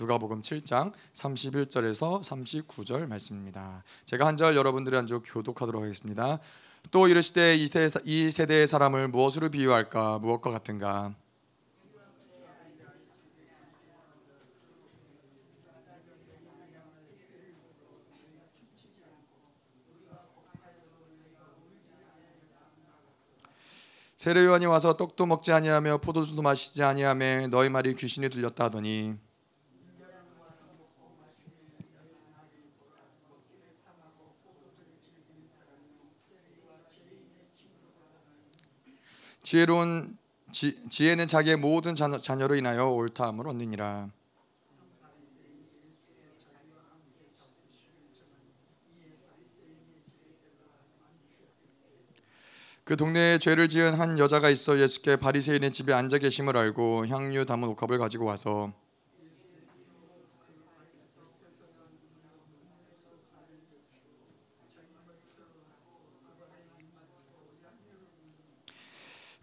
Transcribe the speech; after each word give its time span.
누가복음 0.00 0.40
7장 0.40 0.92
31절에서 1.12 2.22
39절 2.22 3.06
말씀입니다. 3.06 3.84
제가 4.06 4.26
한 4.26 4.36
절 4.40 4.56
여러분들이 4.56 4.96
한절 4.96 5.20
교독하도록 5.22 5.82
하겠습니다. 5.82 6.38
또 6.90 7.06
이르시되 7.08 7.54
이 7.56 7.66
세대, 7.66 8.00
이 8.04 8.30
세대의 8.30 8.66
사람을 8.66 9.08
무엇으로 9.08 9.50
비유할까 9.50 10.20
무엇과 10.20 10.50
같은가 10.50 11.14
세례 24.16 24.44
요한이 24.44 24.66
와서 24.66 24.96
떡도 24.96 25.26
먹지 25.26 25.52
아니하며 25.52 25.98
포도주도 25.98 26.40
마시지 26.42 26.82
아니하며 26.82 27.48
너희 27.48 27.68
말이 27.68 27.94
귀신이 27.94 28.28
들렸다 28.28 28.64
하더니 28.64 29.16
지혜로운 39.50 40.16
지, 40.52 40.78
지혜는 40.90 41.26
자기의 41.26 41.56
모든 41.56 41.96
자녀, 41.96 42.20
자녀로 42.20 42.54
인하여 42.54 42.88
옳다함을 42.88 43.48
얻느니라. 43.48 44.08
그 52.84 52.96
동네에 52.96 53.38
죄를 53.38 53.68
지은 53.68 53.94
한 53.94 54.20
여자가 54.20 54.50
있어 54.50 54.78
예수께 54.78 55.16
바리새인의 55.16 55.72
집에 55.72 55.94
앉아 55.94 56.18
계심을 56.18 56.56
알고 56.56 57.08
향유 57.08 57.44
담은 57.44 57.70
옥합을 57.70 57.98
가지고 57.98 58.26
와서 58.26 58.72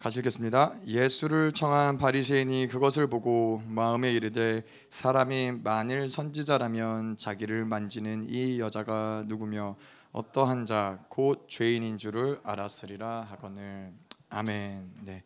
같이 0.08 0.20
읽겠습니다. 0.20 0.74
예수를 0.86 1.52
청한 1.52 1.98
바리새인이 1.98 2.68
그것을 2.68 3.08
보고 3.08 3.62
마음에 3.68 4.14
이르되 4.14 4.64
사람이 4.90 5.52
만일 5.64 6.10
선지자라면 6.10 7.18
자기를 7.18 7.66
만지는 7.66 8.26
이 8.30 8.62
여자가 8.62 9.26
누구며 9.28 9.76
어떠한 10.14 10.66
자 10.66 11.00
곧 11.10 11.48
죄인인 11.50 11.98
줄을 11.98 12.40
알았으리라 12.44 13.28
하거늘 13.30 13.92
아멘. 14.30 14.92
네. 15.02 15.24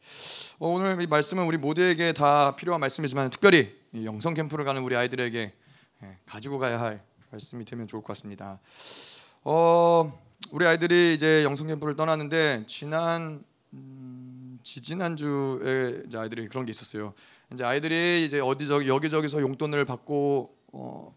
어, 0.57 0.69
오늘 0.69 0.99
이 0.99 1.05
말씀은 1.05 1.45
우리 1.45 1.57
모두에게 1.57 2.11
다 2.13 2.55
필요한 2.55 2.81
말씀이지만 2.81 3.29
특별히 3.29 3.71
영성 4.03 4.33
캠프를 4.33 4.65
가는 4.65 4.81
우리 4.81 4.95
아이들에게 4.95 5.53
예, 6.03 6.17
가지고 6.25 6.57
가야 6.57 6.79
할 6.81 7.03
말씀이 7.29 7.65
되면 7.65 7.85
좋을 7.85 8.01
것 8.01 8.07
같습니다. 8.07 8.59
어, 9.43 10.19
우리 10.51 10.65
아이들이 10.65 11.13
이제 11.13 11.43
영성 11.43 11.67
캠프를 11.67 11.95
떠나는데 11.95 12.63
지난 12.65 13.43
음, 13.73 14.20
지지난 14.75 15.17
주에 15.17 16.01
이제 16.07 16.17
아이들이 16.17 16.47
그런 16.47 16.65
게 16.65 16.69
있었어요. 16.69 17.13
이제 17.51 17.61
아이들이 17.65 18.25
이제 18.25 18.39
어디저기 18.39 18.87
여기저기서 18.87 19.41
용돈을 19.41 19.83
받고 19.83 20.55
어, 20.71 21.13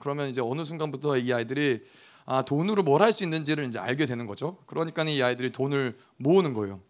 그러면 0.00 0.30
이제 0.30 0.40
어느 0.40 0.64
순간부터 0.64 1.18
이 1.18 1.30
아이들이 1.30 1.84
아, 2.24 2.40
돈으로 2.40 2.82
뭘 2.82 3.02
할 3.02 3.12
수 3.12 3.24
있는지를 3.24 3.66
이제 3.66 3.78
알게 3.78 4.06
되는 4.06 4.26
거죠. 4.26 4.56
그러니까 4.64 5.04
이 5.04 5.20
아이들이 5.22 5.50
돈을 5.50 5.98
모으는 6.16 6.54
거예요. 6.54 6.80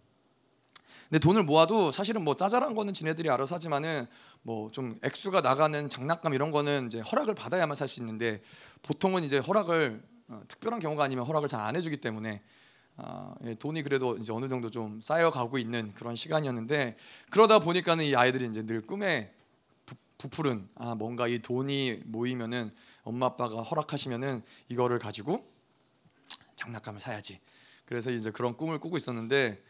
근데 1.08 1.18
돈을 1.18 1.42
모아도 1.42 1.90
사실은 1.90 2.22
뭐 2.22 2.36
짜잘한 2.36 2.76
거는 2.76 2.92
지네들이 2.94 3.28
알아서 3.28 3.56
하지만은 3.56 4.06
뭐 4.42 4.70
좀 4.70 4.96
액수가 5.02 5.40
나가는 5.40 5.88
장난감 5.88 6.32
이런 6.32 6.52
거는 6.52 6.86
이제 6.86 7.00
허락을 7.00 7.34
받아야만 7.34 7.74
살 7.74 7.88
수 7.88 7.98
있는데 8.00 8.40
보통은 8.82 9.24
이제 9.24 9.38
허락을 9.38 10.00
어, 10.28 10.42
특별한 10.46 10.78
경우가 10.78 11.02
아니면 11.02 11.24
허락을 11.24 11.48
잘 11.48 11.60
안 11.60 11.74
해주기 11.74 11.96
때문에 11.96 12.40
아, 13.00 13.32
예, 13.44 13.54
돈이 13.54 13.84
그래도 13.84 14.16
이제 14.16 14.32
어느 14.32 14.48
정도 14.48 14.70
좀 14.70 15.00
쌓여가고 15.00 15.58
있는 15.58 15.94
그런 15.94 16.16
시간이었는데 16.16 16.96
그러다 17.30 17.60
보니까는 17.60 18.04
이 18.04 18.16
아이들이 18.16 18.46
이제 18.46 18.66
늘 18.66 18.80
꿈에 18.82 19.32
부풀은 20.18 20.68
아 20.74 20.96
뭔가 20.96 21.28
이 21.28 21.38
돈이 21.38 22.02
모이면은 22.06 22.72
엄마 23.04 23.26
아빠가 23.26 23.62
허락하시면은 23.62 24.42
이거를 24.68 24.98
가지고 24.98 25.46
장난감을 26.56 27.00
사야지. 27.00 27.38
그래서 27.84 28.10
이제 28.10 28.32
그런 28.32 28.56
꿈을 28.56 28.78
꾸고 28.80 28.96
있었는데 28.96 29.62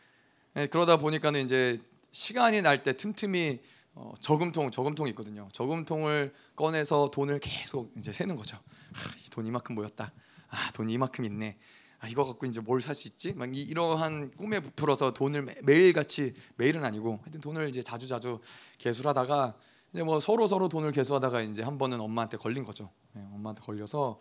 예, 0.57 0.67
그러다 0.67 0.97
보니까는 0.97 1.45
이제 1.45 1.81
시간이 2.13 2.63
날 2.63 2.83
때 2.83 2.97
틈틈이 2.97 3.61
어, 3.95 4.15
저금통 4.21 4.71
저금통이 4.71 5.11
있거든요. 5.11 5.49
저금통을 5.53 6.33
꺼내서 6.57 7.11
돈을 7.11 7.41
계속 7.41 7.93
이제 7.99 8.11
세는 8.11 8.37
거죠. 8.37 8.57
아, 8.57 9.31
돈 9.31 9.45
이 9.47 9.51
만큼 9.51 9.75
모였다. 9.75 10.13
아, 10.49 10.71
돈 10.73 10.89
이만큼 10.89 11.25
있네. 11.27 11.59
아, 12.01 12.09
이거 12.09 12.25
갖고 12.25 12.47
이제 12.47 12.61
뭘 12.61 12.81
살 12.81 12.95
수 12.95 13.09
있지? 13.09 13.33
막 13.33 13.55
이, 13.55 13.61
이러한 13.63 14.31
꿈에 14.37 14.61
부풀어서 14.61 15.15
돈을 15.15 15.47
매, 15.65 15.75
일 15.75 15.93
같이 15.93 16.35
매일은 16.57 16.85
아니고 16.85 17.19
하여튼 17.23 17.41
돈을 17.41 17.69
이제 17.69 17.83
자주 17.83 18.07
자주 18.07 18.39
개수하다가 18.79 19.57
이제 19.93 20.03
뭐 20.03 20.21
서로 20.21 20.47
서로 20.47 20.69
돈을 20.69 20.93
개수하다가 20.93 21.43
이제 21.43 21.63
한 21.63 21.79
번은 21.79 22.01
엄마한테 22.01 22.37
걸린 22.37 22.65
거죠. 22.65 22.91
네, 23.15 23.23
엄마한테 23.33 23.63
걸려서 23.63 24.21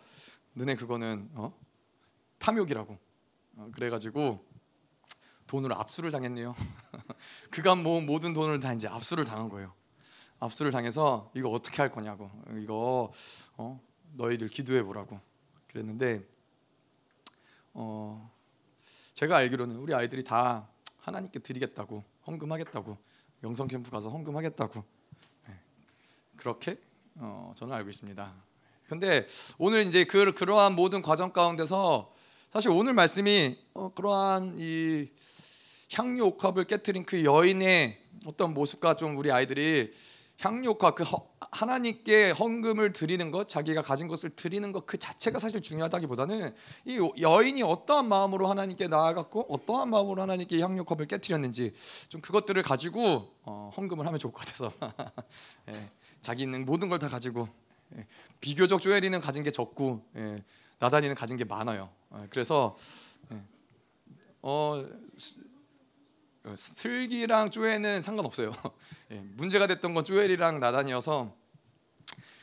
너네 0.54 0.74
그거는 0.74 1.30
어? 1.34 1.52
탐욕이라고. 2.38 2.98
어, 3.56 3.70
그래가지고 3.74 4.44
돈으로 5.46 5.74
압수를 5.76 6.10
당했네요. 6.10 6.54
그간 7.50 7.82
모은 7.82 8.06
모든 8.06 8.32
돈을 8.34 8.60
다 8.60 8.72
이제 8.72 8.88
압수를 8.88 9.24
당한 9.24 9.48
거예요. 9.48 9.72
압수를 10.40 10.70
당해서 10.72 11.30
이거 11.34 11.48
어떻게 11.50 11.76
할 11.78 11.90
거냐고. 11.90 12.30
이거 12.60 13.12
어? 13.56 13.80
너희들 14.14 14.48
기도해 14.48 14.82
보라고. 14.82 15.20
그랬는데 15.68 16.24
어 17.74 18.30
제가 19.14 19.36
알기로는 19.36 19.76
우리 19.76 19.94
아이들이 19.94 20.24
다 20.24 20.68
하나님께 21.00 21.40
드리겠다고 21.40 22.04
헌금하겠다고 22.26 22.96
영성 23.44 23.68
캠프 23.68 23.90
가서 23.90 24.10
헌금하겠다고 24.10 24.84
그렇게 26.36 26.78
어, 27.16 27.52
저는 27.56 27.74
알고 27.74 27.90
있습니다. 27.90 28.32
근데 28.88 29.26
오늘 29.58 29.82
이제 29.82 30.04
그 30.04 30.32
그러한 30.32 30.74
모든 30.74 31.02
과정 31.02 31.32
가운데서 31.32 32.14
사실 32.52 32.70
오늘 32.70 32.94
말씀이 32.94 33.58
어, 33.74 33.92
그러한 33.94 34.56
이 34.58 35.08
향유 35.92 36.24
옥합을 36.24 36.64
깨뜨린 36.64 37.04
그 37.04 37.24
여인의 37.24 38.00
어떤 38.24 38.54
모습과 38.54 38.94
좀 38.94 39.16
우리 39.16 39.32
아이들이 39.32 39.92
옥합 40.68 40.94
그 40.94 41.02
허, 41.02 41.26
하나님께 41.50 42.30
헌금을 42.30 42.92
드리는 42.92 43.30
것, 43.32 43.48
자기가 43.48 43.82
가진 43.82 44.06
것을 44.06 44.30
드리는 44.30 44.70
것 44.70 44.86
그 44.86 44.96
자체가 44.96 45.38
사실 45.38 45.60
중요하다기보다는 45.60 46.54
이 46.86 46.98
여인이 47.20 47.62
어떠한 47.62 48.08
마음으로 48.08 48.46
하나님께 48.48 48.86
나아갔고 48.88 49.46
어떠한 49.48 49.90
마음으로 49.90 50.22
하나님께 50.22 50.60
향유 50.60 50.84
컵을 50.84 51.06
깨뜨렸는지 51.06 51.74
좀 52.08 52.20
그것들을 52.20 52.62
가지고 52.62 53.28
어, 53.42 53.70
헌금을 53.76 54.06
하면 54.06 54.18
좋을 54.20 54.32
것 54.32 54.46
같아서 54.46 54.72
예. 55.68 55.90
자기 56.22 56.42
있는 56.42 56.64
모든 56.64 56.88
걸 56.88 56.98
다 56.98 57.08
가지고 57.08 57.48
예, 57.96 58.06
비교적 58.40 58.80
조엘이는 58.80 59.20
가진 59.20 59.42
게 59.42 59.50
적고 59.50 60.04
예, 60.16 60.42
나단이는 60.78 61.14
가진 61.16 61.36
게 61.36 61.44
많아요. 61.44 61.90
예, 62.14 62.26
그래서 62.30 62.76
어, 64.40 64.84
슬기랑 66.56 67.50
쪼엘은 67.50 68.02
상관없어요. 68.02 68.52
문제가 69.36 69.66
됐던 69.66 69.94
건 69.94 70.04
쪼엘이랑 70.04 70.60
나단이어서 70.60 71.34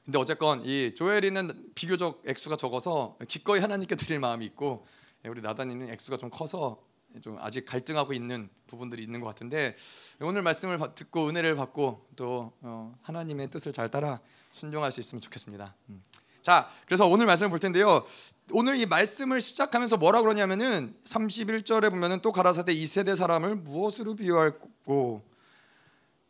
근데 0.05 0.19
어쨌건 0.19 0.63
이 0.63 0.93
조엘이는 0.93 1.71
비교적 1.73 2.21
액수가 2.27 2.57
적어서 2.57 3.17
기꺼이 3.27 3.59
하나님께 3.59 3.95
드릴 3.95 4.19
마음이 4.19 4.45
있고 4.45 4.85
우리 5.25 5.41
나단이는 5.41 5.89
액수가 5.89 6.17
좀 6.17 6.29
커서 6.29 6.83
좀 7.21 7.37
아직 7.39 7.65
갈등하고 7.65 8.13
있는 8.13 8.49
부분들이 8.67 9.01
있는 9.01 9.19
것 9.19 9.27
같은데 9.27 9.75
오늘 10.21 10.41
말씀을 10.41 10.77
듣고 10.93 11.29
은혜를 11.29 11.55
받고 11.55 12.07
또 12.15 12.53
어, 12.61 12.93
하나님의 13.01 13.49
뜻을 13.49 13.73
잘 13.73 13.89
따라 13.89 14.19
순종할 14.51 14.91
수 14.91 14.99
있으면 14.99 15.21
좋겠습니다. 15.21 15.73
음. 15.89 16.03
자, 16.41 16.69
그래서 16.85 17.07
오늘 17.07 17.25
말씀을 17.25 17.49
볼 17.49 17.57
텐데요. 17.57 18.05
오늘 18.51 18.77
이 18.77 18.85
말씀을 18.85 19.41
시작하면서 19.41 19.97
뭐라 19.97 20.21
그러냐면은 20.21 20.93
31절에 21.03 21.89
보면은 21.89 22.21
또 22.21 22.31
가라사대 22.31 22.73
이 22.73 22.85
세대 22.85 23.15
사람을 23.15 23.55
무엇으로 23.55 24.15
비유할고 24.15 25.23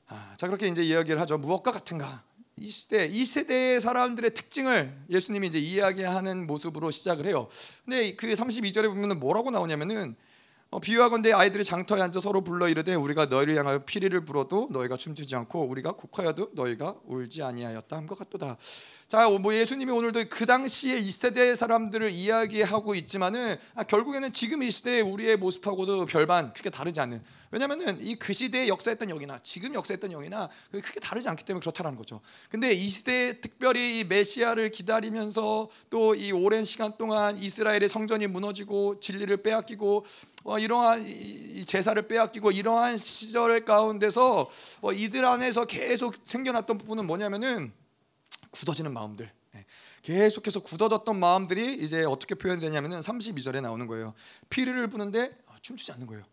아, 0.07 0.33
자 0.37 0.47
그렇게 0.47 0.67
이제 0.67 0.81
이야기를 0.81 1.19
하죠. 1.21 1.37
무엇과 1.37 1.71
같은가? 1.71 2.23
이 2.57 2.69
시대 2.69 3.05
이 3.05 3.25
세대의 3.25 3.81
사람들의 3.81 4.33
특징을 4.33 4.95
예수님이 5.09 5.47
이제 5.47 5.59
이야기하는 5.59 6.47
모습으로 6.47 6.89
시작을 6.89 7.25
해요. 7.25 7.49
근데 7.83 8.15
그 8.15 8.27
32절에 8.27 8.87
보면은 8.87 9.19
뭐라고 9.19 9.51
나오냐면은 9.51 10.15
어, 10.15 10.15
비유하건대 10.79 11.31
아이들이 11.31 11.63
장터에 11.63 12.01
앉아 12.01 12.19
서로 12.19 12.41
불러 12.41 12.67
이르되 12.67 12.95
우리가 12.95 13.27
너희를 13.27 13.55
향하여 13.55 13.79
피리를 13.79 14.25
불어도 14.25 14.69
너희가 14.71 14.97
춤추지 14.97 15.35
않고 15.35 15.67
우리가 15.67 15.93
곡하여도 15.93 16.51
너희가 16.53 16.95
울지 17.05 17.43
아니하였다 17.43 17.95
함과 17.95 18.15
같도다. 18.15 18.57
자, 19.07 19.29
뭐 19.29 19.53
예수님이 19.53 19.91
오늘도 19.91 20.25
그 20.29 20.45
당시에 20.45 20.95
이 20.95 21.11
세대 21.11 21.55
사람들을 21.55 22.11
이야기하고 22.11 22.95
있지만은 22.95 23.57
아, 23.75 23.83
결국에는 23.83 24.31
지금 24.33 24.63
이 24.63 24.71
시대의 24.71 25.01
우리의 25.01 25.37
모습하고도 25.37 26.05
별반 26.07 26.51
크게 26.53 26.69
다르지 26.69 26.99
않는 26.99 27.23
왜냐하면은 27.55 28.03
이 28.03 28.15
그 28.17 28.33
시대에 28.33 28.67
역사했던 28.67 29.07
영이나 29.07 29.39
지금 29.43 29.73
역사했던 29.73 30.11
영이나 30.11 30.49
크게 30.71 30.99
다르지 30.99 31.29
않기 31.29 31.45
때문에 31.45 31.61
그렇다는 31.61 31.95
거죠. 31.95 32.19
근데 32.49 32.73
이 32.73 32.89
시대에 32.89 33.39
특별히 33.39 33.99
이 33.99 34.03
메시아를 34.03 34.71
기다리면서 34.71 35.69
또 35.89 36.13
이 36.15 36.31
오랜 36.33 36.65
시간 36.65 36.97
동안 36.97 37.37
이스라엘의 37.37 37.87
성전이 37.87 38.27
무너지고 38.27 38.99
진리를 38.99 39.37
빼앗기고 39.37 40.05
어, 40.43 40.59
이러한 40.59 41.05
이 41.07 41.63
제사를 41.65 41.99
빼앗기고 42.07 42.51
이러한 42.51 42.97
시절 42.97 43.63
가운데서 43.63 44.49
어, 44.81 44.91
이들 44.91 45.23
안에서 45.23 45.65
계속 45.65 46.15
생겨났던 46.25 46.77
부분은 46.77 47.07
뭐냐면은 47.07 47.71
굳어지는 48.51 48.91
마음들. 48.93 49.31
예. 49.55 49.65
계속해서 50.01 50.59
굳어졌던 50.59 51.17
마음들이 51.19 51.75
이제 51.75 52.03
어떻게 52.03 52.35
표현되냐면은 52.35 52.99
32절에 52.99 53.61
나오는 53.61 53.87
거예요. 53.87 54.13
피리를 54.49 54.87
부는데 54.87 55.37
어, 55.47 55.55
춤추지 55.61 55.91
않는 55.93 56.07
거예요. 56.07 56.23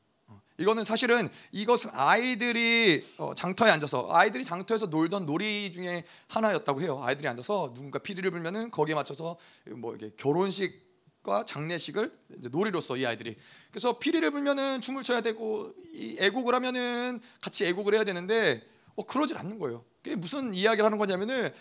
이거는 0.62 0.84
사실은 0.84 1.28
이것은 1.50 1.90
아이들이 1.92 3.04
어, 3.18 3.34
장터에 3.34 3.70
앉아서 3.70 4.08
아이들이 4.12 4.44
장터에서 4.44 4.86
놀던 4.86 5.26
놀이 5.26 5.72
중에 5.72 6.04
하나였다고 6.28 6.80
해요. 6.80 7.00
아이들이 7.02 7.26
앉아서 7.26 7.74
누군가 7.74 7.98
피리를 7.98 8.30
불면은 8.30 8.70
거기에 8.70 8.94
맞춰서 8.94 9.36
뭐 9.70 9.94
이게 9.94 10.12
결혼식 10.16 10.92
과 11.22 11.44
장례식을 11.44 12.12
놀이로서 12.50 12.96
이 12.96 13.06
아이들이 13.06 13.36
그래서 13.70 14.00
피리를 14.00 14.28
불면은 14.32 14.80
춤을 14.80 15.04
춰야 15.04 15.20
되고 15.20 15.72
애곡을 16.18 16.52
하면은 16.52 17.20
같이 17.40 17.64
애곡을 17.66 17.94
해야 17.94 18.02
되는데 18.02 18.60
어, 18.96 19.06
그러질 19.06 19.38
않는 19.38 19.60
거예요. 19.60 19.84
그게 20.02 20.16
무슨 20.16 20.52
이야기를 20.52 20.84
하는 20.84 20.98
거냐면은 20.98 21.52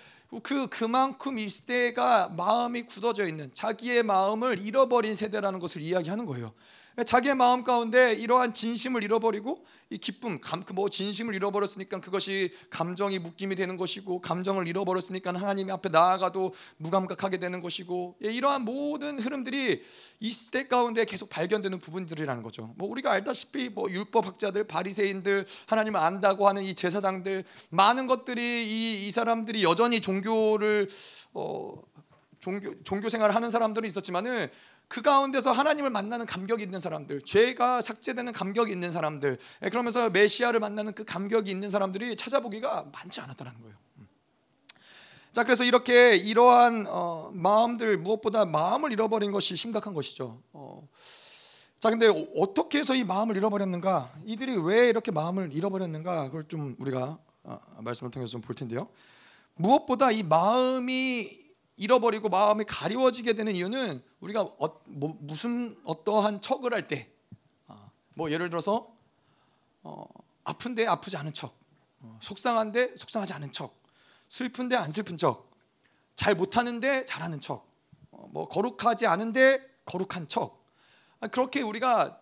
그 0.41 0.67
그만큼 0.67 1.37
이 1.37 1.47
시대가 1.47 2.27
마음이 2.29 2.87
굳어져 2.87 3.27
있는 3.27 3.51
자기의 3.53 4.01
마음을 4.01 4.59
잃어버린 4.59 5.13
세대라는 5.13 5.59
것을 5.59 5.83
이야기하는 5.83 6.25
거예요. 6.25 6.53
자기의 7.05 7.35
마음 7.35 7.63
가운데 7.63 8.13
이러한 8.13 8.53
진심을 8.53 9.03
잃어버리고 9.03 9.63
이 9.89 9.97
기쁨, 9.97 10.39
감, 10.39 10.63
그뭐 10.63 10.89
진심을 10.89 11.35
잃어버렸으니까 11.35 11.99
그것이 11.99 12.51
감정이 12.69 13.19
묶임이 13.19 13.55
되는 13.55 13.75
것이고 13.75 14.21
감정을 14.21 14.67
잃어버렸으니까 14.67 15.33
하나님 15.33 15.69
앞에 15.69 15.89
나아가도 15.89 16.53
무감각하게 16.77 17.37
되는 17.37 17.59
것이고 17.59 18.17
예, 18.23 18.31
이러한 18.31 18.63
모든 18.63 19.19
흐름들이 19.19 19.83
이 20.21 20.29
시대 20.29 20.67
가운데 20.67 21.03
계속 21.03 21.29
발견되는 21.29 21.79
부분들이라는 21.79 22.41
거죠. 22.41 22.73
뭐 22.77 22.89
우리가 22.89 23.11
알다시피 23.11 23.69
뭐 23.69 23.89
율법 23.89 24.27
학자들, 24.27 24.65
바리새인들, 24.65 25.45
하나님을 25.65 25.99
안다고 25.99 26.47
하는 26.47 26.63
이 26.63 26.73
제사장들 26.73 27.43
많은 27.69 28.07
것들이 28.07 28.41
이, 28.41 29.07
이 29.07 29.11
사람들이 29.11 29.63
여전히 29.63 29.99
종교를 29.99 30.87
어, 31.33 31.73
종교 32.41 32.73
종교 32.83 33.07
생활을 33.07 33.35
하는 33.35 33.51
사람들은 33.51 33.87
있었지만은 33.87 34.49
그 34.91 35.01
가운데서 35.01 35.53
하나님을 35.53 35.89
만나는 35.89 36.25
감격이 36.25 36.61
있는 36.61 36.81
사람들, 36.81 37.21
죄가 37.21 37.79
삭제되는 37.79 38.33
감격이 38.33 38.73
있는 38.73 38.91
사람들, 38.91 39.37
예, 39.63 39.69
그러면서 39.69 40.09
메시아를 40.09 40.59
만나는 40.59 40.91
그 40.91 41.05
감격이 41.05 41.49
있는 41.49 41.69
사람들이 41.69 42.17
찾아보기가 42.17 42.87
많지 42.91 43.21
않았다는 43.21 43.53
거예요. 43.61 43.75
음. 43.99 44.07
자, 45.31 45.45
그래서 45.45 45.63
이렇게 45.63 46.17
이러한 46.17 46.87
어, 46.89 47.31
마음들 47.33 47.99
무엇보다 47.99 48.43
마음을 48.43 48.91
잃어버린 48.91 49.31
것이 49.31 49.55
심각한 49.55 49.93
것이죠. 49.93 50.41
어, 50.51 50.85
자, 51.79 51.89
근데 51.89 52.09
어떻게 52.35 52.79
해서 52.79 52.93
이 52.93 53.05
마음을 53.05 53.37
잃어버렸는가? 53.37 54.11
이들이 54.25 54.57
왜 54.57 54.89
이렇게 54.89 55.09
마음을 55.11 55.53
잃어버렸는가? 55.53 56.25
그걸 56.25 56.43
좀 56.49 56.75
우리가 56.79 57.17
어, 57.43 57.59
말씀을 57.79 58.11
통해서 58.11 58.31
좀 58.31 58.41
볼 58.41 58.57
텐데요. 58.57 58.89
무엇보다 59.55 60.11
이 60.11 60.21
마음이 60.23 61.40
잃어버리고 61.81 62.29
마음이 62.29 62.63
가리워지게 62.65 63.33
되는 63.33 63.55
이유는 63.55 64.03
우리가 64.19 64.41
어, 64.41 64.81
뭐, 64.85 65.17
무슨 65.19 65.75
어떠한 65.83 66.41
척을 66.41 66.75
할 66.75 66.87
때, 66.87 67.11
어, 67.67 67.89
뭐 68.13 68.29
예를 68.29 68.51
들어서 68.51 68.93
어, 69.81 70.05
아픈데 70.43 70.85
아프지 70.85 71.17
않은 71.17 71.33
척, 71.33 71.55
어, 72.01 72.19
속상한데 72.21 72.97
속상하지 72.97 73.33
않은 73.33 73.51
척, 73.51 73.81
슬픈데 74.29 74.75
안 74.75 74.91
슬픈 74.91 75.17
척, 75.17 75.49
잘 76.15 76.35
못하는데 76.35 77.03
잘하는 77.07 77.39
척, 77.39 77.67
어, 78.11 78.27
뭐 78.29 78.47
거룩하지 78.47 79.07
않은데 79.07 79.67
거룩한 79.85 80.27
척. 80.27 80.63
아, 81.19 81.25
그렇게 81.25 81.63
우리가 81.63 82.21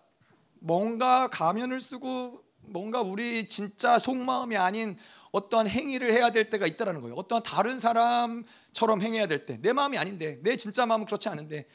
뭔가 0.62 1.28
가면을 1.28 1.82
쓰고 1.82 2.46
뭔가 2.72 3.02
우리 3.02 3.48
진짜 3.48 3.98
속마음이 4.00 4.58
아닌 4.58 4.98
어떠한 5.32 5.68
행위를 5.68 6.12
해야 6.14 6.32
될 6.32 6.50
때가 6.50 6.66
있다라는 6.66 7.02
거예요. 7.02 7.16
어떠한 7.16 7.44
다른 7.44 7.80
사람처럼 7.80 9.02
행해야 9.02 9.28
될 9.28 9.46
때, 9.46 9.58
내 9.62 9.74
마음이 9.74 9.98
아닌데, 9.98 10.40
내 10.42 10.56
진짜 10.56 10.86
마음은 10.86 11.06
그렇지 11.06 11.30
않은데, 11.30 11.68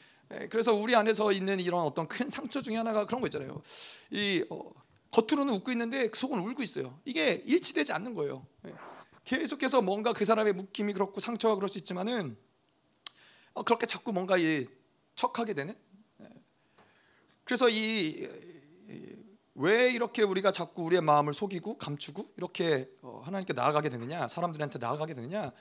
그래서 0.49 0.73
우리 0.73 0.95
안에서 0.95 1.31
있는 1.31 1.59
이런 1.59 1.81
어떤 1.81 2.07
큰 2.07 2.29
상처 2.29 2.61
중에 2.61 2.75
하나가 2.75 3.05
그런 3.05 3.21
거 3.21 3.27
있잖아요. 3.27 3.61
이 4.11 4.43
어, 4.49 4.71
겉으로는 5.11 5.53
웃고 5.53 5.71
있는데 5.71 6.09
속은 6.13 6.39
울고 6.39 6.63
있어요. 6.63 6.99
이게 7.05 7.43
일치되지 7.45 7.93
않는 7.93 8.13
거예요. 8.15 8.45
계속해서 9.23 9.81
뭔가 9.81 10.13
그 10.13 10.25
사람의 10.25 10.53
묶임이 10.53 10.93
그렇고 10.93 11.19
상처가 11.19 11.55
그럴 11.55 11.69
수 11.69 11.77
있지만은 11.77 12.35
어, 13.53 13.63
그렇게 13.63 13.85
자꾸 13.85 14.11
뭔가 14.11 14.37
이 14.37 14.65
척하게 15.15 15.53
되는. 15.53 15.75
그래서 17.43 17.69
이 17.69 18.27
왜 19.55 19.89
이렇게 19.91 20.21
우리가 20.21 20.51
자꾸 20.51 20.83
우리의 20.83 21.01
마음을 21.01 21.33
속이고 21.33 21.77
감추고 21.77 22.33
이렇게 22.37 22.89
어, 23.01 23.21
하나님께 23.23 23.53
나아가게 23.53 23.89
되느냐 23.89 24.27
사람들한테 24.27 24.79
나아가게 24.79 25.13
되느냐 25.13 25.51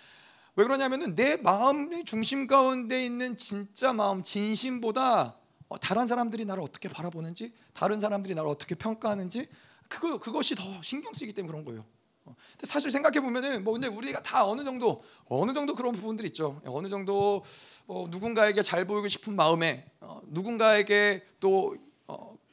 왜 0.56 0.64
그러냐면은 0.64 1.14
내 1.14 1.36
마음의 1.36 2.04
중심 2.04 2.46
가운데 2.46 3.04
있는 3.04 3.36
진짜 3.36 3.92
마음 3.92 4.24
진심보다 4.24 5.36
어, 5.68 5.78
다른 5.78 6.08
사람들이 6.08 6.44
나를 6.44 6.62
어떻게 6.62 6.88
바라보는지 6.88 7.52
다른 7.72 8.00
사람들이 8.00 8.34
나를 8.34 8.50
어떻게 8.50 8.74
평가하는지 8.74 9.48
그거 9.88 10.18
그것이 10.18 10.56
더 10.56 10.64
신경 10.82 11.12
쓰이기 11.12 11.32
때문에 11.32 11.52
그런 11.52 11.64
거예요. 11.64 11.84
어, 12.24 12.34
근데 12.52 12.66
사실 12.66 12.90
생각해 12.90 13.20
보면은 13.20 13.62
뭐 13.62 13.74
근데 13.74 13.86
우리가 13.86 14.22
다 14.22 14.44
어느 14.44 14.64
정도 14.64 15.04
어느 15.26 15.52
정도 15.52 15.74
그런 15.74 15.92
부분들이 15.92 16.28
있죠. 16.28 16.60
어느 16.66 16.88
정도 16.88 17.44
어, 17.86 18.06
누군가에게 18.10 18.62
잘 18.62 18.86
보이고 18.86 19.06
싶은 19.06 19.36
마음에 19.36 19.88
어, 20.00 20.20
누군가에게 20.26 21.24
또 21.38 21.76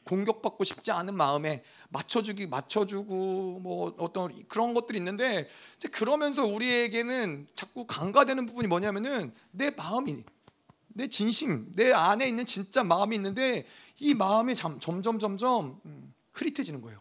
공격받고 0.04 0.64
싶지 0.64 0.92
않은 0.92 1.16
마음에 1.16 1.64
맞춰주기 1.90 2.48
맞춰주고 2.48 3.60
뭐 3.60 3.96
어떤 3.98 4.32
그런 4.48 4.74
것들이 4.74 4.98
있는데 4.98 5.48
그러면서 5.92 6.46
우리에게는 6.46 7.48
자꾸 7.56 7.86
강가되는 7.86 8.46
부분이 8.46 8.68
뭐냐면은 8.68 9.34
내 9.52 9.70
마음이 9.72 10.24
내 10.90 11.08
진심 11.08 11.72
내 11.76 11.92
안에 11.92 12.28
있는 12.28 12.46
진짜 12.46 12.84
마음이 12.84 13.16
있는데 13.16 13.66
이 14.00 14.14
마음이 14.14 14.56
점점 14.56 15.20
점점 15.20 15.80
음, 15.86 16.14
흐릿해지는 16.34 16.82
거예요. 16.82 17.00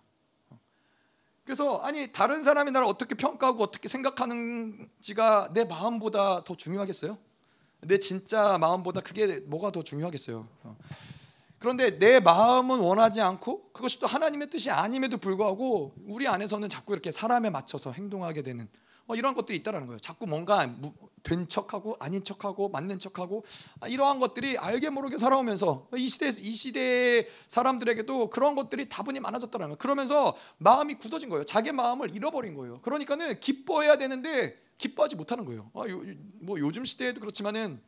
그래서 1.45 1.79
아니 1.79 2.13
다른 2.13 2.45
사람이 2.45 2.71
나를 2.71 2.87
어떻게 2.87 3.15
평가하고 3.15 3.63
어떻게 3.63 3.89
생각하는지가 3.89 5.51
내 5.53 5.65
마음보다 5.65 6.45
더 6.45 6.55
중요하겠어요? 6.55 7.19
내 7.81 7.99
진짜 7.99 8.59
마음보다 8.59 9.01
그게 9.01 9.41
뭐가 9.41 9.73
더 9.73 9.83
중요하겠어요? 9.83 10.47
그런데 11.61 11.99
내 11.99 12.21
마음은 12.21 12.79
원하지 12.79 13.21
않고 13.21 13.71
그것이 13.73 14.01
또 14.01 14.07
하나님의 14.07 14.49
뜻이 14.49 14.71
아님에도 14.71 15.19
불구하고 15.19 15.93
우리 16.07 16.27
안에서는 16.27 16.71
자꾸 16.71 16.95
이렇게 16.95 17.13
사람에 17.13 17.51
맞춰서 17.51 17.93
행동하게 17.93 18.43
되는 18.43 18.67
어, 19.07 19.15
이런 19.15 19.35
것들이 19.35 19.59
있다라는 19.59 19.87
거예요. 19.87 19.99
자꾸 19.99 20.27
뭔가 20.27 20.75
된 21.23 21.49
척하고 21.49 21.97
아닌 22.01 22.25
척하고 22.25 22.71
맞는 22.71 22.99
척하고 22.99 23.45
아, 23.81 23.89
이러한 23.89 24.21
것들이 24.21 24.57
알게 24.57 24.89
모르게 24.89 25.19
살아오면서 25.19 25.89
이 25.99 26.09
시대 26.09 26.29
이 26.29 26.55
시대의 26.55 27.29
사람들에게도 27.49 28.31
그런 28.31 28.55
것들이 28.55 28.89
다분히 28.89 29.21
많아졌다는 29.21 29.67
거예요. 29.67 29.77
그러면서 29.77 30.35
마음이 30.57 30.95
굳어진 30.95 31.29
거예요. 31.29 31.45
자기 31.45 31.73
마음을 31.73 32.11
잃어버린 32.15 32.55
거예요. 32.55 32.81
그러니까는 32.81 33.39
기뻐해야 33.39 33.99
되는데 33.99 34.59
기뻐하지 34.79 35.17
못하는 35.17 35.45
거예요. 35.45 35.71
아, 35.75 35.87
요, 35.91 36.03
뭐 36.41 36.59
요즘 36.59 36.87
시대에도 36.87 37.21
그렇지만은 37.21 37.83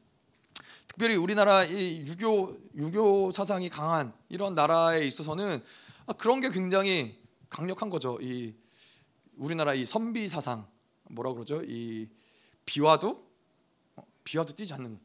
특별히 0.89 1.17
우리나라 1.17 1.65
이 1.65 2.05
유교 2.07 2.57
유교 2.75 3.31
사상이 3.31 3.69
강한 3.69 4.13
이런 4.29 4.55
나라에 4.55 5.07
있어서는 5.07 5.63
아, 6.07 6.13
그런 6.13 6.41
게 6.41 6.51
굉장히 6.51 7.19
강력한 7.49 7.91
거죠. 7.91 8.19
이 8.21 8.55
우리나라 9.37 9.75
이 9.75 9.85
선비 9.85 10.29
사상 10.29 10.67
뭐라 11.05 11.33
그러죠? 11.33 11.63
이 11.65 12.09
비와도 12.67 13.27
어, 13.97 14.03
비와도 14.25 14.55
뛰지 14.55 14.75
않는 14.75 14.99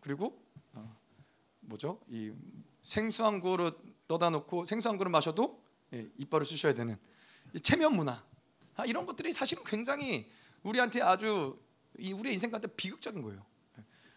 그리고 0.00 0.42
어, 0.72 0.96
뭐죠? 1.60 2.00
이 2.08 2.32
생수 2.82 3.24
한 3.24 3.40
그릇 3.40 3.78
떠다 4.08 4.30
놓고 4.30 4.64
생수 4.64 4.88
한 4.88 4.98
그릇 4.98 5.10
마셔도 5.10 5.62
예, 5.92 6.08
이빨을 6.18 6.46
쑤셔야 6.46 6.74
되는 6.74 6.96
이 7.54 7.60
체면 7.60 7.94
문화 7.96 8.24
아, 8.76 8.84
이런 8.84 9.06
것들이 9.06 9.32
사실은 9.32 9.64
굉장히 9.64 10.30
우리한테 10.62 11.02
아주 11.02 11.58
이 11.98 12.12
우리의 12.12 12.34
인생 12.34 12.50
가운데 12.50 12.68
비극적인 12.68 13.22
거예요. 13.22 13.44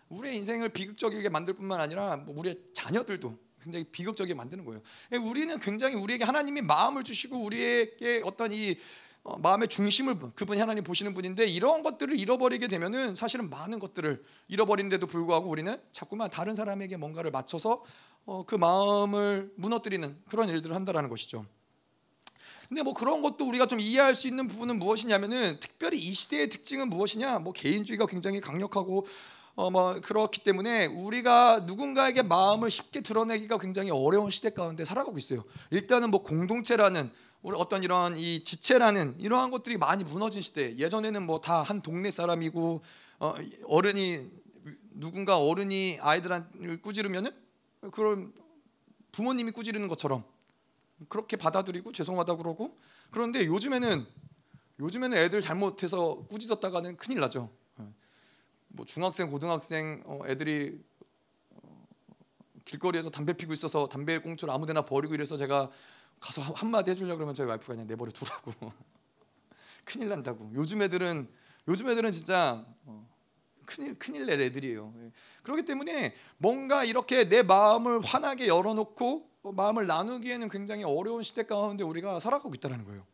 우리의 0.09 0.37
인생을 0.37 0.69
비극적이게 0.69 1.29
만들 1.29 1.53
뿐만 1.53 1.79
아니라 1.79 2.17
뭐 2.17 2.35
우리의 2.37 2.57
자녀들도 2.73 3.37
굉장히 3.61 3.85
비극적이게 3.85 4.33
만드는 4.33 4.65
거예요. 4.65 4.81
예, 5.13 5.17
우리는 5.17 5.57
굉장히 5.59 5.95
우리에게 5.95 6.23
하나님이 6.23 6.61
마음을 6.61 7.03
주시고 7.03 7.37
우리에게 7.37 8.21
어떤 8.25 8.51
이 8.51 8.77
어, 9.23 9.37
마음의 9.37 9.67
중심을 9.67 10.17
그분이 10.33 10.59
하나님 10.59 10.83
보시는 10.83 11.13
분인데 11.13 11.45
이런 11.45 11.81
것들을 11.81 12.17
잃어버리게 12.17 12.67
되면은 12.67 13.15
사실은 13.15 13.49
많은 13.49 13.79
것들을 13.79 14.23
잃어버리는데도 14.47 15.07
불구하고 15.07 15.49
우리는 15.49 15.77
자꾸만 15.91 16.29
다른 16.29 16.55
사람에게 16.55 16.97
뭔가를 16.97 17.29
맞춰서 17.29 17.83
어, 18.25 18.45
그 18.45 18.55
마음을 18.55 19.51
무너뜨리는 19.55 20.17
그런 20.27 20.49
일들을 20.49 20.75
한다라는 20.75 21.09
것이죠. 21.09 21.45
근데 22.69 22.83
뭐 22.83 22.93
그런 22.93 23.23
것도 23.23 23.47
우리가 23.47 23.65
좀 23.65 23.79
이해할 23.79 24.13
수 24.13 24.27
있는 24.27 24.45
부분은 24.45 24.77
무엇이냐면은 24.77 25.59
특별히 25.59 25.97
이 25.97 26.13
시대의 26.13 26.49
특징은 26.49 26.87
무엇이냐? 26.87 27.39
뭐 27.39 27.51
개인주의가 27.51 28.05
굉장히 28.05 28.39
강력하고 28.39 29.07
어 29.59 29.69
뭐 29.69 29.99
그렇기 29.99 30.41
때문에 30.45 30.85
우리가 30.85 31.61
누군가에게 31.65 32.21
마음을 32.21 32.69
쉽게 32.69 33.01
드러내기가 33.01 33.57
굉장히 33.57 33.91
어려운 33.91 34.31
시대 34.31 34.51
가운데 34.51 34.85
살아가고 34.85 35.17
있어요. 35.17 35.43
일단은 35.69 36.11
뭐 36.11 36.23
공동체라는 36.23 37.11
우리 37.41 37.57
어떤 37.57 37.83
이런 37.83 38.17
이 38.17 38.41
지체라는 38.45 39.15
이러한 39.19 39.51
것들이 39.51 39.77
많이 39.77 40.05
무너진 40.05 40.41
시대. 40.41 40.77
예전에는 40.77 41.25
뭐 41.25 41.39
다 41.41 41.61
한 41.61 41.81
동네 41.81 42.09
사람이고 42.09 42.81
어, 43.19 43.35
어른이 43.65 44.29
누군가 44.91 45.37
어른이 45.37 45.97
아이들을 46.01 46.81
꾸지르면은 46.81 47.31
그런 47.91 48.31
부모님이 49.11 49.51
꾸지르는 49.51 49.89
것처럼 49.89 50.23
그렇게 51.09 51.35
받아들이고 51.35 51.91
죄송하다 51.91 52.37
그러고 52.37 52.77
그런데 53.11 53.45
요즘에는 53.45 54.05
요즘에는 54.79 55.17
애들 55.17 55.41
잘못해서 55.41 56.25
꾸짖었다가는 56.29 56.95
큰일 56.95 57.19
나죠. 57.19 57.49
뭐 58.69 58.85
중학생, 58.85 59.29
고등학생 59.29 60.03
어, 60.05 60.21
애들이 60.25 60.79
어, 61.51 61.85
길거리에서 62.65 63.09
담배 63.09 63.33
피고 63.33 63.53
있어서 63.53 63.87
담배 63.87 64.19
꽁초를 64.19 64.53
아무데나 64.53 64.83
버리고 64.83 65.13
이래서 65.13 65.37
제가 65.37 65.69
가서 66.19 66.41
한마디 66.41 66.91
해주려 66.91 67.13
고 67.13 67.17
그러면 67.17 67.35
저희 67.35 67.47
와이프가 67.47 67.73
그냥 67.73 67.87
내버려 67.87 68.11
두라고 68.11 68.53
큰일 69.85 70.09
난다고. 70.09 70.51
요즘 70.53 70.81
애들은 70.81 71.27
요즘 71.67 71.89
애들은 71.89 72.11
진짜 72.11 72.65
어, 72.85 73.07
큰일 73.65 73.97
큰일 73.97 74.25
낼 74.25 74.41
애들이에요. 74.41 74.93
예. 74.97 75.11
그렇기 75.43 75.65
때문에 75.65 76.15
뭔가 76.37 76.83
이렇게 76.83 77.27
내 77.27 77.43
마음을 77.43 78.01
환하게 78.01 78.47
열어놓고 78.47 79.29
마음을 79.43 79.87
나누기에는 79.87 80.49
굉장히 80.49 80.83
어려운 80.83 81.23
시대 81.23 81.43
가운데 81.43 81.83
우리가 81.83 82.19
살아가고 82.19 82.53
있다는 82.55 82.85
거예요. 82.85 83.05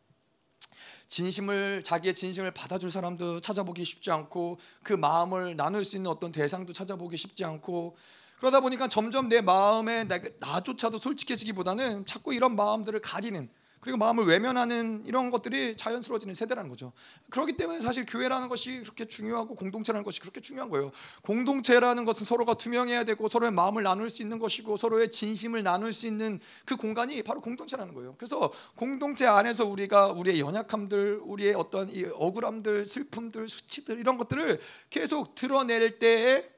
진심을 1.08 1.82
자기의 1.84 2.14
진심을 2.14 2.50
받아줄 2.50 2.90
사람도 2.90 3.40
찾아보기 3.40 3.84
쉽지 3.84 4.10
않고 4.10 4.58
그 4.82 4.92
마음을 4.92 5.56
나눌 5.56 5.84
수 5.84 5.96
있는 5.96 6.10
어떤 6.10 6.32
대상도 6.32 6.72
찾아보기 6.72 7.16
쉽지 7.16 7.44
않고 7.44 7.96
그러다 8.38 8.60
보니까 8.60 8.88
점점 8.88 9.28
내 9.28 9.40
마음에 9.40 10.04
나조차도 10.40 10.98
솔직해지기보다는 10.98 12.06
자꾸 12.06 12.34
이런 12.34 12.56
마음들을 12.56 13.00
가리는 13.00 13.48
그리고 13.86 13.98
마음을 13.98 14.24
외면하는 14.24 15.04
이런 15.06 15.30
것들이 15.30 15.76
자연스러워지는 15.76 16.34
세대라는 16.34 16.68
거죠. 16.68 16.92
그렇기 17.30 17.56
때문에 17.56 17.80
사실 17.80 18.04
교회라는 18.04 18.48
것이 18.48 18.80
그렇게 18.80 19.04
중요하고 19.04 19.54
공동체라는 19.54 20.02
것이 20.02 20.18
그렇게 20.18 20.40
중요한 20.40 20.70
거예요. 20.70 20.90
공동체라는 21.22 22.04
것은 22.04 22.26
서로가 22.26 22.54
투명해야 22.54 23.04
되고 23.04 23.28
서로의 23.28 23.52
마음을 23.52 23.84
나눌 23.84 24.10
수 24.10 24.22
있는 24.22 24.40
것이고 24.40 24.76
서로의 24.76 25.12
진심을 25.12 25.62
나눌 25.62 25.92
수 25.92 26.08
있는 26.08 26.40
그 26.64 26.74
공간이 26.74 27.22
바로 27.22 27.40
공동체라는 27.40 27.94
거예요. 27.94 28.16
그래서 28.18 28.52
공동체 28.74 29.24
안에서 29.24 29.64
우리가 29.64 30.08
우리의 30.08 30.40
연약함들, 30.40 31.20
우리의 31.22 31.54
어떤 31.54 31.88
이 31.88 32.06
억울함들, 32.12 32.86
슬픔들, 32.86 33.46
수치들 33.46 34.00
이런 34.00 34.18
것들을 34.18 34.58
계속 34.90 35.36
드러낼 35.36 36.00
때에 36.00 36.16
예, 36.26 36.55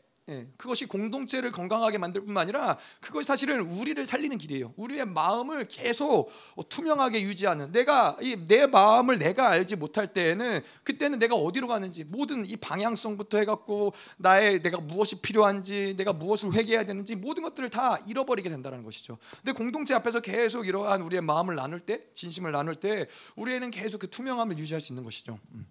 그것이 0.57 0.87
공동체를 0.87 1.53
건강하게 1.53 1.99
만들 1.99 2.25
뿐만 2.25 2.43
아니라 2.43 2.79
그것이 3.01 3.27
사실은 3.27 3.61
우리를 3.61 4.05
살리는 4.05 4.37
길이에요. 4.39 4.75
우리의 4.77 5.07
마음을 5.07 5.65
계속 5.65 6.31
투명하게 6.69 7.23
유지하는 7.23 7.73
내가 7.73 8.17
내 8.47 8.67
마음을 8.67 9.19
내가 9.19 9.49
알지 9.51 9.77
못할 9.77 10.13
때에는 10.13 10.61
그때는 10.83 11.19
내가 11.19 11.35
어디로 11.35 11.67
가는지 11.67 12.05
모든 12.05 12.45
이 12.45 12.57
방향성부터 12.57 13.39
해갖고 13.39 13.93
나의 14.19 14.63
내가 14.63 14.79
무엇이 14.81 15.21
필요한지 15.21 15.95
내가 15.97 16.13
무엇을 16.13 16.53
회개해야 16.53 16.85
되는지 16.85 17.17
모든 17.17 17.43
것들을 17.43 17.71
다 17.71 17.99
잃어버리게 18.07 18.51
된다는 18.51 18.83
것이죠. 18.83 19.19
근데 19.37 19.53
공동체 19.53 19.95
앞에서 19.95 20.21
계속 20.21 20.67
이러한 20.67 21.03
우리의 21.03 21.23
마음을 21.23 21.55
나눌 21.55 21.81
때 21.81 22.03
진심을 22.15 22.53
나눌 22.53 22.75
때 22.75 23.07
우리에는 23.37 23.71
계속 23.71 23.99
그 23.99 24.11
투명함을 24.11 24.59
유지할 24.59 24.81
수 24.81 24.93
있는 24.93 25.05
것이죠. 25.05 25.39
음. 25.53 25.67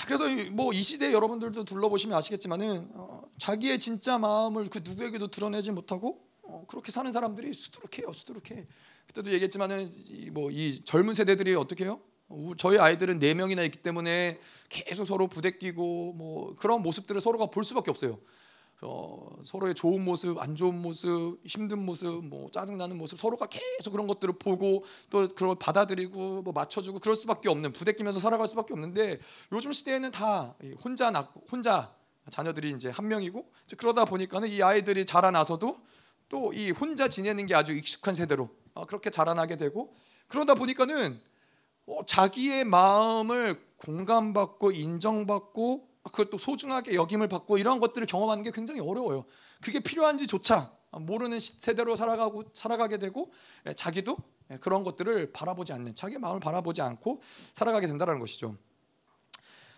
자 0.00 0.06
그래서 0.06 0.24
뭐 0.52 0.72
이 0.72 0.82
시대 0.82 1.12
여러분들도 1.12 1.64
둘러보시면 1.64 2.16
아시겠지만은 2.16 2.88
어, 2.94 3.22
자기의 3.38 3.78
진짜 3.78 4.16
마음을 4.18 4.68
그 4.70 4.80
누구에게도 4.82 5.26
드러내지 5.28 5.72
못하고 5.72 6.20
어, 6.42 6.64
그렇게 6.66 6.90
사는 6.90 7.10
사람들이 7.12 7.52
수두룩해요, 7.52 8.10
수두룩해. 8.12 8.66
그때도 9.08 9.30
얘기했지만은 9.32 9.92
뭐 10.32 10.50
이 10.50 10.82
젊은 10.84 11.12
세대들이 11.12 11.54
어떻게 11.54 11.84
해요? 11.84 12.00
저희 12.56 12.78
아이들은 12.78 13.18
네 13.18 13.34
명이나 13.34 13.62
있기 13.64 13.82
때문에 13.82 14.38
계속 14.68 15.04
서로 15.04 15.26
부대끼고 15.26 16.12
뭐 16.14 16.54
그런 16.54 16.80
모습들을 16.82 17.20
서로가 17.20 17.46
볼 17.46 17.64
수밖에 17.64 17.90
없어요. 17.90 18.20
어, 18.82 19.36
서로의 19.44 19.74
좋은 19.74 20.02
모습, 20.02 20.38
안 20.38 20.56
좋은 20.56 20.74
모습, 20.74 21.38
힘든 21.44 21.84
모습, 21.84 22.24
뭐 22.24 22.50
짜증 22.50 22.78
나는 22.78 22.96
모습 22.96 23.18
서로가 23.18 23.46
계속 23.46 23.90
그런 23.90 24.06
것들을 24.06 24.38
보고 24.38 24.84
또 25.10 25.28
그걸 25.28 25.56
받아들이고 25.58 26.42
뭐 26.42 26.52
맞춰주고 26.52 26.98
그럴 26.98 27.14
수밖에 27.14 27.48
없는 27.48 27.72
부대끼면서 27.72 28.20
살아갈 28.20 28.48
수밖에 28.48 28.72
없는데 28.72 29.18
요즘 29.52 29.72
시대에는 29.72 30.10
다 30.12 30.54
혼자 30.82 31.10
낳 31.10 31.28
혼자 31.50 31.94
자녀들이 32.30 32.70
이제 32.70 32.90
한 32.90 33.08
명이고 33.08 33.50
이제 33.66 33.76
그러다 33.76 34.04
보니까는 34.04 34.48
이 34.48 34.62
아이들이 34.62 35.04
자라나서도 35.04 35.76
또 36.30 36.52
이 36.54 36.70
혼자 36.70 37.08
지내는 37.08 37.46
게 37.46 37.54
아주 37.54 37.72
익숙한 37.72 38.14
세대로 38.14 38.48
어, 38.72 38.86
그렇게 38.86 39.10
자라나게 39.10 39.56
되고 39.56 39.94
그러다 40.28 40.54
보니까는 40.54 41.20
어, 41.86 42.04
자기의 42.06 42.64
마음을 42.64 43.60
공감받고 43.78 44.70
인정받고 44.70 45.89
그것도 46.04 46.38
소중하게 46.38 46.94
여김을 46.94 47.28
받고 47.28 47.58
이런 47.58 47.78
것들을 47.80 48.06
경험하는 48.06 48.42
게 48.42 48.50
굉장히 48.50 48.80
어려워요. 48.80 49.24
그게 49.60 49.80
필요한지조차 49.80 50.72
모르는 50.92 51.38
세대로 51.38 51.94
살아가고 51.94 52.44
살아가게 52.54 52.98
되고 52.98 53.32
예, 53.66 53.74
자기도 53.74 54.16
예, 54.50 54.56
그런 54.56 54.82
것들을 54.82 55.32
바라보지 55.32 55.72
않는 55.72 55.94
자기 55.94 56.18
마음을 56.18 56.40
바라보지 56.40 56.82
않고 56.82 57.20
살아가게 57.54 57.86
된다는 57.86 58.18
것이죠. 58.18 58.56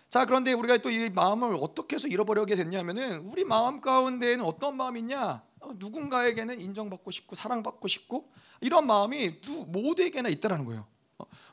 자 0.09 0.25
그런데 0.25 0.53
우리가 0.53 0.77
또 0.77 0.89
이 0.89 1.09
마음을 1.09 1.57
어떻게 1.59 1.95
해서 1.95 2.07
잃어버리게 2.07 2.55
됐냐면은 2.55 3.21
우리 3.21 3.43
마음 3.43 3.81
가운데에는 3.81 4.45
어떤 4.45 4.77
마음이 4.77 4.99
있냐 5.01 5.43
어, 5.59 5.71
누군가에게는 5.75 6.59
인정받고 6.61 7.11
싶고 7.11 7.35
사랑받고 7.35 7.87
싶고 7.87 8.31
이런 8.61 8.85
마음이 8.87 9.41
모두에게나 9.67 10.29
있다라는 10.29 10.65
거예요. 10.65 10.85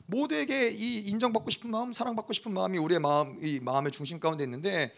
모두에게 0.05 0.71
이 0.71 0.99
인정받고 0.99 1.49
싶은 1.49 1.71
마음, 1.71 1.93
사랑받고 1.93 2.33
싶은 2.33 2.53
마음이 2.53 2.77
우리의 2.77 2.99
마음, 2.99 3.37
이 3.41 3.59
마음의 3.59 3.91
중심 3.91 4.19
가운데 4.19 4.43
있는데 4.43 4.93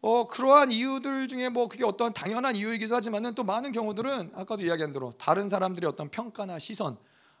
어, 0.00 0.28
그러한 0.28 0.70
이유들 0.70 1.28
중에 1.28 1.48
뭐 1.48 1.68
그게 1.68 1.84
어떤 1.84 2.12
당연한 2.12 2.54
이유이기도 2.54 2.94
하지만은 2.94 3.34
또 3.34 3.42
많은 3.42 3.72
경우들은 3.72 4.32
아까도 4.34 4.62
이야기한 4.62 4.92
대로 4.92 5.12
다른 5.18 5.48
사람들의 5.48 5.88
어떤 5.88 6.08
평가나 6.08 6.58
시선 6.58 6.96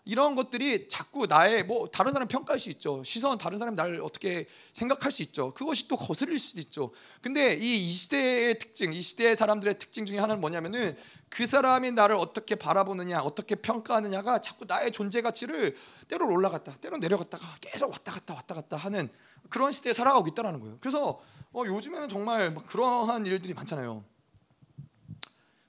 이런 0.08 0.34
것들이 0.34 0.88
자꾸 0.88 1.26
나의 1.26 1.64
뭐 1.64 1.86
다른 1.90 2.14
사람 2.14 2.26
평가할 2.28 2.58
수 2.58 2.70
있죠. 2.70 3.04
시선 3.04 3.36
다른 3.36 3.58
사람이 3.58 3.76
나를 3.76 4.00
어떻게 4.02 4.46
생각할 4.72 5.12
수 5.12 5.20
있죠. 5.20 5.52
그것이 5.52 5.86
또 5.86 5.96
거슬릴 5.96 6.38
수도 6.38 6.62
있죠. 6.62 6.92
근데 7.20 7.52
이, 7.52 7.76
이 7.76 7.92
시대의 7.92 8.58
특징, 8.58 8.94
이 8.94 9.02
시대의 9.02 9.36
사람들의 9.36 9.78
특징 9.78 10.06
중에 10.06 10.18
하나는 10.18 10.40
뭐냐면은 10.40 10.96
그 11.28 11.44
사람이 11.44 11.92
나를 11.92 12.16
어떻게 12.16 12.54
바라보느냐, 12.54 13.20
어떻게 13.20 13.54
평가하느냐가 13.54 14.40
자꾸 14.40 14.64
나의 14.64 14.92
존재 14.92 15.20
가치를 15.20 15.76
때로 16.08 16.26
올라갔다, 16.26 16.76
때로 16.80 16.96
내려갔다가 16.96 17.46
계속 17.60 17.90
왔다 17.90 18.10
갔다 18.10 18.32
왔다 18.32 18.54
갔다 18.54 18.76
하는 18.78 19.10
그런 19.50 19.72
시대에 19.72 19.92
살아가고 19.92 20.26
있다라는 20.28 20.60
거예요. 20.60 20.78
그래서 20.80 21.20
어, 21.52 21.64
요즘에는 21.66 22.08
정말 22.08 22.54
그러한 22.54 23.26
일들이 23.26 23.52
많잖아요. 23.52 24.02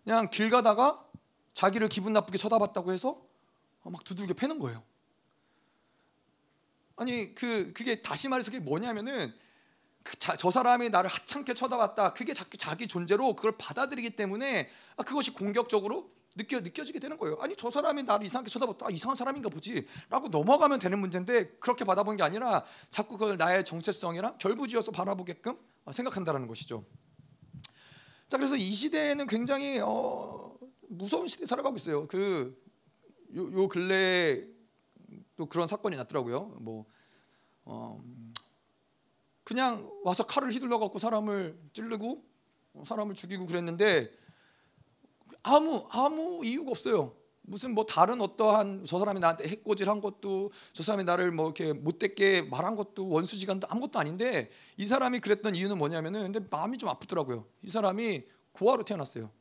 그냥 0.05 0.29
길 0.29 0.49
가다가 0.49 1.03
자기를 1.53 1.89
기분 1.89 2.13
나쁘게 2.13 2.37
쳐다봤다고 2.37 2.93
해서 2.93 3.09
어, 3.09 3.28
막 3.83 4.03
두들겨 4.03 4.33
패는 4.33 4.59
거예요. 4.59 4.83
아니 6.95 7.33
그 7.33 7.71
그게 7.73 8.01
다시 8.01 8.27
말해서 8.27 8.51
그게 8.51 8.61
뭐냐면은 8.61 9.33
그 10.03 10.17
자, 10.17 10.35
저 10.35 10.51
사람이 10.51 10.89
나를 10.89 11.09
하찮게 11.09 11.53
쳐다봤다. 11.53 12.13
그게 12.13 12.33
자기 12.33 12.57
자기 12.57 12.87
존재로 12.87 13.35
그걸 13.35 13.53
받아들이기 13.57 14.11
때문에 14.11 14.69
아, 14.97 15.03
그것이 15.03 15.33
공격적으로 15.33 16.11
느껴 16.35 16.59
느껴지게 16.59 16.99
되는 16.99 17.17
거예요. 17.17 17.37
아니 17.39 17.55
저 17.55 17.71
사람이 17.71 18.03
나를 18.03 18.25
이상하게 18.25 18.49
쳐다봤다. 18.49 18.87
아, 18.87 18.89
이상한 18.89 19.15
사람인가 19.15 19.49
보지라고 19.49 20.27
넘어가면 20.29 20.79
되는 20.79 20.99
문제인데 20.99 21.57
그렇게 21.59 21.85
받아본 21.85 22.17
게 22.17 22.23
아니라 22.23 22.65
자꾸 22.89 23.17
그걸 23.17 23.37
나의 23.37 23.63
정체성이랑 23.63 24.37
결부지어서 24.37 24.91
바라보게끔 24.91 25.57
생각한다라는 25.91 26.47
것이죠. 26.47 26.85
자 28.27 28.37
그래서 28.37 28.55
이 28.55 28.71
시대에는 28.71 29.25
굉장히 29.27 29.79
어, 29.79 30.55
무서운 30.87 31.27
시대에 31.27 31.45
살아가고 31.45 31.75
있어요. 31.77 32.07
그 32.07 32.61
요, 33.35 33.51
요 33.53 33.67
근래 33.67 34.43
또 35.35 35.45
그런 35.45 35.67
사건이 35.67 35.95
났더라고요. 35.97 36.57
뭐 36.59 36.85
어, 37.65 38.03
그냥 39.43 39.89
와서 40.03 40.23
칼을 40.25 40.51
휘둘러 40.51 40.79
갖고 40.79 40.99
사람을 40.99 41.57
찌르고 41.73 42.23
사람을 42.85 43.15
죽이고 43.15 43.45
그랬는데 43.45 44.11
아무 45.43 45.87
아무 45.89 46.45
이유가 46.45 46.71
없어요. 46.71 47.15
무슨 47.41 47.73
뭐 47.73 47.85
다른 47.85 48.21
어떠한 48.21 48.85
저 48.85 48.99
사람이 48.99 49.19
나한테 49.19 49.47
해코질한 49.47 50.01
것도 50.01 50.51
저 50.73 50.83
사람이 50.83 51.03
나를 51.03 51.31
뭐 51.31 51.47
이렇게 51.47 51.73
못되게 51.73 52.43
말한 52.43 52.75
것도 52.75 53.09
원수지간도 53.09 53.67
아무것도 53.69 53.97
아닌데 53.97 54.51
이 54.77 54.85
사람이 54.85 55.19
그랬던 55.19 55.55
이유는 55.55 55.77
뭐냐면은 55.77 56.31
근데 56.31 56.47
마음이 56.51 56.77
좀 56.77 56.89
아프더라고요. 56.89 57.47
이 57.63 57.69
사람이 57.69 58.23
고아로 58.51 58.83
태어났어요. 58.83 59.31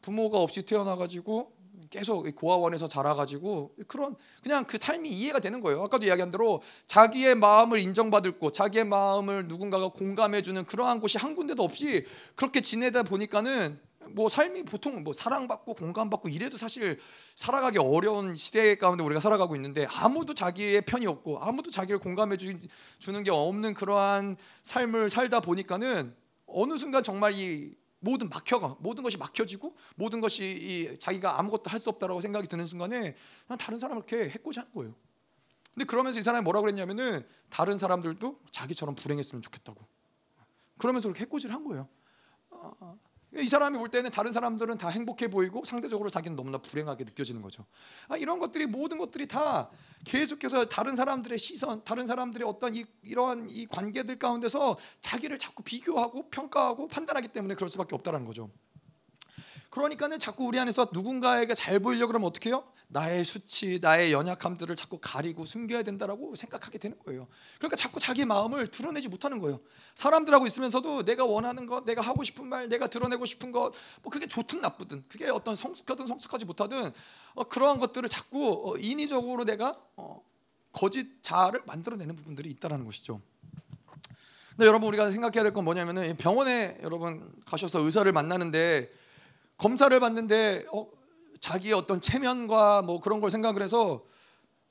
부모가 0.00 0.40
없이 0.40 0.62
태어나 0.62 0.96
가지고 0.96 1.55
계속 1.90 2.24
고아원에서 2.34 2.88
자라가지고 2.88 3.74
그런 3.86 4.16
그냥 4.42 4.64
그 4.64 4.78
삶이 4.78 5.08
이해가 5.08 5.40
되는 5.40 5.60
거예요. 5.60 5.82
아까도 5.82 6.06
이야기한 6.06 6.30
대로 6.30 6.62
자기의 6.86 7.34
마음을 7.34 7.80
인정받을 7.80 8.38
곳, 8.38 8.54
자기의 8.54 8.84
마음을 8.84 9.46
누군가가 9.48 9.88
공감해주는 9.88 10.64
그러한 10.66 11.00
곳이 11.00 11.18
한 11.18 11.34
군데도 11.34 11.62
없이 11.62 12.04
그렇게 12.34 12.60
지내다 12.60 13.04
보니까는 13.04 13.78
뭐 14.10 14.28
삶이 14.28 14.64
보통 14.64 15.02
뭐 15.02 15.12
사랑받고 15.12 15.74
공감받고 15.74 16.28
이래도 16.28 16.56
사실 16.56 16.98
살아가기 17.34 17.78
어려운 17.78 18.34
시대 18.34 18.76
가운데 18.76 19.02
우리가 19.02 19.20
살아가고 19.20 19.56
있는데 19.56 19.86
아무도 19.90 20.34
자기의 20.34 20.82
편이 20.82 21.06
없고 21.06 21.40
아무도 21.40 21.70
자기를 21.70 21.98
공감해 21.98 22.36
주, 22.36 22.58
주는 22.98 23.22
게 23.22 23.30
없는 23.30 23.74
그러한 23.74 24.36
삶을 24.62 25.10
살다 25.10 25.40
보니까는 25.40 26.14
어느 26.46 26.76
순간 26.78 27.02
정말 27.02 27.32
이 27.32 27.74
모든 28.06 28.28
막혀가 28.28 28.76
모든 28.78 29.02
것이 29.02 29.18
막혀지고 29.18 29.76
모든 29.96 30.20
것이 30.20 30.44
이 30.44 30.98
자기가 30.98 31.38
아무것도 31.38 31.70
할 31.70 31.80
수 31.80 31.90
없다라고 31.90 32.20
생각이 32.20 32.46
드는 32.48 32.64
순간에 32.66 33.16
난 33.48 33.58
다른 33.58 33.78
사람을 33.78 34.02
이렇게 34.02 34.30
해코지 34.30 34.60
하는 34.60 34.72
거예요. 34.72 34.94
근데 35.74 35.84
그러면서 35.84 36.18
이 36.18 36.22
사람이 36.22 36.42
뭐라고 36.42 36.62
그랬냐면은 36.62 37.26
다른 37.50 37.76
사람들도 37.76 38.40
자기처럼 38.50 38.94
불행했으면 38.94 39.42
좋겠다고. 39.42 39.84
그러면서 40.78 41.08
그렇게 41.08 41.24
해코지를 41.24 41.54
한 41.54 41.64
거예요. 41.64 41.88
이 43.42 43.48
사람이 43.48 43.78
볼 43.78 43.88
때는 43.88 44.10
다른 44.10 44.32
사람들은 44.32 44.78
다 44.78 44.88
행복해 44.88 45.28
보이고 45.28 45.64
상대적으로 45.64 46.10
자기는 46.10 46.36
너무나 46.36 46.58
불행하게 46.58 47.04
느껴지는 47.04 47.42
거죠. 47.42 47.64
아, 48.08 48.16
이런 48.16 48.38
것들이 48.38 48.66
모든 48.66 48.98
것들이 48.98 49.26
다 49.26 49.70
계속해서 50.04 50.66
다른 50.66 50.96
사람들의 50.96 51.38
시선, 51.38 51.82
다른 51.84 52.06
사람들의 52.06 52.46
어떤 52.46 52.74
이, 52.74 52.84
이러한 53.02 53.48
이 53.50 53.66
관계들 53.66 54.18
가운데서 54.18 54.76
자기를 55.00 55.38
자꾸 55.38 55.62
비교하고 55.62 56.30
평가하고 56.30 56.88
판단하기 56.88 57.28
때문에 57.28 57.54
그럴 57.54 57.68
수밖에 57.68 57.94
없다는 57.94 58.24
거죠. 58.24 58.50
그러니까는 59.76 60.18
자꾸 60.18 60.46
우리 60.46 60.58
안에서 60.58 60.88
누군가에게 60.90 61.54
잘 61.54 61.78
보이려고 61.80 62.08
그러면 62.08 62.26
어떻게 62.26 62.48
해요? 62.48 62.64
나의 62.88 63.26
수치, 63.26 63.78
나의 63.82 64.10
연약함들을 64.10 64.74
자꾸 64.74 64.98
가리고 65.02 65.44
숨겨야 65.44 65.82
된다라고 65.82 66.34
생각하게 66.34 66.78
되는 66.78 66.98
거예요. 67.04 67.26
그러니까 67.58 67.76
자꾸 67.76 68.00
자기 68.00 68.24
마음을 68.24 68.66
드러내지 68.68 69.08
못하는 69.08 69.38
거예요. 69.38 69.60
사람들하고 69.94 70.46
있으면서도 70.46 71.04
내가 71.04 71.26
원하는 71.26 71.66
것, 71.66 71.84
내가 71.84 72.00
하고 72.00 72.24
싶은 72.24 72.46
말, 72.46 72.70
내가 72.70 72.86
드러내고 72.86 73.26
싶은 73.26 73.52
것, 73.52 73.72
뭐 74.02 74.10
그게 74.10 74.26
좋든 74.26 74.62
나쁘든, 74.62 75.04
그게 75.08 75.28
어떤 75.28 75.54
성숙하든 75.54 76.06
성숙하지 76.06 76.46
못하든 76.46 76.90
어, 77.34 77.44
그러한 77.44 77.78
것들을 77.78 78.08
자꾸 78.08 78.70
어, 78.72 78.78
인위적으로 78.78 79.44
내가 79.44 79.78
어, 79.96 80.24
거짓 80.72 81.22
자아를 81.22 81.64
만들어내는 81.66 82.16
부분들이 82.16 82.48
있다라는 82.48 82.86
것이죠. 82.86 83.20
근데 84.56 84.66
여러분 84.66 84.88
우리가 84.88 85.10
생각해야 85.10 85.42
될 85.42 85.52
건 85.52 85.64
뭐냐면은 85.64 86.16
병원에 86.16 86.78
여러분 86.82 87.30
가셔서 87.44 87.80
의사를 87.80 88.10
만나는데 88.10 88.90
검사를 89.58 89.98
받는데 89.98 90.66
어, 90.72 90.88
자기의 91.40 91.74
어떤 91.74 92.00
체면과 92.00 92.82
뭐 92.82 93.00
그런 93.00 93.20
걸 93.20 93.30
생각을 93.30 93.62
해서 93.62 94.04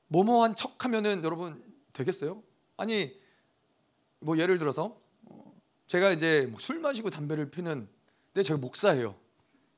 뭐뭐한 0.08 0.56
척하면은 0.56 1.24
여러분 1.24 1.64
되겠어요? 1.94 2.44
아니 2.78 3.20
뭐 4.20 4.38
예를 4.38 4.58
들어서 4.58 4.98
어, 5.26 5.54
제가 5.88 6.12
이제 6.12 6.48
뭐술 6.52 6.80
마시고 6.80 7.10
담배를 7.10 7.50
피는 7.52 7.88
근데 8.34 8.44
제가 8.44 8.60
목사예요. 8.60 9.16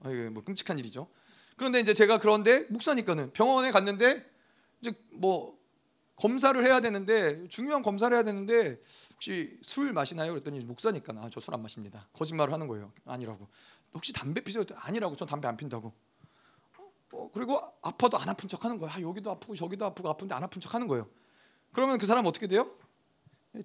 아, 0.03 0.09
이게 0.11 0.29
뭐 0.29 0.43
끔찍한 0.43 0.79
일이죠. 0.79 1.07
그런데 1.55 1.79
이제 1.79 1.93
제가 1.93 2.19
그런데 2.19 2.65
목사니까는 2.69 3.33
병원에 3.33 3.71
갔는데 3.71 4.23
이제 4.81 4.93
뭐 5.11 5.57
검사를 6.15 6.61
해야 6.63 6.79
되는데 6.81 7.47
중요한 7.47 7.81
검사를 7.83 8.15
해야 8.15 8.23
되는데 8.23 8.79
혹시 9.13 9.57
술 9.61 9.93
마시나요? 9.93 10.31
그랬더니 10.31 10.59
목사니까 10.65 11.13
아, 11.17 11.29
저 11.29 11.39
술 11.39 11.53
안 11.53 11.61
마십니다. 11.61 12.07
거짓말을 12.13 12.53
하는 12.53 12.67
거예요. 12.67 12.91
아니라고. 13.05 13.47
혹시 13.93 14.13
담배 14.13 14.41
피세요? 14.41 14.63
아니라고. 14.75 15.15
전 15.15 15.27
담배 15.27 15.47
안 15.47 15.57
핀다고. 15.57 15.93
어, 17.13 17.29
그리고 17.33 17.59
아파도 17.81 18.17
안 18.17 18.29
아픈 18.29 18.47
척 18.47 18.63
하는 18.65 18.77
거야. 18.77 18.91
아, 18.93 19.01
여기도 19.01 19.31
아프고 19.31 19.55
저기도 19.55 19.85
아프고 19.85 20.09
아픈데 20.09 20.35
안 20.35 20.43
아픈 20.43 20.61
척 20.61 20.73
하는 20.73 20.87
거예요. 20.87 21.07
그러면 21.71 21.97
그 21.97 22.05
사람 22.05 22.25
어떻게 22.25 22.47
돼요? 22.47 22.69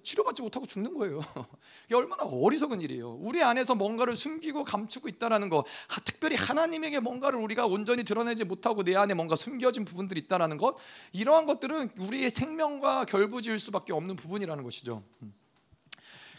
치료받지 0.01 0.41
못하고 0.41 0.65
죽는 0.65 0.93
거예요. 0.95 1.19
이게 1.85 1.95
얼마나 1.95 2.23
어리석은 2.23 2.81
일이에요. 2.81 3.11
우리 3.19 3.43
안에서 3.43 3.75
뭔가를 3.75 4.15
숨기고 4.15 4.63
감추고 4.63 5.07
있다라는 5.07 5.49
거, 5.49 5.59
아, 5.59 5.99
특별히 6.03 6.35
하나님에게 6.35 6.99
뭔가를 6.99 7.39
우리가 7.39 7.67
온전히 7.67 8.03
드러내지 8.03 8.43
못하고 8.45 8.83
내 8.83 8.95
안에 8.95 9.13
뭔가 9.13 9.35
숨겨진 9.35 9.85
부분들이 9.85 10.21
있다라는 10.21 10.57
것, 10.57 10.75
이러한 11.11 11.45
것들은 11.45 11.91
우리의 11.99 12.29
생명과 12.29 13.05
결부지을 13.05 13.59
수밖에 13.59 13.93
없는 13.93 14.15
부분이라는 14.15 14.63
것이죠. 14.63 15.03
음. 15.21 15.33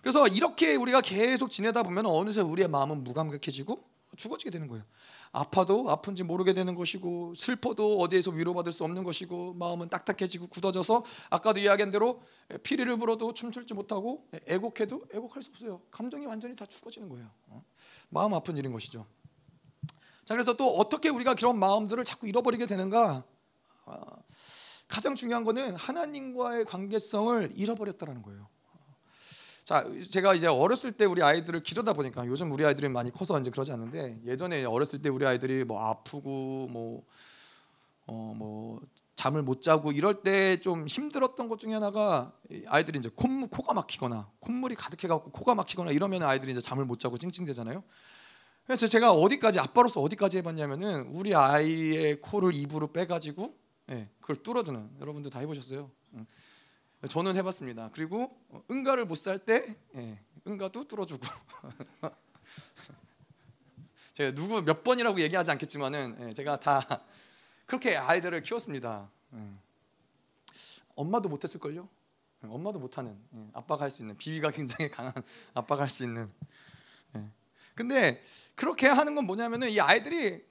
그래서 0.04 0.28
이렇게 0.28 0.74
우리가 0.74 1.00
계속 1.00 1.50
지내다 1.50 1.82
보면 1.82 2.04
어느새 2.04 2.42
우리의 2.42 2.68
마음은 2.68 3.04
무감각해지고 3.04 3.82
죽어지게 4.18 4.50
되는 4.50 4.68
거예요. 4.68 4.84
아파도 5.32 5.90
아픈지 5.90 6.24
모르게 6.24 6.52
되는 6.52 6.74
것이고 6.74 7.34
슬퍼도 7.34 8.00
어디에서 8.00 8.30
위로받을 8.32 8.70
수 8.70 8.84
없는 8.84 9.02
것이고 9.02 9.54
마음은 9.54 9.88
딱딱해지고 9.88 10.48
굳어져서 10.48 11.06
아까도 11.30 11.58
이야기한 11.58 11.90
대로 11.90 12.20
피리를 12.62 12.94
불어도 12.98 13.32
춤출지 13.32 13.72
못하고 13.72 14.28
애곡해도 14.46 15.06
애곡할 15.14 15.42
수 15.42 15.50
없어요. 15.52 15.80
감정이 15.90 16.26
완전히 16.26 16.54
다 16.54 16.66
죽어지는 16.66 17.08
거예요. 17.08 17.30
어? 17.46 17.64
마음 18.10 18.34
아픈 18.34 18.58
일인 18.58 18.72
것이죠. 18.72 19.06
자 20.26 20.34
그래서 20.34 20.52
또 20.52 20.68
어떻게 20.76 21.08
우리가 21.08 21.34
그런 21.34 21.58
마음들을 21.58 22.04
자꾸 22.04 22.28
잃어버리게 22.28 22.66
되는가? 22.66 23.24
아, 23.86 24.00
가장 24.86 25.14
중요한 25.14 25.44
거는 25.44 25.76
하나님과의 25.76 26.66
관계성을 26.66 27.54
잃어버렸다라는 27.56 28.20
거예요. 28.20 28.52
자, 29.64 29.82
제가 30.10 30.34
이제 30.34 30.46
어렸을 30.46 30.92
때 30.92 31.06
우리 31.06 31.22
아이들을 31.22 31.62
기르다 31.62 31.94
보니까 31.94 32.26
요즘 32.26 32.52
우리 32.52 32.66
아이들이 32.66 32.88
많이 32.88 33.10
커서 33.10 33.40
이제 33.40 33.50
그러지 33.50 33.72
않는데 33.72 34.20
예전에 34.26 34.64
어렸을 34.64 35.00
때 35.00 35.08
우리 35.08 35.24
아이들이 35.26 35.64
뭐 35.64 35.80
아프고 35.80 36.68
뭐 36.70 37.02
어, 38.06 38.34
뭐 38.36 38.82
잠을 39.16 39.42
못 39.42 39.62
자고 39.62 39.90
이럴 39.90 40.22
때 40.22 40.60
좀 40.60 40.86
힘들었던 40.86 41.48
것 41.48 41.58
중에 41.58 41.72
하나가 41.72 42.32
아이들이 42.66 42.98
이제 42.98 43.08
콧물 43.14 43.48
코가 43.48 43.72
막히거나 43.72 44.30
콧물이 44.40 44.74
가득해 44.74 45.08
갖고 45.08 45.30
코가 45.30 45.54
막히거나 45.54 45.92
이러면 45.92 46.22
아이들이 46.22 46.52
이제 46.52 46.60
잠을 46.60 46.84
못 46.84 47.00
자고 47.00 47.16
찡찡대잖아요. 47.16 47.82
그래서 48.66 48.86
제가 48.86 49.12
어디까지 49.12 49.60
아빠로서 49.60 50.00
어디까지 50.02 50.38
해봤냐면은 50.38 51.08
우리 51.08 51.34
아이의 51.34 52.20
코를 52.20 52.54
입으로 52.54 52.92
빼가지고 52.92 53.54
예, 53.90 54.08
그걸 54.20 54.36
뚫어주는 54.36 54.90
여러분들 55.00 55.30
다 55.30 55.38
해보셨어요? 55.40 55.90
저는 57.08 57.36
해봤습니다. 57.36 57.90
그리고 57.92 58.36
응가를 58.70 59.04
못 59.04 59.16
살때 59.16 59.76
예, 59.96 60.18
응가도 60.46 60.84
뚫어주고 60.84 61.20
제가 64.14 64.34
누구 64.34 64.62
몇 64.62 64.84
번이라고 64.84 65.20
얘기하지 65.20 65.50
않겠지만은 65.52 66.16
예, 66.20 66.32
제가 66.32 66.60
다 66.60 67.04
그렇게 67.66 67.96
아이들을 67.96 68.42
키웠습니다. 68.42 69.10
예. 69.34 69.38
엄마도 70.94 71.28
못했을 71.28 71.58
걸요. 71.60 71.88
예, 72.44 72.48
엄마도 72.48 72.78
못하는 72.78 73.18
예, 73.34 73.48
아빠가 73.52 73.84
할 73.84 73.90
수 73.90 74.02
있는 74.02 74.16
비위가 74.16 74.50
굉장히 74.50 74.90
강한 74.90 75.12
아빠가 75.54 75.82
할 75.82 75.90
수 75.90 76.04
있는. 76.04 76.30
예. 77.16 77.28
근데 77.74 78.22
그렇게 78.54 78.86
하는 78.86 79.14
건 79.14 79.24
뭐냐면은 79.26 79.70
이 79.70 79.80
아이들이 79.80 80.44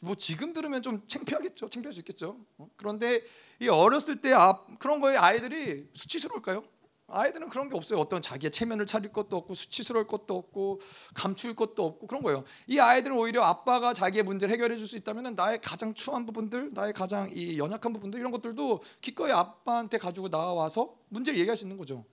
뭐 0.00 0.14
지금 0.14 0.52
들으면 0.52 0.82
좀 0.82 1.06
창피하겠죠. 1.06 1.68
창피할 1.68 1.92
수 1.92 2.00
있겠죠. 2.00 2.38
어? 2.58 2.68
그런데 2.76 3.22
이 3.60 3.68
어렸을 3.68 4.20
때 4.20 4.32
아, 4.32 4.58
그런 4.78 5.00
거에 5.00 5.16
아이들이 5.16 5.88
수치스러울까요? 5.94 6.64
아이들은 7.10 7.48
그런 7.48 7.70
게 7.70 7.76
없어요. 7.76 7.98
어떤 7.98 8.20
자기의 8.20 8.50
체면을 8.50 8.84
차릴 8.84 9.12
것도 9.12 9.34
없고 9.34 9.54
수치스러울 9.54 10.06
것도 10.06 10.36
없고 10.36 10.80
감출 11.14 11.54
것도 11.54 11.82
없고 11.82 12.06
그런 12.06 12.22
거예요. 12.22 12.44
이 12.66 12.78
아이들은 12.78 13.16
오히려 13.16 13.42
아빠가 13.42 13.94
자기의 13.94 14.24
문제를 14.24 14.52
해결해 14.52 14.76
줄 14.76 14.86
수 14.86 14.96
있다면 14.96 15.34
나의 15.34 15.58
가장 15.62 15.94
추한 15.94 16.26
부분들, 16.26 16.70
나의 16.72 16.92
가장 16.92 17.28
이 17.32 17.58
연약한 17.58 17.92
부분들 17.94 18.20
이런 18.20 18.30
것들도 18.30 18.82
기꺼이 19.00 19.32
아빠한테 19.32 19.96
가지고 19.96 20.28
나와서 20.28 20.96
문제를 21.08 21.38
얘기할 21.38 21.56
수 21.56 21.64
있는 21.64 21.78
거죠. 21.78 22.04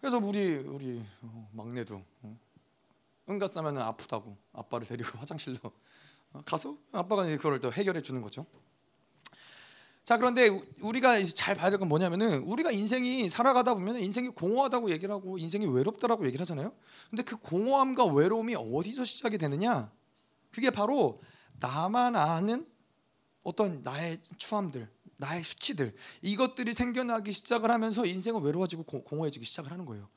그래서 0.00 0.18
우리 0.18 0.56
우리 0.56 1.02
어, 1.22 1.48
막내도 1.52 2.02
어, 2.22 2.38
응가 3.28 3.48
싸면 3.48 3.78
아프다고 3.78 4.36
아빠를 4.52 4.86
데리고 4.86 5.16
화장실로 5.18 5.58
가서 6.44 6.76
아빠가 6.92 7.24
그걸 7.24 7.60
또 7.60 7.72
해결해 7.72 8.00
주는 8.02 8.20
거죠. 8.20 8.46
자 10.04 10.18
그런데 10.18 10.48
우리가 10.80 11.22
잘 11.24 11.54
봐야 11.54 11.70
될 11.70 11.78
건 11.78 11.88
뭐냐면은 11.88 12.42
우리가 12.42 12.70
인생이 12.70 13.30
살아가다 13.30 13.72
보면 13.74 14.02
인생이 14.02 14.28
공허하다고 14.28 14.90
얘기를 14.90 15.14
하고 15.14 15.38
인생이 15.38 15.66
외롭다라고 15.66 16.26
얘기를 16.26 16.42
하잖아요. 16.42 16.74
근데 17.08 17.22
그 17.22 17.36
공허함과 17.36 18.04
외로움이 18.06 18.54
어디서 18.54 19.04
시작이 19.04 19.38
되느냐? 19.38 19.90
그게 20.50 20.70
바로 20.70 21.22
나만 21.60 22.16
아는 22.16 22.66
어떤 23.44 23.82
나의 23.82 24.20
추함들, 24.36 24.90
나의 25.16 25.42
수치들 25.42 25.94
이것들이 26.20 26.74
생겨나기 26.74 27.32
시작을 27.32 27.70
하면서 27.70 28.04
인생은 28.04 28.42
외로워지고 28.42 28.82
공허해지기 28.84 29.46
시작을 29.46 29.70
하는 29.72 29.86
거예요. 29.86 30.08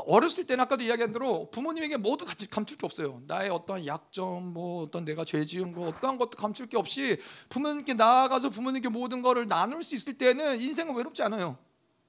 어렸을 0.00 0.44
때는 0.44 0.64
아까도 0.64 0.82
이야기한 0.82 1.12
대로 1.12 1.48
부모님에게 1.50 1.96
모두 1.98 2.24
같이 2.24 2.48
감출 2.48 2.76
게 2.76 2.84
없어요. 2.84 3.22
나의 3.26 3.50
어떤 3.50 3.86
약점, 3.86 4.52
뭐 4.52 4.82
어떤 4.82 5.04
내가 5.04 5.24
죄 5.24 5.44
지은 5.44 5.72
거, 5.72 5.82
어떠한 5.82 6.18
것도 6.18 6.30
감출 6.30 6.66
게 6.66 6.76
없이 6.76 7.18
부모님께 7.48 7.94
나아가서 7.94 8.50
부모님께 8.50 8.88
모든 8.88 9.22
것을 9.22 9.46
나눌 9.46 9.82
수 9.82 9.94
있을 9.94 10.18
때는 10.18 10.60
인생은 10.60 10.94
외롭지 10.96 11.22
않아요. 11.22 11.56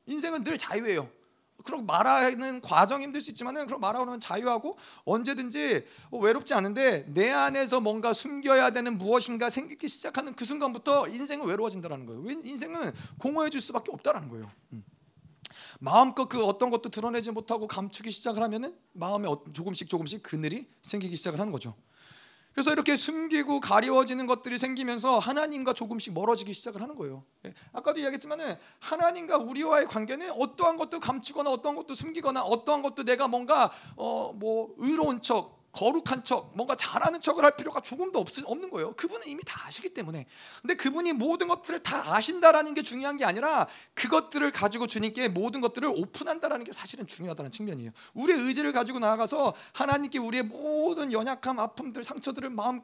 인생은 0.08 0.44
늘 0.44 0.58
자유예요. 0.58 1.10
그런 1.64 1.86
말하는 1.86 2.62
과정 2.62 3.02
힘들 3.02 3.22
수 3.22 3.32
있지만은 3.32 3.66
그런 3.66 3.82
말하는 3.82 4.20
자유하고 4.20 4.78
언제든지 5.04 5.86
뭐 6.12 6.22
외롭지 6.22 6.54
않은데 6.54 7.06
내 7.14 7.32
안에서 7.32 7.82
뭔가 7.82 8.14
숨겨야 8.14 8.70
되는 8.70 8.98
무엇인가 8.98 9.50
생기기 9.50 9.88
시작하는 9.88 10.36
그 10.36 10.46
순간부터 10.46 11.08
인생은 11.08 11.46
외로워진다라는 11.48 12.06
거예요. 12.06 12.42
인생은 12.44 12.92
공허해질 13.20 13.60
수밖에 13.60 13.92
없다라는 13.92 14.30
거예요. 14.30 14.52
음. 14.74 14.84
마음껏 15.86 16.28
그 16.28 16.44
어떤 16.44 16.72
것도 16.72 16.90
드러내지 16.90 17.32
못하고 17.32 17.68
감추기 17.68 18.10
시작을 18.10 18.42
하면은 18.42 18.76
마음에 18.94 19.28
어, 19.28 19.44
조금씩 19.54 19.88
조금씩 19.88 20.24
그늘이 20.24 20.68
생기기 20.82 21.16
시작을 21.16 21.40
하는 21.40 21.52
거죠. 21.52 21.76
그래서 22.54 22.72
이렇게 22.72 22.96
숨기고 22.96 23.60
가리워지는 23.60 24.26
것들이 24.26 24.58
생기면서 24.58 25.20
하나님과 25.20 25.74
조금씩 25.74 26.14
멀어지기 26.14 26.54
시작을 26.54 26.82
하는 26.82 26.96
거예요. 26.96 27.24
예, 27.46 27.54
아까도 27.72 28.00
이야기했지만은 28.00 28.56
하나님과 28.80 29.38
우리와의 29.38 29.86
관계는 29.86 30.32
어떠한 30.32 30.78
것도 30.78 31.00
감추거나 31.02 31.52
어떠한 31.52 31.76
것도 31.76 31.94
숨기거나 31.94 32.42
어떠한 32.44 32.82
것도 32.82 33.04
내가 33.04 33.28
뭔가 33.28 33.70
어 33.96 34.32
뭐 34.34 34.74
의로운 34.78 35.22
척 35.22 35.65
거룩한 35.76 36.24
척, 36.24 36.52
뭔가 36.56 36.76
잘하는 36.76 37.20
척을 37.20 37.44
할 37.44 37.58
필요가 37.58 37.82
조금도 37.82 38.18
없, 38.20 38.30
없는 38.46 38.70
거예요. 38.70 38.94
그분은 38.96 39.28
이미 39.28 39.44
다 39.46 39.68
아시기 39.68 39.90
때문에. 39.90 40.26
근데 40.62 40.76
그분이 40.76 41.12
모든 41.14 41.50
것들을 41.50 41.80
다 41.80 42.16
아신다라는 42.16 42.74
게 42.74 42.82
중요한 42.82 43.18
게 43.18 43.26
아니라 43.26 43.68
그것들을 43.94 44.50
가지고 44.52 44.88
주님께 44.88 45.28
모든 45.28 45.60
것들을 45.60 45.88
오픈한다라는 45.90 46.64
게 46.64 46.72
사실은 46.72 47.06
중요하다는 47.06 47.52
측면이에요. 47.52 47.92
우리의 48.14 48.40
의지를 48.40 48.72
가지고 48.72 49.00
나아가서 49.00 49.54
하나님께 49.74 50.18
우리의 50.18 50.44
모든 50.44 51.12
연약함, 51.12 51.60
아픔들, 51.60 52.06
상처들을 52.06 52.50
마음 52.52 52.82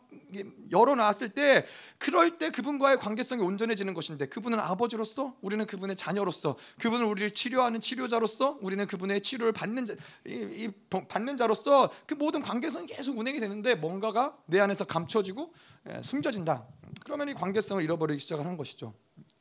열어놨을 0.70 1.30
때 1.30 1.66
그럴 1.98 2.38
때 2.38 2.50
그분과의 2.50 2.98
관계성이 2.98 3.42
온전해지는 3.42 3.94
것인데 3.94 4.28
그분은 4.28 4.60
아버지로서 4.60 5.36
우리는 5.42 5.66
그분의 5.66 5.96
자녀로서 5.96 6.58
그분은 6.80 7.06
우리를 7.06 7.32
치료하는 7.32 7.80
치료자로서 7.80 8.60
우리는 8.62 8.86
그분의 8.86 9.22
치료를 9.22 9.54
받는 9.54 9.86
자, 9.86 9.94
이, 10.28 10.32
이, 10.34 10.70
받는 10.90 11.38
자로서 11.38 11.90
그 12.06 12.16
모든 12.16 12.42
관계성 12.42 12.81
관계성이 12.82 12.88
계속 12.88 13.18
운행이 13.18 13.40
되는데 13.40 13.76
뭔가가 13.76 14.38
내 14.46 14.60
안에서 14.60 14.86
감춰지고 14.86 15.54
예, 15.90 16.02
숨겨진다. 16.02 16.66
그러면 17.04 17.30
이 17.30 17.34
관계성을 17.34 17.84
잃어버리기 17.84 18.20
시작하는 18.20 18.58
것이죠. 18.58 18.94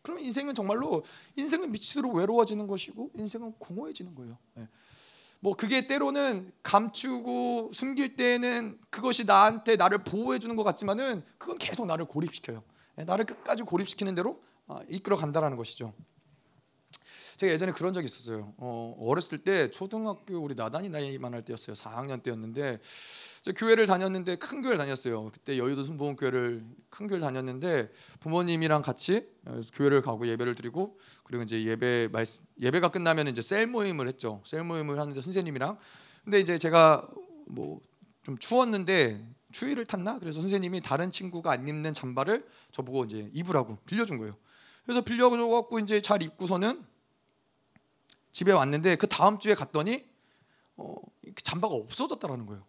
그러면 0.02 0.24
인생은 0.24 0.54
정말로 0.54 1.02
인생은 1.36 1.72
미치도록 1.72 2.14
외로워지는 2.14 2.66
것이고 2.66 3.10
인생은 3.16 3.54
공허해지는 3.58 4.14
거예요. 4.14 4.38
예. 4.58 4.68
뭐 5.40 5.54
그게 5.54 5.86
때로는 5.86 6.52
감추고 6.62 7.70
숨길 7.72 8.16
때는 8.16 8.78
그것이 8.90 9.24
나한테 9.24 9.76
나를 9.76 10.04
보호해 10.04 10.38
주는 10.38 10.54
것 10.54 10.64
같지만은 10.64 11.22
그건 11.38 11.56
계속 11.58 11.86
나를 11.86 12.04
고립시켜요. 12.06 12.62
예, 12.98 13.04
나를 13.04 13.24
끝까지 13.24 13.62
고립시키는 13.62 14.14
대로 14.14 14.40
아, 14.66 14.80
이끌어 14.88 15.16
간다라는 15.16 15.56
것이죠. 15.56 15.92
제가 17.40 17.54
예전에 17.54 17.72
그런 17.72 17.94
적이 17.94 18.04
있었어요. 18.04 18.52
어, 18.58 18.94
어렸을 19.00 19.38
때 19.38 19.70
초등학교 19.70 20.36
우리 20.36 20.54
나단이 20.54 20.90
나이만 20.90 21.32
할 21.32 21.42
때였어요. 21.42 21.74
4학년 21.74 22.22
때였는데 22.22 22.78
교회를 23.56 23.86
다녔는데 23.86 24.36
큰 24.36 24.60
교회를 24.60 24.76
다녔어요. 24.76 25.30
그때 25.30 25.56
여의도 25.56 25.82
순복음 25.82 26.16
교회를 26.16 26.62
큰 26.90 27.06
교회를 27.06 27.26
다녔는데 27.26 27.90
부모님이랑 28.20 28.82
같이 28.82 29.26
어, 29.46 29.60
교회를 29.72 30.02
가고 30.02 30.26
예배를 30.26 30.54
드리고 30.54 30.98
그리고 31.24 31.42
이제 31.42 31.64
예배 31.64 32.10
말 32.12 32.26
예배가 32.60 32.90
끝나면 32.90 33.28
이제 33.28 33.40
셀 33.40 33.66
모임을 33.66 34.06
했죠. 34.06 34.42
셀 34.44 34.62
모임을 34.62 35.00
하는데 35.00 35.18
선생님이랑 35.18 35.78
근데 36.24 36.40
이제 36.40 36.58
제가 36.58 37.08
뭐 37.46 37.80
좀 38.22 38.38
추웠는데 38.38 39.26
추위를 39.52 39.86
탔나? 39.86 40.18
그래서 40.18 40.40
선생님이 40.40 40.82
다른 40.82 41.10
친구가 41.10 41.50
안 41.50 41.66
입는 41.66 41.94
잠바를 41.94 42.46
저보고 42.70 43.04
이제 43.04 43.30
입으라고 43.32 43.78
빌려준 43.86 44.18
거예요. 44.18 44.36
그래서 44.84 45.00
빌려줘 45.00 45.46
갖고 45.48 45.78
이제 45.78 46.00
잘 46.00 46.22
입고서는 46.22 46.84
집에 48.32 48.52
왔는데 48.52 48.96
그 48.96 49.06
다음 49.06 49.38
주에 49.38 49.54
갔더니 49.54 50.04
어, 50.76 50.94
그 51.22 51.42
잠바가 51.42 51.74
없어졌다라는 51.74 52.46
거예요. 52.46 52.64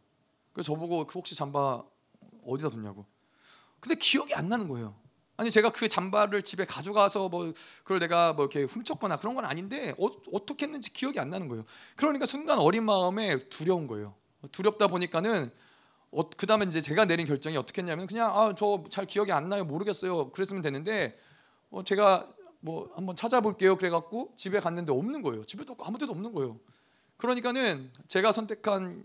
그래서 0.53 0.73
저보고 0.73 1.05
그 1.07 1.19
혹시 1.19 1.35
잠바 1.35 1.83
어디다 2.45 2.69
뒀냐고. 2.69 3.05
근데 3.79 3.95
기억이 3.95 4.33
안 4.33 4.49
나는 4.49 4.67
거예요. 4.67 4.95
아니 5.37 5.49
제가 5.49 5.71
그 5.71 5.87
잠바를 5.87 6.43
집에 6.43 6.65
가져가서 6.65 7.29
뭐 7.29 7.51
그걸 7.79 7.99
내가 7.99 8.33
뭐 8.33 8.45
이렇게 8.45 8.63
훔쳤거나 8.63 9.17
그런 9.17 9.33
건 9.33 9.45
아닌데 9.45 9.95
어, 9.97 10.45
떻게 10.45 10.65
했는지 10.65 10.91
기억이 10.93 11.19
안 11.19 11.29
나는 11.29 11.47
거예요. 11.47 11.65
그러니까 11.95 12.25
순간 12.25 12.59
어린 12.59 12.83
마음에 12.83 13.37
두려운 13.49 13.87
거예요. 13.87 14.13
두렵다 14.51 14.87
보니까는 14.87 15.51
어, 16.11 16.29
그 16.29 16.45
다음에 16.45 16.65
이제 16.65 16.81
제가 16.81 17.05
내린 17.05 17.25
결정이 17.25 17.55
어떻게 17.57 17.81
했냐면 17.81 18.05
그냥 18.05 18.31
아 18.37 18.53
저 18.53 18.83
잘 18.89 19.05
기억이 19.05 19.31
안 19.31 19.47
나요 19.49 19.63
모르겠어요 19.63 20.29
그랬으면 20.31 20.61
되는데 20.61 21.17
어, 21.69 21.83
제가 21.83 22.27
뭐 22.61 22.91
한번 22.95 23.15
찾아볼게요 23.15 23.75
그래갖고 23.75 24.33
집에 24.37 24.59
갔는데 24.59 24.91
없는 24.91 25.21
거예요 25.21 25.43
집에도 25.45 25.75
아무 25.81 25.97
데도 25.97 26.11
없는 26.11 26.31
거예요 26.33 26.59
그러니까는 27.17 27.91
제가 28.07 28.31
선택한 28.31 29.03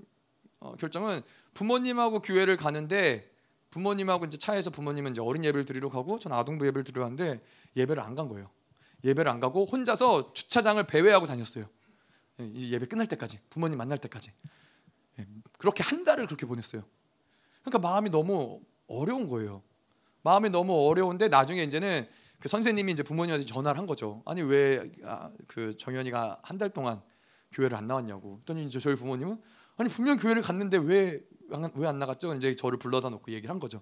어, 0.60 0.74
결정은 0.76 1.22
부모님하고 1.54 2.20
교회를 2.20 2.56
가는데 2.56 3.30
부모님하고 3.70 4.26
이제 4.26 4.38
차에서 4.38 4.70
부모님은 4.70 5.12
이제 5.12 5.20
어린 5.20 5.44
예배를 5.44 5.64
드리러 5.64 5.88
가고 5.88 6.18
저는 6.18 6.36
아동부 6.36 6.66
예배를 6.66 6.84
드리러 6.84 7.02
갔는데 7.02 7.42
예배를 7.76 8.02
안 8.02 8.14
간 8.14 8.28
거예요. 8.28 8.48
예배를 9.04 9.30
안 9.30 9.40
가고 9.40 9.66
혼자서 9.66 10.32
주차장을 10.32 10.82
배회하고 10.86 11.26
다녔어요. 11.26 11.66
예, 12.40 12.50
이 12.54 12.72
예배 12.72 12.86
끝날 12.86 13.06
때까지 13.06 13.38
부모님 13.50 13.76
만날 13.76 13.98
때까지 13.98 14.30
예, 15.18 15.26
그렇게 15.58 15.82
한 15.82 16.04
달을 16.04 16.26
그렇게 16.26 16.46
보냈어요. 16.46 16.82
그러니까 17.62 17.78
마음이 17.86 18.10
너무 18.10 18.60
어려운 18.86 19.28
거예요. 19.28 19.62
마음이 20.22 20.48
너무 20.50 20.88
어려운데 20.88 21.28
나중에 21.28 21.62
이제는 21.62 22.08
그 22.40 22.48
선생님이 22.48 22.92
이제 22.92 23.02
부모님한테 23.02 23.46
전화를 23.46 23.78
한 23.78 23.86
거죠. 23.86 24.22
아니 24.26 24.42
왜그 24.42 24.90
아, 25.04 25.30
정현이가 25.78 26.40
한 26.42 26.58
달 26.58 26.70
동안 26.70 27.00
교회를 27.52 27.76
안 27.76 27.86
나왔냐고. 27.86 28.36
그랬더니 28.44 28.66
이제 28.66 28.78
저희 28.80 28.94
부모님은 28.96 29.40
아니 29.78 29.88
분명 29.90 30.16
교회를 30.18 30.42
갔는데 30.42 30.78
왜 30.78 31.20
왜 31.48 31.86
안 31.86 31.98
나갔죠? 32.00 32.34
이제 32.34 32.56
저를 32.56 32.76
불러다 32.78 33.08
놓고 33.08 33.30
얘기를 33.30 33.50
한 33.50 33.60
거죠. 33.60 33.80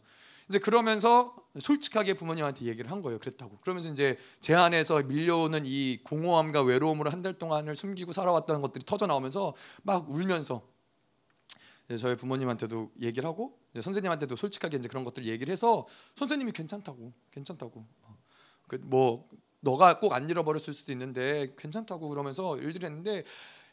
이제 0.50 0.58
그러면서 0.58 1.34
솔직하게 1.58 2.12
부모님한테 2.12 2.66
얘기를 2.66 2.90
한 2.90 3.00
거예요. 3.00 3.18
그랬다고. 3.18 3.58
그러면서 3.62 3.88
이제 3.90 4.18
제 4.40 4.54
안에서 4.54 5.02
밀려오는 5.02 5.62
이 5.64 5.98
공허함과 6.04 6.62
외로움으로 6.62 7.10
한 7.10 7.22
달 7.22 7.32
동안을 7.38 7.74
숨기고 7.74 8.12
살아왔다는 8.12 8.60
것들이 8.60 8.84
터져 8.84 9.06
나오면서 9.06 9.54
막 9.82 10.10
울면서 10.10 10.60
저희 11.98 12.16
부모님한테도 12.16 12.92
얘기를 13.00 13.26
하고 13.26 13.58
선생님한테도 13.80 14.36
솔직하게 14.36 14.76
이제 14.76 14.88
그런 14.88 15.02
것들 15.04 15.24
얘기를 15.24 15.50
해서 15.50 15.86
선생님이 16.16 16.52
괜찮다고, 16.52 17.14
괜찮다고. 17.30 17.86
그뭐 18.68 19.28
너가 19.60 19.98
꼭 19.98 20.12
안 20.12 20.28
잃어버렸을 20.28 20.74
수도 20.74 20.92
있는데 20.92 21.54
괜찮다고 21.56 22.08
그러면서 22.08 22.56
일들 22.58 22.84
했는데 22.84 23.24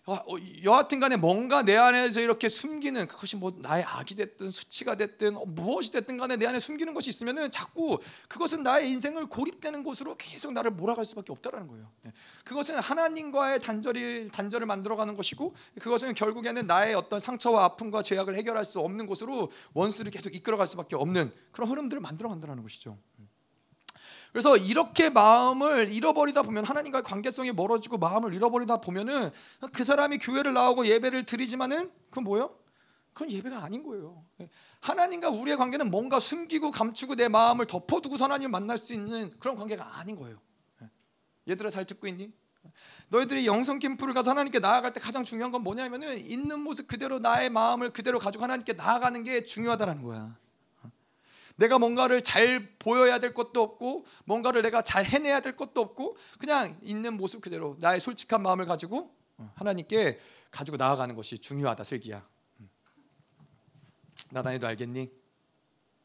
어, 0.08 0.14
어, 0.14 0.36
여하튼간에 0.64 1.18
뭔가 1.18 1.62
내 1.62 1.78
안에서 1.78 2.22
이렇게 2.22 2.50
숨기는 2.50 3.08
그것이 3.08 3.36
뭐 3.36 3.54
나의 3.56 3.84
악이 3.84 4.16
됐든 4.16 4.50
수치가 4.50 4.96
됐든 4.96 5.38
어, 5.38 5.46
무엇이 5.46 5.92
됐든 5.92 6.18
간에 6.18 6.38
내 6.38 6.48
안에 6.48 6.60
숨기는 6.60 6.92
것이 6.96 7.12
있으면은 7.12 7.52
자꾸 7.52 8.00
그것은 8.28 8.64
나의 8.64 8.90
인생을 8.90 9.28
고립되는 9.28 9.84
곳으로 9.84 10.16
계속 10.18 10.54
나를 10.54 10.72
몰아갈 10.72 11.06
수밖에 11.06 11.32
없다라는 11.32 11.68
거예요. 11.68 11.92
예. 12.08 12.14
그것은 12.46 12.80
하나님과의 12.80 13.60
단절이 13.60 14.32
단절을 14.32 14.66
만들어가는 14.66 15.16
것이고 15.16 15.54
그것은 15.80 16.16
결국에는 16.16 16.66
나의 16.66 16.96
어떤 16.96 17.20
상처와 17.20 17.64
아픔과 17.66 18.02
죄악을 18.02 18.36
해결할 18.36 18.66
수 18.66 18.80
없는 18.80 19.06
곳으로 19.06 19.52
원수를 19.74 20.12
계속 20.12 20.34
이끌어갈 20.34 20.66
수밖에 20.66 20.96
없는 20.96 21.32
그런 21.52 21.70
흐름들을 21.70 22.02
만들어간다는 22.02 22.64
것이죠. 22.64 22.98
그래서 24.32 24.56
이렇게 24.56 25.10
마음을 25.10 25.92
잃어버리다 25.92 26.44
보면 26.44 26.64
하나님과의 26.64 27.04
관계성이 27.04 27.52
멀어지고 27.52 27.98
마음을 27.98 28.34
잃어버리다 28.34 28.78
보면은 28.78 29.30
그 29.74 29.84
사람이 29.84 30.20
교회를 30.20 30.54
나오고 30.54 30.88
예배를 30.88 31.26
드리지만은 31.26 31.92
그건 32.10 32.24
뭐예요? 32.24 32.56
그건 33.14 33.30
예배가 33.30 33.62
아닌 33.62 33.84
거예요. 33.84 34.24
하나님과 34.80 35.30
우리의 35.30 35.58
관계는 35.58 35.92
뭔가 35.92 36.20
숨기고 36.20 36.72
감추고 36.72 37.16
내 37.16 37.28
마음을 37.28 37.66
덮어두고 37.66 38.16
하나님을 38.16 38.50
만날 38.50 38.78
수 38.78 38.94
있는 38.94 39.38
그런 39.38 39.58
관계가 39.58 40.00
아닌 40.00 40.16
거예요. 40.16 40.40
얘들아 41.50 41.70
잘 41.70 41.84
듣고 41.84 42.08
있니? 42.08 42.32
너희들이 43.10 43.46
영성 43.46 43.80
캠프를 43.80 44.14
가서 44.14 44.30
하나님께 44.30 44.60
나아갈 44.60 44.94
때 44.94 45.02
가장 45.02 45.26
중요한 45.26 45.52
건 45.52 45.64
뭐냐면은 45.64 46.18
있는 46.18 46.62
모습 46.62 46.88
그대로 46.88 47.20
나의 47.20 47.50
마음을 47.50 47.90
그대로 47.90 48.18
가지고 48.20 48.46
하나님께 48.46 48.74
나아가는 48.74 49.22
게 49.24 49.44
중요하다라는 49.44 50.04
거야. 50.04 50.38
내가 51.62 51.78
뭔가를 51.78 52.24
잘 52.24 52.76
보여야 52.80 53.20
될 53.20 53.36
것도 53.36 53.62
없고 53.62 54.06
뭔가를 54.26 54.64
내가 54.64 54.82
잘 54.82 55.06
해내야 55.06 55.42
될 55.42 55.56
것도 55.56 55.80
없고 55.80 56.18
그냥 56.40 56.76
있는 56.82 57.16
모습 57.16 57.42
그대로 57.42 57.78
나의 57.80 58.00
솔직한 58.00 58.42
마음을 58.42 58.66
가지고 58.66 59.16
하나님께 59.54 60.20
가지고 60.50 60.78
나아가는 60.78 61.16
것이 61.16 61.38
중요하다 61.38 61.84
슬기야. 61.84 62.28
음. 62.60 62.70
나단이도 64.32 64.66
알겠니? 64.68 65.12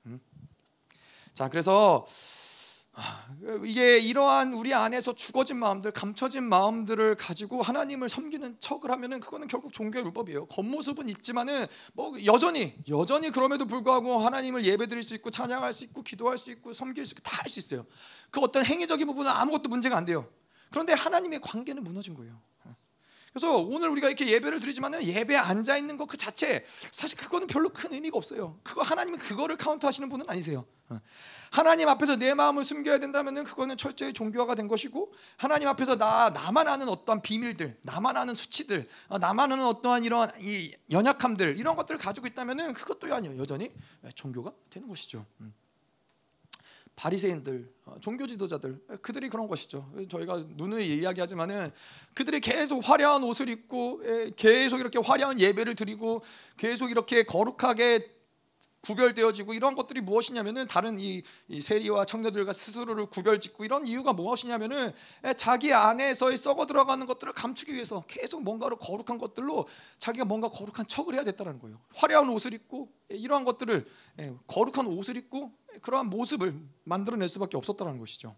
음? 0.07 0.21
자 1.33 1.49
그래서 1.49 2.07
이게 3.65 3.99
이러한 3.99 4.55
우리 4.55 4.73
안에서 4.73 5.15
죽어진 5.15 5.59
마음들, 5.59 5.91
감춰진 5.91 6.45
마음들을 6.45 7.15
가지고 7.17 7.63
하나님을 7.63 8.09
섬기는 8.09 8.57
척을 8.61 8.91
하면은 8.91 9.21
그거는 9.21 9.47
결국 9.49 9.73
종교의 9.73 10.05
율법이에요. 10.07 10.47
겉모습은 10.47 11.09
있지만은 11.11 11.67
뭐 11.93 12.13
여전히 12.25 12.75
여전히 12.89 13.31
그럼에도 13.31 13.67
불구하고 13.67 14.19
하나님을 14.19 14.65
예배드릴 14.65 15.03
수 15.03 15.15
있고 15.15 15.31
찬양할 15.31 15.73
수 15.73 15.85
있고 15.85 16.03
기도할 16.03 16.39
수 16.39 16.51
있고 16.51 16.73
섬길 16.73 17.05
수 17.05 17.13
있고 17.13 17.23
다 17.23 17.37
할 17.43 17.51
수 17.51 17.59
있어요. 17.61 17.87
그 18.31 18.41
어떤 18.41 18.65
행위적인 18.65 19.07
부분은 19.07 19.31
아무것도 19.31 19.69
문제가 19.69 19.97
안 19.97 20.05
돼요. 20.05 20.27
그런데 20.71 20.95
하나님의 20.95 21.41
관계는 21.43 21.85
무너진 21.85 22.15
거예요. 22.15 22.41
그래서 23.37 23.59
오늘 23.59 23.91
우리가 23.91 24.09
이렇게 24.09 24.27
예배를 24.27 24.61
드리지만은 24.61 25.05
예배에 25.05 25.37
앉아 25.37 25.77
있는 25.77 25.99
것 25.99 26.07
그 26.07 26.17
자체 26.17 26.65
사실 26.91 27.19
그거는 27.19 27.47
별로 27.47 27.69
큰 27.69 27.93
의미가 27.93 28.17
없어요. 28.17 28.59
그거 28.63 28.83
하나님은 28.83 29.19
그거를 29.19 29.57
카운트하시는 29.57 30.09
분은 30.09 30.27
아니세요. 30.29 30.65
어. 30.89 30.99
하나님 31.51 31.89
앞에서 31.89 32.17
내 32.17 32.33
마음을 32.33 32.65
숨겨야 32.65 32.99
된다면은 32.99 33.45
그거는 33.45 33.77
철저히 33.77 34.13
종교화가 34.13 34.55
된 34.55 34.69
것이고 34.69 35.13
하나님 35.37 35.69
앞에서 35.69 35.97
나 35.97 36.31
나만 36.31 36.69
아는 36.69 36.89
어떠한 36.89 37.23
비밀들, 37.23 37.77
나만 37.83 38.17
아는 38.17 38.35
수치들, 38.35 38.89
어, 39.09 39.19
나만 39.19 39.53
아는 39.53 39.65
어떠한 39.67 40.05
이런 40.05 40.31
이 40.41 40.75
연약함들 40.91 41.59
이런 41.59 41.77
것들을 41.77 41.99
가지고 41.99 42.27
있다면은 42.27 42.73
그것도 42.73 43.11
여전히 43.11 43.73
종교가 44.15 44.53
되는 44.71 44.89
것이죠. 44.89 45.27
음. 46.97 47.03
바리새인들, 47.07 47.71
어, 47.85 47.97
종교 48.01 48.27
지도자들 48.27 48.81
그들이 49.03 49.29
그런 49.29 49.49
것이죠. 49.49 49.93
저희가 50.09 50.45
누누이 50.57 50.97
이야기하지만은 50.99 51.71
그들이 52.15 52.41
계속 52.41 52.81
화려한 52.81 53.23
옷을 53.23 53.49
입고 53.49 54.03
예, 54.07 54.31
계속 54.35 54.81
이렇게 54.81 54.99
화려한 54.99 55.39
예배를 55.39 55.75
드리고 55.75 56.23
계속 56.57 56.91
이렇게 56.91 57.23
거룩하게 57.23 58.16
구별되어지고 58.87 59.55
이런 59.55 59.75
것들이 59.75 60.01
무엇이냐면은 60.01 60.67
다른 60.67 61.01
이, 61.01 61.23
이 61.49 61.61
세리와 61.61 62.05
청녀들과 62.05 62.53
스스로를 62.53 63.07
구별짓고 63.07 63.65
이런 63.65 63.87
이유가 63.87 64.13
무엇이냐면은 64.13 64.93
자기 65.37 65.73
안에서의 65.73 66.37
썩어 66.37 66.67
들어가는 66.67 67.05
것들을 67.07 67.33
감추기 67.33 67.75
위해서 67.75 68.05
계속 68.07 68.43
뭔가로 68.43 68.77
거룩한 68.77 69.19
것들로 69.19 69.67
자기가 69.99 70.25
뭔가 70.25 70.49
거룩한 70.49 70.87
척을 70.87 71.15
해야 71.15 71.25
됐다는 71.25 71.59
거예요. 71.59 71.81
화려한 71.95 72.29
옷을 72.29 72.55
입고 72.55 72.93
이러한 73.09 73.45
것들을 73.45 73.87
거룩한 74.47 74.87
옷을 74.87 75.17
입고 75.17 75.53
그러한 75.83 76.09
모습을 76.09 76.55
만들어낼 76.85 77.29
수밖에 77.29 77.57
없었다는 77.57 77.99
것이죠. 77.99 78.37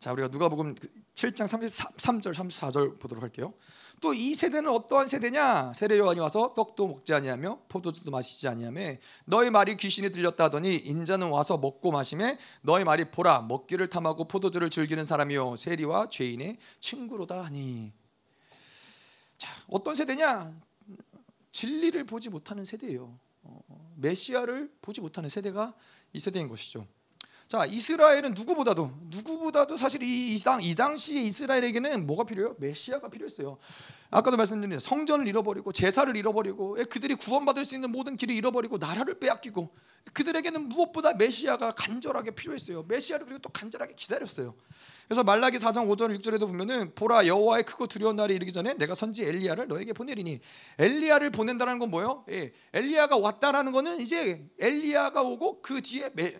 자 0.00 0.12
우리가 0.12 0.28
누가복음 0.28 0.74
7장 1.14 1.46
33절 1.48 2.34
34절 2.34 2.98
보도록 2.98 3.22
할게요. 3.22 3.54
또 4.04 4.12
이 4.12 4.34
세대는 4.34 4.70
어떠한 4.70 5.06
세대냐? 5.06 5.72
세례 5.74 5.96
요한이 5.96 6.20
와서 6.20 6.52
떡도 6.54 6.88
먹지 6.88 7.14
아니하며 7.14 7.60
포도주도 7.70 8.10
마시지 8.10 8.46
아니하며 8.46 8.96
너희 9.24 9.48
말이 9.48 9.78
귀신이 9.78 10.12
들렸다 10.12 10.44
하더니 10.44 10.76
인자는 10.76 11.30
와서 11.30 11.56
먹고 11.56 11.90
마시매 11.90 12.36
너희 12.60 12.84
말이 12.84 13.10
보라 13.10 13.40
먹기를 13.40 13.88
탐하고 13.88 14.28
포도주를 14.28 14.68
즐기는 14.68 15.02
사람이요 15.06 15.56
세리와 15.56 16.10
죄인의 16.10 16.58
친구로다 16.80 17.46
하니. 17.46 17.94
자 19.38 19.50
어떤 19.68 19.94
세대냐? 19.94 20.54
진리를 21.50 22.04
보지 22.04 22.28
못하는 22.28 22.66
세대예요. 22.66 23.18
어, 23.44 23.94
메시아를 23.96 24.70
보지 24.82 25.00
못하는 25.00 25.30
세대가 25.30 25.72
이 26.12 26.20
세대인 26.20 26.48
것이죠. 26.48 26.86
자, 27.46 27.66
이스라엘은 27.66 28.32
누구보다도 28.34 28.90
누구보다도 29.10 29.76
사실 29.76 30.02
이, 30.02 30.38
당, 30.42 30.60
이 30.62 30.74
당시에 30.74 31.20
이스라엘에게는 31.22 32.06
뭐가 32.06 32.24
필요해요? 32.24 32.56
메시아가 32.58 33.10
필요했어요. 33.10 33.58
아까도 34.10 34.36
말씀드린 34.38 34.78
성전을 34.78 35.28
잃어버리고 35.28 35.72
제사를 35.72 36.14
잃어버리고 36.16 36.78
예, 36.78 36.84
그들이 36.84 37.14
구원받을 37.14 37.64
수 37.64 37.74
있는 37.74 37.90
모든 37.90 38.16
길을 38.16 38.34
잃어버리고 38.34 38.78
나라를 38.78 39.18
빼앗기고 39.18 39.74
그들에게는 40.14 40.68
무엇보다 40.68 41.14
메시아가 41.14 41.72
간절하게 41.72 42.30
필요했어요. 42.30 42.84
메시아를 42.84 43.26
그리고 43.26 43.40
또 43.42 43.50
간절하게 43.50 43.94
기다렸어요. 43.94 44.54
그래서 45.06 45.22
말라기 45.22 45.58
4장 45.58 45.86
5절 45.88 46.18
6절에도 46.18 46.46
보면은 46.46 46.94
보라 46.94 47.26
여호와의 47.26 47.64
크고 47.64 47.88
두려운 47.88 48.16
날이 48.16 48.34
이르기 48.34 48.52
전에 48.52 48.74
내가 48.74 48.94
선지 48.94 49.22
엘리야를 49.22 49.68
너에게 49.68 49.92
보내리니 49.92 50.40
엘리야를 50.78 51.30
보낸다는 51.30 51.78
건 51.78 51.90
뭐예요? 51.90 52.24
예, 52.30 52.52
엘리야가 52.72 53.18
왔다라는 53.18 53.72
거는 53.72 54.00
이제 54.00 54.48
엘리야가 54.58 55.22
오고 55.22 55.60
그 55.60 55.82
뒤에 55.82 56.10
메, 56.14 56.34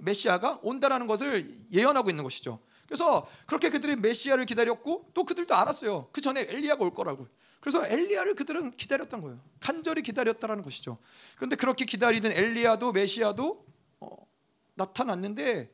메시아가 0.00 0.60
온다라는 0.62 1.06
것을 1.06 1.48
예언하고 1.72 2.10
있는 2.10 2.24
것이죠. 2.24 2.60
그래서 2.86 3.26
그렇게 3.46 3.70
그들이 3.70 3.96
메시아를 3.96 4.46
기다렸고 4.46 5.10
또 5.14 5.24
그들도 5.24 5.54
알았어요. 5.54 6.08
그 6.12 6.20
전에 6.20 6.42
엘리야가 6.42 6.84
올 6.84 6.92
거라고. 6.92 7.26
그래서 7.60 7.86
엘리야를 7.86 8.34
그들은 8.34 8.72
기다렸던 8.72 9.22
거예요. 9.22 9.40
간절히 9.58 10.02
기다렸다라는 10.02 10.62
것이죠. 10.62 10.98
그런데 11.36 11.56
그렇게 11.56 11.86
기다리던 11.86 12.32
엘리야도 12.32 12.92
메시아도 12.92 13.64
어, 14.00 14.26
나타났는데 14.74 15.72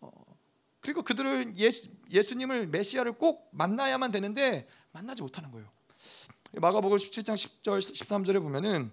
어, 0.00 0.10
그리고 0.80 1.02
그들은 1.02 1.58
예수, 1.58 1.90
예수님을 2.10 2.66
메시아를 2.66 3.12
꼭 3.12 3.48
만나야만 3.52 4.12
되는데 4.12 4.68
만나지 4.92 5.22
못하는 5.22 5.50
거예요. 5.50 5.70
마가복음 6.52 6.98
17장 6.98 7.34
10절 7.34 7.78
13절에 7.78 8.42
보면은 8.42 8.92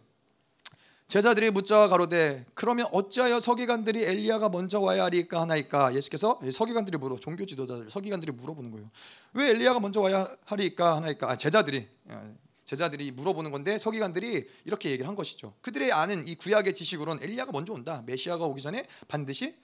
제자들이 1.07 1.51
묻자 1.51 1.87
가로되 1.87 2.45
그러면 2.53 2.87
어찌하여 2.91 3.39
서기관들이 3.39 4.03
엘리야가 4.03 4.49
먼저 4.49 4.81
와야 4.81 5.05
하리까 5.05 5.39
하나이까 5.39 5.95
예수께서 5.95 6.37
서기관들이 6.51 6.97
물어 6.97 7.15
종교 7.15 7.45
지도자들 7.45 7.89
서기관들이 7.89 8.33
물어보는 8.33 8.71
거예요. 8.71 8.89
왜 9.31 9.51
엘리야가 9.51 9.79
먼저 9.79 10.01
와야 10.01 10.27
하리까 10.43 10.97
하나이까 10.97 11.31
아, 11.31 11.35
제자들이 11.37 11.87
예, 12.09 12.15
제자들이 12.65 13.11
물어보는 13.11 13.51
건데 13.51 13.77
서기관들이 13.77 14.49
이렇게 14.65 14.89
얘기를 14.89 15.07
한 15.07 15.15
것이죠. 15.15 15.53
그들의 15.61 15.93
아는 15.93 16.27
이 16.27 16.35
구약의 16.35 16.73
지식으로는 16.73 17.23
엘리야가 17.23 17.53
먼저 17.53 17.71
온다. 17.71 18.03
메시아가 18.05 18.43
오기 18.45 18.61
전에 18.61 18.85
반드시 19.07 19.55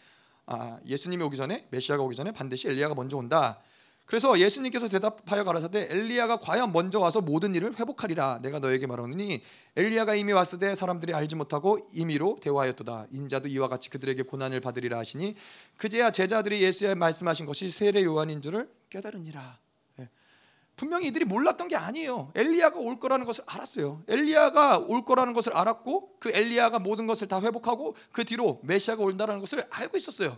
아, 0.45 0.79
예수님이 0.85 1.25
오기 1.25 1.35
전에 1.35 1.67
메시아가 1.71 2.03
오기 2.03 2.15
전에 2.15 2.31
반드시 2.31 2.69
엘리야가 2.69 2.95
먼저 2.95 3.17
온다. 3.17 3.61
그래서 4.05 4.37
예수님께서 4.37 4.89
대답하여 4.89 5.43
가라사대 5.43 5.87
엘리야가 5.89 6.37
과연 6.37 6.73
먼저 6.73 6.99
와서 6.99 7.21
모든 7.21 7.55
일을 7.55 7.79
회복하리라 7.79 8.39
내가 8.41 8.59
너에게 8.59 8.85
말하노니 8.85 9.41
엘리야가 9.77 10.15
이미 10.15 10.33
왔을 10.33 10.59
때 10.59 10.75
사람들이 10.75 11.13
알지 11.13 11.35
못하고 11.35 11.87
임의로 11.93 12.37
대화하였도다. 12.41 13.07
인자도 13.11 13.47
이와 13.47 13.69
같이 13.69 13.89
그들에게 13.89 14.23
고난을 14.23 14.59
받으리라 14.59 14.97
하시니 14.97 15.35
그제야 15.77 16.11
제자들이 16.11 16.61
예수의 16.61 16.95
말씀하신 16.95 17.45
것이 17.45 17.71
세례 17.71 18.03
요한인 18.03 18.41
줄을 18.41 18.69
깨달으니라. 18.89 19.57
예. 20.01 20.09
분명히 20.75 21.07
이들이 21.07 21.23
몰랐던 21.23 21.69
게 21.69 21.77
아니에요. 21.77 22.33
엘리야가 22.35 22.79
올 22.79 22.97
거라는 22.97 23.25
것을 23.25 23.45
알았어요. 23.47 24.03
엘리야가 24.09 24.79
올 24.79 25.05
거라는 25.05 25.31
것을 25.31 25.55
알았고 25.55 26.19
그 26.19 26.29
엘리야가 26.29 26.79
모든 26.79 27.07
것을 27.07 27.29
다 27.29 27.41
회복하고 27.41 27.95
그 28.11 28.25
뒤로 28.25 28.59
메시아가 28.63 29.01
온다는 29.01 29.39
것을 29.39 29.65
알고 29.69 29.95
있었어요. 29.95 30.37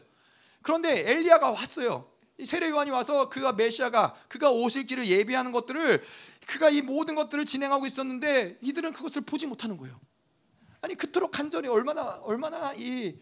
그런데 0.62 1.12
엘리야가 1.12 1.52
왔어요 1.52 2.15
세례 2.44 2.70
요한이 2.70 2.92
와서 2.92 3.30
그가 3.30 3.54
메시아가 3.54 4.14
그가 4.28 4.52
오실 4.52 4.86
길을 4.86 5.08
예비하는 5.08 5.52
것들을 5.52 6.04
그가 6.48 6.70
이 6.70 6.82
모든 6.82 7.16
것들을 7.16 7.46
진행하고 7.46 7.86
있었는데 7.86 8.58
이들은 8.62 8.92
그것을 8.92 9.22
보지 9.22 9.48
못하는 9.48 9.78
거예요. 9.78 10.00
아니 10.82 10.96
그토록 10.96 11.32
간절히 11.32 11.70
얼마나 11.70 12.20
얼마나 12.24 12.74
이 12.74 13.18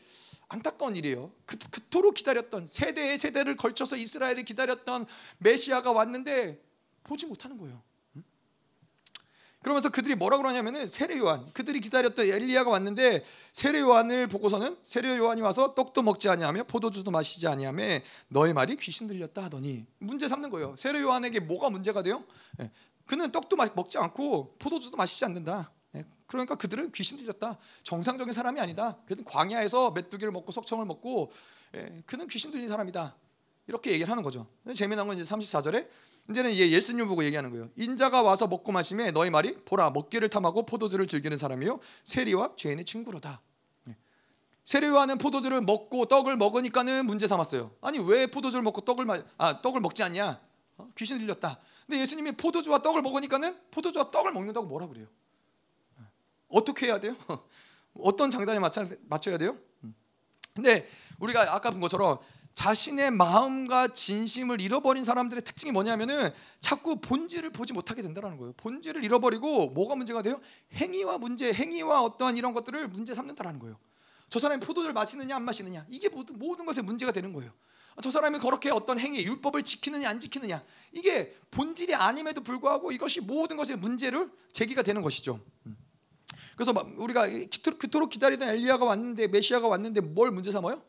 안타까운 0.49 0.95
일이에요. 0.95 1.31
그, 1.45 1.57
그토록 1.71 2.15
기다렸던 2.15 2.65
세대의 2.65 3.17
세대를 3.17 3.55
걸쳐서 3.55 3.95
이스라엘이 3.95 4.43
기다렸던 4.43 5.05
메시아가 5.37 5.91
왔는데 5.91 6.61
보지 7.03 7.25
못하는 7.25 7.57
거예요. 7.57 7.81
그러면서 9.63 9.89
그들이 9.89 10.15
뭐라 10.15 10.37
그러냐면은 10.37 10.85
세례 10.87 11.17
요한 11.17 11.49
그들이 11.53 11.79
기다렸던 11.79 12.25
엘리야가 12.27 12.69
왔는데 12.69 13.23
세례 13.53 13.79
요한을 13.79 14.27
보고서는 14.27 14.77
세례 14.83 15.17
요한이 15.17 15.41
와서 15.41 15.73
떡도 15.73 16.01
먹지 16.03 16.27
아니하며 16.27 16.65
포도주도 16.65 17.11
마시지 17.11 17.47
아니하며 17.47 17.83
너의 18.27 18.53
말이 18.53 18.75
귀신 18.75 19.07
들렸다 19.07 19.45
하더니 19.45 19.85
문제 19.99 20.27
삼는 20.27 20.49
거예요. 20.49 20.75
세례 20.77 21.01
요한에게 21.01 21.39
뭐가 21.39 21.69
문제가 21.69 22.03
돼요? 22.03 22.25
예. 22.59 22.69
그는 23.05 23.31
떡도 23.31 23.55
먹지 23.55 23.97
않고 23.97 24.55
포도주도 24.59 24.97
마시지 24.97 25.23
않는다. 25.23 25.71
예. 25.95 26.05
그러니까 26.27 26.55
그들은 26.55 26.91
귀신 26.91 27.17
들렸다. 27.17 27.57
정상적인 27.83 28.33
사람이 28.33 28.59
아니다. 28.59 28.97
그는 29.05 29.23
광야에서 29.23 29.91
메뚜기를 29.91 30.31
먹고 30.33 30.51
석청을 30.51 30.85
먹고 30.85 31.31
예. 31.75 32.03
그는 32.05 32.27
귀신 32.27 32.51
들린 32.51 32.67
사람이다. 32.67 33.15
이렇게 33.67 33.91
얘기를 33.91 34.11
하는 34.11 34.23
거죠. 34.23 34.45
재미난 34.75 35.07
건 35.07 35.17
이제 35.17 35.33
34절에 35.33 35.87
이제는 36.29 36.53
예수님 36.53 37.07
보고 37.07 37.23
얘기하는 37.23 37.51
거예요. 37.51 37.69
인자가 37.75 38.21
와서 38.21 38.47
먹고 38.47 38.71
마심에 38.71 39.11
너희 39.11 39.29
말이 39.29 39.55
보라 39.65 39.89
먹기를 39.89 40.29
탐하고 40.29 40.65
포도주를 40.65 41.05
즐기는 41.05 41.37
사람이요 41.37 41.79
세리와 42.05 42.55
죄인의 42.55 42.85
친구로다. 42.85 43.41
예. 43.89 43.97
세리와는 44.63 45.17
포도주를 45.17 45.61
먹고 45.61 46.05
떡을 46.05 46.37
먹으니까는 46.37 47.05
문제 47.05 47.27
삼았어요. 47.27 47.71
아니 47.81 47.99
왜 47.99 48.27
포도주를 48.27 48.63
먹고 48.63 48.81
떡을 48.81 49.05
마, 49.05 49.19
아 49.37 49.61
떡을 49.61 49.81
먹지 49.81 50.01
않냐? 50.03 50.39
어? 50.77 50.89
귀신 50.97 51.19
들렸다. 51.19 51.59
근데 51.85 51.99
예수님이 51.99 52.31
포도주와 52.33 52.81
떡을 52.81 53.01
먹으니까는 53.01 53.57
포도주와 53.71 54.09
떡을 54.09 54.31
먹는다고 54.31 54.65
뭐라 54.65 54.87
그래요? 54.87 55.07
예. 55.99 56.03
어떻게 56.47 56.85
해야 56.85 56.99
돼요? 56.99 57.15
어떤 57.99 58.31
장단에 58.31 58.59
맞춰 58.59 58.87
맞춰야 59.09 59.37
돼요? 59.37 59.57
음. 59.83 59.93
근데 60.55 60.87
우리가 61.19 61.53
아까 61.53 61.69
본 61.69 61.81
것처럼 61.81 62.17
자신의 62.53 63.11
마음과 63.11 63.89
진심을 63.89 64.61
잃어버린 64.61 65.03
사람들의 65.03 65.43
특징이 65.43 65.71
뭐냐면은 65.71 66.31
자꾸 66.61 66.97
본질을 66.97 67.49
보지 67.49 67.73
못하게 67.73 68.01
된다는 68.01 68.37
거예요. 68.37 68.53
본질을 68.57 69.03
잃어버리고 69.03 69.69
뭐가 69.69 69.95
문제가 69.95 70.21
돼요? 70.21 70.39
행위와 70.73 71.17
문제, 71.17 71.51
행위와 71.51 72.01
어떠한 72.03 72.37
이런 72.37 72.53
것들을 72.53 72.87
문제 72.89 73.13
삼는다라는 73.13 73.59
거예요. 73.59 73.77
저 74.29 74.39
사람이 74.39 74.65
포도주를 74.65 74.93
마시느냐 74.93 75.35
안 75.35 75.43
마시느냐 75.43 75.85
이게 75.89 76.09
모든 76.09 76.37
모든 76.37 76.65
것에 76.65 76.81
문제가 76.81 77.11
되는 77.11 77.33
거예요. 77.33 77.51
저 78.01 78.09
사람이 78.09 78.39
그렇게 78.39 78.71
어떤 78.71 78.99
행위, 78.99 79.23
율법을 79.23 79.63
지키느냐 79.63 80.09
안 80.09 80.19
지키느냐 80.19 80.63
이게 80.91 81.35
본질이 81.51 81.93
아님에도 81.93 82.41
불구하고 82.41 82.91
이것이 82.91 83.21
모든 83.21 83.57
것의 83.57 83.77
문제를 83.77 84.31
제기가 84.51 84.81
되는 84.81 85.01
것이죠. 85.01 85.39
음. 85.65 85.77
그래서 86.55 86.73
우리가 86.97 87.27
그토록 87.79 88.09
기다리던 88.09 88.49
엘리야가 88.49 88.85
왔는데 88.85 89.27
메시아가 89.27 89.67
왔는데 89.67 90.01
뭘 90.01 90.31
문제 90.31 90.51
삼아요? 90.51 90.83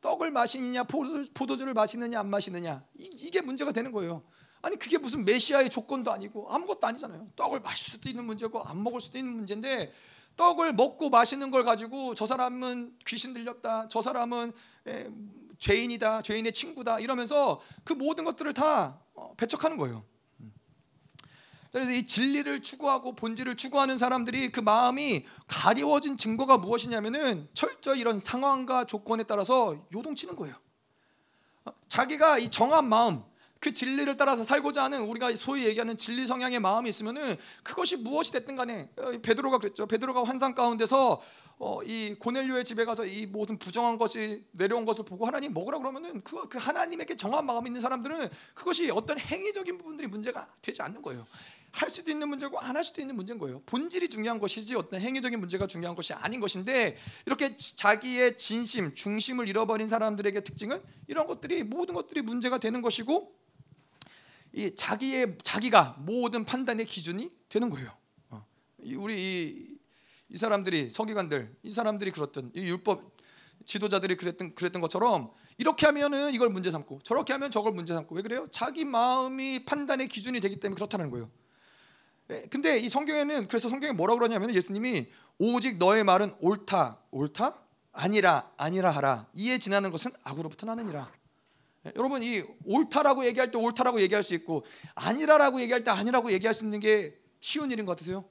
떡을 0.00 0.30
마시느냐 0.30 0.84
포도주 0.84 1.64
를 1.64 1.74
마시느냐 1.74 2.20
안 2.20 2.28
마시느냐 2.28 2.84
이, 2.94 3.30
게 3.30 3.40
문제가 3.40 3.72
되는 3.72 3.92
거예요. 3.92 4.22
아니 4.60 4.76
그게 4.76 4.98
무슨 4.98 5.24
메시아의 5.24 5.70
조건도 5.70 6.10
아니고 6.10 6.48
아무것도 6.50 6.86
아니잖아요. 6.86 7.28
떡을 7.36 7.60
마실 7.60 7.90
수도 7.90 8.08
있는 8.08 8.24
문제고 8.24 8.62
안 8.62 8.82
먹을 8.82 9.00
수도 9.00 9.18
있는 9.18 9.34
문제인데 9.34 9.92
떡을 10.36 10.72
먹고 10.72 11.10
마시는 11.10 11.50
걸 11.50 11.64
가지고 11.64 12.14
저 12.14 12.26
사람은 12.26 12.96
귀신 13.06 13.34
들렸다. 13.34 13.88
저 13.88 14.00
사람은 14.00 14.52
에, 14.86 15.10
죄인이다. 15.58 16.22
죄인의 16.22 16.52
친구다. 16.52 17.00
이러면서 17.00 17.60
그 17.84 17.92
모든 17.92 18.24
것들을 18.24 18.54
다 18.54 19.00
어, 19.14 19.34
배척하는 19.36 19.76
거예요. 19.76 20.04
그래서 21.72 21.90
이 21.92 22.06
진리를 22.06 22.62
추구하고 22.62 23.14
본질을 23.14 23.56
추구하는 23.56 23.98
사람들이 23.98 24.50
그 24.50 24.60
마음이 24.60 25.26
가려워진 25.46 26.16
증거가 26.16 26.56
무엇이냐면은 26.58 27.48
철저히 27.52 28.00
이런 28.00 28.18
상황과 28.18 28.84
조건에 28.84 29.24
따라서 29.24 29.76
요동치는 29.92 30.36
거예요. 30.36 30.54
어, 31.64 31.72
자기가 31.88 32.38
이 32.38 32.48
정한 32.48 32.88
마음, 32.88 33.22
그 33.60 33.72
진리를 33.72 34.16
따라서 34.16 34.44
살고자 34.44 34.84
하는 34.84 35.02
우리가 35.02 35.34
소위 35.34 35.64
얘기하는 35.64 35.96
진리 35.96 36.26
성향의 36.26 36.60
마음이 36.60 36.88
있으면은 36.88 37.36
그것이 37.64 37.96
무엇이 37.96 38.32
됐든 38.32 38.56
간에 38.56 38.88
어, 38.96 39.10
베드로가 39.20 39.58
그랬죠. 39.58 39.86
베드로가 39.86 40.24
환상 40.24 40.54
가운데서 40.54 41.20
어, 41.58 41.82
이 41.82 42.14
고넬료의 42.14 42.64
집에 42.64 42.84
가서 42.84 43.04
이 43.04 43.26
모든 43.26 43.58
부정한 43.58 43.98
것이 43.98 44.44
내려온 44.52 44.84
것을 44.84 45.04
보고 45.04 45.26
하나님 45.26 45.52
먹으라 45.52 45.78
그러면은 45.78 46.22
그, 46.22 46.48
그 46.48 46.56
하나님에게 46.56 47.16
정한 47.16 47.46
마음 47.46 47.66
있는 47.66 47.80
사람들은 47.80 48.28
그것이 48.54 48.90
어떤 48.92 49.18
행위적인 49.18 49.76
부분들이 49.76 50.06
문제가 50.06 50.48
되지 50.62 50.80
않는 50.82 51.02
거예요. 51.02 51.26
할 51.80 51.90
수도 51.90 52.10
있는 52.10 52.28
문제고 52.28 52.58
안 52.58 52.78
할 52.78 52.84
수도 52.84 53.00
있는 53.00 53.16
문제인 53.16 53.38
거예요. 53.40 53.60
본질이 53.66 54.08
중요한 54.08 54.38
것이지 54.38 54.76
어떤 54.76 55.00
행위적인 55.00 55.40
문제가 55.40 55.66
중요한 55.66 55.96
것이 55.96 56.12
아닌 56.12 56.38
것인데 56.38 56.96
이렇게 57.26 57.56
자기의 57.56 58.38
진심, 58.38 58.94
중심을 58.94 59.48
잃어버린 59.48 59.88
사람들에게 59.88 60.42
특징은 60.44 60.80
이런 61.08 61.26
것들이 61.26 61.64
모든 61.64 61.94
것들이 61.94 62.22
문제가 62.22 62.58
되는 62.58 62.82
것이고 62.82 63.34
이 64.52 64.76
자기의 64.76 65.38
자기가 65.42 65.96
모든 65.98 66.44
판단의 66.44 66.86
기준이 66.86 67.30
되는 67.48 67.68
거예요. 67.68 67.90
어. 68.30 68.46
우리 68.94 69.16
이, 69.18 69.78
이 70.28 70.36
사람들이 70.36 70.90
서기관들, 70.90 71.56
이 71.64 71.72
사람들이 71.72 72.12
그렇던 72.12 72.52
이 72.54 72.60
율법 72.68 73.16
지도자들이 73.66 74.16
그랬던 74.16 74.54
그랬던 74.54 74.80
것처럼 74.80 75.32
이렇게 75.58 75.84
하면은 75.86 76.32
이걸 76.32 76.48
문제 76.48 76.70
삼고 76.70 77.00
저렇게 77.02 77.32
하면 77.32 77.50
저걸 77.50 77.72
문제 77.72 77.92
삼고 77.92 78.14
왜 78.14 78.22
그래요? 78.22 78.46
자기 78.52 78.84
마음이 78.84 79.64
판단의 79.64 80.06
기준이 80.06 80.40
되기 80.40 80.60
때문에 80.60 80.76
그렇다는 80.76 81.10
거예요. 81.10 81.28
예, 82.30 82.42
근데 82.50 82.78
이 82.78 82.88
성경에는 82.88 83.48
그래서 83.48 83.68
성경에 83.68 83.92
뭐라고 83.92 84.18
그러냐면 84.18 84.54
예수님이 84.54 85.06
오직 85.38 85.78
너의 85.78 86.04
말은 86.04 86.34
옳다, 86.40 86.98
옳다, 87.10 87.58
아니라, 87.92 88.50
아니라 88.56 88.90
하라. 88.90 89.26
이에 89.34 89.58
지나는 89.58 89.90
것은 89.90 90.12
악으로부터 90.24 90.66
나느니라. 90.66 91.10
예, 91.86 91.92
여러분 91.96 92.22
이 92.22 92.42
옳다라고 92.64 93.24
얘기할 93.26 93.50
때 93.50 93.58
옳다라고 93.58 94.00
얘기할 94.00 94.22
수 94.22 94.34
있고 94.34 94.64
아니라라고 94.94 95.60
얘기할 95.60 95.84
때 95.84 95.90
아니라고 95.90 96.32
얘기할 96.32 96.54
수 96.54 96.64
있는 96.64 96.80
게 96.80 97.18
쉬운 97.40 97.70
일인 97.70 97.86
것 97.86 97.92
같으세요? 97.92 98.24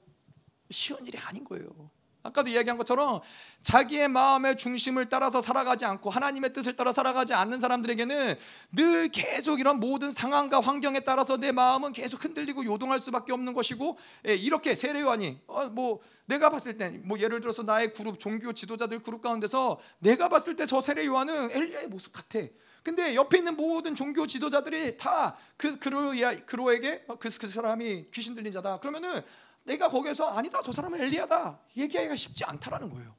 쉬운 0.70 1.06
일이 1.06 1.18
아닌 1.18 1.44
거예요. 1.44 1.90
아까도 2.28 2.48
이야기한 2.50 2.76
것처럼 2.78 3.20
자기의 3.62 4.08
마음의 4.08 4.56
중심을 4.56 5.06
따라서 5.06 5.40
살아가지 5.40 5.84
않고 5.84 6.10
하나님의 6.10 6.52
뜻을 6.52 6.76
따라 6.76 6.92
살아가지 6.92 7.34
않는 7.34 7.60
사람들에게는 7.60 8.34
늘 8.72 9.08
계속 9.08 9.60
이런 9.60 9.80
모든 9.80 10.10
상황과 10.12 10.60
환경에 10.60 11.00
따라서 11.00 11.36
내 11.36 11.52
마음은 11.52 11.92
계속 11.92 12.24
흔들리고 12.24 12.64
요동할 12.64 13.00
수밖에 13.00 13.32
없는 13.32 13.52
것이고 13.54 13.98
예, 14.28 14.34
이렇게 14.34 14.74
세례 14.74 15.00
요한이 15.00 15.40
어, 15.46 15.68
뭐 15.68 16.00
내가 16.26 16.50
봤을 16.50 16.76
때 16.76 16.88
뭐 17.04 17.18
예를 17.18 17.40
들어서 17.40 17.62
나의 17.62 17.92
그룹 17.92 18.18
종교 18.18 18.52
지도자들 18.52 19.00
그룹 19.00 19.22
가운데서 19.22 19.78
내가 19.98 20.28
봤을 20.28 20.56
때 20.56 20.66
저 20.66 20.80
세례 20.80 21.06
요한은 21.06 21.50
엘리야의 21.50 21.88
모습 21.88 22.12
같아. 22.12 22.40
근데 22.82 23.14
옆에 23.14 23.38
있는 23.38 23.56
모든 23.56 23.94
종교 23.94 24.26
지도자들이 24.26 24.96
다 24.96 25.36
그 25.56 25.78
그로 25.78 26.12
그로에게 26.46 27.04
어, 27.08 27.16
그, 27.18 27.28
그 27.36 27.48
사람이 27.48 28.06
귀신 28.14 28.34
들린 28.34 28.52
자다. 28.52 28.78
그러면은 28.80 29.22
내가 29.68 29.88
거기서 29.88 30.30
아니다 30.30 30.60
저 30.64 30.72
사람은 30.72 31.00
엘리야다 31.00 31.60
얘기하기가 31.76 32.16
쉽지 32.16 32.44
않다라는 32.44 32.88
거예요. 32.90 33.14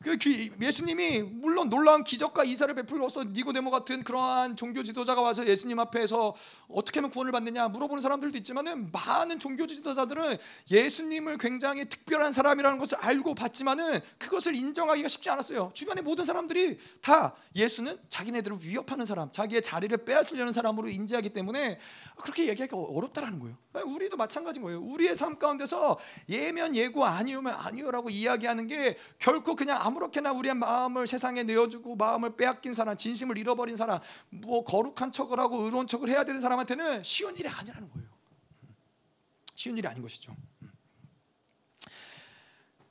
그 0.00 0.16
예수님이 0.60 1.22
물론 1.22 1.68
놀라운 1.68 2.04
기적과 2.04 2.44
이사를 2.44 2.72
베풀어서 2.72 3.24
니고데모 3.24 3.72
같은 3.72 4.04
그러한 4.04 4.54
종교 4.54 4.84
지도자가 4.84 5.20
와서 5.20 5.44
예수님 5.44 5.80
앞에서 5.80 6.36
어떻게 6.68 7.00
하면 7.00 7.10
구원을 7.10 7.32
받느냐 7.32 7.66
물어보는 7.66 8.00
사람들도 8.00 8.38
있지만은 8.38 8.92
많은 8.92 9.40
종교 9.40 9.66
지도자들은 9.66 10.36
예수님을 10.70 11.38
굉장히 11.38 11.84
특별한 11.86 12.32
사람이라는 12.32 12.78
것을 12.78 12.96
알고 12.98 13.34
봤지만은 13.34 13.98
그것을 14.18 14.54
인정하기가 14.54 15.08
쉽지 15.08 15.30
않았어요. 15.30 15.72
주변의 15.74 16.04
모든 16.04 16.24
사람들이 16.24 16.78
다 17.02 17.34
예수는 17.56 17.98
자기네들을 18.08 18.58
위협하는 18.62 19.04
사람, 19.04 19.32
자기의 19.32 19.62
자리를 19.62 19.96
빼앗으려는 20.04 20.52
사람으로 20.52 20.88
인지하기 20.90 21.30
때문에 21.30 21.80
그렇게 22.16 22.46
얘기하기가 22.46 22.76
어렵다라는 22.76 23.40
거예요. 23.40 23.56
우리도 23.84 24.16
마찬가지인 24.16 24.62
거예요. 24.62 24.80
우리의 24.80 25.16
삶 25.16 25.38
가운데서 25.38 25.98
예면 26.28 26.76
예고 26.76 27.04
아니오면 27.04 27.52
아니오라고 27.54 28.10
이야기하는 28.10 28.68
게 28.68 28.96
결코 29.18 29.56
그냥 29.56 29.87
아무렇게나 29.88 30.32
우리의 30.32 30.54
마음을 30.54 31.06
세상에 31.06 31.42
내어주고 31.42 31.96
마음을 31.96 32.36
빼앗긴 32.36 32.72
사람, 32.72 32.96
진심을 32.96 33.38
잃어버린 33.38 33.76
사람, 33.76 34.00
뭐 34.30 34.62
거룩한 34.64 35.12
척을 35.12 35.38
하고 35.40 35.62
의로운 35.62 35.86
척을 35.86 36.08
해야 36.08 36.24
되는 36.24 36.40
사람한테는 36.40 37.02
쉬운 37.02 37.36
일이 37.36 37.48
아니라는 37.48 37.90
거예요. 37.90 38.08
쉬운 39.56 39.76
일이 39.76 39.88
아닌 39.88 40.02
것이죠. 40.02 40.34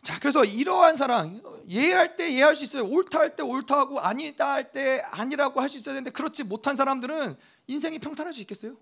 자, 0.01 0.17
그래서 0.19 0.43
이러한 0.45 0.95
사랑 0.95 1.41
예할 1.67 2.15
때 2.15 2.31
예할 2.33 2.55
수 2.55 2.63
있어요. 2.63 2.85
옳다 2.85 3.19
할 3.19 3.35
때 3.35 3.43
옳다 3.43 3.77
하고 3.77 3.99
아니다 3.99 4.53
할 4.53 4.71
때 4.71 5.01
아니라고 5.11 5.59
할 5.59 5.69
수 5.69 5.77
있어야 5.77 5.95
되는데 5.95 6.11
그렇지 6.11 6.43
못한 6.43 6.75
사람들은 6.75 7.35
인생이 7.67 7.99
평탄할 7.99 8.33
수 8.33 8.41
있겠어요? 8.41 8.77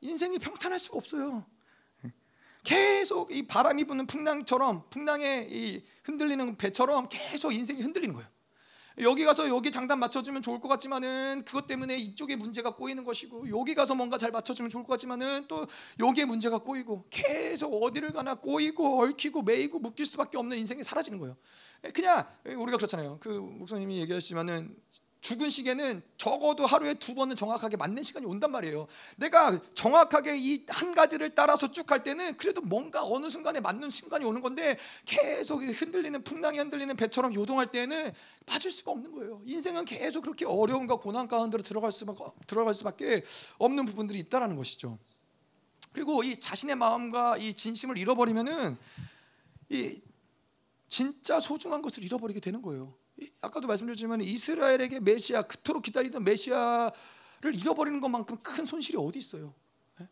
인생이 0.00 0.38
평탄할 0.38 0.78
수가 0.78 0.98
없어요. 0.98 1.44
계속 2.64 3.32
이 3.32 3.46
바람이 3.46 3.84
부는 3.84 4.06
풍랑처럼 4.06 4.84
풍랑에 4.90 5.48
이 5.50 5.82
흔들리는 6.04 6.56
배처럼 6.56 7.08
계속 7.08 7.52
인생이 7.52 7.80
흔들리는 7.82 8.14
거예요. 8.14 8.28
여기 8.98 9.24
가서 9.24 9.48
여기 9.48 9.70
장단 9.70 9.98
맞춰주면 9.98 10.42
좋을 10.42 10.60
것 10.60 10.68
같지만은 10.68 11.42
그것 11.46 11.66
때문에 11.66 11.96
이쪽에 11.96 12.36
문제가 12.36 12.74
꼬이는 12.74 13.04
것이고 13.04 13.48
여기 13.48 13.74
가서 13.74 13.94
뭔가 13.94 14.18
잘 14.18 14.30
맞춰주면 14.30 14.68
좋을 14.68 14.84
것 14.84 14.90
같지만은 14.90 15.46
또 15.48 15.66
여기에 16.00 16.26
문제가 16.26 16.58
꼬이고 16.58 17.06
계속 17.08 17.72
어디를 17.82 18.12
가나 18.12 18.34
꼬이고 18.34 19.00
얽히고 19.02 19.42
매이고 19.42 19.78
묶일 19.78 20.04
수밖에 20.04 20.36
없는 20.36 20.58
인생이 20.58 20.82
사라지는 20.82 21.18
거예요. 21.18 21.36
그냥 21.94 22.26
우리가 22.44 22.76
그렇잖아요. 22.76 23.18
그 23.20 23.28
목사님이 23.28 24.00
얘기하시면은 24.00 24.76
죽은 25.20 25.50
시계는 25.50 26.02
적어도 26.16 26.64
하루에 26.64 26.94
두 26.94 27.14
번은 27.14 27.36
정확하게 27.36 27.76
맞는 27.76 28.02
시간이 28.02 28.24
온단 28.26 28.50
말이에요. 28.52 28.86
내가 29.16 29.60
정확하게 29.74 30.36
이 30.38 30.64
한 30.68 30.94
가지를 30.94 31.34
따라서 31.34 31.70
쭉 31.70 31.86
갈 31.86 32.02
때는 32.02 32.36
그래도 32.36 32.60
뭔가 32.62 33.04
어느 33.04 33.28
순간에 33.28 33.60
맞는 33.60 33.90
순간이 33.90 34.24
오는 34.24 34.40
건데 34.40 34.78
계속 35.04 35.62
흔들리는 35.62 36.22
풍랑이 36.24 36.58
흔들리는 36.58 36.96
배처럼 36.96 37.34
요동할 37.34 37.66
때는 37.66 38.12
맞을 38.46 38.70
수가 38.70 38.92
없는 38.92 39.12
거예요. 39.12 39.42
인생은 39.44 39.84
계속 39.84 40.22
그렇게 40.22 40.44
어려움과 40.46 40.96
고난 40.96 41.28
가운데로 41.28 41.62
들어갈 41.62 41.92
수밖에 41.92 42.24
들어갈 42.46 42.74
수밖에 42.74 43.22
없는 43.58 43.84
부분들이 43.86 44.18
있다라는 44.20 44.56
것이죠. 44.56 44.98
그리고 45.92 46.22
이 46.22 46.36
자신의 46.38 46.76
마음과 46.76 47.36
이 47.38 47.52
진심을 47.52 47.98
잃어버리면은 47.98 48.78
이 49.70 50.00
진짜 50.88 51.40
소중한 51.40 51.82
것을 51.82 52.04
잃어버리게 52.04 52.40
되는 52.40 52.62
거예요. 52.62 52.94
아까도 53.40 53.66
말씀드렸지만 53.66 54.20
이스라엘에게 54.22 55.00
메시아 55.00 55.42
그토록 55.42 55.82
기다리던 55.82 56.24
메시아를 56.24 57.54
잃어버리는 57.54 58.00
것만큼 58.00 58.38
큰 58.42 58.64
손실이 58.64 58.98
어디 58.98 59.18
있어요? 59.18 59.54
예? 60.00 60.08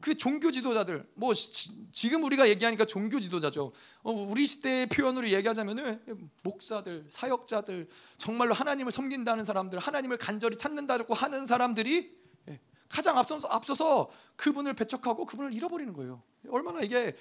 그 0.00 0.16
종교 0.16 0.50
지도자들 0.50 1.08
뭐 1.14 1.34
지, 1.34 2.08
금 2.08 2.24
우리가 2.24 2.48
얘기하니까 2.48 2.84
종교 2.86 3.20
지도자죠. 3.20 3.72
어, 4.02 4.12
우리 4.12 4.46
시대의 4.46 4.86
표현으로 4.88 5.28
얘기하자면은 5.28 6.28
목사들, 6.42 7.06
사역자들, 7.10 7.88
정말로 8.18 8.54
하나님을 8.54 8.92
섬긴다는 8.92 9.44
사람들, 9.44 9.78
하나님을 9.78 10.16
간절히 10.16 10.56
찾는다고 10.56 11.14
하는 11.14 11.46
사람들이 11.46 12.18
예, 12.48 12.60
가장 12.88 13.18
앞서서 13.18 13.48
앞서서 13.48 14.10
그분을 14.36 14.74
배척하고 14.74 15.26
그분을 15.26 15.52
잃어버리는 15.52 15.92
거예요. 15.92 16.22
얼마나 16.48 16.80
이게 16.80 17.14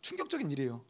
충격적인 0.00 0.50
일이에요. 0.50 0.84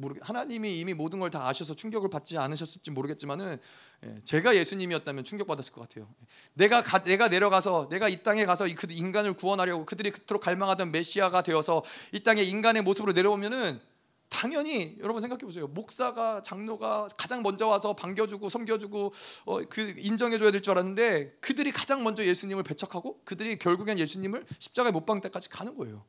모르 0.00 0.14
하나님이 0.20 0.78
이미 0.78 0.94
모든 0.94 1.18
걸 1.18 1.30
다 1.30 1.48
아셔서 1.48 1.74
충격을 1.74 2.08
받지 2.10 2.38
않으셨을지 2.38 2.90
모르겠지만은 2.90 3.58
예, 4.04 4.20
제가 4.24 4.54
예수님이었다면 4.56 5.24
충격 5.24 5.46
받았을 5.48 5.72
것 5.72 5.88
같아요. 5.88 6.08
내가 6.54 6.82
가, 6.82 7.02
내가 7.02 7.28
내려가서 7.28 7.88
내가 7.90 8.08
이 8.08 8.22
땅에 8.22 8.44
가서 8.44 8.66
그 8.76 8.86
인간을 8.90 9.32
구원하려고 9.34 9.84
그들이 9.84 10.10
그토록 10.10 10.42
갈망하던 10.42 10.92
메시아가 10.92 11.42
되어서 11.42 11.82
이 12.12 12.22
땅에 12.22 12.42
인간의 12.42 12.82
모습으로 12.82 13.12
내려오면은 13.12 13.80
당연히 14.28 14.96
여러분 15.00 15.20
생각해 15.22 15.38
보세요. 15.40 15.68
목사가 15.68 16.42
장로가 16.42 17.08
가장 17.16 17.42
먼저 17.42 17.68
와서 17.68 17.94
반겨주고 17.94 18.48
섬겨주고 18.48 19.12
어, 19.44 19.58
그 19.68 19.94
인정해줘야 19.98 20.50
될 20.50 20.60
줄 20.62 20.72
알았는데 20.72 21.36
그들이 21.40 21.70
가장 21.70 22.02
먼저 22.02 22.24
예수님을 22.24 22.64
배척하고 22.64 23.20
그들이 23.24 23.56
결국엔 23.56 23.98
예수님을 24.00 24.44
십자가에 24.58 24.90
못 24.90 25.06
박는 25.06 25.22
때까지 25.22 25.48
가는 25.48 25.76
거예요. 25.76 26.04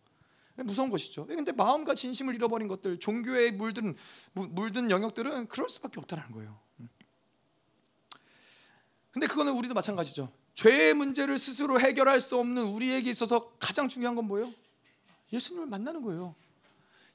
무서운 0.64 0.90
것이죠. 0.90 1.28
근데 1.28 1.52
마음과 1.52 1.96
진심을 1.96 2.36
잃어버린 2.36 2.68
것들, 2.68 3.00
종교에 3.00 3.52
물든 3.52 3.96
물든 4.34 4.90
영역들은 4.90 5.48
그럴 5.48 5.70
수밖에 5.70 6.00
없다는 6.00 6.32
거예요. 6.32 6.60
음. 6.80 6.90
근데 9.12 9.28
그거는 9.28 9.54
우리도 9.54 9.74
마찬가지죠. 9.74 10.32
죄의 10.56 10.96
문제를 10.96 11.38
스스로 11.38 11.80
해결할 11.80 12.20
수 12.20 12.38
없는 12.38 12.64
우리에게 12.64 13.12
있어서 13.12 13.52
가장 13.60 13.88
중요한 13.88 14.16
건 14.16 14.26
뭐예요? 14.26 14.52
예수님을 15.32 15.68
만나는 15.68 16.02
거예요. 16.02 16.36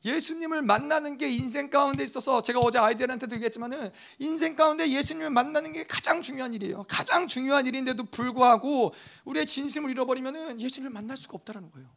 예수님을 0.05 0.63
만나는 0.63 1.17
게 1.17 1.29
인생 1.29 1.71
가운데 1.71 2.03
있어서 2.03 2.43
제가 2.43 2.61
어제 2.61 2.79
아이들한테도 2.79 3.35
얘기했지만은 3.37 3.91
인생 4.19 4.57
가운데 4.57 4.89
예수님을 4.89 5.31
만나는 5.31 5.73
게 5.73 5.85
가장 5.85 6.23
중요한 6.23 6.55
일이에요. 6.55 6.85
가장 6.89 7.27
중요한 7.27 7.67
일인데도 7.67 8.05
불구하고 8.05 8.93
우리의 9.25 9.47
진심을 9.47 9.91
잃어버리면은 9.91 10.61
예수님을 10.61 10.91
만날 10.93 11.17
수가 11.17 11.35
없다라는 11.35 11.71
거예요. 11.71 11.89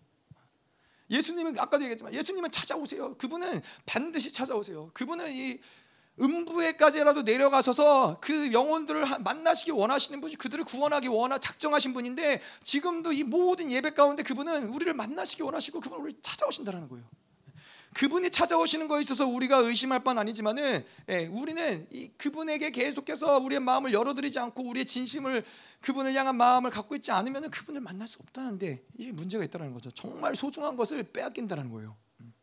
예수님은 1.10 1.60
아까도 1.60 1.84
얘기했지만 1.84 2.14
예수님은 2.14 2.52
찾아오세요. 2.52 3.16
그분은 3.18 3.62
반드시 3.86 4.32
찾아오세요. 4.32 4.92
그분은 4.94 5.32
이 5.32 5.60
음부에까지라도 6.20 7.24
내려가셔서 7.24 8.20
그 8.22 8.54
영혼들을 8.54 9.06
만나시기 9.20 9.72
원하시는 9.72 10.22
분이 10.22 10.36
그들을 10.36 10.64
구원하기 10.64 11.10
원하 11.10 11.38
작정하신 11.38 11.94
분인데 11.94 12.42
지금도 12.64 13.12
이 13.12 13.24
모든 13.24 13.70
예배 13.70 13.92
가운데 13.92 14.24
그분은 14.24 14.70
우리를 14.70 14.94
만나시기 14.94 15.44
원하시고 15.44 15.82
그분을 15.82 16.14
찾아오신다라는 16.22 16.88
거예요. 16.88 17.06
그분이 17.96 18.30
찾아오시는 18.30 18.90
거에 18.90 19.00
있어서 19.02 19.26
우리가 19.26 19.58
의심할 19.60 20.04
바는 20.04 20.20
아니지만은 20.20 20.86
예, 21.08 21.28
우리는 21.28 21.88
이 21.92 22.12
그분에게 22.18 22.72
계속해서 22.72 23.38
우리의 23.40 23.62
마음을 23.62 23.94
열어드리지 23.94 24.38
않고 24.38 24.64
우리의 24.64 24.86
진심을 24.86 25.46
그분을 25.80 26.14
향한 26.14 26.36
마음을 26.36 26.70
갖고 26.72 26.96
있지 26.98 27.12
않으면 27.12 27.50
그분을 27.50 27.80
만날 27.80 28.10
수 28.10 28.20
없다는데 28.20 28.84
이게 28.98 29.14
문제가 29.14 29.46
있다는 29.46 29.74
거죠. 29.74 29.92
정말 29.92 30.36
소중한 30.36 30.76
것을 30.76 31.04
빼앗긴다는 31.04 31.72
거예요. 31.72 31.96
음. 32.20 32.34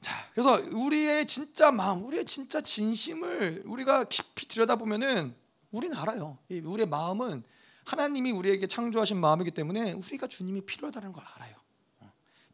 자, 0.00 0.14
그래서 0.32 0.58
우리의 0.74 1.26
진짜 1.26 1.70
마음, 1.70 2.06
우리의 2.06 2.24
진짜 2.24 2.62
진심을 2.62 3.64
우리가 3.66 4.04
깊이 4.04 4.48
들여다보면은 4.48 5.34
우리는 5.72 5.94
알아요. 5.94 6.38
우리의 6.50 6.86
마음은 6.86 7.44
하나님이 7.84 8.30
우리에게 8.30 8.66
창조하신 8.66 9.18
마음이기 9.18 9.50
때문에 9.50 9.92
우리가 9.92 10.26
주님이 10.26 10.62
필요하다는 10.62 11.12
걸 11.12 11.22
알아요. 11.34 11.63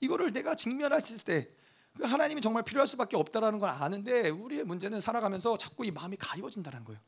이거를 0.01 0.32
내가 0.32 0.55
직면했을 0.55 1.18
때그 1.18 2.05
하나님이 2.05 2.40
정말 2.40 2.62
필요할 2.62 2.86
수밖에 2.86 3.16
없다라는 3.16 3.59
걸 3.59 3.68
아는데 3.70 4.30
우리의 4.30 4.64
문제는 4.64 5.01
살아가면서 5.01 5.57
자꾸 5.57 5.84
이 5.84 5.90
마음이 5.90 6.16
가리워진다는 6.16 6.84
거예요. 6.84 7.01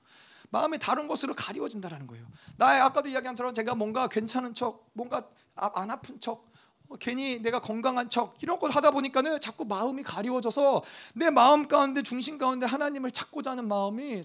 마음이 0.50 0.78
다른 0.78 1.08
것으로 1.08 1.34
가리워진다는 1.34 2.06
거예요. 2.06 2.26
나의 2.58 2.80
아까도 2.82 3.08
이야기한 3.08 3.34
처럼 3.34 3.54
제가 3.54 3.74
뭔가 3.74 4.06
괜찮은 4.06 4.54
척, 4.54 4.90
뭔가 4.92 5.26
아, 5.56 5.70
안 5.74 5.90
아픈 5.90 6.20
척, 6.20 6.46
어, 6.88 6.96
괜히 6.98 7.40
내가 7.40 7.58
건강한 7.58 8.10
척 8.10 8.36
이런 8.42 8.58
걸 8.58 8.70
하다 8.70 8.90
보니까는 8.90 9.40
자꾸 9.40 9.64
마음이 9.64 10.02
가리워져서 10.02 10.82
내 11.14 11.30
마음 11.30 11.68
가운데 11.68 12.02
중심 12.02 12.36
가운데 12.36 12.66
하나님을 12.66 13.10
찾고자 13.12 13.52
하는 13.52 13.66
마음이 13.66 14.22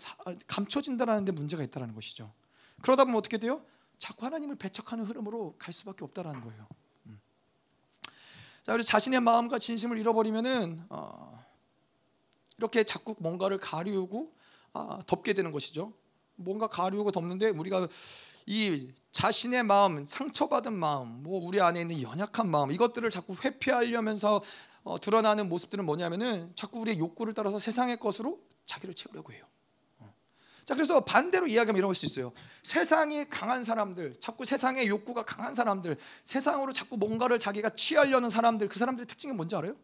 감춰진다라는 0.47 1.23
데 1.23 1.31
문제가 1.31 1.63
있다는 1.63 1.95
것이죠. 1.95 2.33
그러다 2.81 3.05
보면 3.05 3.17
어떻게 3.17 3.37
돼요? 3.37 3.61
자꾸 3.97 4.25
하나님을 4.25 4.57
배척하는 4.57 5.05
흐름으로 5.05 5.55
갈 5.57 5.73
수밖에 5.73 6.03
없다라는 6.03 6.41
거예요. 6.41 6.67
자, 8.67 8.73
우리 8.73 8.83
자신의 8.83 9.21
마음과 9.21 9.59
진심을 9.59 9.97
잃어버리면은 9.97 10.83
어, 10.89 11.41
이렇게 12.57 12.83
자꾸 12.83 13.15
뭔가를 13.19 13.59
가리우고 13.59 14.33
아, 14.73 14.99
덮게 15.07 15.31
되는 15.31 15.53
것이죠. 15.53 15.93
뭔가 16.35 16.67
가리우고 16.67 17.11
덮는데 17.11 17.51
우리가 17.51 17.87
이 18.45 18.91
자신의 19.13 19.63
마음, 19.63 20.05
상처받은 20.05 20.73
마음, 20.73 21.23
뭐 21.23 21.41
우리 21.41 21.61
안에 21.61 21.79
있는 21.79 22.01
연약한 22.01 22.49
마음 22.49 22.73
이것들을 22.73 23.09
자꾸 23.09 23.37
회피하려면서 23.41 24.43
어, 24.83 24.99
드러나는 24.99 25.47
모습들은 25.47 25.85
뭐냐면은 25.85 26.51
자꾸 26.53 26.81
우리의 26.81 26.99
욕구를 26.99 27.33
따라서 27.33 27.59
세상의 27.59 28.01
것으로 28.01 28.41
자기를 28.65 28.95
채우려고 28.95 29.31
해요. 29.31 29.45
자, 30.67 30.75
그래서 30.75 30.99
반대로 30.99 31.47
이야기하면 31.47 31.77
이럴 31.77 31.95
수 31.95 32.05
있어요. 32.05 32.33
세상이 32.61 33.29
강한 33.29 33.63
사람들, 33.63 34.17
자꾸 34.19 34.43
세상의 34.43 34.89
욕구가 34.89 35.23
강한 35.23 35.53
사람들, 35.53 35.95
세상으로 36.25 36.73
자꾸 36.73 36.97
뭔가를 36.97 37.39
자기가 37.39 37.69
취하려는 37.69 38.29
사람들, 38.29 38.67
그 38.67 38.77
사람들의 38.77 39.07
특징이 39.07 39.31
뭔지 39.31 39.55
알아요? 39.55 39.77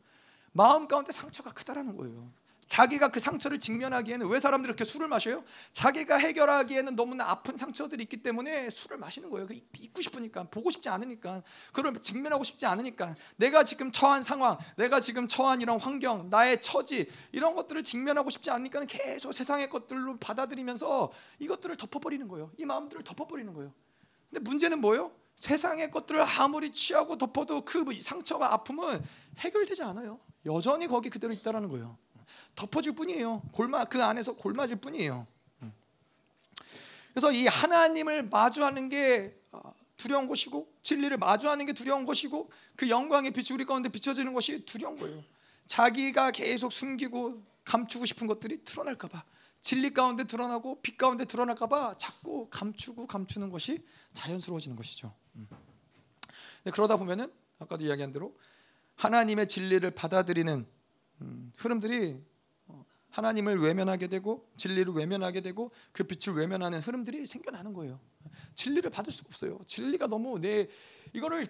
마음 0.51 0.89
가운데 0.89 1.13
상처가 1.13 1.51
크다라는 1.51 1.95
거예요. 1.95 2.29
자기가 2.67 3.09
그 3.09 3.19
상처를 3.19 3.59
직면하기에는 3.59 4.27
왜 4.27 4.39
사람들이 4.39 4.69
이렇게 4.69 4.85
술을 4.85 5.07
마셔요? 5.07 5.43
자기가 5.73 6.17
해결하기에는 6.17 6.95
너무나 6.95 7.29
아픈 7.29 7.57
상처들이 7.57 8.03
있기 8.03 8.23
때문에 8.23 8.69
술을 8.69 8.97
마시는 8.97 9.29
거예요. 9.29 9.47
그 9.47 9.53
잊고 9.53 10.01
싶으니까, 10.01 10.43
보고 10.45 10.71
싶지 10.71 10.89
않으니까, 10.89 11.43
그걸 11.71 12.01
직면하고 12.01 12.43
싶지 12.43 12.65
않으니까, 12.65 13.15
내가 13.35 13.63
지금 13.63 13.91
처한 13.91 14.23
상황, 14.23 14.57
내가 14.77 14.99
지금 14.99 15.27
처한 15.27 15.61
이런 15.61 15.79
환경, 15.79 16.29
나의 16.29 16.61
처지 16.61 17.09
이런 17.31 17.55
것들을 17.55 17.83
직면하고 17.83 18.29
싶지 18.29 18.49
않으니까 18.51 18.85
계속 18.85 19.31
세상의 19.31 19.69
것들로 19.69 20.17
받아들이면서 20.17 21.11
이것들을 21.39 21.75
덮어버리는 21.77 22.27
거예요. 22.27 22.51
이 22.57 22.65
마음들을 22.65 23.03
덮어버리는 23.03 23.53
거예요. 23.53 23.73
근데 24.29 24.49
문제는 24.49 24.81
뭐예요? 24.81 25.11
세상의 25.35 25.91
것들을 25.91 26.21
아무리 26.21 26.71
취하고 26.71 27.17
덮어도 27.17 27.61
그 27.61 27.83
상처가 28.01 28.53
아픔은 28.53 29.03
해결되지 29.39 29.83
않아요. 29.83 30.19
여전히 30.45 30.87
거기 30.87 31.09
그대로 31.09 31.33
있다라는 31.33 31.69
거예요. 31.69 31.97
덮어줄 32.55 32.95
뿐이에요. 32.95 33.41
골마 33.51 33.85
그 33.85 34.03
안에서 34.03 34.35
골맞을 34.35 34.77
뿐이에요. 34.77 35.27
음. 35.61 35.73
그래서 37.13 37.31
이 37.31 37.47
하나님을 37.47 38.23
마주하는 38.29 38.89
게 38.89 39.39
어, 39.51 39.73
두려운 39.97 40.27
것이고 40.27 40.71
진리를 40.81 41.17
마주하는 41.17 41.65
게 41.65 41.73
두려운 41.73 42.05
것이고 42.05 42.51
그 42.75 42.89
영광의 42.89 43.31
빛이 43.31 43.47
우리 43.53 43.65
가운데 43.65 43.89
비춰지는 43.89 44.33
것이 44.33 44.65
두려운 44.65 44.97
거예요. 44.97 45.23
자기가 45.67 46.31
계속 46.31 46.71
숨기고 46.71 47.43
감추고 47.65 48.05
싶은 48.05 48.27
것들이 48.27 48.63
드러날까 48.63 49.07
봐. 49.07 49.23
진리 49.61 49.93
가운데 49.93 50.25
드러나고 50.25 50.81
빛 50.81 50.97
가운데 50.97 51.23
드러날까 51.23 51.67
봐 51.67 51.95
자꾸 51.97 52.49
감추고 52.49 53.07
감추는 53.07 53.49
것이 53.49 53.81
자연스러워지는 54.13 54.75
것이죠. 54.75 55.13
음. 55.35 55.47
그러다 56.71 56.97
보면은 56.97 57.31
아까도 57.59 57.83
이야기한 57.85 58.11
대로 58.11 58.37
하나님의 58.95 59.47
진리를 59.47 59.89
받아들이는 59.91 60.53
음, 60.53 60.67
흐름들이 61.57 62.17
어, 62.67 62.85
하나님을 63.09 63.59
외면하게 63.59 64.07
되고 64.07 64.49
진리를 64.57 64.93
외면하게 64.93 65.41
되고 65.41 65.71
그 65.91 66.03
빛을 66.03 66.37
외면하는 66.37 66.79
흐름들이 66.79 67.25
생겨나는 67.25 67.73
거예요. 67.73 67.99
진리를 68.55 68.89
받을 68.89 69.11
수가 69.11 69.27
없어요. 69.29 69.59
진리가 69.65 70.07
너무 70.07 70.39
내 70.39 70.67
이거를 71.13 71.47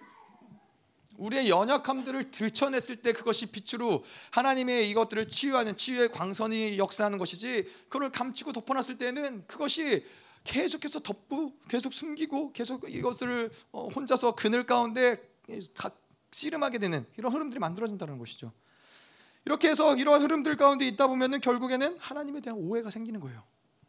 우리의 1.16 1.48
연약함들을 1.48 2.30
들춰냈을 2.30 2.96
때 2.96 3.12
그것이 3.12 3.46
빛으로 3.46 4.04
하나님의 4.32 4.90
이것들을 4.90 5.28
치유하는 5.28 5.76
치유의 5.76 6.10
광선이 6.10 6.78
역사하는 6.78 7.18
것이지 7.18 7.64
그걸 7.88 8.10
감추고 8.10 8.52
덮어놨을 8.52 8.98
때는 8.98 9.46
그것이 9.46 10.04
계속해서 10.42 11.00
덮고 11.00 11.56
계속 11.68 11.92
숨기고 11.92 12.52
계속 12.52 12.88
이것을 12.88 13.50
어, 13.72 13.88
혼자서 13.88 14.34
그늘 14.34 14.64
가운데 14.64 15.16
씨름하게 16.30 16.78
되는 16.78 17.06
이런 17.16 17.32
흐름들이 17.32 17.58
만들어진다는 17.60 18.18
것이죠. 18.18 18.52
이렇게 19.44 19.68
해서 19.68 19.94
이러한 19.96 20.22
흐름들 20.22 20.56
가운데 20.56 20.86
있다 20.86 21.06
보면은 21.06 21.40
결국에는 21.40 21.96
하나님에 21.98 22.40
대한 22.40 22.58
오해가 22.58 22.90
생기는 22.90 23.20
거예요. 23.20 23.42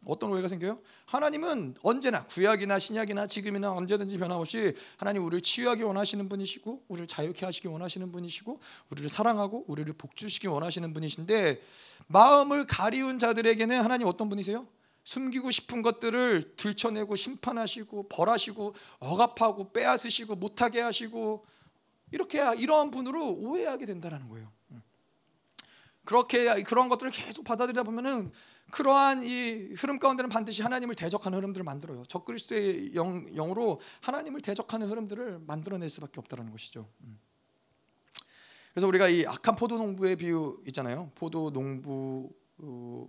어떤 0.06 0.30
오해가 0.30 0.48
생겨요? 0.48 0.78
하나님은 1.06 1.74
언제나 1.82 2.24
구약이나 2.24 2.78
신약이나 2.78 3.26
지금이나 3.26 3.72
언제든지 3.72 4.18
변함없이 4.18 4.74
하나님 4.96 5.24
우리를 5.24 5.40
치유하기 5.40 5.82
원하시는 5.82 6.28
분이시고 6.28 6.84
우리를 6.88 7.06
자유케 7.08 7.44
하시기 7.44 7.66
원하시는 7.68 8.12
분이시고 8.12 8.60
우리를 8.90 9.08
사랑하고 9.08 9.64
우리를 9.66 9.92
복주시기 9.94 10.46
원하시는 10.46 10.92
분이신데 10.92 11.60
마음을 12.06 12.66
가리운 12.66 13.18
자들에게는 13.18 13.82
하나님 13.82 14.06
어떤 14.06 14.28
분이세요? 14.28 14.66
숨기고 15.02 15.50
싶은 15.50 15.82
것들을 15.82 16.56
들춰내고 16.56 17.16
심판하시고 17.16 18.08
벌하시고 18.08 18.74
억압하고 18.98 19.72
빼앗으시고 19.72 20.36
못하게 20.36 20.80
하시고 20.80 21.44
이렇게 22.12 22.38
이러한 22.58 22.90
분으로 22.90 23.32
오해하게 23.32 23.86
된다는 23.86 24.28
거예요. 24.28 24.55
그렇게 26.06 26.62
그런 26.62 26.88
것들을 26.88 27.12
계속 27.12 27.44
받아들이다 27.44 27.82
보면은 27.82 28.32
그러한 28.70 29.22
이 29.22 29.74
흐름 29.76 29.98
가운데는 29.98 30.28
반드시 30.28 30.62
하나님을 30.62 30.94
대적하는 30.94 31.36
흐름들을 31.38 31.62
만들어요. 31.64 32.04
적그리스도의 32.08 32.94
영, 32.94 33.26
영으로 33.34 33.80
하나님을 34.00 34.40
대적하는 34.40 34.88
흐름들을 34.88 35.40
만들어낼 35.46 35.90
수밖에 35.90 36.18
없다는 36.20 36.50
것이죠. 36.50 36.88
음. 37.02 37.18
그래서 38.72 38.86
우리가 38.88 39.08
이 39.08 39.24
악한 39.26 39.56
포도 39.56 39.78
농부의 39.78 40.16
비유 40.16 40.60
있잖아요. 40.66 41.10
포도 41.14 41.50
농부 41.50 42.30
어, 42.58 43.08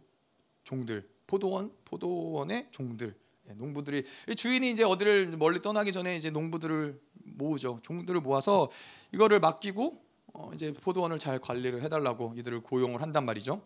종들, 0.64 1.10
포도원, 1.26 1.72
포도원의 1.86 2.68
종들, 2.72 3.16
예, 3.50 3.54
농부들이 3.54 4.04
주인이 4.36 4.72
이제 4.72 4.84
어디를 4.84 5.38
멀리 5.38 5.62
떠나기 5.62 5.91
전에 5.91 6.18
이제 6.18 6.30
농부들을 6.30 7.00
모으죠. 7.14 7.80
종들을 7.84 8.22
모아서 8.22 8.70
이거를 9.14 9.39
맡기고 9.39 9.86
어, 9.86 10.07
이제 10.54 10.74
포도원을 10.74 11.20
잘 11.20 11.40
관리를 11.40 11.82
해달라고 11.84 12.34
이들을 12.38 12.62
고용을 12.62 13.02
한단 13.02 13.26
말이죠. 13.26 13.62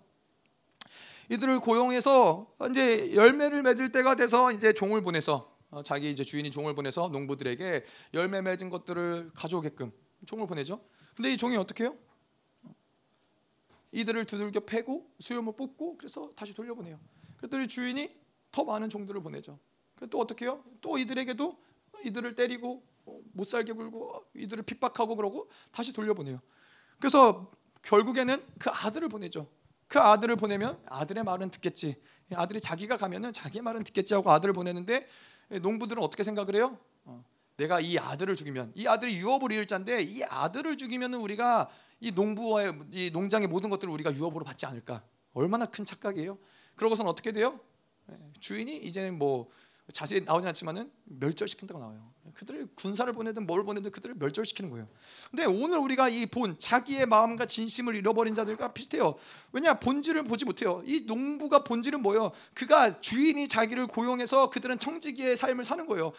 이들을 1.30 1.60
고용해서 1.60 2.54
이제 2.72 3.16
열매를 3.16 3.64
맺을 3.64 3.92
때가 3.92 4.16
돼서 4.16 4.52
이제 4.52 4.74
종을 4.74 5.02
보내서 5.02 5.52
어, 5.70 5.84
자기 5.84 6.12
이제 6.12 6.24
주인이 6.24 6.52
종을 6.52 6.76
보내서 6.76 7.08
농부들에게 7.08 7.86
열매 8.14 8.42
맺은 8.42 8.70
것들을 8.70 9.32
가져오게끔 9.34 9.92
종을 10.26 10.48
보내죠. 10.48 10.84
근데 11.16 11.32
이 11.32 11.38
종이 11.38 11.56
어떻게 11.56 11.86
해요? 11.86 11.96
이들을 13.94 14.26
두들겨 14.26 14.62
패고 14.62 15.10
수염을 15.20 15.54
뽑고 15.56 15.98
그래서 15.98 16.32
다시 16.36 16.54
돌려보내요. 16.54 17.00
그랬더니 17.38 17.68
주인이 17.68 18.14
더 18.52 18.64
많은 18.64 18.90
종들을 18.90 19.22
보내죠. 19.22 19.58
또 20.10 20.20
어떻게 20.20 20.46
해요? 20.46 20.64
또 20.82 20.98
이들에게도 20.98 21.58
이들을 22.04 22.36
때리고 22.36 22.84
어, 23.06 23.20
못 23.34 23.46
살게 23.46 23.74
굴고 23.74 24.26
이들을 24.36 24.64
핍박하고 24.64 25.16
그러고 25.16 25.50
다시 25.72 25.94
돌려보내요. 25.94 26.40
그래서 27.02 27.52
결국에는 27.82 28.42
그 28.60 28.70
아들을 28.70 29.10
보내죠. 29.10 29.48
그 29.88 30.00
아들을 30.00 30.36
보내면 30.38 30.80
아들의 30.86 31.24
말은 31.24 31.50
듣겠지. 31.50 31.96
아들이 32.34 32.62
자기가 32.62 32.96
가면은 32.96 33.34
자기의 33.34 33.64
말은 33.64 33.84
듣겠지 33.84 34.14
하고 34.14 34.32
아들을 34.32 34.54
보내는데 34.54 35.08
농부들은 35.62 36.02
어떻게 36.02 36.24
생각을 36.24 36.56
해요? 36.56 36.78
어, 37.04 37.26
내가 37.58 37.82
이 37.82 37.98
아들을 37.98 38.36
죽이면 38.36 38.74
이 38.76 38.88
아들이 38.88 39.18
유업을 39.18 39.52
이을 39.52 39.66
자인데 39.66 40.04
이 40.04 40.24
아들을 40.24 40.78
죽이면은 40.78 41.20
우리가 41.20 41.70
이 42.00 42.12
농부와의 42.12 42.80
이 42.92 43.10
농장의 43.12 43.48
모든 43.48 43.70
것들을 43.72 43.92
우리가 43.92 44.14
유업으로 44.14 44.46
받지 44.46 44.68
않을까? 44.68 45.04
얼마나 45.34 45.66
큰 45.66 45.84
착각이에요. 45.84 46.38
그러고선 46.76 47.08
어떻게 47.08 47.32
돼요? 47.32 47.60
주인이 48.40 48.78
이제는 48.78 49.18
뭐 49.18 49.50
자세히 49.94 50.22
나오지 50.22 50.48
않지만은 50.48 50.92
멸절시킨다고 51.06 51.80
나와요. 51.80 52.12
그들을 52.34 52.70
군사를 52.76 53.12
보내든 53.12 53.46
뭘 53.46 53.66
보내든 53.66 53.92
그들을 53.92 54.16
멸절시키는 54.16 54.70
거예요. 54.70 54.88
근데 55.30 55.46
오늘 55.46 55.78
우리가 55.80 56.08
이 56.08 56.26
본 56.28 56.58
자기의 56.58 57.08
마음과 57.08 57.46
진심을 57.46 57.96
잃어버린 57.96 58.34
자들과 58.36 58.72
비슷해요. 58.72 59.16
왜냐 59.52 59.74
본질을 59.80 60.24
보지 60.24 60.46
못해요. 60.46 60.82
이 60.86 61.04
농부가 61.06 61.66
본질은 61.66 62.02
뭐예요? 62.02 62.32
그가 62.54 63.02
주인이 63.02 63.50
자기를 63.50 63.88
고용해서 63.88 64.50
그들은 64.50 64.80
청지기의 64.80 65.36
삶을 65.36 65.66
사는 65.66 65.86
거예요. 65.88 66.14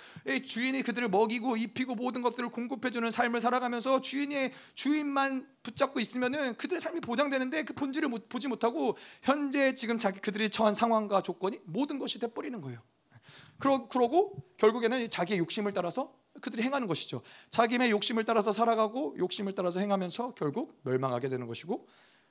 주인이 0.45 0.83
그들을 0.83 1.09
먹이고 1.09 1.57
입히고 1.57 1.95
모든 1.95 2.21
것들을 2.21 2.51
공급해주는 2.51 3.11
삶을 3.11 3.41
살아가면서 3.41 4.03
주인의 4.03 4.53
주인만 4.75 5.47
붙잡고 5.63 5.99
있으면은 5.99 6.57
그들의 6.57 6.81
삶이 6.81 7.01
보장되는데 7.01 7.65
그 7.65 7.73
본질을 7.73 8.11
보지 8.29 8.49
못하고 8.49 8.99
현재 9.23 9.75
지금 9.75 9.97
자기 9.97 10.21
그들이 10.21 10.51
처한 10.51 10.75
상황과 10.75 11.23
조건이 11.23 11.61
모든 11.65 11.99
것이 11.99 12.19
돼버리는 12.19 12.61
거예요. 12.61 12.81
그러, 13.63 13.87
그러고 13.87 14.43
결국에는 14.57 15.09
자기의 15.09 15.39
욕심을 15.39 15.73
따라서 15.73 16.13
그들이 16.41 16.65
행하는 16.65 16.89
것이죠. 16.89 17.23
자기의 17.51 17.93
욕심을 17.93 18.25
따라서 18.25 18.51
살아가고 18.51 19.15
욕심을 19.19 19.53
따라서 19.53 19.79
행하면서 19.79 20.35
결국 20.35 20.81
멸망하게 20.83 21.29
되는 21.29 21.47
것이고 21.47 21.87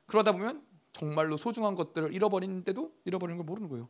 그러다 0.07 0.33
보면 0.33 0.61
정말로 0.91 1.37
소중한 1.37 1.75
것들을 1.75 2.13
잃어버리는데도 2.13 2.91
잃어버리는 3.05 3.37
걸 3.37 3.45
모르는 3.45 3.69
거예요. 3.69 3.87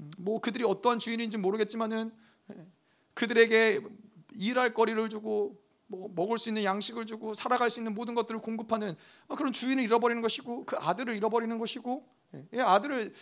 음, 0.00 0.10
뭐 0.16 0.40
그들이 0.40 0.64
어떠한 0.64 0.98
주인인지 0.98 1.36
모르겠지만은 1.36 2.10
예, 2.54 2.66
그들에게 3.12 3.82
일할 4.36 4.72
거리를 4.72 5.10
주고 5.10 5.60
뭐 5.88 6.10
먹을 6.14 6.38
수 6.38 6.48
있는 6.48 6.64
양식을 6.64 7.04
주고 7.04 7.34
살아갈 7.34 7.68
수 7.68 7.80
있는 7.80 7.94
모든 7.94 8.14
것들을 8.14 8.40
공급하는 8.40 8.94
그런 9.36 9.52
주인을 9.52 9.84
잃어버리는 9.84 10.22
것이고 10.22 10.64
그 10.64 10.76
아들을 10.78 11.14
잃어버리는 11.14 11.58
것이고 11.58 12.08
예, 12.54 12.60
아들을 12.60 13.12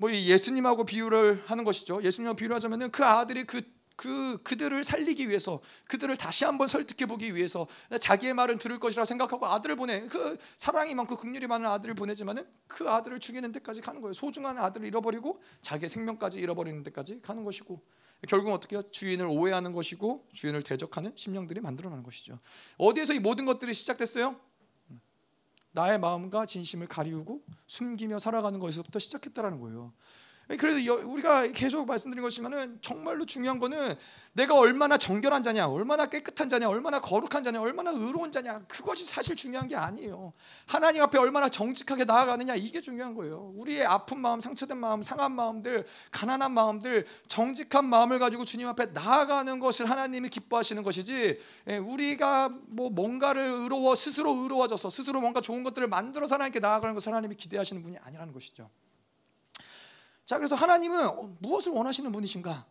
뭐 0.00 0.10
예수님하고 0.10 0.86
비유를 0.86 1.44
하는 1.44 1.62
것이죠. 1.62 2.02
예수님하고 2.02 2.34
비유를 2.34 2.56
하자면은 2.56 2.90
그 2.90 3.04
아들이 3.04 3.44
그, 3.44 3.60
그 3.96 4.42
그들을 4.42 4.82
살리기 4.82 5.28
위해서 5.28 5.60
그들을 5.88 6.16
다시 6.16 6.46
한번 6.46 6.68
설득해 6.68 7.06
보기 7.06 7.34
위해서 7.34 7.66
자기의 8.00 8.32
말은 8.32 8.56
들을 8.56 8.80
것이라 8.80 9.04
생각하고 9.04 9.44
아들을 9.44 9.76
보내 9.76 10.06
그 10.06 10.38
사랑이 10.56 10.94
많고 10.94 11.18
극률이 11.18 11.46
많은 11.46 11.68
아들을 11.68 11.94
보내지만은 11.96 12.46
그 12.66 12.88
아들을 12.88 13.20
죽이는 13.20 13.52
데까지 13.52 13.82
가는 13.82 14.00
거예요. 14.00 14.14
소중한 14.14 14.56
아들을 14.56 14.86
잃어버리고 14.86 15.42
자기의 15.60 15.90
생명까지 15.90 16.38
잃어버리는 16.38 16.82
데까지 16.82 17.20
가는 17.20 17.44
것이고 17.44 17.82
결국은 18.26 18.54
어떻게? 18.54 18.80
주인을 18.90 19.26
오해하는 19.26 19.72
것이고 19.74 20.28
주인을 20.32 20.62
대적하는 20.62 21.12
심령들이 21.14 21.60
만들어나는 21.60 22.02
것이죠. 22.02 22.38
어디에서 22.78 23.12
이 23.12 23.18
모든 23.18 23.44
것들이 23.44 23.74
시작됐어요? 23.74 24.40
나의 25.72 25.98
마음과 25.98 26.46
진심을 26.46 26.86
가리우고 26.86 27.42
숨기며 27.66 28.18
살아가는 28.18 28.58
것에서부터 28.58 28.98
시작했다라는 28.98 29.60
거예요. 29.60 29.92
그래서 30.56 31.06
우리가 31.06 31.46
계속 31.48 31.86
말씀드린 31.86 32.22
것이면은 32.22 32.78
정말로 32.82 33.24
중요한 33.24 33.60
거는 33.60 33.94
내가 34.32 34.58
얼마나 34.58 34.96
정결한 34.96 35.42
자냐, 35.42 35.68
얼마나 35.68 36.06
깨끗한 36.06 36.48
자냐, 36.48 36.68
얼마나 36.68 37.00
거룩한 37.00 37.44
자냐, 37.44 37.60
얼마나 37.60 37.90
의로운 37.90 38.32
자냐 38.32 38.60
그것이 38.66 39.04
사실 39.04 39.36
중요한 39.36 39.68
게 39.68 39.76
아니에요. 39.76 40.32
하나님 40.66 41.02
앞에 41.02 41.18
얼마나 41.18 41.48
정직하게 41.48 42.04
나아가느냐 42.04 42.56
이게 42.56 42.80
중요한 42.80 43.14
거예요. 43.14 43.52
우리의 43.56 43.86
아픈 43.86 44.18
마음, 44.18 44.40
상처된 44.40 44.76
마음, 44.76 45.02
상한 45.02 45.32
마음들, 45.32 45.86
가난한 46.10 46.50
마음들, 46.52 47.06
정직한 47.28 47.84
마음을 47.84 48.18
가지고 48.18 48.44
주님 48.44 48.66
앞에 48.68 48.86
나아가는 48.86 49.58
것을 49.60 49.88
하나님이 49.88 50.30
기뻐하시는 50.30 50.82
것이지 50.82 51.38
예, 51.68 51.76
우리가 51.76 52.50
뭐 52.66 52.90
뭔가를 52.90 53.42
의로워 53.42 53.94
스스로 53.94 54.32
의로워져서 54.42 54.90
스스로 54.90 55.20
뭔가 55.20 55.40
좋은 55.40 55.62
것들을 55.62 55.86
만들어서 55.86 56.34
하나님께 56.34 56.58
나아가는 56.58 56.94
것을 56.94 57.12
하나님이 57.12 57.36
기대하시는 57.36 57.82
분이 57.82 57.98
아니라는 57.98 58.32
것이죠. 58.32 58.68
자, 60.30 60.38
그래서 60.38 60.54
하나님은 60.54 61.38
무엇을 61.40 61.72
원하시는 61.72 62.12
분이신가? 62.12 62.64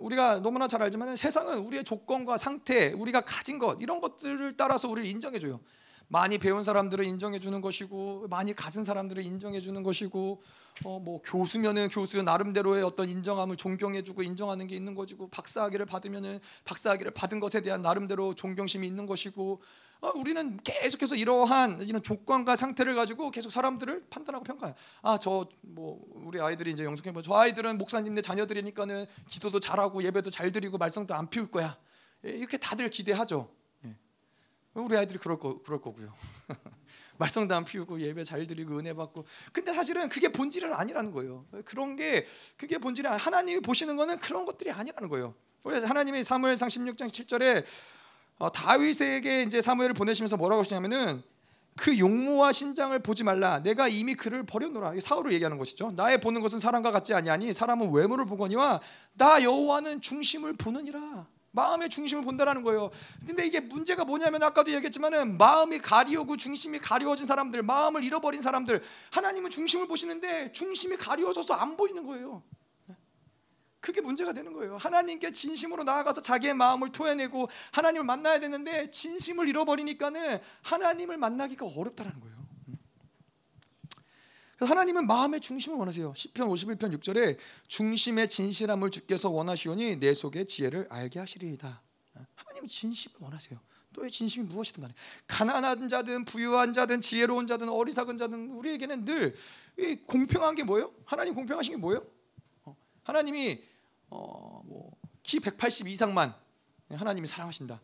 우리가 0.00 0.40
너무나 0.40 0.68
잘 0.68 0.82
알지만 0.82 1.16
세상은 1.16 1.60
우리의 1.60 1.82
조건과 1.82 2.36
상태, 2.36 2.92
우리가 2.92 3.22
가진 3.22 3.58
것 3.58 3.80
이런 3.80 4.00
것들을 4.00 4.54
따라서 4.54 4.86
우리를 4.86 5.08
인정해 5.08 5.38
줘요. 5.38 5.60
많이 6.08 6.38
배운 6.38 6.64
사람들을 6.64 7.04
인정해 7.04 7.38
주는 7.38 7.60
것이고 7.60 8.28
많이 8.28 8.54
가진 8.54 8.84
사람들을 8.84 9.24
인정해 9.24 9.60
주는 9.60 9.82
것이고 9.82 10.42
어, 10.84 10.98
뭐 11.00 11.20
교수면은 11.22 11.88
교수 11.88 12.22
나름대로의 12.22 12.82
어떤 12.82 13.08
인정함을 13.08 13.56
존경해 13.56 14.02
주고 14.02 14.22
인정하는 14.22 14.66
게 14.66 14.76
있는 14.76 14.94
것이고 14.94 15.28
박사학위를 15.28 15.86
받으면은 15.86 16.40
박사학위를 16.64 17.12
받은 17.12 17.40
것에 17.40 17.60
대한 17.60 17.82
나름대로 17.82 18.34
존경심이 18.34 18.86
있는 18.86 19.06
것이고 19.06 19.62
어, 20.00 20.12
우리는 20.14 20.58
계속해서 20.58 21.16
이러한 21.16 21.80
이런 21.82 22.02
조건과 22.02 22.54
상태를 22.56 22.94
가지고 22.94 23.30
계속 23.30 23.50
사람들을 23.50 24.06
판단하고 24.10 24.44
평가해요. 24.44 24.74
아, 25.02 25.18
저 25.18 25.48
뭐 25.76 26.00
우리 26.14 26.40
아이들이 26.40 26.72
이제 26.72 26.84
영성해 26.84 27.12
봐. 27.12 27.20
저 27.22 27.34
아이들은 27.34 27.78
목사님네 27.78 28.22
자녀들이니까는 28.22 29.06
기도도 29.28 29.60
잘하고 29.60 30.02
예배도 30.02 30.30
잘 30.30 30.50
드리고 30.50 30.78
말썽도 30.78 31.14
안 31.14 31.28
피울 31.28 31.50
거야. 31.50 31.76
예, 32.24 32.30
이렇게 32.30 32.56
다들 32.56 32.88
기대하죠. 32.88 33.50
예. 34.76 34.80
우리 34.80 34.96
아이들이 34.96 35.18
그럴 35.18 35.38
거 35.38 35.60
그럴 35.62 35.80
거고요. 35.80 36.12
말썽도 37.18 37.54
안 37.54 37.64
피우고 37.64 38.00
예배 38.00 38.24
잘 38.24 38.46
드리고 38.46 38.78
은혜 38.78 38.92
받고. 38.92 39.24
근데 39.52 39.72
사실은 39.72 40.08
그게 40.08 40.28
본질은 40.28 40.74
아니라는 40.74 41.12
거예요. 41.12 41.46
그런 41.64 41.96
게 41.96 42.26
그게 42.56 42.78
본질이 42.78 43.08
하나님이 43.08 43.60
보시는 43.60 43.96
거는 43.96 44.18
그런 44.18 44.44
것들이 44.44 44.70
아니라는 44.70 45.08
거예요. 45.08 45.34
하나님이 45.64 46.22
사무엘상 46.22 46.68
16장 46.68 47.08
7절에 47.08 47.64
어, 48.38 48.52
다윗에게 48.52 49.42
이제 49.42 49.62
사무엘을 49.62 49.94
보내시면서 49.94 50.36
뭐라고 50.36 50.60
하시냐면은 50.60 51.22
그 51.76 51.98
용모와 51.98 52.52
신장을 52.52 52.98
보지 53.00 53.24
말라. 53.24 53.60
내가 53.62 53.86
이미 53.88 54.14
그를 54.14 54.44
버려놓라. 54.44 54.98
사울을 55.00 55.32
얘기하는 55.34 55.58
것이죠. 55.58 55.92
나의 55.92 56.20
보는 56.20 56.40
것은 56.40 56.58
사람과 56.58 56.90
같지 56.90 57.12
아니하니 57.12 57.52
사람은 57.52 57.92
외모를 57.92 58.24
보거니와 58.24 58.80
나 59.14 59.42
여호와는 59.42 60.00
중심을 60.00 60.54
보느니라. 60.54 61.26
마음의 61.56 61.88
중심을 61.88 62.22
본다라는 62.22 62.62
거예요. 62.62 62.90
근데 63.26 63.44
이게 63.44 63.60
문제가 63.60 64.04
뭐냐면 64.04 64.42
아까도 64.42 64.70
얘기했지만은 64.72 65.38
마음이 65.38 65.78
가리우고 65.78 66.36
중심이 66.36 66.78
가리워진 66.78 67.26
사람들, 67.26 67.62
마음을 67.62 68.04
잃어버린 68.04 68.42
사람들, 68.42 68.82
하나님은 69.10 69.50
중심을 69.50 69.88
보시는데 69.88 70.52
중심이 70.52 70.96
가리워져서 70.96 71.54
안 71.54 71.76
보이는 71.76 72.06
거예요. 72.06 72.42
그게 73.80 74.00
문제가 74.00 74.32
되는 74.32 74.52
거예요. 74.52 74.76
하나님께 74.76 75.30
진심으로 75.30 75.84
나아가서 75.84 76.20
자기의 76.20 76.54
마음을 76.54 76.90
토해내고 76.90 77.48
하나님을 77.70 78.04
만나야 78.04 78.40
되는데 78.40 78.90
진심을 78.90 79.48
잃어버리니까는 79.48 80.40
하나님을 80.62 81.16
만나기가 81.16 81.66
어렵다라는 81.66 82.20
거예요. 82.20 82.35
하나님은 84.58 85.06
마음의 85.06 85.40
중심을 85.40 85.76
원하세요. 85.76 86.14
시편 86.16 86.48
51편 86.48 86.98
6절에 86.98 87.36
중심의 87.68 88.28
진실함을 88.28 88.90
주께서 88.90 89.28
원하시오니 89.28 89.96
내 89.96 90.14
속의 90.14 90.46
지혜를 90.46 90.86
알게 90.88 91.18
하시리이다. 91.18 91.82
하나님은 92.34 92.68
진심을 92.68 93.16
원하세요. 93.20 93.60
너의 93.96 94.10
진심이 94.10 94.46
무엇이든 94.46 94.82
간에 94.82 94.94
가난한 95.26 95.88
자든 95.88 96.24
부유한 96.24 96.72
자든 96.72 97.00
지혜로운 97.00 97.46
자든 97.46 97.68
어리석은 97.68 98.18
자든 98.18 98.50
우리에게는 98.50 99.04
늘 99.04 99.34
공평한 100.06 100.54
게 100.54 100.62
뭐예요? 100.62 100.92
하나님 101.04 101.34
공평하신 101.34 101.74
게 101.74 101.76
뭐예요? 101.78 102.06
어, 102.64 102.76
하나님이 103.04 103.62
어, 104.08 104.62
뭐키 104.64 105.40
180 105.40 105.88
이상만 105.88 106.34
하나님이 106.90 107.26
사랑하신다. 107.26 107.80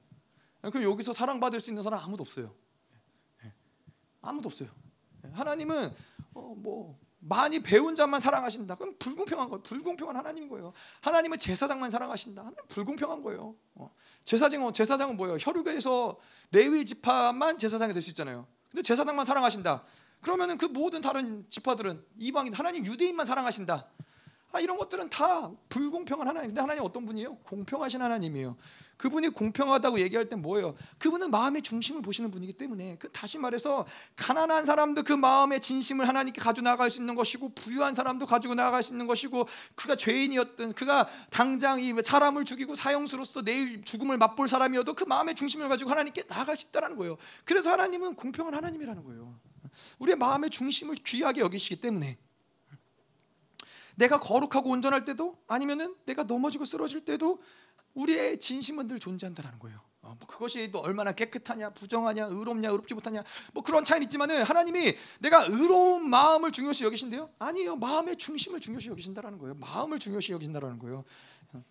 그럼 0.63 0.85
여기서 0.85 1.13
사랑받을 1.13 1.61
수 1.61 1.71
있는 1.71 1.83
사람 1.83 2.01
아무도 2.01 2.23
없어요. 2.23 2.55
예. 3.45 3.53
아무도 4.21 4.49
없어요. 4.49 4.69
예. 5.25 5.31
하나님은 5.33 5.93
어, 6.35 6.55
뭐 6.57 6.99
많이 7.21 7.61
배운 7.61 7.95
자만 7.95 8.21
사랑하신다. 8.21 8.75
그럼 8.75 8.97
불공평한 8.99 9.49
거예요. 9.49 9.63
불공평한 9.63 10.17
하나님인 10.17 10.49
거예요. 10.49 10.73
하나님은 11.03 11.39
제사장만 11.39 11.91
사랑하신다. 11.91 12.41
하나님 12.41 12.59
불공평한 12.69 13.23
거예요. 13.23 13.55
어. 13.75 13.95
제사장은 14.25 14.73
제사장은 14.73 15.17
뭐예요? 15.17 15.37
혈육에서 15.41 16.19
레위 16.51 16.85
지파만 16.85 17.59
제사장이 17.59 17.93
될 17.93 18.03
수 18.03 18.11
있잖아요. 18.11 18.47
근데 18.71 18.83
제사장만 18.83 19.25
사랑하신다. 19.25 19.85
그러면은 20.21 20.57
그 20.59 20.67
모든 20.67 21.01
다른 21.01 21.47
지파들은 21.51 22.05
이방인 22.19 22.55
하나님 22.55 22.85
유대인만 22.87 23.27
사랑하신다. 23.27 23.87
아, 24.53 24.61
이런 24.61 24.77
것들은 24.77 25.09
다 25.09 25.51
불공평한 25.71 26.29
하나님. 26.29 26.49
근데 26.49 26.61
하나님 26.61 26.85
어떤 26.85 27.07
분이에요? 27.07 27.37
공평하신 27.39 28.03
하나님이에요. 28.03 28.57
그분이 28.99 29.31
공평하다고 29.31 29.99
얘기할 30.01 30.29
땐 30.29 30.43
뭐예요? 30.43 30.77
그분은 30.99 31.31
마음의 31.31 31.63
중심을 31.63 32.03
보시는 32.03 32.31
분이기 32.31 32.53
때문에 32.53 32.97
그 32.99 33.11
다시 33.11 33.39
말해서 33.39 33.87
가난한 34.15 34.67
사람도 34.67 35.03
그 35.03 35.13
마음의 35.15 35.61
진심을 35.61 36.07
하나님께 36.07 36.41
가지고 36.41 36.67
나갈 36.67 36.91
수 36.91 37.01
있는 37.01 37.15
것이고 37.15 37.55
부유한 37.55 37.95
사람도 37.95 38.27
가지고 38.27 38.55
나갈 38.55 38.83
수 38.83 38.93
있는 38.93 39.07
것이고 39.07 39.49
그가 39.75 39.97
죄인이었든 39.97 40.75
그가 40.75 41.09
당장 41.31 41.81
이 41.81 41.95
사람을 42.01 42.45
죽이고 42.45 42.77
사형수로서 42.77 43.43
내일 43.43 43.83
죽음을 43.85 44.19
맛볼 44.19 44.49
사람이어도 44.49 44.95
그 44.95 45.05
마음의 45.05 45.35
중심을 45.35 45.69
가지고 45.69 45.91
하나님께 45.91 46.25
나아갈 46.29 46.57
수 46.57 46.67
있다는 46.67 46.97
거예요. 46.97 47.17
그래서 47.45 47.73
하나님은 47.73 48.15
공평한 48.15 48.55
하나님이라는 48.55 49.03
거예요. 49.03 49.41
우리의 49.99 50.17
마음의 50.17 50.51
중심을 50.51 50.97
귀하게 50.97 51.41
여기시기 51.41 51.81
때문에 51.81 52.19
내가 53.97 54.19
거룩하고 54.21 54.71
온전할 54.71 55.05
때도 55.05 55.39
아니면은 55.47 55.95
내가 56.05 56.25
넘어지고 56.25 56.65
쓰러질 56.65 57.05
때도 57.05 57.39
우리의 57.95 58.41
진심은 58.41 58.87
늘 58.87 58.99
존재한다는 58.99 59.59
거예요. 59.59 59.81
어, 60.03 60.17
뭐 60.19 60.27
그것이 60.27 60.71
또 60.73 60.81
얼마나 60.81 61.13
깨끗하냐, 61.13 61.71
부정하냐, 61.71 62.27
의롭냐, 62.27 62.71
의롭지 62.71 62.95
못하냐, 62.95 63.23
뭐 63.53 63.63
그런 63.63 63.85
차이는 63.85 64.05
있지만은 64.07 64.43
하나님이 64.43 64.97
내가 65.21 65.45
의로운 65.45 66.11
마음을 66.11 66.51
중요시 66.51 66.85
여기신대요? 66.85 67.31
아니에요. 67.39 67.77
마음의 67.77 68.17
중심을 68.17 68.59
중요시 68.59 68.91
여기신다라는 68.91 69.39
거예요. 69.39 69.55
마음을 69.55 70.01
중요시 70.01 70.33
여기신다라는 70.33 70.81
거예요. 70.81 71.05
어. 71.53 71.65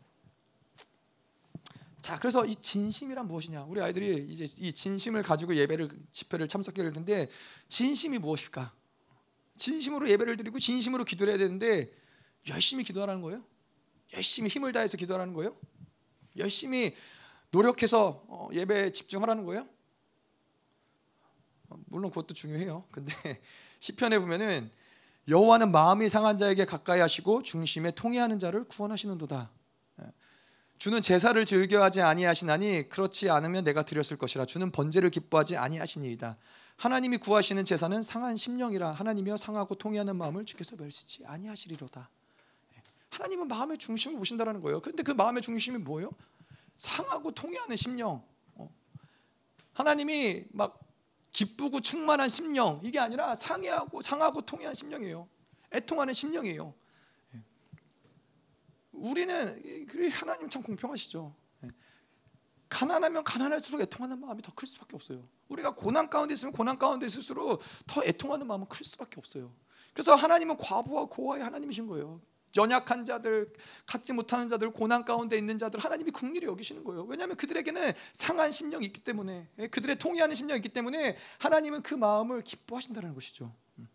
자, 2.01 2.17
그래서 2.19 2.45
이 2.45 2.55
진심이란 2.55 3.27
무엇이냐? 3.27 3.63
우리 3.63 3.81
아이들이 3.81 4.25
이제 4.29 4.45
이 4.59 4.71
진심을 4.71 5.23
가지고 5.23 5.53
예배를 5.55 5.89
집회를 6.13 6.47
참석해야 6.47 6.89
되는데 6.89 7.29
진심이 7.67 8.17
무엇일까? 8.17 8.71
진심으로 9.57 10.09
예배를 10.09 10.37
드리고 10.37 10.57
진심으로 10.57 11.03
기도를 11.03 11.33
해야 11.33 11.37
되는데 11.37 11.91
열심히 12.49 12.83
기도하라는 12.83 13.21
거예요. 13.21 13.43
열심히 14.13 14.49
힘을 14.49 14.71
다해서 14.71 14.97
기도하라는 14.97 15.33
거예요. 15.33 15.55
열심히 16.37 16.95
노력해서 17.51 18.23
어, 18.27 18.49
예배에 18.53 18.91
집중하라는 18.91 19.45
거예요. 19.45 19.67
어, 21.69 21.75
물론 21.87 22.09
그것도 22.09 22.33
중요해요. 22.33 22.85
근데 22.91 23.13
시편에 23.79 24.19
보면은 24.19 24.69
여호와는 25.27 25.71
마음이 25.71 26.09
상한 26.09 26.37
자에게 26.37 26.65
가까이 26.65 26.99
하시고 26.99 27.43
중심에 27.43 27.91
통해하는 27.91 28.39
자를 28.39 28.63
구원하시는도다. 28.63 29.49
예. 30.01 30.05
주는 30.77 31.01
제사를 31.01 31.43
즐겨하지 31.45 32.01
아니하시나니 32.01 32.89
그렇지 32.89 33.29
않으면 33.29 33.63
내가 33.63 33.83
드렸을 33.83 34.17
것이라 34.17 34.45
주는 34.45 34.71
번제를 34.71 35.09
기뻐하지 35.09 35.57
아니하시니이다. 35.57 36.37
하나님이 36.77 37.17
구하시는 37.17 37.63
제사는 37.63 38.01
상한 38.01 38.35
심령이라 38.35 38.91
하나님이여 38.91 39.37
상하고 39.37 39.75
통해하는 39.75 40.15
마음을 40.15 40.45
주께서 40.45 40.75
멸시치 40.75 41.23
아니하시리로다. 41.25 42.09
하나님은 43.11 43.47
마음의 43.47 43.77
중심을 43.77 44.17
보신다라는 44.17 44.61
거예요. 44.61 44.81
근데 44.81 45.03
그 45.03 45.11
마음의 45.11 45.41
중심이 45.41 45.77
뭐예요? 45.77 46.11
상하고 46.77 47.31
통해하는 47.31 47.75
심령. 47.75 48.23
어. 48.55 48.73
하나님이 49.73 50.45
막 50.51 50.79
기쁘고 51.31 51.81
충만한 51.81 52.29
심령 52.29 52.81
이게 52.83 52.99
아니라 52.99 53.35
상해하고 53.35 54.01
상하고 54.01 54.41
통해한 54.41 54.73
심령이에요. 54.73 55.27
애통하는 55.73 56.13
심령이에요. 56.13 56.73
예. 57.35 57.43
우리는 58.93 59.87
하나님 60.11 60.49
참 60.49 60.63
공평하시죠. 60.63 61.35
예. 61.65 61.69
가난하면 62.69 63.23
가난할수록 63.23 63.81
애통하는 63.81 64.19
마음이 64.19 64.41
더 64.41 64.51
클 64.55 64.67
수밖에 64.67 64.95
없어요. 64.95 65.27
우리가 65.49 65.73
고난 65.73 66.09
가운데 66.09 66.33
있으면 66.33 66.53
고난 66.53 66.79
가운데 66.79 67.05
있을수록 67.05 67.61
더 67.87 68.03
애통하는 68.05 68.47
마음은 68.47 68.67
클 68.67 68.85
수밖에 68.85 69.15
없어요. 69.17 69.53
그래서 69.93 70.15
하나님은 70.15 70.55
과부와 70.57 71.05
고아의 71.05 71.43
하나님이신 71.43 71.87
거예요. 71.87 72.21
연약한 72.57 73.05
자들, 73.05 73.51
갖지 73.85 74.13
못하는 74.13 74.49
자들, 74.49 74.71
고난 74.71 75.05
가운데 75.05 75.37
있는 75.37 75.57
자들 75.57 75.79
하나님이 75.79 76.11
국리를 76.11 76.47
여기시는 76.47 76.83
거예요. 76.83 77.03
왜냐하면 77.03 77.37
그들에게는 77.37 77.93
상한 78.13 78.51
심령이 78.51 78.85
있기 78.87 79.01
때문에 79.01 79.47
예, 79.59 79.67
그들의 79.67 79.97
통해하는 79.97 80.35
심령이 80.35 80.57
있기 80.57 80.69
때문에 80.69 81.15
하나님은 81.39 81.81
그 81.81 81.93
마음을 81.95 82.41
기뻐하신다는 82.43 83.13
것이죠. 83.13 83.53
음. 83.79 83.87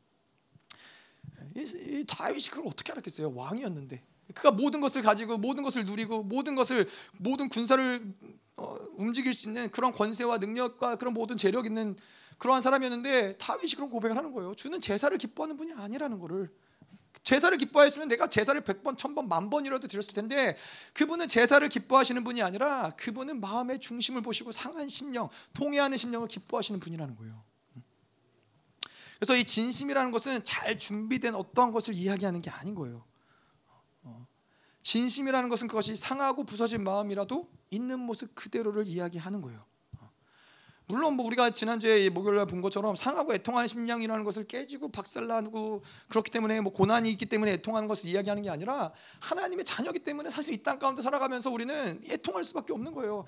이, 1.57 1.61
이 1.61 2.05
다윗이 2.07 2.45
그걸 2.51 2.67
어떻게 2.67 2.93
알았겠어요? 2.93 3.35
왕이었는데 3.35 4.03
그가 4.35 4.51
모든 4.51 4.81
것을 4.81 5.03
가지고 5.03 5.39
모든 5.39 5.63
것을 5.63 5.85
누리고 5.85 6.23
모든 6.25 6.55
것을 6.55 6.89
모든 7.19 7.49
군사를 7.49 8.15
어, 8.57 8.79
움직일 8.95 9.35
수 9.35 9.49
있는 9.49 9.71
그런 9.71 9.93
권세와 9.93 10.39
능력과 10.39 10.97
그런 10.97 11.15
모든 11.15 11.37
재력 11.37 11.67
있는 11.67 11.97
그러한 12.39 12.63
사람이었는데 12.63 13.37
다윗이 13.39 13.73
그런 13.75 13.91
고백을 13.91 14.17
하는 14.17 14.33
거예요. 14.33 14.55
주는 14.55 14.81
제사를 14.81 15.17
기뻐하는 15.17 15.57
분이 15.57 15.73
아니라는 15.75 16.19
것을 16.19 16.51
제사를 17.27 17.59
기뻐했으면 17.59 18.07
내가 18.07 18.29
제사를 18.29 18.59
100번, 18.61 18.97
1000번, 18.97 19.27
만 19.27 19.51
번이라도 19.51 19.89
드렸을 19.89 20.15
텐데 20.15 20.57
그분은 20.93 21.27
제사를 21.27 21.69
기뻐하시는 21.69 22.23
분이 22.23 22.41
아니라 22.41 22.93
그분은 22.97 23.41
마음의 23.41 23.81
중심을 23.81 24.23
보시고 24.23 24.53
상한 24.53 24.89
심령, 24.89 25.29
통해하는 25.53 25.97
심령을 25.97 26.29
기뻐하시는 26.29 26.79
분이라는 26.79 27.17
거예요. 27.17 27.43
그래서 29.19 29.35
이 29.35 29.43
진심이라는 29.43 30.13
것은 30.13 30.45
잘 30.45 30.79
준비된 30.79 31.35
어떠한 31.35 31.73
것을 31.73 31.95
이야기하는 31.95 32.43
게 32.43 32.51
아닌 32.51 32.77
거예요. 32.77 33.05
어. 34.05 34.29
진심이라는 34.83 35.49
것은 35.49 35.67
그것이 35.67 35.97
상하고 35.97 36.45
부서진 36.45 36.85
마음이라도 36.85 37.51
있는 37.71 37.99
모습 37.99 38.37
그대로를 38.37 38.87
이야기하는 38.87 39.43
거예요. 39.43 39.65
물론 40.89 41.15
뭐 41.15 41.27
우리가 41.27 41.51
지난주에 41.51 42.09
목요일에 42.11 42.45
본 42.45 42.63
것처럼 42.63 42.95
상하고 42.95 43.35
애통하는 43.35 43.67
심령이라는 43.67 44.23
것을 44.23 44.45
깨지고 44.45 44.89
박살나고 44.89 45.83
그렇기 46.09 46.31
때문에 46.31 46.61
뭐 46.61 46.73
고난이 46.73 47.11
있기 47.11 47.27
때문에 47.27 47.55
애통하는 47.55 47.89
것을 47.89 48.09
이야기하는 48.09 48.45
게 48.45 48.51
아니라 48.51 48.93
하나님의 49.19 49.65
자녀기 49.65 49.99
때문에 50.01 50.31
사실 50.31 50.55
이 50.55 50.63
땅 50.63 50.79
가운데 50.79 51.03
살아가면서 51.03 51.51
우리는 51.51 52.01
애통할 52.09 52.45
수밖에 52.45 52.73
없는 52.73 52.93
거예요. 52.93 53.25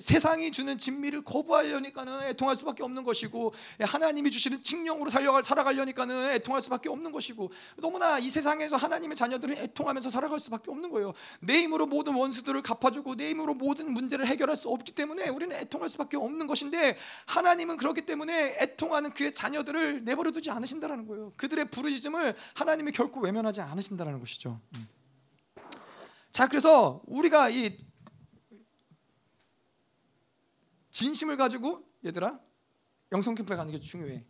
세상이 0.00 0.50
주는 0.50 0.78
진미를 0.78 1.22
거부하려니까는 1.22 2.28
애통할 2.28 2.56
수밖에 2.56 2.82
없는 2.82 3.02
것이고 3.04 3.52
하나님이 3.80 4.30
주시는 4.30 4.62
칙령으로 4.62 5.10
살려갈 5.10 5.42
살아가려니까는 5.44 6.30
애통할 6.34 6.62
수밖에 6.62 6.88
없는 6.88 7.12
것이고 7.12 7.50
너무나 7.76 8.18
이 8.18 8.28
세상에서 8.28 8.76
하나님의 8.76 9.16
자녀들은 9.16 9.56
애통하면서 9.58 10.10
살아갈 10.10 10.40
수밖에 10.40 10.70
없는 10.70 10.90
거예요. 10.90 11.12
내 11.40 11.62
힘으로 11.62 11.86
모든 11.86 12.14
원수들을 12.14 12.62
갚아주고 12.62 13.16
내 13.16 13.30
힘으로 13.30 13.54
모든 13.54 13.92
문제를 13.92 14.26
해결할 14.26 14.56
수 14.56 14.68
없기 14.68 14.92
때문에 14.92 15.28
우리는 15.28 15.54
애통할 15.56 15.88
수밖에 15.88 16.16
없는 16.16 16.46
것인데 16.46 16.79
하나님은 17.26 17.76
그렇기 17.76 18.02
때문에 18.02 18.56
애통하는 18.60 19.12
그의 19.12 19.32
자녀들을 19.32 20.04
내버려 20.04 20.30
두지 20.30 20.50
않으신다라는 20.50 21.06
거예요. 21.06 21.32
그들의 21.36 21.70
부르짖음을 21.70 22.36
하나님이 22.54 22.92
결코 22.92 23.20
외면하지 23.20 23.60
않으신다라는 23.60 24.20
것이죠. 24.20 24.60
음. 24.76 24.88
자, 26.32 26.46
그래서 26.46 27.02
우리가 27.06 27.50
이 27.50 27.76
진심을 30.90 31.36
가지고 31.36 31.88
얘들아 32.04 32.40
영성 33.12 33.34
캠프에 33.34 33.56
가는 33.56 33.72
게 33.72 33.80
중요해. 33.80 34.24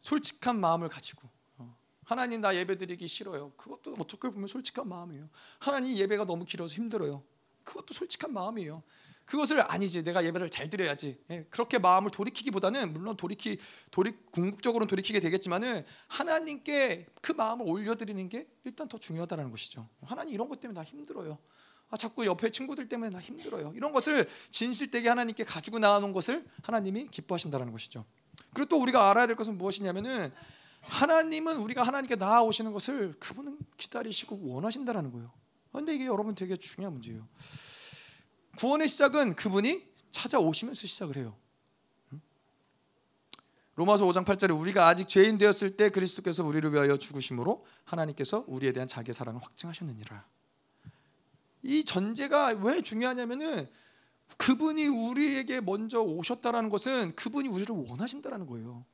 솔직한 0.00 0.60
마음을 0.60 0.88
가지고 0.88 1.28
어. 1.56 1.76
하나님 2.04 2.40
나 2.40 2.54
예배드리기 2.54 3.08
싫어요. 3.08 3.52
그것도 3.56 3.96
어떻게 3.98 4.28
보면 4.28 4.48
솔직한 4.48 4.88
마음이에요. 4.88 5.28
하나님 5.58 5.96
예배가 5.96 6.26
너무 6.26 6.44
길어서 6.44 6.74
힘들어요. 6.74 7.24
그것도 7.62 7.94
솔직한 7.94 8.32
마음이에요. 8.32 8.82
그것을 9.24 9.60
아니지. 9.70 10.04
내가 10.04 10.24
예배를 10.24 10.50
잘 10.50 10.68
드려야지. 10.68 11.18
예, 11.30 11.46
그렇게 11.50 11.78
마음을 11.78 12.10
돌이키기보다는 12.10 12.92
물론 12.92 13.16
돌이키 13.16 13.58
돌이 13.90 14.12
궁극적으로는 14.30 14.88
돌이키게 14.88 15.20
되겠지만은 15.20 15.84
하나님께 16.08 17.06
그 17.22 17.32
마음을 17.32 17.66
올려드리는 17.66 18.28
게 18.28 18.46
일단 18.64 18.88
더 18.88 18.98
중요하다는 18.98 19.50
것이죠. 19.50 19.88
하나님 20.02 20.34
이런 20.34 20.48
것 20.48 20.60
때문에 20.60 20.78
나 20.78 20.84
힘들어요. 20.84 21.38
아, 21.90 21.96
자꾸 21.96 22.26
옆에 22.26 22.50
친구들 22.50 22.88
때문에 22.88 23.10
나 23.10 23.20
힘들어요. 23.20 23.72
이런 23.76 23.92
것을 23.92 24.28
진실되게 24.50 25.08
하나님께 25.08 25.44
가지고 25.44 25.78
나오는 25.78 26.12
것을 26.12 26.44
하나님이 26.62 27.08
기뻐하신다는 27.08 27.72
것이죠. 27.72 28.04
그리고 28.52 28.68
또 28.68 28.80
우리가 28.80 29.10
알아야 29.10 29.26
될 29.26 29.36
것은 29.36 29.56
무엇이냐면은 29.58 30.32
하나님은 30.80 31.56
우리가 31.58 31.82
하나님께 31.82 32.16
나아오시는 32.16 32.72
것을 32.72 33.14
그분은 33.18 33.58
기다리시고 33.76 34.40
원하신다는 34.42 35.12
거예요. 35.12 35.32
그런데 35.72 35.94
이게 35.94 36.06
여러분 36.06 36.34
되게 36.34 36.56
중요한 36.56 36.92
문제예요 36.92 37.26
구원의 38.56 38.88
시작은 38.88 39.34
그분이 39.34 39.82
찾아오시면서 40.10 40.86
시작을 40.86 41.16
해요. 41.16 41.36
로마서 43.76 44.06
5장 44.06 44.24
8절에 44.24 44.58
우리가 44.58 44.86
아직 44.86 45.08
죄인 45.08 45.36
되었을 45.36 45.76
때 45.76 45.90
그리스도께서 45.90 46.44
우리를 46.44 46.72
위하여 46.72 46.96
죽으심으로 46.96 47.66
하나님께서 47.84 48.44
우리에 48.46 48.72
대한 48.72 48.86
자기의 48.86 49.14
사랑을 49.14 49.42
확증하셨느니라. 49.42 50.24
이 51.64 51.84
전제가 51.84 52.48
왜 52.60 52.82
중요하냐면은 52.82 53.68
그분이 54.36 54.86
우리에게 54.86 55.60
먼저 55.60 56.00
오셨다라는 56.00 56.70
것은 56.70 57.16
그분이 57.16 57.48
우리를 57.48 57.74
원하신다라는 57.74 58.46
거예요. 58.46 58.84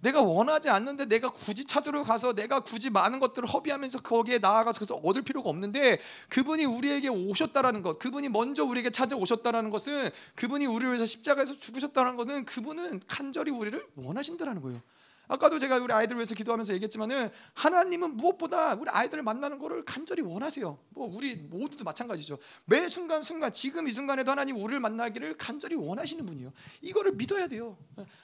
내가 0.00 0.22
원하지 0.22 0.68
않는데 0.68 1.06
내가 1.06 1.28
굳이 1.28 1.64
찾으러 1.64 2.02
가서 2.02 2.34
내가 2.34 2.60
굳이 2.60 2.90
많은 2.90 3.18
것들을 3.18 3.48
허비하면서 3.48 4.02
거기에 4.02 4.38
나아가서 4.38 4.78
그래서 4.78 4.94
얻을 4.96 5.22
필요가 5.22 5.50
없는데 5.50 5.98
그분이 6.28 6.64
우리에게 6.64 7.08
오셨다라는 7.08 7.82
것, 7.82 7.98
그분이 7.98 8.28
먼저 8.28 8.64
우리에게 8.64 8.90
찾아오셨다라는 8.90 9.70
것은 9.70 10.10
그분이 10.34 10.66
우리를 10.66 10.90
위해서 10.90 11.06
십자가에서 11.06 11.54
죽으셨다는 11.54 12.16
것은 12.16 12.44
그분은 12.44 13.00
간절히 13.06 13.50
우리를 13.50 13.84
원하신다라는 13.96 14.62
거예요. 14.62 14.80
아까도 15.28 15.58
제가 15.58 15.78
우리 15.78 15.92
아이들 15.92 16.16
위해서 16.16 16.34
기도하면서 16.34 16.72
얘기했지만은 16.74 17.30
하나님은 17.54 18.16
무엇보다 18.16 18.74
우리 18.74 18.88
아이들을 18.88 19.24
만나는 19.24 19.58
것을 19.58 19.84
간절히 19.84 20.22
원하세요. 20.22 20.78
뭐 20.90 21.12
우리 21.12 21.34
모두도 21.34 21.84
마찬가지죠. 21.84 22.38
매 22.66 22.88
순간 22.88 23.22
순간 23.22 23.52
지금 23.52 23.88
이 23.88 23.92
순간에도 23.92 24.30
하나님 24.30 24.56
우리를 24.56 24.78
만나기를 24.78 25.36
간절히 25.36 25.74
원하시는 25.74 26.24
분이요. 26.24 26.52
이거를 26.82 27.12
믿어야 27.12 27.48
돼요. 27.48 27.76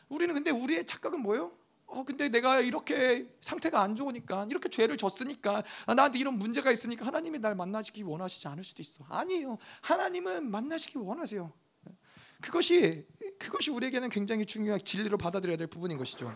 우리는 0.08 0.32
근데 0.32 0.50
우리의 0.50 0.86
착각은 0.86 1.20
뭐예요? 1.20 1.50
어 1.92 2.04
근데 2.04 2.30
내가 2.30 2.60
이렇게 2.60 3.28
상태가 3.42 3.82
안 3.82 3.94
좋으니까 3.94 4.46
이렇게 4.50 4.70
죄를 4.70 4.96
졌으니까 4.96 5.62
아, 5.86 5.94
나한테 5.94 6.18
이런 6.18 6.38
문제가 6.38 6.70
있으니까 6.70 7.06
하나님이 7.06 7.38
날 7.38 7.54
만나시기 7.54 8.02
원하시지 8.02 8.48
않을 8.48 8.64
수도 8.64 8.82
있어. 8.82 9.04
아니에요. 9.08 9.58
하나님은 9.82 10.50
만나시기 10.50 10.98
원하세요. 10.98 11.52
그것이 12.40 13.06
그것이 13.38 13.70
우리에게는 13.70 14.08
굉장히 14.08 14.46
중요한 14.46 14.80
진리로 14.82 15.18
받아들여야 15.18 15.58
될 15.58 15.66
부분인 15.66 15.98
것이죠. 15.98 16.34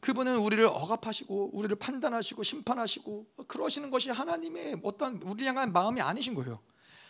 그분은 0.00 0.38
우리를 0.38 0.64
억압하시고 0.64 1.50
우리를 1.52 1.74
판단하시고 1.76 2.42
심판하시고 2.42 3.26
그러시는 3.48 3.90
것이 3.90 4.10
하나님의 4.10 4.80
어떤 4.84 5.20
우리 5.24 5.44
향한 5.44 5.72
마음이 5.72 6.00
아니신 6.00 6.34
거예요. 6.34 6.60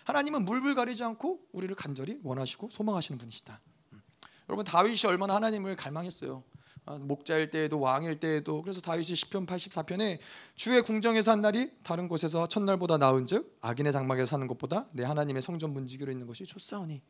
하나님은 0.05 0.45
물불 0.47 0.75
가리지 0.75 1.05
않고 1.05 1.49
우리를 1.53 1.75
간절히 1.77 2.19
원하시고 2.25 2.69
소망하시는 2.71 3.19
분이시다. 3.19 3.61
음. 3.93 4.03
여러분 4.49 4.65
다윗이 4.65 5.03
얼마나 5.07 5.35
하나님을 5.35 5.77
갈망했어요. 5.77 6.43
아, 6.87 6.97
목자일 6.97 7.51
때에도 7.51 7.79
왕일 7.81 8.21
때에도 8.21 8.63
그래서 8.63 8.81
다윗이 8.81 9.15
시편 9.15 9.47
84편에 9.47 10.19
주의 10.55 10.83
궁정에서 10.83 11.31
한 11.31 11.41
날이 11.41 11.71
다른 11.85 12.09
곳에서 12.09 12.47
첫날보다 12.47 12.99
나은즉 12.99 13.59
악인의 13.61 13.93
장막에서 13.93 14.27
사는 14.27 14.47
것보다 14.47 14.89
내 14.93 15.05
하나님의 15.05 15.43
성전 15.43 15.73
문지기로 15.73 16.11
있는 16.11 16.27
것이 16.27 16.45
좋사오니 16.45 17.03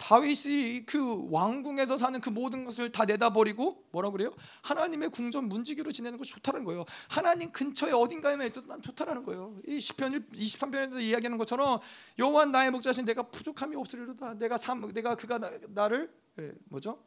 다윗이 0.00 0.86
그 0.86 1.30
왕궁에서 1.30 1.98
사는 1.98 2.18
그 2.20 2.30
모든 2.30 2.64
것을 2.64 2.90
다 2.90 3.04
내다버리고 3.04 3.84
뭐라 3.92 4.10
그래요? 4.10 4.32
하나님의 4.62 5.10
궁전 5.10 5.44
문지기로 5.48 5.92
지내는 5.92 6.16
것이 6.16 6.32
좋다는 6.32 6.64
거예요. 6.64 6.86
하나님 7.08 7.52
근처에 7.52 7.92
어딘가에만 7.92 8.46
있어도 8.46 8.66
난 8.66 8.80
좋다라는 8.80 9.24
거예요. 9.24 9.54
이 9.66 9.78
시편 9.78 10.30
23편에서 10.30 11.02
이야기하는 11.02 11.36
것처럼 11.36 11.80
여호와 12.18 12.46
나의 12.46 12.70
목자신 12.70 13.04
내가 13.04 13.24
부족함이 13.24 13.76
없으리로다. 13.76 14.34
내가 14.34 14.56
삼 14.56 14.90
내가 14.94 15.14
그가 15.16 15.38
나, 15.38 15.88
를 15.88 16.10
예, 16.38 16.52
뭐죠? 16.70 16.98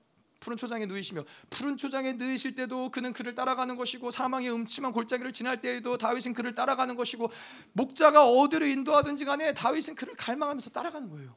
푸른 0.44 0.58
초장에 0.58 0.86
누이시며 0.86 1.24
푸른 1.50 1.78
초장에 1.78 2.14
누이실 2.14 2.56
때도 2.56 2.92
그는 2.92 3.14
그를 3.14 3.34
따라가는 3.34 3.78
것이고 3.78 4.12
사망의 4.12 4.52
음침한 4.52 4.92
골짜기를 4.92 5.32
지날 5.32 5.62
때에도 5.62 5.98
다윗은 5.98 6.34
그를 6.34 6.54
따라가는 6.54 6.98
것이고 6.98 7.32
목자가 7.72 8.28
어디로 8.28 8.66
인도하든지 8.66 9.24
간에 9.24 9.54
다윗은 9.54 9.96
그를 9.96 10.16
갈망하면서 10.16 10.70
따라가는 10.72 11.08
거예요. 11.08 11.34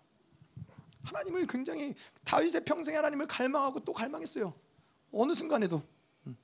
하나님을 1.05 1.47
굉장히 1.47 1.95
다윗의 2.25 2.65
평생에 2.65 2.97
하나님을 2.97 3.29
갈망하고 3.29 3.85
또 3.85 3.93
갈망했어요. 3.93 4.53
어느 5.13 5.35
순간에도 5.35 5.85
음. 6.27 6.37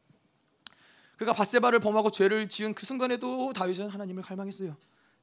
그가 1.16 1.32
바세바를 1.32 1.80
범하고 1.80 2.12
죄를 2.12 2.48
지은 2.48 2.74
그 2.74 2.86
순간에도 2.86 3.52
다윗은 3.52 3.88
하나님을 3.88 4.22
갈망했어요. 4.22 4.76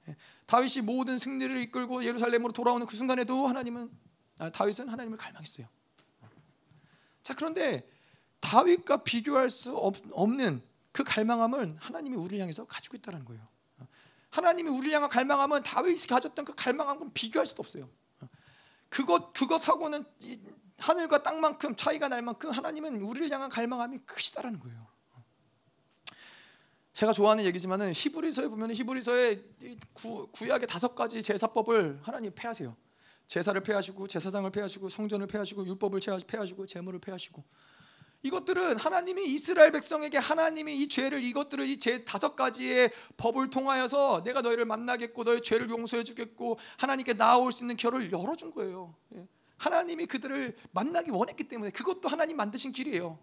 예. 0.10 0.16
다윗이 0.46 0.84
모든 0.84 1.18
승리를 1.18 1.56
이끌고 1.58 2.04
예루살렘으로 2.04 2.52
돌아오는 2.52 2.86
그 2.86 2.98
순간에도 2.98 3.48
하나님은 3.48 3.90
아, 4.40 4.50
다윗은 4.50 4.90
하나님을 4.90 5.18
갈망했어요. 5.18 5.68
자 7.30 7.36
그런데 7.36 7.88
다윗과 8.40 9.04
비교할 9.04 9.52
수 9.52 9.78
없는 9.78 10.64
그 10.92 11.04
갈망함을 11.04 11.76
하나님이 11.80 12.18
우리를 12.18 12.40
향해서 12.40 12.66
가지고 12.66 12.98
있다는 12.98 13.24
거예요. 13.24 13.48
하나님이 14.32 14.72
우리를 14.72 14.92
향한 14.96 15.12
갈망함은 15.12 15.62
다윗이 15.62 16.08
가졌던 16.08 16.44
그 16.44 16.56
갈망함과 16.56 17.12
비교할 17.14 17.46
수도 17.46 17.62
없어요. 17.62 17.88
그것 18.90 19.32
그것하고는 19.34 20.06
하늘과 20.80 21.22
땅만큼 21.22 21.76
차이가 21.76 22.08
날 22.08 22.24
만큼 22.24 22.50
하나님은 22.50 23.00
우리를 23.00 23.30
향한 23.30 23.48
갈망함이 23.48 24.00
크시다라는 24.08 24.60
거예요. 24.60 24.88
제가 26.94 27.14
좋아하는 27.14 27.44
얘기지만은 27.46 27.94
히브리서에 27.94 28.48
보면 28.48 28.74
히브리서에 28.74 29.44
구, 29.94 30.28
구약의 30.32 30.66
다섯 30.66 30.96
가지 30.96 31.22
제사법을 31.22 32.00
하나님 32.02 32.34
폐하세요. 32.34 32.76
제사를 33.30 33.62
폐하시고 33.62 34.08
제사장을 34.08 34.50
폐하시고 34.50 34.90
성전을 34.90 35.28
폐하시고 35.28 35.66
율법을 35.68 36.02
폐하시고 36.26 36.66
제물을 36.66 37.00
폐하시고 37.00 37.44
이것들은 38.24 38.78
하나님이 38.78 39.24
이스라엘 39.32 39.72
백성에게 39.72 40.18
하나님이 40.18 40.76
이 40.82 40.90
죄를 40.90 41.24
이것들을 41.24 41.66
이 41.68 41.78
제 41.80 42.04
다섯 42.04 42.36
가지의 42.36 42.92
법을 43.18 43.52
통하여서 43.52 44.24
내가 44.24 44.42
너희를 44.42 44.66
만나겠고 44.66 45.24
너희 45.24 45.42
죄를 45.42 45.70
용서해 45.70 46.04
주겠고 46.04 46.58
하나님께 46.80 47.14
나아올 47.14 47.52
수 47.52 47.64
있는 47.64 47.78
길을 47.78 48.12
열어준 48.12 48.52
거예요. 48.52 48.96
예. 49.16 49.26
하나님이 49.58 50.08
그들을 50.08 50.58
만나기 50.72 51.12
원했기 51.12 51.44
때문에 51.48 51.70
그것도 51.72 52.10
하나님 52.10 52.36
만드신 52.36 52.72
길이에요. 52.72 53.20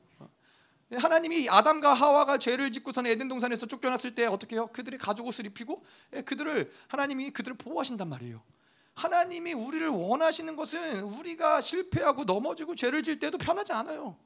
예. 0.93 0.97
하나님이 0.97 1.49
아담과 1.51 1.93
하와가 1.95 2.39
죄를 2.39 2.71
짓고서는 2.71 3.11
에덴 3.11 3.27
동산에서 3.27 3.67
쫓겨났을 3.67 4.15
때 4.15 4.27
어떻게 4.27 4.55
해요? 4.55 4.71
그들이 4.73 4.99
가죽 4.99 5.27
옷을 5.27 5.47
입히고 5.47 5.85
예, 6.15 6.23
그들을 6.23 6.73
하나님이 6.87 7.31
그들을 7.33 7.57
보호하신단 7.59 8.09
말이에요. 8.09 8.41
하나님이 8.97 9.53
우리를 9.53 9.87
원하시는 9.89 10.57
것은 10.57 11.03
우리가 11.03 11.61
실패하고 11.61 12.25
넘어지고 12.25 12.75
죄를 12.75 13.03
질 13.03 13.19
때도 13.19 13.39
편하지 13.39 13.73
않아요. 13.73 14.17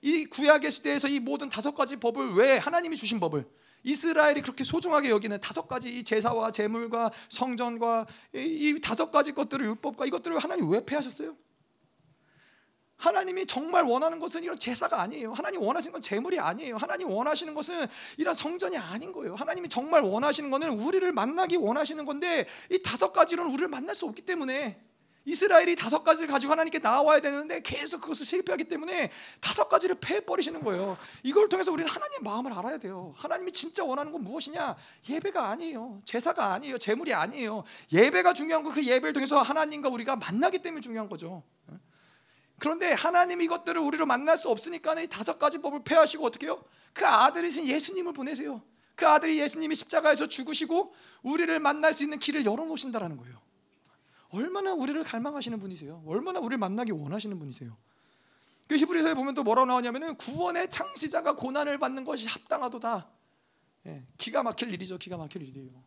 이 0.00 0.24
구약의 0.24 0.70
시대에서 0.70 1.08
이 1.08 1.20
모든 1.20 1.48
다섯 1.48 1.74
가지 1.74 1.96
법을 1.96 2.34
왜 2.34 2.56
하나님이 2.56 2.96
주신 2.96 3.20
법을 3.20 3.44
이스라엘이 3.84 4.40
그렇게 4.40 4.64
소중하게 4.64 5.10
여기는 5.10 5.40
다섯 5.40 5.68
가지 5.68 5.98
이 5.98 6.02
제사와 6.02 6.52
제물과 6.52 7.10
성전과 7.28 8.06
이, 8.34 8.38
이 8.38 8.80
다섯 8.80 9.10
가지 9.10 9.32
것들을 9.32 9.64
율법과 9.66 10.06
이것들을 10.06 10.38
하나님 10.38 10.70
왜 10.70 10.84
폐하셨어요? 10.84 11.36
하나님이 13.02 13.46
정말 13.46 13.82
원하는 13.82 14.20
것은 14.20 14.44
이런 14.44 14.56
제사가 14.56 15.00
아니에요. 15.00 15.32
하나님 15.32 15.60
원하시는 15.60 15.92
건 15.92 16.00
제물이 16.00 16.38
아니에요. 16.38 16.76
하나님 16.76 17.10
원하시는 17.10 17.52
것은 17.52 17.84
이런 18.16 18.32
성전이 18.32 18.78
아닌 18.78 19.10
거예요. 19.10 19.34
하나님이 19.34 19.68
정말 19.68 20.02
원하시는 20.02 20.48
것은 20.48 20.78
우리를 20.78 21.10
만나기 21.10 21.56
원하시는 21.56 22.04
건데 22.04 22.46
이 22.70 22.80
다섯 22.80 23.12
가지로는 23.12 23.50
우리를 23.52 23.66
만날 23.66 23.96
수 23.96 24.06
없기 24.06 24.22
때문에 24.22 24.80
이스라엘이 25.24 25.76
다섯 25.76 26.02
가지를 26.02 26.28
가지고 26.28 26.52
하나님께 26.52 26.80
나와야 26.80 27.20
되는데 27.20 27.60
계속 27.60 28.00
그것을 28.00 28.26
실패하기 28.26 28.64
때문에 28.64 29.10
다섯 29.40 29.68
가지를 29.68 29.96
패버리시는 30.00 30.62
거예요. 30.62 30.96
이걸 31.22 31.48
통해서 31.48 31.70
우리는 31.72 31.88
하나님의 31.88 32.20
마음을 32.22 32.52
알아야 32.52 32.78
돼요. 32.78 33.14
하나님이 33.16 33.52
진짜 33.52 33.84
원하는 33.84 34.10
건 34.12 34.22
무엇이냐? 34.22 34.76
예배가 35.08 35.48
아니에요. 35.50 36.00
제사가 36.04 36.52
아니에요. 36.54 36.78
제물이 36.78 37.14
아니에요. 37.14 37.64
예배가 37.92 38.32
중요한 38.32 38.62
거 38.62 38.72
그 38.72 38.82
예배를 38.84 39.12
통해서 39.12 39.42
하나님과 39.42 39.88
우리가 39.90 40.16
만나기 40.16 40.58
때문에 40.58 40.80
중요한 40.80 41.08
거죠. 41.08 41.42
그런데 42.58 42.92
하나님 42.92 43.40
이것들을 43.40 43.80
우리로 43.80 44.06
만날 44.06 44.36
수 44.36 44.48
없으니까 44.48 45.00
이 45.00 45.06
다섯 45.08 45.38
가지 45.38 45.58
법을 45.58 45.82
폐하시고 45.84 46.24
어떻게 46.24 46.46
해요? 46.46 46.62
그 46.92 47.06
아들이신 47.06 47.66
예수님을 47.66 48.12
보내세요. 48.12 48.62
그 48.94 49.06
아들이 49.06 49.40
예수님이 49.40 49.74
십자가에서 49.74 50.28
죽으시고 50.28 50.94
우리를 51.22 51.58
만날 51.60 51.94
수 51.94 52.04
있는 52.04 52.18
길을 52.18 52.44
열어놓으신다라는 52.44 53.16
거예요. 53.16 53.40
얼마나 54.30 54.72
우리를 54.72 55.02
갈망하시는 55.04 55.58
분이세요. 55.58 56.02
얼마나 56.06 56.40
우리를 56.40 56.56
만나기 56.58 56.92
원하시는 56.92 57.38
분이세요. 57.38 57.76
그 58.68 58.76
히브리서에 58.76 59.14
보면 59.14 59.34
또 59.34 59.42
뭐라고 59.42 59.66
나오냐면은 59.66 60.16
구원의 60.16 60.70
창시자가 60.70 61.36
고난을 61.36 61.78
받는 61.78 62.04
것이 62.04 62.26
합당하도다. 62.26 63.10
예, 63.86 64.02
기가 64.16 64.42
막힐 64.42 64.72
일이죠. 64.72 64.98
기가 64.98 65.16
막힐 65.16 65.42
일이에요. 65.42 65.82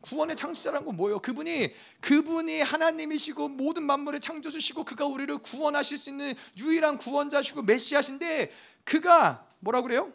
구원의 0.00 0.36
창시자란 0.36 0.84
건 0.84 0.96
뭐예요? 0.96 1.18
그분이 1.20 1.72
그분이 2.00 2.62
하나님이시고 2.62 3.48
모든 3.48 3.84
만물을 3.84 4.20
창조주시고 4.20 4.84
그가 4.84 5.04
우리를 5.06 5.36
구원하실 5.38 5.98
수 5.98 6.10
있는 6.10 6.34
유일한 6.56 6.96
구원자시고 6.96 7.62
메시아신데 7.62 8.50
그가 8.84 9.46
뭐라 9.60 9.82
그래요? 9.82 10.12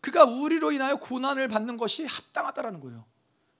그가 0.00 0.24
우리로 0.24 0.72
인하여 0.72 0.96
고난을 0.96 1.48
받는 1.48 1.76
것이 1.76 2.04
합당하다라는 2.06 2.80
거예요. 2.80 3.04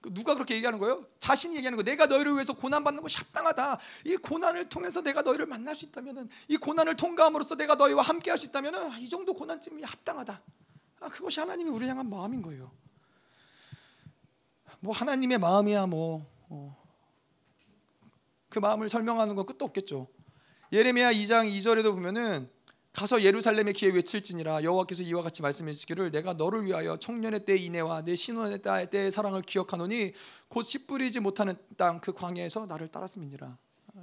그 0.00 0.12
누가 0.14 0.32
그렇게 0.34 0.54
얘기하는 0.54 0.78
거예요? 0.78 1.06
자신이 1.18 1.54
얘기하는 1.56 1.76
거. 1.76 1.82
내가 1.82 2.06
너희를 2.06 2.32
위해서 2.32 2.54
고난 2.54 2.82
받는 2.82 3.02
것이 3.02 3.18
합당하다. 3.18 3.78
이 4.06 4.16
고난을 4.16 4.70
통해서 4.70 5.02
내가 5.02 5.20
너희를 5.20 5.44
만날 5.44 5.76
수 5.76 5.84
있다면은 5.84 6.30
이 6.48 6.56
고난을 6.56 6.96
통과함으로써 6.96 7.56
내가 7.56 7.74
너희와 7.74 8.02
함께 8.02 8.30
할 8.30 8.38
수 8.38 8.46
있다면은 8.46 8.90
아, 8.90 8.98
이 8.98 9.08
정도 9.10 9.34
고난쯤이 9.34 9.82
합당하다. 9.82 10.42
아, 11.00 11.08
그것이 11.08 11.40
하나님이 11.40 11.68
우리를 11.68 11.88
향한 11.88 12.08
마음인 12.08 12.40
거예요. 12.40 12.72
뭐 14.80 14.94
하나님의 14.94 15.38
마음이야 15.38 15.86
뭐그 15.86 16.24
어. 16.48 16.76
마음을 18.60 18.88
설명하는 18.88 19.34
건 19.34 19.46
끝도 19.46 19.64
없겠죠. 19.66 20.08
예레미야 20.72 21.12
2장 21.12 21.50
2절에도 21.52 21.92
보면은 21.92 22.48
가서 22.92 23.22
예루살렘의 23.22 23.72
기에 23.74 23.90
외칠지니라 23.90 24.64
여호와께서 24.64 25.02
이와 25.04 25.22
같이 25.22 25.42
말씀해 25.42 25.72
주시기를 25.72 26.10
내가 26.10 26.32
너를 26.32 26.64
위하여 26.64 26.96
청년의 26.96 27.44
때 27.44 27.56
인애와 27.56 28.02
내 28.02 28.16
신혼의 28.16 28.62
때의 28.90 29.10
사랑을 29.12 29.42
기억하노니 29.42 30.12
곧 30.48 30.64
씨 30.64 30.86
뿌리지 30.86 31.20
못하는 31.20 31.54
땅 31.76 32.00
그 32.00 32.12
광야에서 32.12 32.66
나를 32.66 32.88
따랐음이니라 32.88 33.56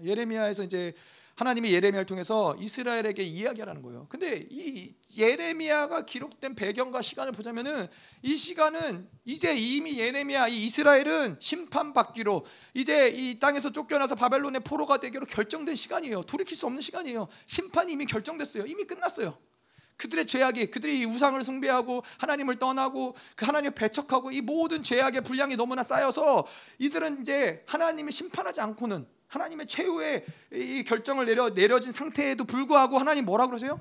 예레미야에서 0.03 0.63
이제 0.63 0.93
하나님이 1.37 1.71
예레미야를 1.71 2.07
통해서 2.07 2.55
이스라엘에게 2.59 3.21
이야기하라는 3.21 3.83
거예요. 3.83 4.07
근데 4.09 4.47
이 4.49 4.95
예레미야가 5.15 6.01
기록된 6.01 6.55
배경과 6.55 7.03
시간을 7.03 7.31
보자면은 7.31 7.87
이 8.23 8.35
시간은 8.35 9.07
이제 9.23 9.55
이미 9.55 9.99
예레미야 9.99 10.47
이 10.47 10.63
이스라엘은 10.63 11.37
심판받기로 11.39 12.43
이제 12.73 13.09
이 13.09 13.39
땅에서 13.39 13.71
쫓겨나서 13.71 14.15
바벨론의 14.15 14.61
포로가 14.63 14.99
되기로 14.99 15.27
결정된 15.27 15.75
시간이에요. 15.75 16.23
돌이킬 16.23 16.57
수 16.57 16.65
없는 16.65 16.81
시간이에요. 16.81 17.27
심판이 17.45 17.93
이미 17.93 18.07
결정됐어요. 18.07 18.65
이미 18.65 18.85
끝났어요. 18.85 19.37
그들의 19.97 20.25
죄악이 20.25 20.71
그들이 20.71 21.05
우상을 21.05 21.39
숭배하고 21.43 22.03
하나님을 22.17 22.55
떠나고 22.55 23.15
그 23.35 23.45
하나님을 23.45 23.75
배척하고 23.75 24.31
이 24.31 24.41
모든 24.41 24.81
죄악의 24.81 25.21
분량이 25.21 25.55
너무나 25.55 25.83
쌓여서 25.83 26.47
이들은 26.79 27.21
이제 27.21 27.63
하나님을 27.67 28.11
심판하지 28.11 28.59
않고는 28.61 29.16
하나님의 29.27 29.67
최후의 29.67 30.25
이 30.53 30.83
결정을 30.83 31.25
내려 31.25 31.53
내려진 31.53 31.91
상태에도 31.91 32.43
불구하고 32.43 32.97
하나님 32.97 33.25
뭐라 33.25 33.47
그러세요? 33.47 33.79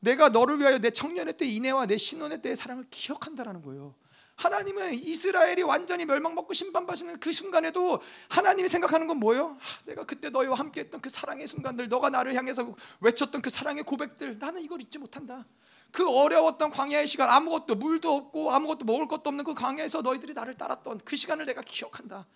내가 0.00 0.28
너를 0.28 0.58
위하여 0.58 0.78
내 0.78 0.90
청년의 0.90 1.36
때 1.36 1.46
인애와 1.46 1.86
내 1.86 1.96
신혼의 1.96 2.42
때의 2.42 2.56
사랑을 2.56 2.84
기억한다라는 2.90 3.62
거예요. 3.62 3.94
하나님은 4.36 4.94
이스라엘이 4.94 5.62
완전히 5.62 6.04
멸망받고 6.04 6.54
심판받는 6.54 7.20
그 7.20 7.32
순간에도 7.32 8.00
하나님이 8.28 8.68
생각하는 8.68 9.06
건 9.06 9.18
뭐예요? 9.18 9.56
아, 9.60 9.84
내가 9.84 10.04
그때 10.04 10.30
너희와 10.30 10.56
함께했던 10.56 11.00
그 11.00 11.08
사랑의 11.10 11.46
순간들, 11.46 11.88
너가 11.88 12.10
나를 12.10 12.34
향해서 12.34 12.74
외쳤던 13.00 13.42
그 13.42 13.50
사랑의 13.50 13.84
고백들, 13.84 14.38
나는 14.38 14.62
이걸 14.62 14.80
잊지 14.80 14.98
못한다. 14.98 15.46
그 15.92 16.08
어려웠던 16.08 16.70
광야의 16.70 17.06
시간, 17.06 17.28
아무것도 17.30 17.76
물도 17.76 18.16
없고 18.16 18.50
아무것도 18.50 18.84
먹을 18.84 19.06
것도 19.06 19.28
없는 19.28 19.44
그 19.44 19.54
광야에서 19.54 20.02
너희들이 20.02 20.32
나를 20.34 20.54
따랐던 20.54 21.02
그 21.04 21.16
시간을 21.16 21.46
내가 21.46 21.60
기억한다. 21.60 22.26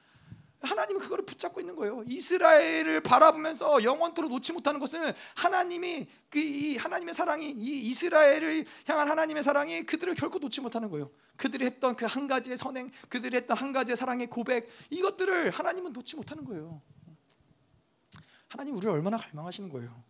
하나님은 0.67 1.01
그거를 1.01 1.25
붙잡고 1.25 1.61
있는 1.61 1.77
거예요. 1.77 2.03
이스라엘을 2.07 3.01
바라보면서 3.03 3.83
영원토록 3.85 4.31
놓지 4.31 4.53
못하는 4.53 4.81
것은 4.81 5.13
하나님이 5.37 6.07
그 6.29 6.75
하나님의 6.79 7.15
사랑이 7.15 7.51
이 7.51 7.81
이스라엘을 7.89 8.65
향한 8.87 9.09
하나님의 9.09 9.43
사랑이 9.43 9.85
그들을 9.85 10.15
결코 10.15 10.39
놓지 10.39 10.61
못하는 10.61 10.91
거예요. 10.91 11.11
그들이 11.37 11.67
했던 11.67 11.95
그 11.95 12.07
한 12.07 12.27
가지의 12.27 12.57
선행, 12.57 12.91
그들이 13.09 13.37
했던 13.37 13.57
한 13.57 13.73
가지의 13.73 13.97
사랑의 13.97 14.29
고백 14.29 14.69
이것들을 14.91 15.51
하나님은 15.51 15.93
놓지 15.93 16.17
못하는 16.17 16.45
거예요. 16.45 16.81
하나님 18.49 18.75
우리를 18.77 18.91
얼마나 18.91 19.17
갈망하시는 19.19 19.69
거예요. 19.69 20.03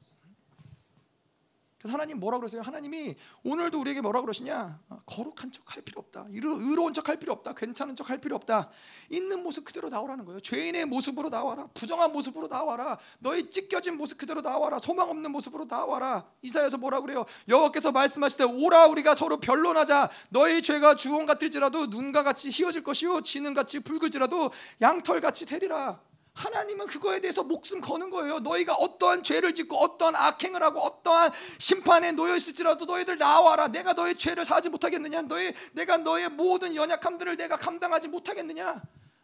그래서 1.86 1.92
하나님 1.92 2.18
뭐라 2.18 2.38
그러세요? 2.38 2.62
하나님이 2.62 3.14
오늘도 3.44 3.80
우리에게 3.80 4.00
뭐라 4.00 4.20
그러시냐? 4.20 4.80
어, 4.88 5.00
거룩한 5.06 5.52
척 5.52 5.76
할 5.76 5.82
필요 5.82 6.00
없다. 6.00 6.26
의로운 6.30 6.92
척 6.92 7.08
할 7.08 7.16
필요 7.16 7.32
없다. 7.32 7.54
괜찮은 7.54 7.94
척 7.94 8.10
할 8.10 8.18
필요 8.18 8.34
없다. 8.34 8.70
있는 9.08 9.42
모습 9.42 9.64
그대로 9.64 9.88
나오라는 9.88 10.24
거예요. 10.24 10.40
죄인의 10.40 10.86
모습으로 10.86 11.28
나와라. 11.28 11.68
부정한 11.74 12.12
모습으로 12.12 12.48
나와라. 12.48 12.98
너희 13.20 13.50
찢겨진 13.50 13.96
모습 13.96 14.18
그대로 14.18 14.42
나와라. 14.42 14.78
소망 14.80 15.08
없는 15.10 15.30
모습으로 15.30 15.66
나와라. 15.66 16.26
이사야서 16.42 16.78
뭐라 16.78 17.00
그래요? 17.00 17.24
여호와께서 17.48 17.92
말씀하실 17.92 18.38
때 18.38 18.44
오라 18.44 18.86
우리가 18.86 19.14
서로 19.14 19.38
변론하자. 19.38 20.10
너희 20.30 20.62
죄가 20.62 20.96
주홍 20.96 21.26
같을지라도 21.26 21.86
눈과 21.86 22.22
같이 22.24 22.50
희어질 22.50 22.82
것이요 22.82 23.20
지는 23.20 23.54
같이 23.54 23.80
붉을지라도 23.80 24.50
양털 24.80 25.20
같이 25.20 25.46
되리라. 25.46 26.00
하나님은 26.36 26.86
그거에 26.86 27.20
대해서 27.20 27.42
목숨 27.42 27.80
거는 27.80 28.10
거예요. 28.10 28.40
너희가 28.40 28.74
어떠한 28.74 29.22
죄를 29.22 29.54
짓고 29.54 29.74
어떠한 29.78 30.14
악행을 30.14 30.62
하고 30.62 30.80
어떠한 30.80 31.32
심판에 31.58 32.12
놓여 32.12 32.36
있을지라도 32.36 32.84
너희들 32.84 33.16
나와라. 33.16 33.68
내가 33.68 33.94
너의 33.94 34.16
죄를 34.18 34.44
사지 34.44 34.68
못하겠느냐? 34.68 35.22
너희 35.22 35.54
내가 35.72 35.96
너의 35.96 36.28
모든 36.28 36.74
연약함들을 36.76 37.38
내가 37.38 37.56
감당하지 37.56 38.08
못하겠느냐? 38.08 38.82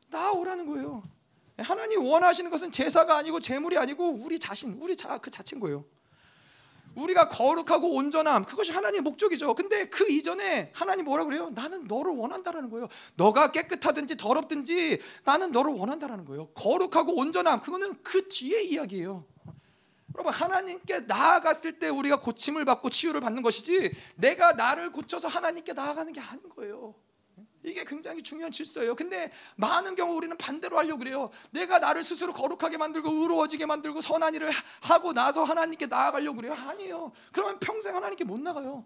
나오라는 0.08 0.66
거예요. 0.66 1.02
하나님 1.58 2.02
원하시는 2.02 2.50
것은 2.50 2.70
제사가 2.70 3.18
아니고 3.18 3.40
제물이 3.40 3.76
아니고 3.76 4.08
우리 4.24 4.38
자신, 4.38 4.78
우리 4.80 4.96
자 4.96 5.18
그 5.18 5.30
자체인 5.30 5.60
거예요. 5.60 5.84
우리가 6.95 7.28
거룩하고 7.28 7.95
온전함 7.95 8.45
그것이 8.45 8.72
하나님의 8.72 9.03
목적이죠. 9.03 9.55
근데 9.55 9.88
그 9.88 10.11
이전에 10.11 10.70
하나님 10.74 11.05
뭐라 11.05 11.24
그래요? 11.24 11.51
나는 11.51 11.84
너를 11.84 12.12
원한다라는 12.12 12.70
거예요. 12.70 12.88
너가 13.16 13.53
깨끗하든지 13.53 14.16
더럽든지 14.16 15.01
나는 15.24 15.53
너를 15.53 15.72
원한다라는 15.72 16.24
거예요. 16.24 16.49
거룩하고 16.49 17.16
온전함 17.16 17.61
그거는 17.61 18.03
그 18.03 18.28
뒤에 18.28 18.62
이야기예요. 18.62 19.24
여러분 20.14 20.32
하나님께 20.32 21.01
나아갔을 21.01 21.78
때 21.78 21.88
우리가 21.88 22.20
고침을 22.20 22.64
받고 22.64 22.90
치유를 22.90 23.20
받는 23.20 23.43
것이지 23.43 23.93
내가 24.16 24.53
나를 24.53 24.93
고쳐서 24.93 25.28
하나님께 25.28 25.72
나아가는 25.72 26.12
게 26.12 26.20
아닌 26.20 26.49
거예요. 26.51 26.95
이게 27.64 27.84
굉장히 27.84 28.22
중요한 28.22 28.50
질서예요. 28.50 28.94
근데 28.96 29.30
많은 29.56 29.94
경우 29.94 30.14
우리는 30.16 30.36
반대로 30.36 30.78
하려고 30.78 30.98
그래요. 30.98 31.30
내가 31.50 31.78
나를 31.78 32.02
스스로 32.02 32.32
거룩하게 32.32 32.76
만들고 32.76 33.10
의로워지게 33.10 33.66
만들고 33.66 34.00
선한 34.00 34.34
일을 34.34 34.52
하고 34.82 35.12
나서 35.12 35.44
하나님께 35.44 35.86
나아가려고 35.86 36.36
그래요. 36.36 36.54
아니에요. 36.54 37.12
그러면 37.32 37.58
평생 37.60 37.94
하나님께 37.94 38.24
못 38.24 38.40
나가요. 38.40 38.84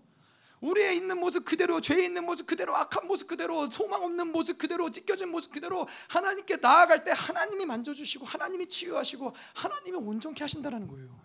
우리의 0.60 0.96
있는 0.96 1.18
모습 1.18 1.44
그대로, 1.44 1.80
죄 1.80 2.02
있는 2.02 2.24
모습 2.24 2.46
그대로, 2.46 2.74
악한 2.74 3.06
모습 3.06 3.28
그대로, 3.28 3.68
소망 3.70 4.02
없는 4.02 4.32
모습 4.32 4.56
그대로, 4.58 4.90
찢겨진 4.90 5.28
모습 5.28 5.52
그대로 5.52 5.86
하나님께 6.08 6.56
나아갈 6.56 7.04
때 7.04 7.12
하나님이 7.14 7.66
만져주시고 7.66 8.24
하나님이 8.24 8.68
치유하시고 8.68 9.34
하나님이 9.54 9.98
온전케 9.98 10.42
하신다는 10.42 10.86
거예요. 10.86 11.20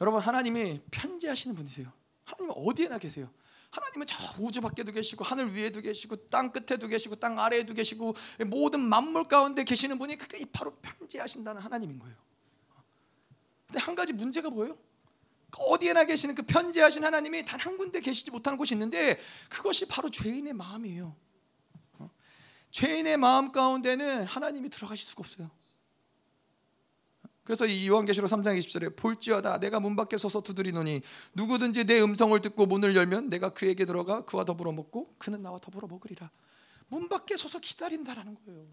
여러분 0.00 0.20
하나님이 0.20 0.82
편지하시는 0.90 1.56
분이세요. 1.56 1.90
하나님 2.24 2.52
어디에나 2.56 2.98
계세요. 2.98 3.30
하나님은 3.76 4.06
저 4.06 4.16
우주 4.38 4.62
밖에도 4.62 4.90
계시고 4.90 5.22
하늘 5.22 5.54
위에도 5.54 5.82
계시고 5.82 6.28
땅 6.30 6.50
끝에도 6.50 6.88
계시고 6.88 7.16
땅 7.16 7.38
아래에도 7.38 7.74
계시고 7.74 8.14
모든 8.46 8.80
만물 8.80 9.24
가운데 9.24 9.64
계시는 9.64 9.98
분이 9.98 10.16
그게 10.16 10.44
바로 10.50 10.74
편지하신다는 10.76 11.60
하나님인 11.60 11.98
거예요. 11.98 12.16
근데 13.66 13.80
한 13.80 13.94
가지 13.94 14.14
문제가 14.14 14.48
뭐예요? 14.48 14.78
어디에나 15.58 16.04
계시는 16.04 16.34
그 16.34 16.42
편지하신 16.42 17.04
하나님이 17.04 17.44
단 17.44 17.60
한 17.60 17.76
군데 17.76 18.00
계시지 18.00 18.30
못하는 18.30 18.56
곳이 18.56 18.74
있는데 18.74 19.18
그것이 19.48 19.86
바로 19.88 20.10
죄인의 20.10 20.52
마음이에요. 20.52 21.14
어? 21.98 22.10
죄인의 22.70 23.16
마음 23.16 23.52
가운데는 23.52 24.24
하나님이 24.24 24.70
들어가실 24.70 25.06
수가 25.06 25.20
없어요. 25.20 25.50
그래서 27.46 27.64
이 27.64 27.88
요한계시록 27.88 28.28
3장 28.28 28.58
20절에 28.58 28.96
볼지어다 28.96 29.60
내가 29.60 29.78
문 29.78 29.94
밖에 29.94 30.18
서서 30.18 30.40
두드리노니 30.40 31.00
누구든지 31.34 31.84
내 31.84 32.00
음성을 32.02 32.38
듣고 32.40 32.66
문을 32.66 32.96
열면 32.96 33.30
내가 33.30 33.50
그에게 33.50 33.84
들어가 33.84 34.24
그와 34.24 34.44
더불어 34.44 34.72
먹고 34.72 35.14
그는 35.18 35.42
나와 35.42 35.58
더불어 35.58 35.86
먹으리라. 35.86 36.30
문 36.88 37.08
밖에 37.08 37.36
서서 37.36 37.60
기다린다라는 37.60 38.36
거예요. 38.44 38.66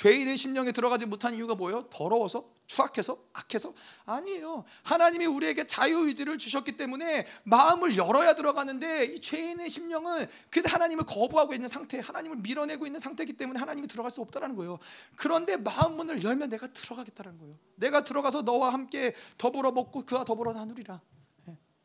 죄인의 0.00 0.38
심령에 0.38 0.72
들어가지 0.72 1.04
못한 1.04 1.34
이유가 1.34 1.54
뭐예요? 1.54 1.82
더러워서, 1.90 2.48
추악해서, 2.66 3.18
악해서? 3.34 3.74
아니에요. 4.06 4.64
하나님이 4.82 5.26
우리에게 5.26 5.66
자유 5.66 6.06
의지를 6.06 6.38
주셨기 6.38 6.78
때문에 6.78 7.26
마음을 7.44 7.98
열어야 7.98 8.34
들어가는데 8.34 9.04
이 9.04 9.20
죄인의 9.20 9.68
심령은 9.68 10.26
그 10.48 10.62
하나님을 10.64 11.04
거부하고 11.04 11.52
있는 11.52 11.68
상태, 11.68 11.98
하나님을 11.98 12.38
밀어내고 12.38 12.86
있는 12.86 12.98
상태이기 12.98 13.34
때문에 13.34 13.60
하나님이 13.60 13.88
들어갈 13.88 14.10
수 14.10 14.22
없다는 14.22 14.56
거예요. 14.56 14.78
그런데 15.16 15.58
마음 15.58 15.96
문을 15.96 16.24
열면 16.24 16.48
내가 16.48 16.66
들어가겠다는 16.68 17.38
거예요. 17.38 17.58
내가 17.74 18.02
들어가서 18.02 18.40
너와 18.40 18.72
함께 18.72 19.14
더불어 19.36 19.70
먹고 19.70 20.06
그와 20.06 20.24
더불어 20.24 20.54
나누리라. 20.54 21.02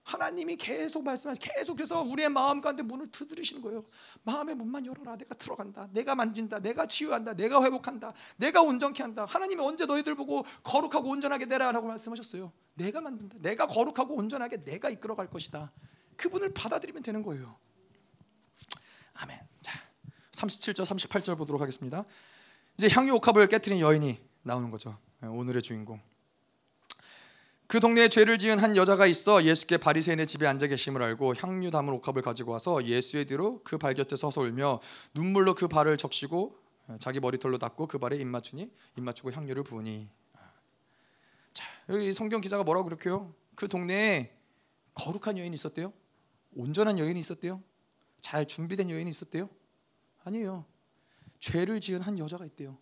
하나님이 0.06 0.56
계속 0.56 1.04
말씀하시 1.04 1.40
계속 1.42 1.76
그래서 1.76 2.04
우리의 2.04 2.30
마음 2.30 2.62
가운데 2.62 2.84
문을 2.84 3.08
두드리시는 3.08 3.62
거예요. 3.64 3.84
마음의 4.24 4.54
문만 4.54 4.86
열어라. 4.86 5.18
내가 5.18 5.34
들어간다. 5.34 5.90
내가 5.92 6.14
만진다. 6.14 6.60
내가 6.60 6.86
치유한다. 6.86 7.34
내가 7.34 7.64
회복한다. 7.64 8.14
내가 8.38 8.62
온전케 8.62 9.02
한다. 9.02 9.26
하나님이 9.26 9.64
언제 9.64 9.88
너희들 9.88 10.14
보고 10.14 10.46
거룩하고 10.64 11.10
온전하게 11.10 11.48
되라라고 11.48 11.88
말씀하셨어요. 11.88 12.54
내가 12.76 13.02
만든다. 13.02 13.38
내가 13.40 13.66
거룩하고 13.66 14.16
온전하게 14.16 14.64
내가 14.64 14.92
이끌어 14.92 15.16
갈 15.16 15.28
것이다. 15.28 15.72
그분을 16.18 16.54
받아들이면 16.54 17.02
되는 17.02 17.24
거예요. 17.24 17.58
아멘. 19.16 19.40
자, 19.64 19.80
37절 20.34 20.86
38절 20.86 21.36
보도록 21.36 21.62
하겠습니다. 21.62 22.06
이제 22.78 22.90
향유 22.92 23.16
옥합을 23.16 23.48
깨뜨린 23.48 23.80
여인이 23.80 24.20
나오는 24.44 24.70
거죠. 24.70 25.00
오늘의 25.22 25.64
주인공. 25.64 26.00
그 27.68 27.80
동네에 27.80 28.10
죄를 28.10 28.38
지은 28.38 28.60
한 28.60 28.76
여자가 28.78 29.08
있어 29.08 29.44
예수께 29.44 29.78
바리새인의 29.78 30.28
집에 30.28 30.46
앉아 30.46 30.68
계심을 30.68 31.02
알고 31.02 31.34
향유 31.36 31.72
담은 31.72 31.94
옥합을 31.94 32.22
가지고 32.22 32.52
와서 32.52 32.84
예수의 32.86 33.26
뒤로 33.26 33.64
그 33.64 33.78
발 33.78 33.94
곁에 33.96 34.16
서서 34.16 34.42
울며 34.42 34.80
눈물로 35.16 35.56
그 35.56 35.68
발을 35.68 35.98
적시고 35.98 36.58
자기 37.00 37.20
머리털로 37.20 37.58
닦고 37.58 37.88
그 37.88 37.98
발에 37.98 38.18
입 38.18 38.26
맞추니 38.28 38.72
입 38.98 39.02
맞추고 39.04 39.32
향유를 39.32 39.64
부으니 39.64 40.08
자 41.54 41.66
여기 41.90 42.14
성경 42.14 42.40
기자가 42.42 42.64
뭐라고 42.64 42.86
그렇게요? 42.86 43.34
그 43.56 43.68
동네에 43.68 44.32
거룩한 44.94 45.38
여인이 45.38 45.54
있었대요? 45.56 45.92
온전한 46.56 47.00
여인이 47.00 47.20
있었대요? 47.20 47.64
잘 48.22 48.46
준비된 48.46 48.90
여인이 48.90 49.10
있었대요? 49.10 49.50
아니에요. 50.24 50.66
죄를 51.40 51.82
지은 51.82 52.02
한 52.02 52.18
여자가 52.18 52.46
있대요. 52.46 52.78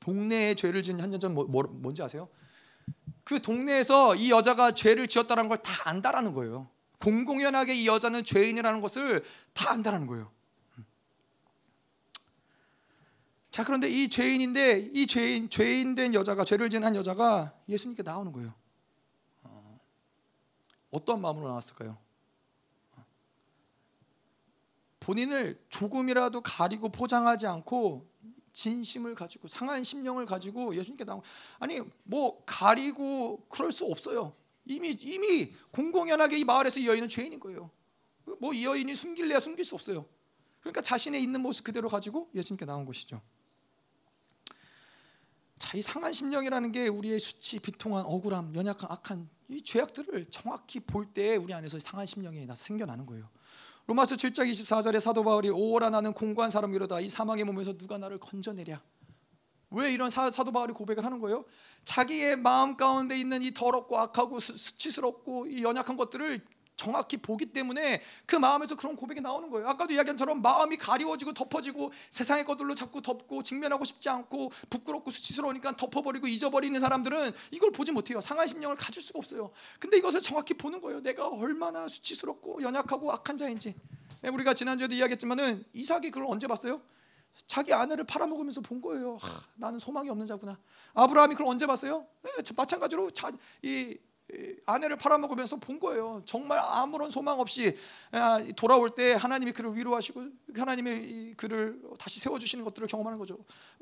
동네에 0.00 0.54
죄를 0.54 0.82
지은 0.82 1.00
한 1.00 1.12
여자는 1.12 1.34
뭐, 1.34 1.44
뭐, 1.46 1.62
뭔지 1.64 2.02
아세요? 2.02 2.28
그 3.24 3.42
동네에서 3.42 4.14
이 4.14 4.30
여자가 4.30 4.72
죄를 4.72 5.08
지었다는 5.08 5.48
걸 5.48 5.58
다 5.58 5.88
안다라는 5.88 6.32
거예요. 6.32 6.68
공공연하게 7.00 7.74
이 7.74 7.86
여자는 7.86 8.24
죄인이라는 8.24 8.80
것을 8.80 9.24
다 9.52 9.70
안다라는 9.70 10.06
거예요. 10.06 10.30
자 13.50 13.64
그런데 13.64 13.88
이 13.88 14.08
죄인인데 14.08 14.90
이 14.92 15.06
죄인 15.06 15.48
죄인 15.48 15.94
된 15.94 16.14
여자가 16.14 16.44
죄를 16.44 16.68
지은 16.70 16.84
한 16.84 16.94
여자가 16.94 17.54
예수님께 17.68 18.02
나오는 18.02 18.30
거예요. 18.32 18.54
어, 19.44 19.80
어떤 20.90 21.20
마음으로 21.20 21.48
나왔을까요? 21.48 21.96
본인을 25.00 25.58
조금이라도 25.68 26.40
가리고 26.42 26.88
포장하지 26.90 27.46
않고 27.46 28.08
진심을 28.56 29.14
가지고 29.14 29.48
상한 29.48 29.84
심령을 29.84 30.24
가지고 30.24 30.74
예수님께 30.74 31.04
나온 31.04 31.20
아니 31.58 31.78
뭐 32.04 32.42
가리고 32.46 33.44
그럴 33.50 33.70
수 33.70 33.84
없어요. 33.84 34.32
이미 34.64 34.96
이미 35.00 35.52
공공연하게 35.72 36.38
이 36.38 36.44
마을에서 36.44 36.80
이 36.80 36.86
여인은 36.88 37.10
죄인인 37.10 37.38
거예요. 37.38 37.70
뭐 38.40 38.54
이 38.54 38.64
여인이 38.64 38.94
숨길래야 38.94 39.40
숨길 39.40 39.62
수 39.64 39.74
없어요. 39.74 40.06
그러니까 40.60 40.80
자신의 40.80 41.22
있는 41.22 41.42
모습 41.42 41.64
그대로 41.64 41.88
가지고 41.90 42.30
예수님께 42.34 42.64
나온 42.64 42.86
것이죠. 42.86 43.20
자, 45.58 45.76
이 45.76 45.82
상한 45.82 46.12
심령이라는 46.12 46.72
게 46.72 46.88
우리의 46.88 47.18
수치, 47.20 47.58
비통한, 47.60 48.04
억울함, 48.06 48.54
연약한, 48.54 48.90
악한 48.90 49.28
이 49.48 49.62
죄악들을 49.62 50.26
정확히 50.30 50.80
볼 50.80 51.12
때 51.12 51.36
우리 51.36 51.52
안에서 51.52 51.78
상한 51.78 52.06
심령이 52.06 52.46
생겨나는 52.56 53.04
거예요. 53.04 53.28
로마서 53.86 54.16
7장 54.16 54.50
24절에 54.50 54.98
사도 54.98 55.22
바울이 55.22 55.48
오라 55.48 55.90
나는 55.90 56.12
공고한 56.12 56.50
사람이로다 56.50 57.00
이 57.00 57.08
사망의 57.08 57.44
몸에서 57.44 57.76
누가 57.76 57.98
나를 57.98 58.18
건져내랴 58.18 58.82
왜 59.70 59.92
이런 59.92 60.10
사, 60.10 60.30
도 60.30 60.52
바울이 60.52 60.72
고백을 60.72 61.04
하는 61.04 61.18
거예요? 61.18 61.44
자기의 61.84 62.36
마음 62.36 62.76
가운데 62.76 63.18
있는 63.18 63.42
이 63.42 63.52
더럽고 63.52 63.98
악하고 63.98 64.40
수, 64.40 64.56
수치스럽고 64.56 65.46
이 65.46 65.62
연약한 65.62 65.96
것들을 65.96 66.40
정확히 66.76 67.16
보기 67.16 67.46
때문에 67.46 68.02
그 68.26 68.36
마음에서 68.36 68.76
그런 68.76 68.96
고백이 68.96 69.20
나오는 69.20 69.50
거예요. 69.50 69.68
아까도 69.68 69.94
이야기한 69.94 70.16
처럼 70.16 70.42
마음이 70.42 70.76
가리워지고 70.76 71.32
덮어지고 71.32 71.92
세상의 72.10 72.44
것들로 72.44 72.74
자꾸 72.74 73.02
덮고 73.02 73.42
직면하고 73.42 73.84
싶지 73.84 74.08
않고 74.08 74.50
부끄럽고 74.70 75.10
수치스러우니까 75.10 75.76
덮어버리고 75.76 76.26
잊어버리는 76.26 76.78
사람들은 76.78 77.32
이걸 77.50 77.72
보지 77.72 77.92
못해요. 77.92 78.20
상한 78.20 78.46
심령을 78.46 78.76
가질 78.76 79.02
수가 79.02 79.18
없어요. 79.18 79.50
근데 79.80 79.96
이것을 79.98 80.20
정확히 80.20 80.54
보는 80.54 80.80
거예요. 80.80 81.00
내가 81.00 81.26
얼마나 81.26 81.88
수치스럽고 81.88 82.62
연약하고 82.62 83.10
악한 83.12 83.38
자인지. 83.38 83.74
네, 84.22 84.28
우리가 84.28 84.54
지난주에도 84.54 84.94
이야기했지만은 84.94 85.64
이삭이 85.72 86.10
그걸 86.10 86.28
언제 86.30 86.46
봤어요? 86.46 86.80
자기 87.46 87.72
아내를 87.72 88.04
팔아먹으면서 88.04 88.60
본 88.62 88.80
거예요. 88.80 89.18
하, 89.20 89.40
나는 89.56 89.78
소망이 89.78 90.08
없는 90.08 90.26
자구나. 90.26 90.58
아브라함이 90.94 91.34
그걸 91.34 91.48
언제 91.48 91.66
봤어요? 91.66 92.06
네, 92.22 92.30
마찬가지로 92.56 93.10
자, 93.10 93.30
이 93.62 93.96
아내를 94.66 94.96
팔아먹으면서 94.96 95.56
본 95.56 95.78
거예요. 95.78 96.22
정말 96.24 96.58
아무런 96.58 97.10
소망 97.10 97.38
없이 97.40 97.76
아, 98.10 98.42
돌아올 98.56 98.90
때 98.90 99.12
하나님이 99.14 99.52
그를 99.52 99.76
위로하시고 99.76 100.24
하나님의 100.54 101.34
그를 101.36 101.80
다시 101.98 102.18
세워주시는 102.20 102.64
것들을 102.64 102.88
경험하는 102.88 103.18
거죠. 103.18 103.38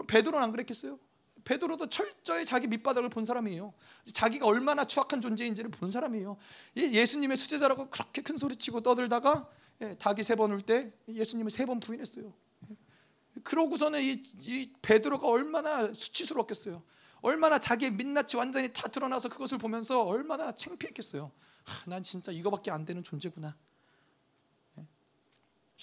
베드로는 0.07 0.43
안 0.45 0.53
그랬겠어요? 0.53 0.99
베드로도 1.45 1.89
철저히 1.89 2.45
자기 2.45 2.67
밑바닥을 2.67 3.09
본 3.11 3.25
사람이에요. 3.25 3.73
자기가 4.13 4.47
얼마나 4.47 4.85
추악한 4.85 5.21
존재인지를 5.21 5.71
본 5.71 5.91
사람이에요. 5.91 6.37
예수님의 6.77 7.37
수제자라고 7.37 7.89
그렇게 7.91 8.23
큰 8.23 8.37
소리치고 8.39 8.81
떠들다가 8.81 9.49
예, 9.81 9.97
닭이 9.99 10.23
세 10.23 10.37
번 10.37 10.53
울 10.53 10.63
때 10.63 10.93
예수님을 11.09 11.51
세 11.51 11.67
번 11.67 11.81
부인했어요. 11.81 12.33
그러고서는 13.43 14.01
이, 14.01 14.23
이 14.41 14.73
베드로가 14.81 15.27
얼마나 15.27 15.93
수치스러웠겠어요. 15.93 16.83
얼마나 17.25 17.59
자기의 17.59 17.93
민낯이 17.93 18.37
완전히 18.37 18.71
다 18.71 18.87
드러나서 18.87 19.31
그것을 19.31 19.57
보면서 19.57 20.03
얼마나 20.03 20.55
창피했겠어요. 20.55 21.33
하, 21.65 21.91
난 21.91 22.03
진짜 22.03 22.31
이거밖에 22.31 22.71
안 22.71 22.85
되는 22.85 23.03
존재구나. 23.03 23.57
예? 24.79 24.87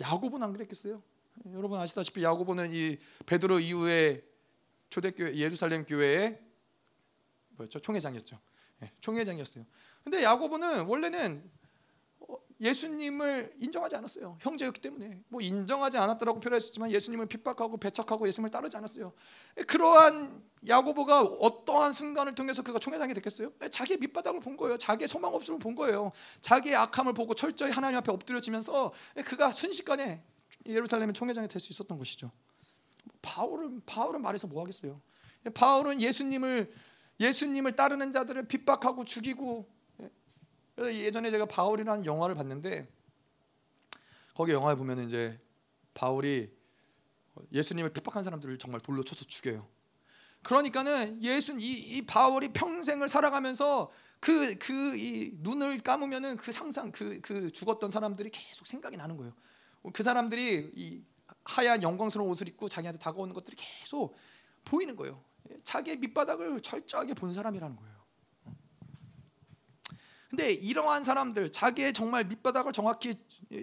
야고보는 0.01 0.45
안 0.45 0.53
그랬겠어요? 0.53 1.01
예, 1.47 1.53
여러분 1.53 1.79
아시다시피 1.79 2.23
야고보는 2.23 2.71
이 2.71 2.97
베드로 3.25 3.59
이후에 3.59 4.23
초대교회 4.91 5.35
예루살렘 5.35 5.83
교회의 5.83 6.39
뭐였죠? 7.57 7.79
총회장이었죠. 7.79 8.39
예, 8.83 8.91
총회장이었어요. 9.01 9.65
근데 10.03 10.21
야고보는 10.21 10.85
원래는 10.85 11.49
예수님을 12.61 13.55
인정하지 13.59 13.95
않았어요. 13.95 14.37
형제였기 14.39 14.81
때문에 14.81 15.19
뭐 15.29 15.41
인정하지 15.41 15.97
않았다라고 15.97 16.39
표현했지만 16.39 16.91
예수님을 16.91 17.25
핍박하고 17.25 17.77
배척하고 17.77 18.27
예수님을 18.27 18.51
따르지 18.51 18.77
않았어요. 18.77 19.13
그러한 19.67 20.43
야고보가 20.67 21.21
어떠한 21.21 21.93
순간을 21.93 22.35
통해서 22.35 22.61
그가 22.61 22.77
총회장이 22.77 23.15
됐겠어요? 23.15 23.51
자기의 23.71 23.97
밑바닥을 23.99 24.41
본 24.41 24.57
거예요. 24.57 24.77
자기의 24.77 25.07
소망 25.07 25.33
없음을 25.33 25.59
본 25.59 25.73
거예요. 25.73 26.11
자기의 26.41 26.75
악함을 26.75 27.13
보고 27.13 27.33
철저히 27.33 27.71
하나님 27.71 27.97
앞에 27.97 28.11
엎드려지면서 28.11 28.93
그가 29.25 29.51
순식간에 29.51 30.23
예루살렘의 30.67 31.13
총회장이 31.13 31.47
될 31.47 31.59
수 31.59 31.71
있었던 31.71 31.97
것이죠. 31.97 32.31
바울은 33.23 33.81
바울은 33.87 34.21
말해서 34.21 34.45
뭐 34.45 34.61
하겠어요? 34.61 35.01
바울은 35.55 35.99
예수님을 35.99 36.71
예수님을 37.19 37.75
따르는 37.75 38.11
자들을 38.11 38.47
핍박하고 38.47 39.03
죽이고 39.05 39.67
예전에 40.89 41.31
제가 41.31 41.45
바울이라는 41.45 42.05
영화를 42.05 42.35
봤는데 42.35 42.87
거기 44.35 44.51
영화에 44.51 44.75
보면 44.75 44.99
이제 45.05 45.39
바울이 45.93 46.51
예수님을 47.51 47.91
핍박한 47.91 48.23
사람들을 48.23 48.57
정말 48.57 48.81
돌로 48.81 49.03
쳐서 49.03 49.25
죽여요. 49.25 49.67
그러니까는 50.43 51.21
예수 51.23 51.55
이, 51.59 51.97
이 51.97 52.01
바울이 52.05 52.49
평생을 52.53 53.07
살아가면서 53.07 53.91
그 54.19 54.55
그 54.57 54.95
이 54.95 55.31
눈을 55.39 55.79
감으면은 55.79 56.37
그 56.37 56.51
상상 56.51 56.91
그그 56.91 57.51
죽었던 57.51 57.91
사람들이 57.91 58.29
계속 58.29 58.67
생각이 58.67 58.97
나는 58.97 59.17
거예요. 59.17 59.33
그 59.93 60.03
사람들이 60.03 60.71
이 60.75 61.03
하얀 61.43 61.81
영광스러운 61.81 62.29
옷을 62.31 62.47
입고 62.47 62.69
자기한테 62.69 62.99
다가오는 62.99 63.33
것들이 63.33 63.55
계속 63.57 64.15
보이는 64.63 64.95
거예요. 64.95 65.23
자기의 65.63 65.97
밑바닥을 65.97 66.61
철저하게 66.61 67.13
본 67.15 67.33
사람이라는 67.33 67.75
거예요. 67.75 68.00
근데 70.31 70.53
이러한 70.53 71.03
사람들 71.03 71.51
자기의 71.51 71.91
정말 71.91 72.23
밑바닥을 72.23 72.71
정확히 72.71 73.15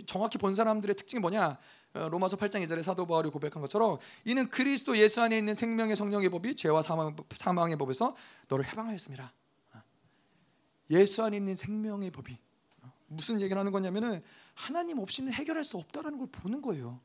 정확히 0.07 0.37
본 0.37 0.55
사람들의 0.55 0.95
특징이 0.97 1.19
뭐냐? 1.19 1.59
어, 1.95 2.09
로마서 2.11 2.37
8장 2.37 2.63
2절에 2.63 2.83
사도 2.83 3.07
바울이 3.07 3.31
고백한 3.31 3.63
것처럼 3.63 3.97
이는 4.27 4.47
그리스도 4.51 4.95
예수 4.99 5.23
안에 5.23 5.39
있는 5.39 5.55
생명의 5.55 5.97
성령의 5.97 6.29
법이 6.29 6.57
죄와 6.57 6.83
사망, 6.83 7.17
사망의 7.35 7.79
법에서 7.79 8.15
너를 8.49 8.67
해방하였습니다. 8.67 9.33
어. 9.73 9.83
예수 10.91 11.25
안에 11.25 11.39
있는 11.39 11.57
생명의 11.57 12.11
법이 12.11 12.37
어. 12.83 12.93
무슨 13.07 13.41
얘기를 13.41 13.59
하는 13.59 13.73
거냐면은 13.73 14.23
하나님 14.53 14.99
없이는 14.99 15.33
해결할 15.33 15.65
수 15.65 15.79
없다라는 15.79 16.19
걸 16.19 16.29
보는 16.31 16.61
거예요. 16.61 17.01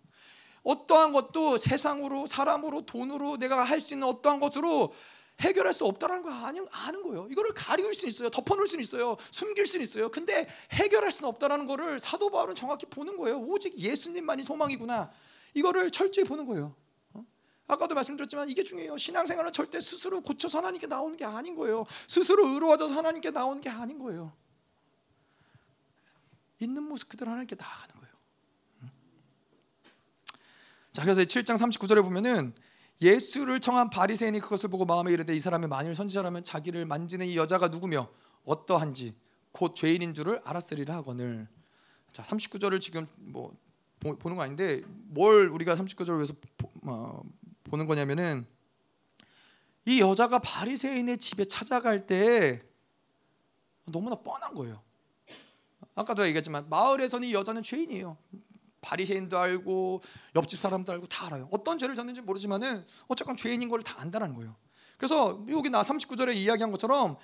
어떠한 0.63 1.13
것도 1.13 1.57
세상으로 1.57 2.25
사람으로 2.25 2.85
돈으로 2.85 3.37
내가 3.37 3.63
할 3.63 3.79
수 3.79 3.93
있는 3.93 4.09
어떠한 4.09 4.41
것으로 4.41 4.93
해결할 5.39 5.73
수 5.73 5.85
없다라는 5.85 6.23
걸 6.23 6.31
아는, 6.31 6.65
아는 6.71 7.03
거예요. 7.03 7.27
이거를 7.29 7.53
가리울 7.53 7.93
수 7.93 8.07
있어요. 8.07 8.29
덮어놓을 8.29 8.67
수 8.67 8.79
있어요. 8.79 9.17
숨길 9.31 9.65
수 9.65 9.81
있어요. 9.81 10.09
근데 10.09 10.47
해결할 10.71 11.11
수는 11.11 11.27
없다라는 11.29 11.65
거를 11.65 11.99
사도 11.99 12.29
바울은 12.29 12.55
정확히 12.55 12.85
보는 12.85 13.17
거예요. 13.17 13.39
오직 13.39 13.77
예수님만이 13.77 14.43
소망이구나. 14.43 15.11
이거를 15.53 15.91
철저히 15.91 16.25
보는 16.25 16.45
거예요. 16.45 16.75
어? 17.13 17.25
아까도 17.67 17.95
말씀드렸지만 17.95 18.49
이게 18.49 18.63
중요해요. 18.63 18.97
신앙생활은 18.97 19.51
절대 19.51 19.81
스스로 19.81 20.21
고쳐서 20.21 20.59
하나님께 20.59 20.87
나오는 20.87 21.17
게 21.17 21.25
아닌 21.25 21.55
거예요. 21.55 21.85
스스로 22.07 22.47
의로워져서 22.49 22.93
하나님께 22.95 23.31
나오는 23.31 23.61
게 23.61 23.69
아닌 23.69 23.99
거예요. 23.99 24.33
있는 26.59 26.83
모습 26.83 27.09
그대로 27.09 27.31
하나님께 27.31 27.55
나아가는 27.59 27.95
거예요. 27.95 28.13
자, 30.93 31.01
그래서 31.01 31.21
7장 31.21 31.57
39절에 31.57 32.03
보면은 32.03 32.53
예수를 33.03 33.59
청한 33.59 33.89
바리새인이 33.89 34.39
그것을 34.39 34.69
보고 34.69 34.85
마음에 34.85 35.11
이르되 35.11 35.35
이 35.35 35.39
사람이 35.39 35.67
만일 35.67 35.93
선지자라면 35.95 36.43
자기를 36.43 36.85
만지는 36.85 37.25
이 37.27 37.37
여자가 37.37 37.67
누구며 37.67 38.09
어떠한지 38.45 39.15
곧 39.51 39.75
죄인인 39.75 40.13
줄을 40.13 40.41
알았으리라 40.43 40.95
하거늘. 40.95 41.47
자, 42.11 42.23
39절을 42.23 42.81
지금 42.81 43.07
뭐 43.17 43.53
보 44.03 44.29
는 44.29 44.35
거 44.35 44.41
아닌데 44.41 44.81
뭘 44.85 45.47
우리가 45.47 45.75
39절을 45.77 46.17
위해서 46.17 46.33
보, 46.57 46.69
어, 46.83 47.23
보는 47.63 47.87
거냐면은 47.87 48.45
이 49.85 50.01
여자가 50.01 50.39
바리새인의 50.39 51.17
집에 51.17 51.45
찾아갈 51.45 52.05
때 52.05 52.61
너무나 53.85 54.15
뻔한 54.15 54.53
거예요. 54.53 54.81
아까도 55.95 56.25
얘기했지만 56.25 56.67
마을에서는 56.69 57.27
이 57.27 57.33
여자는 57.33 57.63
죄인이에요. 57.63 58.17
바리새인도 58.83 59.39
알고 59.39 60.01
옆집 60.35 60.59
사람도 60.59 60.91
알고 60.91 61.07
다 61.07 61.25
알아요. 61.25 61.47
어떤 61.51 61.77
죄를 61.79 61.95
졌는지 61.95 62.21
모르지만은 62.21 62.85
어쨌건 63.07 63.35
죄인인 63.35 63.69
걸 63.69 63.81
다 63.81 63.99
안다는 63.99 64.35
거예요. 64.35 64.55
그래서 64.97 65.43
여기 65.49 65.69
나 65.69 65.81
39절에 65.81 66.35
이야기한 66.35 66.71
것처럼 66.71 67.17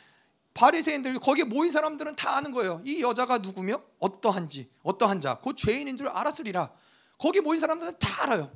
바리새인들 0.55 1.13
거기에 1.19 1.43
모인 1.43 1.71
사람들은 1.71 2.15
다 2.15 2.35
아는 2.35 2.51
거예요. 2.51 2.81
이 2.85 3.01
여자가 3.01 3.37
누구며 3.37 3.81
어떠한지 3.99 4.69
어떠한 4.83 5.19
자, 5.19 5.39
곧 5.41 5.55
죄인인 5.55 5.95
줄 5.95 6.07
알았으리라. 6.07 6.71
거기 7.17 7.39
모인 7.39 7.59
사람들은 7.59 7.93
다 7.99 8.23
알아요. 8.23 8.51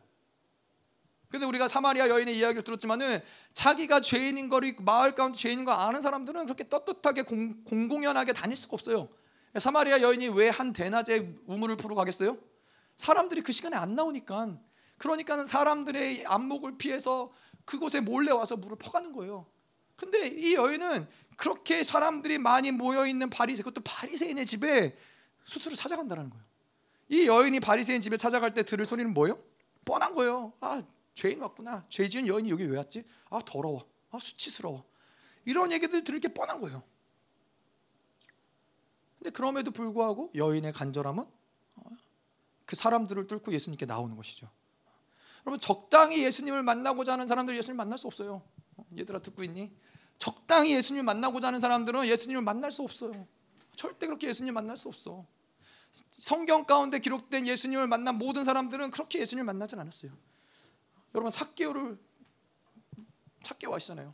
근데 1.30 1.45
우리가 1.45 1.68
사마리아 1.68 2.10
여인의 2.10 2.38
이야기를 2.38 2.64
들었지만은 2.64 3.20
자기가 3.54 4.01
죄인인 4.01 4.49
거를 4.49 4.76
마을 4.82 5.16
가운데 5.16 5.38
죄인인 5.38 5.66
거 5.66 5.72
아는 5.72 6.01
사람들은 6.01 6.45
그렇게 6.45 6.68
떳떳하게 6.70 7.24
공, 7.24 7.64
공공연하게 7.64 8.34
다닐 8.34 8.56
수가 8.56 8.74
없어요. 8.74 9.10
사마리아 9.58 10.01
여인이 10.01 10.30
왜 10.30 10.49
한 10.49 10.74
대낮에 10.74 11.36
우물을 11.47 11.78
풀어 11.78 11.95
가겠어요? 11.95 12.38
사람들이 12.98 13.41
그 13.41 13.52
시간에 13.52 13.76
안 13.76 13.96
나오니까 13.96 14.60
그러니까는 14.98 15.46
사람들의 15.46 16.26
안목을 16.26 16.78
피해서 16.78 17.32
그곳에 17.66 18.00
몰래 18.00 18.32
와서 18.32 18.56
물을 18.56 18.78
퍼가는 18.78 19.12
거예요. 19.14 19.46
근데 19.96 20.28
이 20.28 20.56
여인은 20.56 21.08
그렇게 21.38 21.84
사람들이 21.84 22.38
많이 22.38 22.72
모여 22.72 23.06
있는 23.06 23.30
바리새 23.30 23.64
그것도 23.64 23.82
바리새인의 23.84 24.46
집에 24.46 24.96
스스로 25.46 25.76
찾아간다는 25.76 26.30
거예요. 26.30 26.46
이 27.10 27.28
여인이 27.28 27.60
바리새인 27.60 28.02
집에 28.02 28.18
찾아갈 28.18 28.54
때 28.54 28.64
들을 28.64 28.86
소리는 28.86 29.14
뭐예요? 29.14 29.41
뻔한 29.86 30.14
거예요. 30.14 30.54
아 30.60 30.84
죄인 31.14 31.41
왔구나. 31.41 31.86
죄 31.89 32.08
지은 32.08 32.28
여인이 32.28 32.50
여기 32.50 32.66
왜 32.66 32.78
왔지? 32.78 33.06
아 33.30 33.39
더러워. 33.46 33.88
아 34.12 34.20
수치스러워. 34.20 34.84
이런 35.46 35.72
얘기들 35.72 36.04
들을 36.04 36.20
게 36.20 36.28
뻔한 36.30 36.60
거예요. 36.60 36.84
근데 39.20 39.30
그럼에도 39.30 39.72
불구하고 39.72 40.32
여인의 40.36 40.74
간절함은 40.74 41.26
그 42.66 42.76
사람들을 42.76 43.28
뚫고 43.28 43.51
예수님께 43.51 43.86
나오는 43.86 44.16
것이죠. 44.16 44.49
여러분 45.45 45.59
적당히 45.59 46.24
예수님을 46.24 46.64
만나고자 46.64 47.14
하는 47.14 47.28
사람들 47.28 47.55
예수님 47.57 47.78
만날 47.78 47.97
수 47.97 48.07
없어요. 48.07 48.41
얘들아 48.97 49.20
듣고 49.20 49.43
있니? 49.43 49.72
적당히 50.18 50.74
예수님을 50.76 51.03
만나고자 51.03 51.47
하는 51.47 51.59
사람들은 51.59 52.07
예수님을 52.07 52.41
만날 52.41 52.72
수 52.72 52.82
없어요. 52.82 53.28
절대 53.76 54.07
그렇게 54.07 54.28
예수님 54.28 54.53
만날 54.53 54.78
수 54.78 54.88
없어. 54.88 55.26
성경 56.11 56.66
가운데 56.66 56.99
기록된 56.99 57.45
예수님을 57.45 57.88
만난 57.88 58.18
모든 58.18 58.45
사람들은 58.45 58.91
그렇게 58.91 59.20
예수님을 59.20 59.45
만나지 59.45 59.76
않았어요. 59.76 60.11
여러분 61.14 61.30
사개오를 61.30 61.99
사개오 63.43 63.76
아시잖아요. 63.76 64.14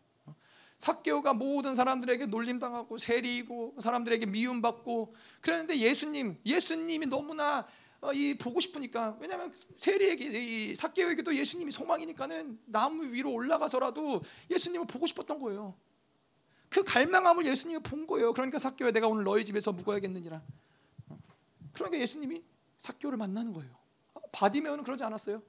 사개오가 0.80 1.34
모든 1.34 1.76
사람들에게 1.76 2.26
놀림당하고 2.28 2.97
세리고 2.97 3.76
사람들에게 3.80 4.26
미움받고 4.26 5.14
그랬는데 5.41 5.78
예수님 5.78 6.39
예수님이 6.45 7.06
너무나 7.06 7.60
어, 7.60 7.66
이 8.14 8.34
보고 8.38 8.60
싶으니까 8.60 9.18
왜냐하면 9.20 9.52
세리에게 9.78 10.26
이 10.26 10.76
사개오에게도 10.76 11.36
예수님이 11.36 11.72
소망이니까는 11.72 12.60
나무 12.66 13.04
위로 13.12 13.32
올라가서라도 13.34 14.22
예수님을 14.50 14.88
보고 14.88 15.06
싶었던 15.06 15.39
거예요. 15.39 15.76
그 16.70 16.84
갈망함을 16.84 17.45
예수님이 17.45 17.82
본 17.82 18.08
거예요. 18.08 18.34
그러니까 18.34 18.60
사개오야 18.60 18.91
내가 18.91 19.08
오늘 19.08 19.24
너희 19.24 19.43
집에서 19.43 19.74
묵어야겠느니라. 19.74 20.41
그러니까 21.74 22.00
예수님이 22.00 22.43
사개오를 22.78 23.18
만나는 23.18 23.54
거예요. 23.54 23.78
바디메오는 24.32 24.84
그러지 24.84 25.04
않았어요. 25.04 25.41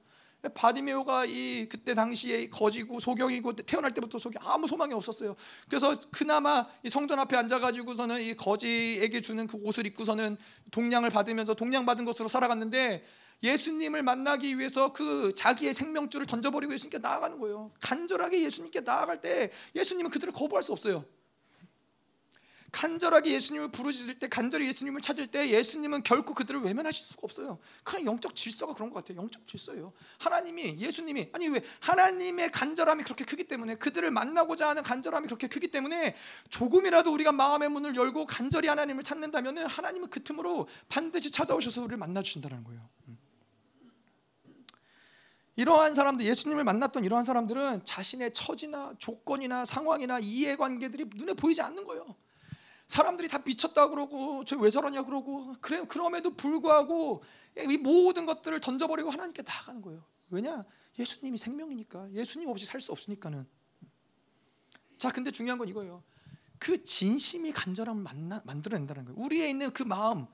바디메오가 0.49 1.25
이 1.25 1.67
그때 1.69 1.93
당시에 1.93 2.49
거지고 2.49 2.99
소경이고 2.99 3.55
태어날 3.57 3.93
때부터 3.93 4.17
소경 4.17 4.41
아무 4.45 4.67
소망이 4.67 4.93
없었어요. 4.93 5.35
그래서 5.69 5.95
그나마 6.11 6.67
이 6.83 6.89
성전 6.89 7.19
앞에 7.19 7.37
앉아가지고서는 7.37 8.21
이 8.21 8.33
거지에게 8.35 9.21
주는 9.21 9.45
그 9.45 9.57
옷을 9.61 9.85
입고서는 9.85 10.37
동량을 10.71 11.11
받으면서 11.11 11.53
동량 11.53 11.85
받은 11.85 12.05
것으로 12.05 12.27
살아갔는데 12.27 13.03
예수님을 13.43 14.03
만나기 14.03 14.57
위해서 14.57 14.93
그 14.93 15.33
자기의 15.35 15.73
생명줄을 15.73 16.25
던져버리고 16.25 16.73
예수님께 16.73 16.99
나아가는 16.99 17.39
거예요. 17.39 17.71
간절하게 17.79 18.43
예수님께 18.43 18.81
나아갈 18.81 19.21
때 19.21 19.51
예수님은 19.75 20.11
그들을 20.11 20.33
거부할 20.33 20.63
수 20.63 20.71
없어요. 20.71 21.05
간절하게 22.71 23.31
예수님을 23.33 23.69
부르짖을 23.69 24.19
때 24.19 24.29
간절히 24.29 24.67
예수님을 24.67 25.01
찾을 25.01 25.27
때 25.27 25.49
예수님은 25.49 26.03
결코 26.03 26.33
그들을 26.33 26.61
외면하실 26.61 27.05
수가 27.05 27.21
없어요. 27.23 27.59
그냥 27.83 28.05
영적 28.05 28.35
질서가 28.35 28.73
그런 28.73 28.89
것 28.89 29.03
같아요. 29.03 29.21
영적 29.21 29.45
질서예요. 29.47 29.91
하나님이 30.19 30.79
예수님이 30.79 31.29
아니 31.33 31.49
왜 31.49 31.61
하나님의 31.81 32.49
간절함이 32.51 33.03
그렇게 33.03 33.25
크기 33.25 33.43
때문에 33.43 33.75
그들을 33.75 34.09
만나고자 34.09 34.69
하는 34.69 34.83
간절함이 34.83 35.27
그렇게 35.27 35.47
크기 35.47 35.67
때문에 35.67 36.15
조금이라도 36.49 37.11
우리가 37.13 37.33
마음의 37.33 37.69
문을 37.69 37.95
열고 37.95 38.25
간절히 38.25 38.69
하나님을 38.69 39.03
찾는다면 39.03 39.57
하나님은 39.57 40.09
그 40.09 40.23
틈으로 40.23 40.67
반드시 40.87 41.29
찾아오셔서 41.29 41.81
우리를 41.81 41.97
만나 41.97 42.21
주신다는 42.21 42.63
거예요. 42.63 42.87
음. 43.09 43.17
이러한 45.57 45.93
사람들 45.93 46.25
예수님을 46.25 46.63
만났던 46.63 47.03
이러한 47.03 47.25
사람들은 47.25 47.83
자신의 47.83 48.31
처지나 48.31 48.93
조건이나 48.97 49.65
상황이나 49.65 50.19
이해관계들이 50.19 51.09
눈에 51.15 51.33
보이지 51.33 51.61
않는 51.61 51.83
거예요. 51.83 52.15
사람들이 52.91 53.29
다 53.29 53.39
미쳤다 53.45 53.87
그러고 53.87 54.43
저 54.43 54.57
왜 54.57 54.69
저러냐 54.69 55.03
그러고 55.03 55.55
그래 55.61 55.83
그럼에도 55.87 56.35
불구하고 56.35 57.23
이 57.57 57.77
모든 57.77 58.25
것들을 58.25 58.59
던져버리고 58.59 59.09
하나님께 59.09 59.43
나아가는 59.43 59.81
거예요. 59.81 60.03
왜냐? 60.29 60.65
예수님이 60.99 61.37
생명이니까 61.37 62.11
예수님 62.11 62.49
없이 62.49 62.65
살 62.65 62.81
수 62.81 62.91
없으니까는. 62.91 63.47
자, 64.97 65.09
근데 65.09 65.31
중요한 65.31 65.57
건 65.57 65.67
이거예요. 65.69 66.03
그 66.59 66.83
진심이 66.83 67.51
간절함을 67.53 68.03
만나, 68.03 68.41
만들어낸다는 68.45 69.05
거예요. 69.05 69.19
우리에 69.19 69.49
있는 69.49 69.71
그 69.71 69.83
마음, 69.83 70.27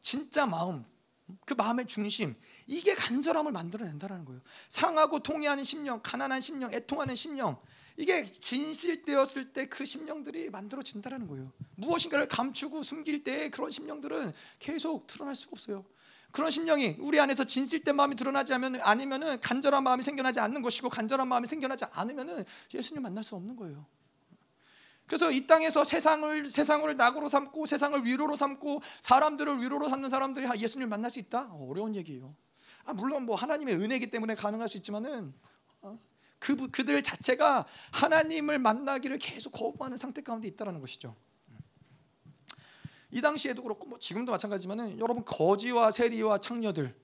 진짜 0.00 0.46
마음, 0.46 0.84
그 1.46 1.54
마음의 1.54 1.86
중심, 1.86 2.36
이게 2.66 2.94
간절함을 2.94 3.50
만들어낸다는 3.50 4.24
거예요. 4.26 4.40
상하고 4.68 5.20
통해하는 5.20 5.64
심령, 5.64 6.00
가난한 6.02 6.40
심령, 6.42 6.72
애통하는 6.72 7.14
심령, 7.14 7.60
이게 7.96 8.24
진실되었을 8.24 9.52
때 9.52 9.66
그 9.66 9.84
심령들이 9.84 10.50
만들어진다라는 10.50 11.26
거예요. 11.28 11.52
무엇인가를 11.76 12.28
감추고 12.28 12.82
숨길 12.82 13.24
때 13.24 13.50
그런 13.50 13.70
심령들은 13.70 14.32
계속 14.58 15.06
드러날 15.06 15.34
수가 15.34 15.52
없어요. 15.52 15.84
그런 16.32 16.50
심령이 16.50 16.96
우리 16.98 17.20
안에서 17.20 17.44
진실된 17.44 17.94
마음이 17.94 18.16
드러나지 18.16 18.52
않으면 18.54 18.80
아니면은 18.82 19.40
간절한 19.40 19.84
마음이 19.84 20.02
생겨나지 20.02 20.40
않는 20.40 20.62
것이고 20.62 20.88
간절한 20.88 21.28
마음이 21.28 21.46
생겨나지 21.46 21.84
않으면은 21.92 22.44
예수님 22.74 23.02
만날 23.02 23.22
수 23.22 23.36
없는 23.36 23.54
거예요. 23.54 23.86
그래서 25.06 25.30
이 25.30 25.46
땅에서 25.46 25.84
세상을 25.84 26.50
세상을 26.50 26.96
낙으로 26.96 27.28
삼고 27.28 27.66
세상을 27.66 28.04
위로로 28.04 28.36
삼고 28.36 28.82
사람들을 29.00 29.62
위로로 29.62 29.88
삼는 29.88 30.10
사람들이 30.10 30.48
예수님을 30.58 30.88
만날 30.88 31.10
수 31.10 31.20
있다? 31.20 31.52
어려운 31.52 31.94
얘기예요. 31.94 32.34
아, 32.84 32.92
물론 32.92 33.24
뭐 33.24 33.36
하나님의 33.36 33.76
은혜이기 33.76 34.10
때문에 34.10 34.34
가능할 34.34 34.68
수 34.68 34.76
있지만은 34.78 35.32
어, 35.82 35.98
그 36.38 36.70
그들 36.70 37.02
자체가 37.02 37.66
하나님을 37.92 38.58
만나기를 38.58 39.18
계속 39.18 39.50
거부하는 39.50 39.96
상태 39.96 40.22
가운데 40.22 40.48
있다라는 40.48 40.80
것이죠. 40.80 41.16
이 43.10 43.20
당시에도 43.20 43.62
그렇고 43.62 43.86
뭐 43.86 43.98
지금도 43.98 44.32
마찬가지지만은 44.32 44.98
여러분 44.98 45.24
거지와 45.24 45.92
세리와 45.92 46.38
창녀들 46.38 46.94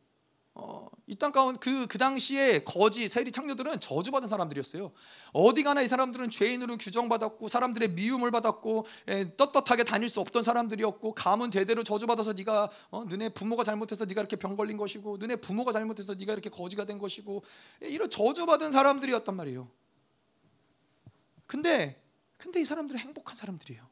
어, 0.55 0.89
이땅 1.07 1.33
가운데 1.33 1.59
그, 1.61 1.87
그 1.87 1.97
당시에 1.97 2.65
거지, 2.65 3.09
세리, 3.09 3.31
창녀들은 3.31 3.81
저주받은 3.81 4.29
사람들이었어요. 4.29 4.93
어디 5.33 5.63
가나 5.63 5.81
이 5.81 5.89
사람들은 5.89 6.29
죄인으로 6.31 6.77
규정받았고 6.77 7.49
사람들의 7.49 7.91
미움을 7.91 8.31
받았고 8.31 8.85
에, 9.09 9.37
떳떳하게 9.37 9.85
다닐 9.85 10.09
수 10.09 10.21
없던 10.21 10.43
사람들이었고 10.43 11.15
가문 11.15 11.51
대대로 11.51 11.85
저주받아서 11.85 12.33
네가 12.33 12.71
어, 12.91 13.05
너네 13.05 13.31
부모가 13.31 13.63
잘못해서 13.63 14.05
네가 14.05 14.21
이렇게 14.21 14.37
병 14.37 14.57
걸린 14.57 14.77
것이고 14.77 15.19
너네 15.19 15.37
부모가 15.37 15.73
잘못해서 15.73 16.15
네가 16.15 16.33
이렇게 16.33 16.51
거지가 16.51 16.85
된 16.85 16.99
것이고 16.99 17.43
에, 17.83 17.89
이런 17.89 18.11
저주받은 18.11 18.73
사람들이었단 18.73 19.35
말이에요. 19.35 19.71
근데 21.47 22.01
근데 22.37 22.61
이 22.61 22.65
사람들은 22.65 22.99
행복한 22.99 23.37
사람들이에요. 23.37 23.87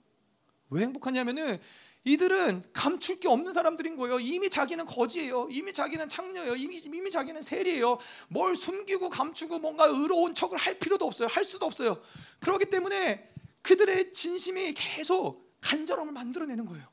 왜 0.70 0.82
행복하냐면은 0.82 1.60
이들은 2.08 2.62
감출 2.72 3.20
게 3.20 3.28
없는 3.28 3.52
사람들인 3.52 3.96
거예요. 3.96 4.18
이미 4.18 4.48
자기는 4.48 4.84
거지예요. 4.86 5.48
이미 5.50 5.72
자기는 5.72 6.08
창녀예요. 6.08 6.56
이미, 6.56 6.76
이미 6.78 7.10
자기는 7.10 7.42
세리예요. 7.42 7.98
뭘 8.28 8.56
숨기고 8.56 9.10
감추고 9.10 9.58
뭔가 9.58 9.84
의로운 9.84 10.34
척을 10.34 10.56
할 10.56 10.78
필요도 10.78 11.06
없어요. 11.06 11.28
할 11.28 11.44
수도 11.44 11.66
없어요. 11.66 12.00
그렇기 12.40 12.66
때문에 12.66 13.30
그들의 13.60 14.14
진심이 14.14 14.72
계속 14.72 15.54
간절함을 15.60 16.12
만들어내는 16.12 16.64
거예요. 16.64 16.86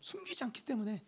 숨기지 0.00 0.44
않기 0.44 0.62
때문에. 0.62 1.02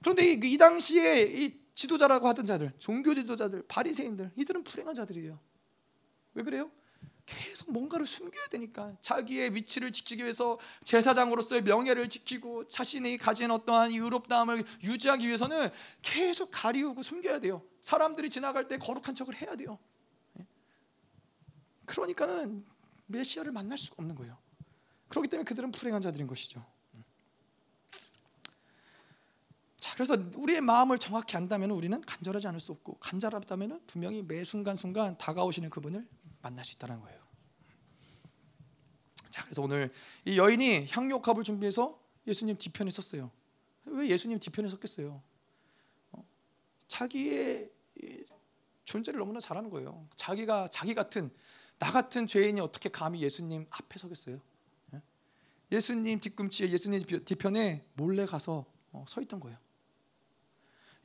그런데 0.00 0.32
이, 0.32 0.40
이 0.40 0.56
당시에 0.56 1.22
이 1.22 1.60
지도자라고 1.74 2.28
하던 2.28 2.46
자들, 2.46 2.72
종교 2.78 3.14
지도자들, 3.14 3.64
바리새인들, 3.66 4.32
이들은 4.36 4.62
불행한 4.64 4.94
자들이에요. 4.94 5.38
왜 6.34 6.42
그래요? 6.42 6.70
계속 7.28 7.70
뭔가를 7.70 8.06
숨겨야 8.06 8.46
되니까 8.48 8.96
자기의 9.02 9.54
위치를 9.54 9.92
지키기 9.92 10.22
위해서 10.22 10.58
제사장으로서의 10.84 11.62
명예를 11.62 12.08
지키고 12.08 12.68
자신이 12.68 13.18
가진 13.18 13.50
어떠한 13.50 13.90
의롭다함을 13.90 14.64
유지하기 14.82 15.26
위해서는 15.26 15.68
계속 16.00 16.50
가리우고 16.50 17.02
숨겨야 17.02 17.38
돼요. 17.40 17.62
사람들이 17.82 18.30
지나갈 18.30 18.66
때 18.66 18.78
거룩한 18.78 19.14
척을 19.14 19.34
해야 19.42 19.56
돼요. 19.56 19.78
예? 20.40 20.46
그러니까는 21.84 22.64
메시아를 23.06 23.52
만날 23.52 23.76
수가 23.76 23.96
없는 23.98 24.14
거예요. 24.14 24.38
그렇기 25.08 25.28
때문에 25.28 25.44
그들은 25.44 25.70
불행한 25.70 26.00
자들인 26.00 26.26
것이죠. 26.26 26.64
자, 29.78 29.94
그래서 29.94 30.16
우리의 30.34 30.60
마음을 30.60 30.98
정확히 30.98 31.36
안다면 31.36 31.70
우리는 31.70 32.00
간절하지 32.00 32.48
않을 32.48 32.58
수 32.58 32.72
없고 32.72 32.98
간절하다면 32.98 33.82
분명히 33.86 34.22
매 34.22 34.44
순간 34.44 34.76
순간 34.76 35.16
다가오시는 35.18 35.70
그분을 35.70 36.06
만날 36.40 36.64
수 36.64 36.74
있다는 36.74 37.00
거예요. 37.00 37.17
자, 39.38 39.44
그래서 39.44 39.62
오늘 39.62 39.92
이 40.24 40.36
여인이 40.36 40.88
향료값을 40.90 41.44
준비해서 41.44 41.96
예수님 42.26 42.58
뒤편에 42.58 42.90
섰어요. 42.90 43.30
왜 43.84 44.08
예수님 44.08 44.40
뒤편에 44.40 44.68
섰겠어요? 44.68 45.22
어, 46.10 46.24
자기의 46.88 47.70
존재를 48.84 49.20
너무나 49.20 49.38
잘하는 49.38 49.70
거예요. 49.70 50.08
자기가 50.16 50.70
자기 50.70 50.92
같은 50.92 51.30
나 51.78 51.92
같은 51.92 52.26
죄인이 52.26 52.60
어떻게 52.60 52.88
감히 52.88 53.22
예수님 53.22 53.66
앞에 53.70 54.00
서겠어요? 54.00 54.40
예? 54.94 55.02
예수님 55.70 56.18
뒤꿈치에 56.18 56.70
예수님 56.70 57.04
뒤편에 57.04 57.84
몰래 57.94 58.26
가서 58.26 58.66
어, 58.90 59.04
서 59.06 59.20
있던 59.20 59.38
거예요. 59.38 59.56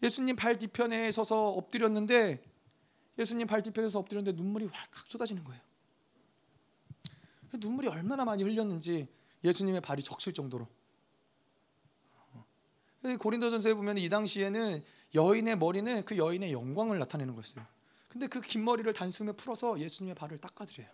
예수님 0.01 0.35
발 0.35 0.57
뒤편에 0.57 1.11
서서 1.11 1.49
엎드렸는데 1.49 2.43
예수님 3.19 3.45
발 3.45 3.61
뒤편에서 3.61 3.99
엎드렸는데 3.99 4.35
눈물이 4.41 4.65
활칵 4.65 5.05
쏟아지는 5.07 5.43
거예요. 5.43 5.61
눈물이 7.57 7.87
얼마나 7.87 8.25
많이 8.25 8.43
흘렸는지 8.43 9.07
예수님의 9.43 9.81
발이 9.81 10.01
적실 10.01 10.33
정도로. 10.33 10.67
고린도전서에 13.19 13.73
보면 13.73 13.97
이 13.97 14.07
당시에는 14.09 14.83
여인의 15.13 15.57
머리는 15.57 16.05
그 16.05 16.17
여인의 16.17 16.53
영광을 16.53 16.99
나타내는 16.99 17.33
거였어요. 17.35 17.65
근데 18.07 18.27
그 18.27 18.39
긴 18.41 18.63
머리를 18.63 18.91
단숨에 18.93 19.33
풀어서 19.33 19.79
예수님의 19.79 20.15
발을 20.15 20.37
닦아드려요. 20.37 20.89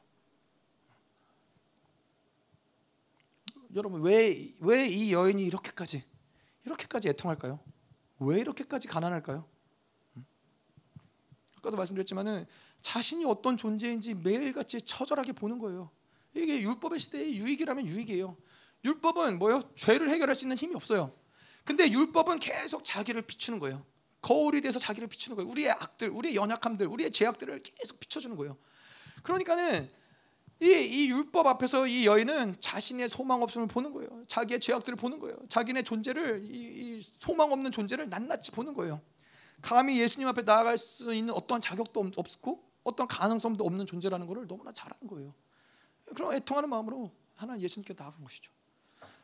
여러분 3.76 4.02
왜 4.02 4.56
왜 4.62 4.88
이 4.90 5.14
여인이 5.14 5.46
이렇게까지 5.46 6.04
이렇게까지 6.66 7.10
애통할까요? 7.10 7.60
왜 8.20 8.40
이렇게까지 8.40 8.88
가난할까요? 8.88 9.46
아까도 11.58 11.78
말씀드렸지만은 11.78 12.46
자신이 12.82 13.26
어떤 13.26 13.58
존재인지 13.58 14.16
매일같이 14.16 14.82
처절하게 14.82 15.34
보는 15.34 15.60
거예요. 15.60 15.92
이게 16.34 16.62
율법의 16.62 17.00
시대의 17.00 17.38
유익이라면 17.38 17.86
유익이에요. 17.86 18.38
율법은 18.86 19.40
뭐요? 19.40 19.62
죄를 19.76 20.10
해결할 20.10 20.36
수 20.36 20.46
있는 20.46 20.58
힘이 20.58 20.76
없어요. 20.76 21.14
근데 21.66 21.90
율법은 21.92 22.40
계속 22.40 22.84
자기를 22.84 23.24
비추는 23.24 23.60
거예요. 23.60 23.86
거울이 24.22 24.62
돼서 24.62 24.80
자기를 24.80 25.08
비추는 25.08 25.36
거예요. 25.38 25.50
우리의 25.50 25.72
악들, 25.72 26.10
우리의 26.10 26.36
연약함들, 26.36 26.88
우리의 26.88 27.12
죄악들을 27.12 27.62
계속 27.64 28.00
비춰주는 28.00 28.36
거예요. 28.36 28.58
그러니까는 29.24 29.90
이, 30.62 30.66
이 30.68 31.10
율법 31.10 31.48
앞에서 31.48 31.88
이 31.88 32.06
여인은 32.06 32.56
자신의 32.60 33.08
소망 33.08 33.42
없음을 33.42 33.68
보는 33.68 33.94
거예요. 33.94 34.10
자기의 34.28 34.60
죄악들을 34.60 34.98
보는 34.98 35.20
거예요. 35.20 35.38
자기네 35.48 35.84
존재를 35.84 36.44
이, 36.44 36.98
이 36.98 37.02
소망 37.18 37.52
없는 37.52 37.72
존재를 37.72 38.10
낱낱이 38.10 38.52
보는 38.52 38.74
거예요. 38.74 39.02
감히 39.62 40.00
예수님 40.00 40.28
앞에 40.28 40.42
나아갈 40.44 40.78
수 40.78 41.14
있는 41.14 41.34
어떤 41.34 41.62
자격도 41.62 42.12
없고 42.16 42.64
어떤 42.84 43.08
가능성도 43.08 43.66
없는 43.66 43.86
존재라는 43.86 44.28
것을 44.28 44.48
너무나 44.48 44.72
잘 44.74 44.92
아는 44.94 45.08
거예요. 45.08 45.34
그럼 46.16 46.34
애통하는 46.34 46.70
마음으로 46.70 47.12
하나님 47.36 47.64
예수님께 47.64 47.94
나아간 47.98 48.24
것이죠. 48.24 48.52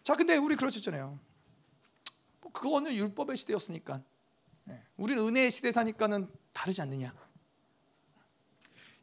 자, 0.04 0.16
근데 0.16 0.38
우리 0.38 0.56
그러셨잖아요. 0.56 1.20
뭐 2.42 2.52
그거는 2.52 2.94
율법의 2.94 3.38
시대였으니까. 3.38 4.02
네. 4.66 4.82
우리는 4.98 5.26
은혜의 5.28 5.52
시대 5.52 5.72
사니까는 5.72 6.30
다르지 6.54 6.82
않느냐. 6.82 7.14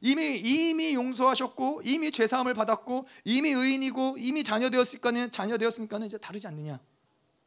이미 0.00 0.36
이미 0.38 0.94
용서하셨고 0.94 1.82
이미 1.84 2.10
죄 2.10 2.26
사함을 2.26 2.54
받았고 2.54 3.06
이미 3.24 3.50
의인이고 3.50 4.16
이미 4.18 4.42
자녀 4.42 4.68
되었으니까는 4.68 5.30
자녀 5.30 5.56
되었으니까는 5.56 6.08
이제 6.08 6.18
다르지 6.18 6.48
않느냐. 6.48 6.80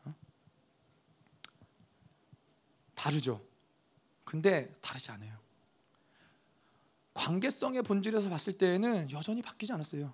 어? 0.06 0.16
다르죠. 2.94 3.46
근데 4.24 4.74
다르지 4.82 5.12
않아요. 5.12 5.38
관계성의 7.14 7.84
본질에서 7.84 8.30
봤을 8.30 8.54
때에는 8.54 9.12
여전히 9.12 9.42
바뀌지 9.42 9.74
않았어요. 9.74 10.14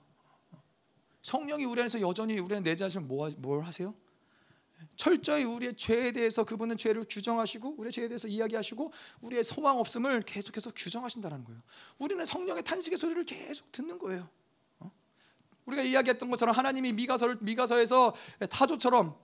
성령이 1.21 1.65
우리 1.65 1.81
안에서 1.81 2.01
여전히 2.01 2.39
우리 2.39 2.55
안에 2.55 2.69
내재하시면 2.69 3.07
뭐, 3.07 3.29
뭘 3.37 3.63
하세요? 3.63 3.93
철저히 4.95 5.43
우리의 5.43 5.75
죄에 5.75 6.11
대해서 6.11 6.43
그분은 6.43 6.77
죄를 6.77 7.05
규정하시고 7.09 7.75
우리의 7.77 7.91
죄에 7.91 8.07
대해서 8.07 8.27
이야기하시고 8.27 8.91
우리의 9.21 9.43
소망 9.43 9.79
없음을 9.79 10.21
계속해서 10.21 10.71
규정하신다는 10.75 11.43
거예요. 11.43 11.61
우리는 11.97 12.23
성령의 12.25 12.63
탄식의 12.63 12.97
소리를 12.97 13.23
계속 13.23 13.71
듣는 13.71 13.97
거예요. 13.97 14.27
어? 14.79 14.91
우리가 15.65 15.83
이야기했던 15.83 16.29
것처럼 16.29 16.55
하나님이 16.55 16.93
미가서 16.93 17.35
미가서에서 17.39 18.13
타조처럼 18.49 19.15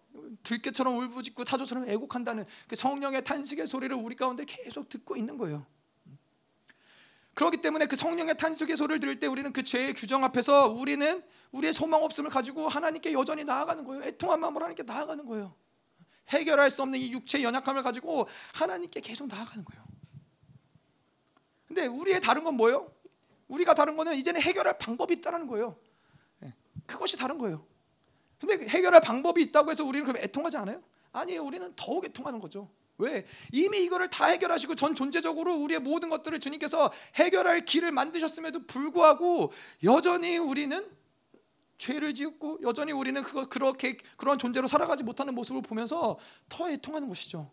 들깨처럼 0.44 0.98
울부짖고 0.98 1.44
타조처럼 1.44 1.90
애곡한다는 1.90 2.46
그 2.68 2.76
성령의 2.76 3.24
탄식의 3.24 3.68
소리를 3.68 3.96
우리 3.96 4.16
가운데 4.16 4.46
계속 4.46 4.90
듣고 4.90 5.16
있는 5.16 5.38
거예요. 5.38 5.66
그렇기 7.38 7.58
때문에 7.58 7.86
그 7.86 7.96
성령의 7.96 8.36
탄식의 8.36 8.76
소리를 8.76 9.00
들을 9.00 9.20
때 9.20 9.28
우리는 9.28 9.54
그 9.54 9.62
죄의 9.62 9.94
규정 9.94 10.24
앞에서 10.24 10.70
우리는 10.70 11.24
우리의 11.52 11.72
소망 11.72 12.04
없음을 12.04 12.32
가지고 12.32 12.68
하나님께 12.68 13.14
여전히 13.14 13.44
나아가는 13.44 13.84
거예요. 13.84 14.04
애통한 14.06 14.40
마음으로 14.40 14.64
하나님께 14.64 14.82
나아가는 14.82 15.24
거예요. 15.24 15.54
해결할 16.30 16.72
수 16.72 16.82
없는 16.82 16.98
이 16.98 17.12
육체의 17.12 17.44
연약함을 17.44 17.84
가지고 17.84 18.28
하나님께 18.56 19.02
계속 19.02 19.28
나아가는 19.28 19.64
거예요. 19.64 19.86
근데 21.68 21.86
우리의 21.86 22.22
다른 22.22 22.44
건 22.44 22.56
뭐예요? 22.56 22.92
우리가 23.50 23.76
다른 23.76 23.96
거는 23.96 24.16
이제는 24.16 24.42
해결할 24.42 24.80
방법이 24.80 25.14
있다는 25.14 25.46
거예요. 25.46 25.78
예, 26.44 26.56
그것이 26.88 27.18
다른 27.18 27.38
거예요. 27.38 27.68
근데 28.40 28.68
해결할 28.68 29.00
방법이 29.02 29.44
있다고 29.44 29.70
해서 29.70 29.84
우리는 29.84 30.08
그럼 30.08 30.24
애통하지 30.24 30.58
않아요? 30.58 30.82
아니에요. 31.12 31.44
우리는 31.44 31.72
더욱 31.76 32.04
애통하는 32.04 32.40
거죠. 32.40 32.68
왜? 33.00 33.26
이미 33.52 33.84
이거를 33.84 34.10
다 34.10 34.26
해결하시고 34.26 34.76
전 34.76 34.96
존재적으로 34.96 35.56
우리의 35.56 35.80
모든 35.80 36.10
것들을 36.10 36.40
주님께서 36.40 36.92
해결할 37.16 37.66
길을 37.66 37.92
만드셨음에도 37.92 38.66
불구하고 38.66 39.52
여전히 39.84 40.38
우리는 40.38 40.90
죄를 41.78 42.14
지었고 42.16 42.60
여전히 42.64 42.92
우리는 42.92 43.22
그거 43.22 43.48
그렇게 43.48 43.98
그런 44.18 44.40
존재로 44.40 44.68
살아가지 44.68 45.04
못하는 45.04 45.36
모습을 45.36 45.62
보면서 45.62 46.18
더 46.50 46.70
애통하는 46.70 47.08
것이죠. 47.08 47.52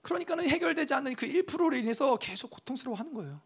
그러니까는 0.00 0.48
해결되지 0.48 0.94
않는 0.94 1.14
그 1.14 1.26
1%로 1.26 1.76
인해서 1.76 2.16
계속 2.16 2.50
고통스러워하는 2.50 3.12
거예요. 3.12 3.42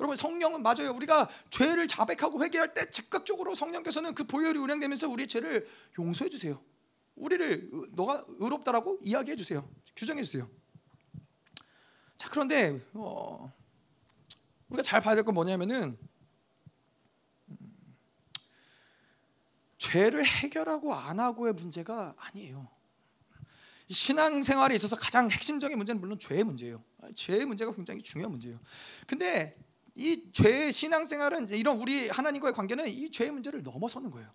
여러분 0.00 0.16
성령은 0.16 0.62
맞아요. 0.62 0.94
우리가 0.94 1.28
죄를 1.50 1.86
자백하고 1.86 2.42
회개할 2.42 2.72
때 2.72 2.90
즉각적으로 2.90 3.54
성령께서는 3.54 4.14
그 4.14 4.24
보혈이 4.24 4.58
운행되면서 4.58 5.08
우리의 5.10 5.28
죄를 5.28 5.68
용서해 5.98 6.30
주세요. 6.30 6.60
우리를 7.20 7.70
너가 7.92 8.24
의롭다라고 8.28 8.98
이야기해 9.02 9.36
주세요. 9.36 9.68
규정해 9.94 10.22
주세요. 10.22 10.48
자 12.16 12.28
그런데 12.30 12.82
어, 12.94 13.52
우리가 14.68 14.82
잘 14.82 15.00
봐야 15.00 15.14
될 15.14 15.24
건 15.24 15.34
뭐냐면은 15.34 15.98
음, 17.48 17.96
죄를 19.78 20.24
해결하고 20.24 20.94
안 20.94 21.20
하고의 21.20 21.52
문제가 21.54 22.14
아니에요. 22.16 22.68
신앙생활에 23.90 24.74
있어서 24.76 24.96
가장 24.96 25.28
핵심적인 25.30 25.76
문제는 25.76 26.00
물론 26.00 26.18
죄의 26.18 26.44
문제예요. 26.44 26.82
죄의 27.14 27.44
문제가 27.44 27.72
굉장히 27.74 28.02
중요한 28.02 28.30
문제예요. 28.30 28.60
근데 29.06 29.52
이 29.96 30.30
죄의 30.32 30.72
신앙생활은 30.72 31.48
이런 31.48 31.78
우리 31.80 32.08
하나님과의 32.08 32.54
관계는 32.54 32.86
이 32.88 33.10
죄의 33.10 33.32
문제를 33.32 33.62
넘어서는 33.62 34.10
거예요. 34.10 34.32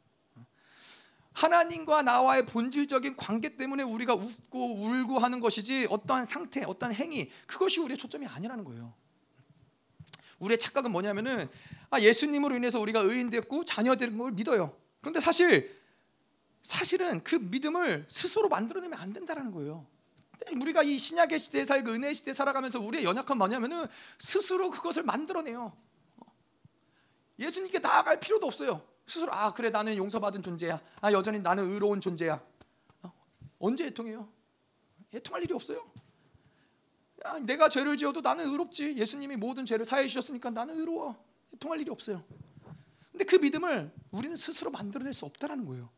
하나님과 1.36 2.02
나와의 2.02 2.46
본질적인 2.46 3.18
관계 3.18 3.56
때문에 3.56 3.84
우리가 3.84 4.16
웃고 4.16 4.76
울고 4.82 5.20
하는 5.20 5.40
것이지 5.40 5.88
어떠한 5.90 6.26
상태, 6.26 6.64
어떠한 6.64 6.96
행위 6.96 7.30
그것이 7.46 7.82
우리의 7.82 7.98
초점이 7.98 8.26
아니라는 8.26 8.64
거예요. 8.64 8.94
우리의 10.40 10.58
착각은 10.58 10.92
뭐냐면은 10.92 11.50
아, 11.90 12.00
예수님으로 12.00 12.56
인해서 12.56 12.80
우리가 12.80 13.02
의인 13.02 13.30
됐고 13.30 13.66
자녀된 13.66 14.18
걸 14.18 14.32
믿어요. 14.32 14.76
그런데 15.02 15.20
사실 15.20 15.78
사실은 16.62 17.24
그 17.24 17.36
믿음을 17.36 18.06
스스로 18.08 18.50
만들어내면 18.50 18.98
안 18.98 19.14
된다라는 19.14 19.52
거예요. 19.52 19.86
우리가 20.62 20.84
이 20.84 20.98
신약의 20.98 21.38
시대에 21.38 21.66
살고 21.66 21.92
은혜 21.92 22.14
시대에 22.14 22.34
살아가면서 22.34 22.80
우리의 22.80 23.04
연약함 23.04 23.38
뭐냐면은 23.38 23.86
스스로 24.18 24.70
그것을 24.70 25.04
만들어내요. 25.04 25.76
예수님께 27.40 27.80
나아갈 27.80 28.20
필요도 28.20 28.48
없어요. 28.48 28.95
스스로 29.08 29.34
아 29.34 29.54
그래 29.54 29.70
나는 29.70 29.96
용서받은 29.98 30.42
존재야. 30.42 30.82
아 31.02 31.12
여전히 31.12 31.40
나는 31.40 31.72
의로운 31.72 32.02
존재야. 32.02 32.42
어? 33.04 33.14
언제 33.60 33.86
애통해요? 33.88 34.28
애통할 35.14 35.44
일이 35.44 35.54
없어요. 35.54 35.86
야, 37.26 37.40
내가 37.40 37.70
죄를 37.70 37.98
지어도 37.98 38.22
나는 38.22 38.46
의롭지. 38.50 38.96
예수님이 38.98 39.36
모든 39.38 39.66
죄를 39.66 39.86
사해 39.86 40.08
주셨으니까 40.08 40.50
나는 40.50 40.78
의로워. 40.80 41.24
애통할 41.54 41.80
일이 41.80 41.90
없어요. 41.90 42.24
근데 43.12 43.24
그 43.24 43.36
믿음을 43.36 43.92
우리는 44.12 44.36
스스로 44.36 44.72
만들어낼 44.72 45.14
수 45.14 45.26
없다라는 45.26 45.66
거예요. 45.66 45.90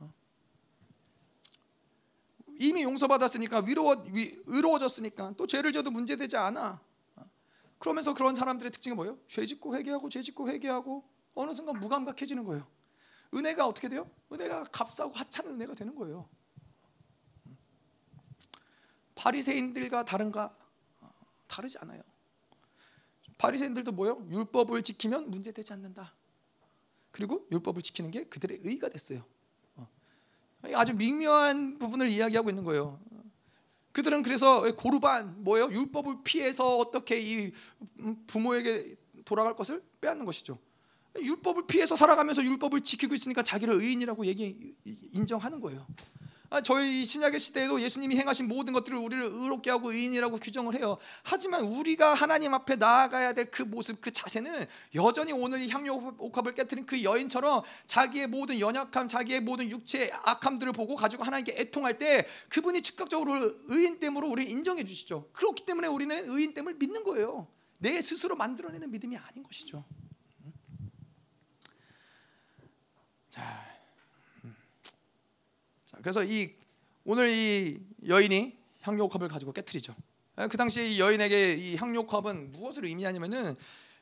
어? 0.00 0.12
이미 2.58 2.82
용서받았으니까 2.82 3.60
위로워, 3.60 4.04
위, 4.08 4.38
의로워졌으니까 4.46 5.34
또 5.36 5.46
죄를 5.46 5.72
지어도 5.72 5.90
문제되지 5.90 6.36
않아. 6.36 6.80
어? 7.16 7.30
그러면서 7.78 8.12
그런 8.12 8.34
사람들의 8.34 8.72
특징이 8.72 8.94
뭐예요? 8.94 9.18
죄 9.26 9.46
짓고 9.46 9.74
회개하고 9.76 10.08
죄 10.10 10.20
짓고 10.20 10.48
회개하고 10.50 11.17
어느 11.38 11.54
순간 11.54 11.78
무감각해지는 11.78 12.42
거예요. 12.42 12.66
은혜가 13.32 13.64
어떻게 13.64 13.88
돼요? 13.88 14.10
은혜가 14.32 14.64
값싸고 14.64 15.12
하찮은 15.12 15.54
은혜가 15.54 15.74
되는 15.74 15.94
거예요. 15.94 16.28
바리새인들과 19.14 20.04
다른가? 20.04 20.56
다르지 21.46 21.78
않아요. 21.78 22.02
바리새인들도 23.38 23.92
뭐요? 23.92 24.26
율법을 24.28 24.82
지키면 24.82 25.30
문제되지 25.30 25.72
않는다. 25.74 26.12
그리고 27.12 27.46
율법을 27.52 27.82
지키는 27.82 28.10
게 28.10 28.24
그들의 28.24 28.58
의가 28.62 28.88
됐어요. 28.88 29.24
어. 29.76 29.88
아주 30.74 30.94
미묘한 30.96 31.78
부분을 31.78 32.08
이야기하고 32.08 32.50
있는 32.50 32.64
거예요. 32.64 33.00
그들은 33.92 34.24
그래서 34.24 34.62
고르반 34.74 35.44
뭐예요? 35.44 35.70
율법을 35.70 36.24
피해서 36.24 36.78
어떻게 36.78 37.20
이 37.20 37.52
부모에게 38.26 38.96
돌아갈 39.24 39.54
것을 39.54 39.84
빼앗는 40.00 40.24
것이죠. 40.24 40.58
율법을 41.22 41.66
피해서 41.66 41.96
살아가면서 41.96 42.42
율법을 42.42 42.80
지키고 42.80 43.14
있으니까 43.14 43.42
자기를 43.42 43.74
의인이라고 43.74 44.26
얘기 44.26 44.74
인정하는 44.84 45.60
거예요. 45.60 45.86
아, 46.50 46.62
저희 46.62 47.04
신약의 47.04 47.38
시대에도 47.38 47.78
예수님이 47.78 48.16
행하신 48.16 48.48
모든 48.48 48.72
것들을 48.72 48.96
우리를 48.96 49.22
의롭게 49.22 49.68
하고 49.68 49.92
의인이라고 49.92 50.38
규정을 50.38 50.76
해요. 50.76 50.96
하지만 51.22 51.62
우리가 51.62 52.14
하나님 52.14 52.54
앞에 52.54 52.76
나아가야 52.76 53.34
될 53.34 53.48
그 53.50 53.62
모습, 53.62 54.00
그 54.00 54.10
자세는 54.10 54.64
여전히 54.94 55.32
오늘 55.32 55.60
이 55.60 55.68
향료 55.68 56.14
옥합을 56.18 56.52
깨뜨린 56.52 56.86
그 56.86 57.02
여인처럼 57.02 57.62
자기의 57.86 58.28
모든 58.28 58.60
연약함, 58.60 59.08
자기의 59.08 59.40
모든 59.40 59.68
육체의 59.70 60.10
악함들을 60.24 60.72
보고 60.72 60.94
가지고 60.94 61.24
하나님께 61.24 61.54
애통할 61.58 61.98
때 61.98 62.26
그분이 62.48 62.80
즉각적으로 62.82 63.52
의인됨으로 63.66 64.26
우리 64.28 64.44
인정해 64.50 64.84
주시죠. 64.84 65.28
그렇기 65.32 65.66
때문에 65.66 65.88
우리는 65.88 66.28
의인됨을 66.28 66.74
믿는 66.74 67.04
거예요. 67.04 67.48
내 67.80 68.00
스스로 68.00 68.36
만들어내는 68.36 68.90
믿음이 68.90 69.16
아닌 69.16 69.42
것이죠. 69.42 69.84
자, 75.86 75.98
그래서 76.02 76.24
이 76.24 76.54
오늘 77.04 77.28
이 77.28 77.80
여인이 78.06 78.58
향료컵을 78.82 79.28
가지고 79.28 79.52
깨뜨리죠. 79.52 79.94
그 80.50 80.56
당시 80.56 80.94
이 80.94 81.00
여인에게 81.00 81.54
이 81.54 81.76
향료컵은 81.76 82.52
무엇을 82.52 82.84
의미하냐면은 82.84 83.56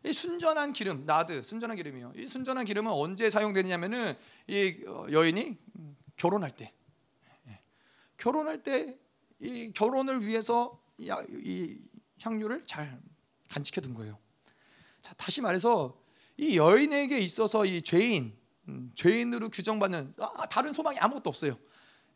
이 0.04 0.12
순전한 0.12 0.72
기름, 0.72 1.06
나드, 1.06 1.42
순전한 1.42 1.76
기름이요. 1.76 2.12
이 2.16 2.26
순전한 2.26 2.64
기름은 2.64 2.90
언제 2.92 3.30
사용되느냐면은 3.30 4.14
이 4.46 4.84
어, 4.86 5.06
여인이 5.10 5.56
결혼할 6.16 6.50
때, 6.50 6.72
예. 7.48 7.60
결혼할 8.16 8.62
때 8.62 9.06
이 9.40 9.72
결혼을 9.72 10.26
위해서 10.26 10.80
이 10.98 11.78
향유를 12.20 12.64
잘 12.66 12.98
간직해 13.50 13.80
둔 13.80 13.94
거예요. 13.94 14.18
자, 15.02 15.14
다시 15.14 15.40
말해서 15.40 16.00
이 16.36 16.56
여인에게 16.56 17.18
있어서 17.18 17.64
이 17.64 17.82
죄인, 17.82 18.32
음, 18.68 18.92
죄인으로 18.94 19.48
규정받는 19.50 20.14
아, 20.18 20.46
다른 20.46 20.72
소망이 20.72 20.98
아무것도 20.98 21.30
없어요. 21.30 21.58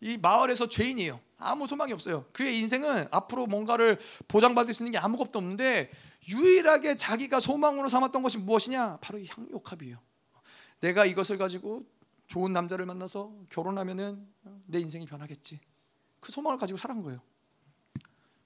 이 0.00 0.16
마을에서 0.16 0.68
죄인이에요. 0.68 1.20
아무 1.38 1.66
소망이 1.66 1.92
없어요. 1.92 2.26
그의 2.32 2.58
인생은 2.58 3.08
앞으로 3.10 3.46
뭔가를 3.46 3.98
보장받을 4.28 4.72
수 4.72 4.82
있는 4.82 4.92
게 4.92 4.98
아무것도 4.98 5.38
없는데 5.38 5.90
유일하게 6.28 6.96
자기가 6.96 7.40
소망으로 7.40 7.88
삼았던 7.88 8.22
것이 8.22 8.38
무엇이냐? 8.38 8.98
바로 9.00 9.18
이 9.18 9.26
향료컵이에요. 9.28 9.98
내가 10.80 11.04
이것을 11.04 11.38
가지고 11.38 11.84
좋은 12.26 12.52
남자를 12.52 12.86
만나서 12.86 13.32
결혼하면은 13.50 14.26
내 14.66 14.78
인생이 14.78 15.04
변하겠지. 15.06 15.60
그 16.20 16.32
소망을 16.32 16.58
가지고 16.58 16.78
살아간 16.78 17.02
거예요. 17.02 17.20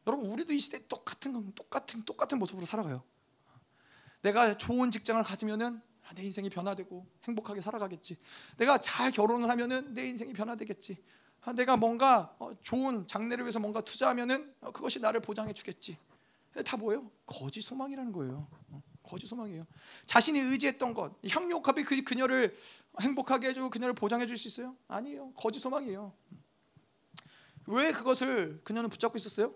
여러분 0.07 0.27
우리도 0.27 0.53
이 0.53 0.59
시대에 0.59 0.81
똑같은 0.89 1.53
똑같은 1.55 2.05
똑같은 2.05 2.39
모습으로 2.39 2.67
살아가요. 2.67 3.03
내가 4.23 4.57
좋은 4.57 4.91
직장을 4.91 5.23
가지면은 5.23 5.81
내 6.15 6.23
인생이 6.25 6.49
변화되고 6.51 7.07
행복하게 7.25 7.61
살아가겠지. 7.61 8.17
내가 8.57 8.79
잘 8.79 9.11
결혼을 9.11 9.49
하면은 9.51 9.95
내 9.95 10.07
인생이 10.07 10.33
변화되겠지. 10.33 10.97
아, 11.43 11.53
내가 11.53 11.77
뭔가 11.77 12.35
어, 12.39 12.53
좋은 12.63 13.07
장래를 13.07 13.45
위해서 13.45 13.59
뭔가 13.59 13.81
투자하면은 13.81 14.55
어, 14.61 14.73
그것이 14.73 15.01
나를 15.01 15.21
보장해 15.21 15.53
주겠지. 15.53 15.99
다 16.65 16.77
뭐예요? 16.77 17.11
거짓 17.27 17.63
소망이라는 17.63 18.13
거예요. 18.13 18.47
어, 18.71 18.83
거짓 19.03 19.27
소망이에요. 19.27 19.67
자신이 20.07 20.39
의지했던 20.39 20.95
것, 20.95 21.13
향료컵이 21.29 21.83
그 21.85 22.03
그녀를 22.03 22.57
행복하게 23.01 23.49
해주고 23.49 23.71
그녀를 23.71 23.95
보장해 23.95 24.27
줄 24.27 24.37
수 24.37 24.49
있어요? 24.49 24.77
아니에요. 24.89 25.33
거짓 25.35 25.59
소망이에요. 25.59 26.13
왜 27.67 27.93
그것을 27.93 28.61
그녀는 28.63 28.89
붙잡고 28.89 29.19
있었어요? 29.19 29.55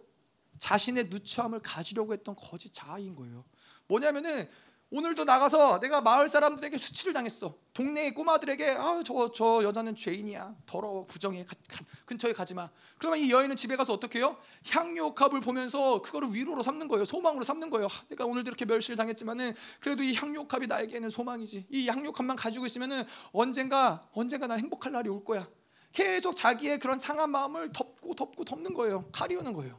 자신의 0.59 1.05
누추함을 1.05 1.61
가지려고 1.61 2.13
했던 2.13 2.35
거짓 2.35 2.73
자아인 2.75 3.15
거예요. 3.15 3.45
뭐냐면은 3.87 4.49
오늘도 4.91 5.25
나가서 5.25 5.81
내가 5.81 6.01
마을 6.01 6.31
사람들에게 6.31 6.79
수치를 6.79 7.13
당했어. 7.13 7.59
동네의 7.75 8.15
꼬마들에게 8.15 8.71
아저저 8.71 9.33
저 9.35 9.63
여자는 9.63 9.95
죄인이야. 9.95 10.55
더러워 10.65 11.05
부정해. 11.05 11.45
가, 11.45 11.55
가, 11.69 11.85
근처에 12.07 12.33
가지 12.33 12.55
마. 12.55 12.71
그러면 12.97 13.19
이 13.19 13.31
여인은 13.31 13.57
집에 13.57 13.77
가서 13.77 13.93
어떻게 13.93 14.21
해요? 14.21 14.39
향료컵을 14.71 15.43
보면서 15.43 16.01
그거를 16.01 16.33
위로로 16.33 16.63
삼는 16.63 16.89
거예요. 16.89 17.05
소망으로 17.05 17.45
삼는 17.45 17.69
거예요. 17.69 17.87
하, 17.87 18.03
내가 18.09 18.25
오늘도 18.25 18.49
이렇게 18.49 18.65
멸시를 18.65 18.97
당했지만은 18.97 19.53
그래도 19.79 20.03
이 20.03 20.15
향료컵이 20.15 20.67
나에게는 20.69 21.11
소망이지. 21.11 21.67
이 21.69 21.89
향료컵만 21.89 22.37
가지고 22.37 22.65
있으면은 22.65 23.05
언젠가 23.33 24.09
언젠가 24.13 24.47
나 24.47 24.55
행복할 24.55 24.93
날이 24.93 25.11
올 25.11 25.23
거야. 25.23 25.47
계속 25.93 26.35
자기의 26.35 26.79
그런 26.79 26.99
상한 26.99 27.31
마음을 27.31 27.73
덮고 27.73 28.15
덮고 28.15 28.45
덮는 28.45 28.73
거예요. 28.73 29.05
가리우는 29.13 29.53
거예요. 29.53 29.79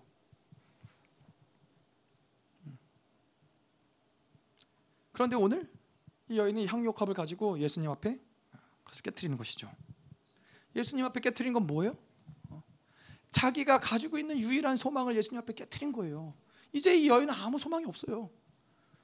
그런데 5.20 5.36
오늘 5.36 5.70
이 6.30 6.38
여인이 6.38 6.66
향료컵을 6.66 7.14
가지고 7.14 7.60
예수님 7.60 7.90
앞에 7.90 8.18
그래서 8.86 9.02
깨뜨리는 9.02 9.36
것이죠. 9.36 9.70
예수님 10.78 11.04
앞에 11.04 11.20
깨뜨린 11.20 11.52
건 11.52 11.68
뭐예요? 11.68 11.98
자기가 13.30 13.82
가지고 13.82 14.18
있는 14.18 14.40
유일한 14.40 14.78
소망을 14.78 15.18
예수님 15.18 15.42
앞에 15.42 15.52
깨뜨린 15.56 15.92
거예요. 15.92 16.34
이제 16.72 16.98
이 16.98 17.10
여인은 17.10 17.34
아무 17.34 17.58
소망이 17.58 17.84
없어요. 17.84 18.30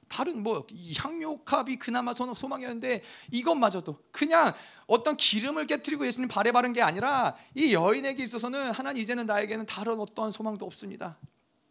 다른 0.08 0.42
뭐 0.42 0.66
향료컵이 0.96 1.76
그나마 1.76 2.14
소망이었는데 2.14 3.02
이것마저도 3.32 4.02
그냥 4.10 4.54
어떤 4.86 5.18
기름을 5.18 5.66
깨뜨리고 5.66 6.06
예수님 6.06 6.28
발에 6.28 6.50
바른 6.50 6.72
게 6.72 6.80
아니라 6.80 7.36
이 7.54 7.74
여인에게 7.74 8.22
있어서는 8.22 8.70
하나님 8.70 9.02
이제는 9.02 9.26
나에게는 9.26 9.66
다른 9.66 10.00
어떠한 10.00 10.32
소망도 10.32 10.64
없습니다. 10.64 11.18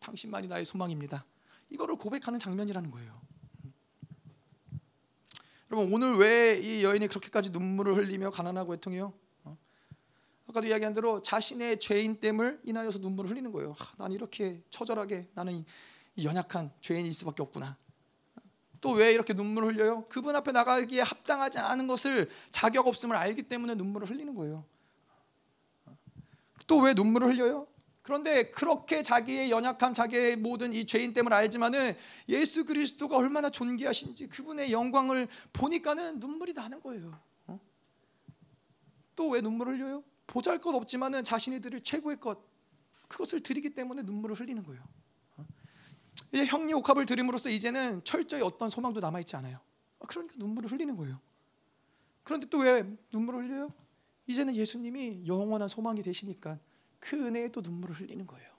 당신만이 0.02 0.48
나의 0.48 0.66
소망입니다. 0.66 1.26
이거를 1.72 1.96
고백하는 1.96 2.40
장면이라는 2.40 2.92
거예요. 2.92 3.26
여러분 5.76 5.94
오늘 5.94 6.16
왜 6.16 6.58
이 6.64 6.86
여인이 6.86 7.06
그렇게까지 7.10 7.50
눈물을 7.50 7.98
흘리며 7.98 8.32
가난하고 8.32 8.74
애통해요? 8.76 9.12
어? 9.44 9.58
아까도 10.48 10.68
이야기한 10.68 10.94
대로 10.94 11.22
자신의 11.22 11.82
죄인 11.82 12.22
됨을 12.22 12.62
인하여서 12.64 13.00
눈물을 13.00 13.30
흘리는 13.30 13.52
거예요. 13.52 13.76
아, 13.78 13.92
난 13.98 14.14
이렇게 14.14 14.64
처절하게 14.70 15.28
나는 15.34 15.66
연약한 16.24 16.72
죄인일 16.80 17.14
수밖에 17.14 17.44
없구나. 17.44 17.78
또 18.80 18.92
왜 18.92 19.12
이렇게 19.12 19.34
눈물을 19.34 19.74
흘려요? 19.74 20.06
그분 20.08 20.34
앞에 20.38 20.54
나가기에 20.54 21.02
합당하지 21.02 21.60
않은 21.60 21.88
것을 21.88 22.30
자격 22.52 22.88
없음을 22.88 23.14
알기 23.18 23.44
때문에 23.44 23.76
눈물을 23.76 24.10
흘리는 24.10 24.34
거예요. 24.34 24.64
또 26.68 26.80
왜 26.80 26.94
눈물을 26.94 27.28
흘려요? 27.28 27.68
그런데 28.06 28.52
그렇게 28.52 29.02
자기의 29.02 29.50
연약함, 29.50 29.96
자기의 29.96 30.36
모든 30.36 30.74
이 30.74 30.86
죄인 30.86 31.12
됨을 31.12 31.34
알지만은 31.34 31.96
예수 32.30 32.64
그리스도가 32.64 33.18
얼마나 33.18 33.50
존귀하신지 33.50 34.28
그분의 34.28 34.72
영광을 34.72 35.28
보니까는 35.54 36.20
눈물이 36.20 36.54
나는 36.54 36.80
거예요. 36.82 37.20
어? 37.48 37.60
또왜 39.16 39.42
눈물을 39.42 39.74
흘려요? 39.74 40.04
보잘 40.28 40.60
것 40.60 40.76
없지만은 40.76 41.24
자신이 41.24 41.62
드릴 41.62 41.82
최고의 41.82 42.20
것 42.20 42.38
그것을 43.08 43.40
드리기 43.40 43.72
때문에 43.72 44.04
눈물을 44.04 44.36
흘리는 44.36 44.62
거예요. 44.62 44.84
어? 45.38 45.46
이제 46.32 46.46
형리 46.46 46.74
옥합을 46.74 47.08
드림으로써 47.08 47.50
이제는 47.50 48.04
철저히 48.04 48.44
어떤 48.44 48.70
소망도 48.70 49.00
남아 49.00 49.20
있지 49.22 49.36
않아요. 49.36 49.60
그러니까 49.98 50.36
눈물을 50.38 50.72
흘리는 50.72 50.96
거예요. 50.96 51.20
그런데 52.24 52.48
또 52.50 52.60
왜 52.60 52.88
눈물을 53.12 53.46
흘려요? 53.46 53.74
이제는 54.28 54.54
예수님이 54.54 55.24
영원한 55.26 55.68
소망이 55.68 56.04
되시니까 56.04 56.60
그 57.00 57.16
은혜에 57.16 57.50
또 57.50 57.62
눈물을 57.62 57.96
흘리는 57.96 58.26
거예요. 58.26 58.50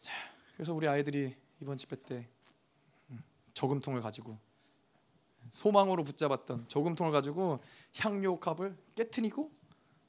자, 0.00 0.12
그래서 0.54 0.72
우리 0.74 0.86
아이들이 0.88 1.34
이번 1.60 1.76
집회 1.76 1.96
때 1.96 2.28
음, 3.10 3.22
저금통을 3.54 4.00
가지고 4.00 4.38
소망으로 5.52 6.04
붙잡았던 6.04 6.68
저금통을 6.68 7.12
가지고 7.12 7.60
향료컵을 7.96 8.76
깨트리고 8.94 9.50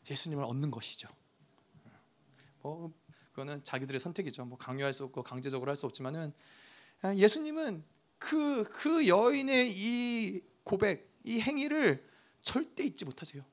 예수님을 0.10 0.44
얻는 0.44 0.72
것이죠. 0.72 1.10
뭐 2.62 2.94
그거는 3.32 3.64
자기들의 3.64 4.00
선택이죠. 4.00 4.46
뭐 4.46 4.58
강요할 4.58 4.94
수 4.94 5.04
없고 5.06 5.24
강제적으로 5.24 5.70
할 5.70 5.76
수 5.76 5.86
없지만은 5.86 6.34
아, 7.02 7.16
예수님은 7.16 7.84
그그 8.20 8.64
그 8.70 9.08
여인의 9.08 9.72
이 9.72 10.42
고백, 10.64 11.12
이 11.24 11.40
행위를 11.42 12.08
절대 12.42 12.84
잊지 12.84 13.06
못하세요. 13.06 13.44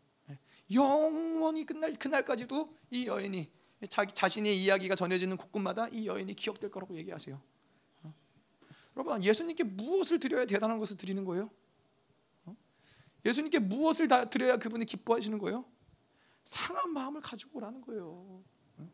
영원히 0.72 1.64
끝날 1.64 1.94
그날까지도 1.94 2.74
이 2.90 3.06
여인이 3.06 3.50
자기 3.88 4.12
자신의 4.12 4.60
이야기가 4.62 4.94
전해지는 4.94 5.36
곳곳마다 5.36 5.88
이 5.88 6.06
여인이 6.06 6.34
기억될 6.34 6.70
거라고 6.70 6.96
얘기하세요. 6.96 7.40
어? 8.02 8.14
여러분 8.96 9.22
예수님께 9.22 9.64
무엇을 9.64 10.18
드려야 10.18 10.44
대단한 10.46 10.78
것을 10.78 10.96
드리는 10.96 11.24
거예요? 11.24 11.50
어? 12.46 12.56
예수님께 13.24 13.60
무엇을 13.60 14.08
다 14.08 14.24
드려야 14.24 14.56
그분이 14.56 14.84
기뻐하시는 14.84 15.38
거예요? 15.38 15.64
상한 16.42 16.92
마음을 16.92 17.20
가지고 17.20 17.58
오라는 17.58 17.80
거예요. 17.82 18.42
어? 18.78 18.90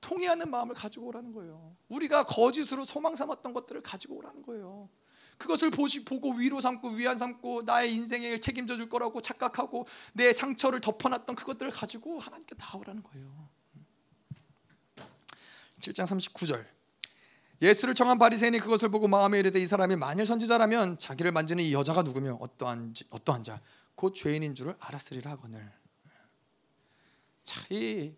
통해하는 0.00 0.50
마음을 0.50 0.74
가지고 0.74 1.08
오라는 1.08 1.32
거예요. 1.32 1.76
우리가 1.88 2.24
거짓으로 2.24 2.84
소망 2.84 3.14
삼았던 3.14 3.52
것들을 3.52 3.82
가지고 3.82 4.16
오라는 4.16 4.42
거예요. 4.42 4.88
그것을 5.40 5.70
보시, 5.70 6.04
보고 6.04 6.32
위로 6.32 6.60
삼고 6.60 6.90
위안 6.90 7.18
삼고 7.18 7.62
나의 7.62 7.92
인생을 7.94 8.40
책임져 8.40 8.76
줄 8.76 8.88
거라고 8.88 9.20
착각하고 9.20 9.86
내 10.12 10.32
상처를 10.32 10.80
덮어놨던 10.80 11.34
그것들을 11.34 11.72
가지고 11.72 12.20
하나님께 12.20 12.54
나오라는 12.56 13.02
거예요. 13.02 13.48
7장 15.80 16.04
39절 16.04 16.64
예수를 17.62 17.94
청한 17.94 18.18
바리새인이 18.18 18.58
그것을 18.60 18.90
보고 18.90 19.08
마음에 19.08 19.38
이르되 19.38 19.60
이 19.60 19.66
사람이 19.66 19.96
만일 19.96 20.24
선지자라면 20.26 20.98
자기를 20.98 21.32
만지는 21.32 21.64
이 21.64 21.72
여자가 21.72 22.02
누구며 22.02 22.38
어떠한 22.40 22.94
어떠한 23.10 23.42
자 23.42 23.60
곧 24.00 24.14
죄인인 24.14 24.54
줄을 24.54 24.74
알았으리라 24.78 25.32
하거늘. 25.32 25.70
이 27.68 28.14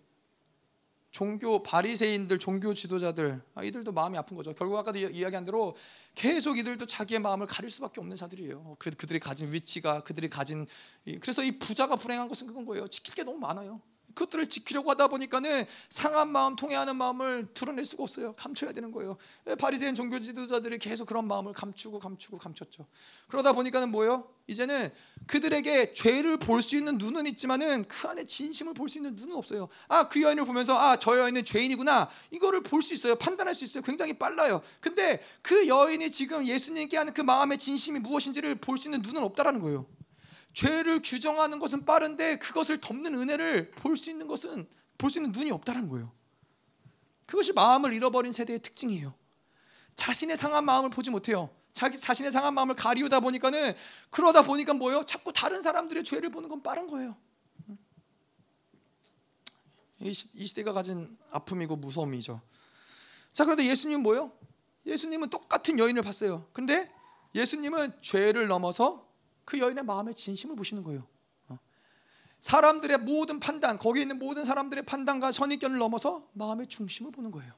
종교 1.13 1.63
바리새인들, 1.63 2.39
종교 2.39 2.73
지도자들 2.73 3.43
아, 3.55 3.63
이들도 3.63 3.93
마음이 3.93 4.17
아픈 4.17 4.35
거죠. 4.35 4.55
결국 4.55 4.79
아까도 4.79 4.99
이야기한 4.99 5.45
대로 5.45 5.77
계속 6.15 6.57
이들도 6.57 6.87
자기의 6.87 7.21
마음을 7.21 7.47
가릴 7.47 7.69
수밖에 7.71 8.01
없는 8.01 8.17
자들이에요. 8.17 8.77
그, 8.79 8.91
그들이 8.91 9.21
가진 9.21 9.53
위치가 9.53 10.03
그들이 10.03 10.31
가진 10.31 10.67
그래서 11.21 11.45
이 11.45 11.59
부자가 11.59 11.97
불행한 11.97 12.29
것은 12.29 12.47
그건 12.47 12.65
거예요. 12.65 12.89
지킬 12.89 13.15
게 13.15 13.25
너무 13.25 13.39
많아요. 13.39 13.81
그것들을 14.15 14.49
지키려고 14.49 14.91
하다 14.91 15.09
보니까는 15.09 15.65
상한 15.89 16.29
마음, 16.29 16.57
통해하는 16.57 16.97
마음을 16.97 17.49
드러낼 17.55 17.85
수가 17.85 18.03
없어요. 18.03 18.35
감춰야 18.35 18.73
되는 18.73 18.91
거예요. 18.91 19.17
예, 19.49 19.55
바리새인 19.55 19.95
종교 19.95 20.19
지도자들이 20.21 20.79
계속 20.79 21.07
그런 21.07 21.27
마음을 21.27 21.53
감추고 21.53 21.99
감추고 21.99 22.39
감췄죠. 22.39 22.87
그러다 23.29 23.53
보니까는 23.53 23.91
뭐예요? 23.91 24.31
이제는 24.49 24.91
그들에게 25.27 25.93
죄를 25.93 26.37
볼 26.37 26.63
수 26.63 26.77
있는 26.77 26.99
눈은 26.99 27.27
있지만은 27.27 27.85
그 27.89 28.09
안에 28.09 28.25
진심을 28.25 28.75
볼 28.75 28.89
수 28.89 28.99
있는 28.99 29.15
눈은 29.17 29.37
없어요. 29.37 29.69
아, 29.89 30.09
그 30.09 30.21
여인을 30.21 30.45
보면서 30.45 30.77
아, 30.79 30.99
저 30.99 31.19
여인은 31.19 31.45
죄인이구나. 31.45 32.09
이거를 32.31 32.63
볼 32.63 32.83
수 32.83 32.93
있어요. 32.95 33.15
판단할 33.17 33.55
수 33.55 33.65
있어요. 33.65 33.83
굉장히 33.83 34.13
빨라요. 34.15 34.61
근데 34.81 35.21
그 35.43 35.67
여인이 35.69 36.11
지금 36.11 36.47
예수님께 36.47 36.97
하는 36.97 37.13
그 37.15 37.21
마음의 37.21 37.59
진심이 37.59 38.01
무엇인지를 38.01 38.57
볼 38.57 38.77
수 38.79 38.89
있는 38.89 39.01
눈은 39.03 39.23
없다라는 39.23 39.61
거예요. 39.61 39.87
죄를 40.53 41.01
규정하는 41.03 41.59
것은 41.59 41.85
빠른데 41.85 42.37
그것을 42.37 42.81
덮는 42.81 43.15
은혜를 43.15 43.71
볼 43.73 43.97
수 43.97 44.11
있는 44.11 44.27
것은 44.27 44.69
볼 44.99 45.11
수 45.11 45.19
있는 45.19 45.33
눈이 45.33 45.51
없다는 45.51 45.89
거예요. 45.89 46.13
그것이 47.27 47.53
마음을 47.53 47.93
잃어버린 47.95 48.33
세대의 48.33 48.61
특징이에요. 48.61 49.15
자신의 49.97 50.37
상한 50.37 50.65
마음을 50.65 50.91
보지 50.91 51.11
못해요. 51.11 51.51
자기 51.73 51.97
자신의 51.99 52.31
상한 52.31 52.53
마음을 52.55 52.75
가리우다 52.75 53.21
보니까는 53.21 53.75
그러다 54.11 54.43
보니까 54.43 54.75
뭐요? 54.75 55.05
자꾸 55.07 55.33
다른 55.33 55.63
사람들의 55.63 56.05
죄를 56.05 56.31
보는 56.31 56.49
건 56.49 56.63
빠른 56.63 56.87
거예요. 56.87 57.17
이, 60.01 60.13
시대가 60.13 60.73
가진 60.73 61.17
아픔이고 61.31 61.77
무서움이죠. 61.77 62.41
자, 63.33 63.45
그런데 63.45 63.65
예수님은 63.65 64.03
뭐요? 64.03 64.33
예수님은 64.85 65.31
똑같은 65.31 65.79
여인을 65.79 66.03
봤어요. 66.03 66.47
근데 66.53 66.93
예수님은 67.35 68.03
죄를 68.03 68.49
넘어서 68.49 69.09
그 69.45 69.59
여인의 69.59 69.85
마음의 69.85 70.15
진심을 70.15 70.57
보시는 70.57 70.83
거예요. 70.83 71.07
어. 71.49 71.59
사람들의 72.41 72.99
모든 72.99 73.41
판단, 73.41 73.79
거기 73.79 74.01
있는 74.03 74.19
모든 74.19 74.45
사람들의 74.45 74.85
판단과 74.85 75.33
선입견을 75.33 75.79
넘어서 75.79 76.29
마음의 76.33 76.69
중심을 76.69 77.11
보는 77.13 77.31
거예요. 77.31 77.53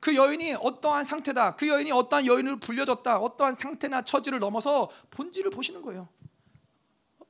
그 0.00 0.14
여인이 0.14 0.54
어떠한 0.60 1.04
상태다, 1.04 1.56
그 1.56 1.66
여인이 1.66 1.90
어떠한 1.90 2.26
여인을 2.26 2.60
불려졌다, 2.60 3.18
어떠한 3.18 3.54
상태나 3.54 4.02
처지를 4.02 4.38
넘어서 4.38 4.90
본질을 5.10 5.50
보시는 5.50 5.80
거예요. 5.82 6.08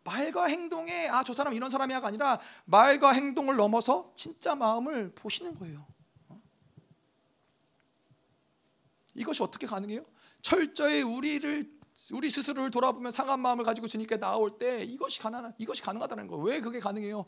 말과 0.04 0.46
행동에 0.46 1.08
아 1.08 1.22
저 1.24 1.32
사람 1.32 1.54
이런 1.54 1.70
사람이야가 1.70 2.08
아니라 2.08 2.38
말과 2.66 3.12
행동을 3.12 3.56
넘어서 3.56 4.12
진짜 4.16 4.54
마음을 4.54 5.12
보시는 5.14 5.54
거예요. 5.58 5.86
어. 6.28 6.40
이것이 9.14 9.42
어떻게 9.42 9.66
가능해요? 9.66 10.04
철저히 10.42 11.00
우리를 11.00 11.73
우리 12.12 12.28
스스로를 12.28 12.70
돌아보면 12.70 13.12
상한 13.12 13.40
마음을 13.40 13.64
가지고 13.64 13.86
주님께 13.86 14.18
나올 14.18 14.58
때 14.58 14.82
이것이 14.82 15.20
가능한 15.20 15.52
이것이 15.58 15.80
가능하다는 15.82 16.26
거. 16.26 16.36
왜 16.36 16.60
그게 16.60 16.80
가능해요? 16.80 17.24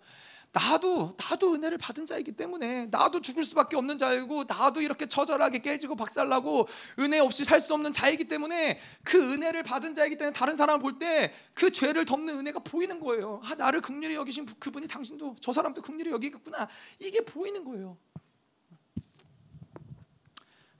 나도 0.52 1.16
나도 1.18 1.54
은혜를 1.54 1.78
받은 1.78 2.04
자이기 2.06 2.32
때문에 2.32 2.86
나도 2.86 3.20
죽을 3.20 3.44
수밖에 3.44 3.76
없는 3.76 3.98
자이고 3.98 4.44
나도 4.44 4.80
이렇게 4.80 5.06
처절하게 5.06 5.60
깨지고 5.60 5.96
박살나고 5.96 6.66
은혜 6.98 7.18
없이 7.18 7.44
살 7.44 7.60
수 7.60 7.74
없는 7.74 7.92
자이기 7.92 8.28
때문에 8.28 8.78
그 9.02 9.32
은혜를 9.32 9.62
받은 9.62 9.94
자이기 9.94 10.16
때문에 10.16 10.32
다른 10.34 10.56
사람을 10.56 10.80
볼 10.80 10.98
때 10.98 11.32
그 11.54 11.70
죄를 11.70 12.04
덮는 12.04 12.38
은혜가 12.38 12.60
보이는 12.60 13.00
거예요. 13.00 13.40
아 13.44 13.54
나를 13.54 13.80
극렬히 13.80 14.14
여기신 14.14 14.46
그분이 14.58 14.88
당신도 14.88 15.36
저 15.40 15.52
사람도 15.52 15.80
극렬히 15.82 16.10
여기겠구나. 16.10 16.68
이게 17.00 17.24
보이는 17.24 17.64
거예요. 17.64 17.96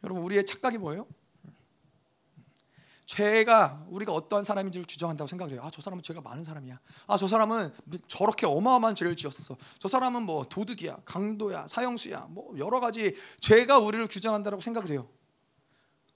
여러분 0.04 0.22
우리의 0.24 0.44
착각이 0.44 0.78
뭐예요? 0.78 1.06
죄가 3.06 3.86
우리가 3.88 4.12
어떠한 4.12 4.44
사람인지를 4.44 4.84
규정한다고 4.88 5.28
생각을 5.28 5.54
해요. 5.54 5.62
아, 5.64 5.70
저 5.70 5.80
사람은 5.80 6.02
죄가 6.02 6.20
많은 6.20 6.42
사람이야. 6.42 6.78
아, 7.06 7.16
저 7.16 7.28
사람은 7.28 7.72
저렇게 8.08 8.46
어마어마한 8.46 8.96
죄를 8.96 9.14
지었어. 9.14 9.56
저 9.78 9.88
사람은 9.88 10.22
뭐 10.22 10.44
도둑이야, 10.44 10.98
강도야, 11.04 11.68
사형수야. 11.68 12.26
뭐 12.30 12.52
여러 12.58 12.80
가지 12.80 13.14
죄가 13.40 13.78
우리를 13.78 14.04
규정한다고 14.08 14.60
생각을 14.60 14.90
해요. 14.90 15.08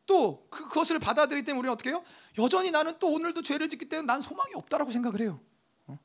또 0.04 0.44
그, 0.50 0.64
그것을 0.64 0.98
받아들이기 0.98 1.46
때문에 1.46 1.60
우리는 1.60 1.72
어떻게 1.72 1.90
해요? 1.90 2.02
여전히 2.38 2.72
나는 2.72 2.98
또 2.98 3.12
오늘도 3.12 3.42
죄를 3.42 3.68
짓기 3.68 3.88
때문에 3.88 4.06
난 4.06 4.20
소망이 4.20 4.54
없다라고 4.54 4.90
생각을 4.90 5.20
해요. 5.20 5.38
어? 5.86 5.96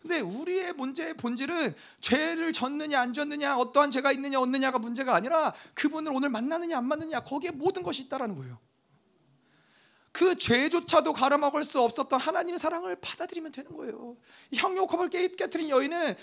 근데 0.00 0.20
우리의 0.20 0.74
문제의 0.74 1.14
본질은 1.16 1.74
죄를 2.00 2.52
졌느냐 2.52 3.00
안 3.00 3.12
졌느냐 3.12 3.56
어떠한 3.56 3.90
죄가 3.90 4.12
있느냐 4.12 4.38
없느냐가 4.38 4.78
문제가 4.78 5.16
아니라 5.16 5.52
그분을 5.74 6.12
오늘 6.14 6.28
만나느냐 6.28 6.78
안 6.78 6.84
만나느냐 6.86 7.24
거기에 7.24 7.50
모든 7.50 7.82
것이 7.82 8.02
있다라는 8.02 8.36
거예요. 8.36 8.56
그 10.12 10.36
죄조차도 10.36 11.12
가려먹을 11.12 11.64
수 11.64 11.80
없었던 11.80 12.18
하나님의 12.18 12.58
사랑을 12.58 12.96
받아들이면 12.96 13.52
되는 13.52 13.72
거예요. 13.76 14.16
향료컵을 14.56 15.08
깨뜨린 15.10 15.68
여인은 15.70 16.14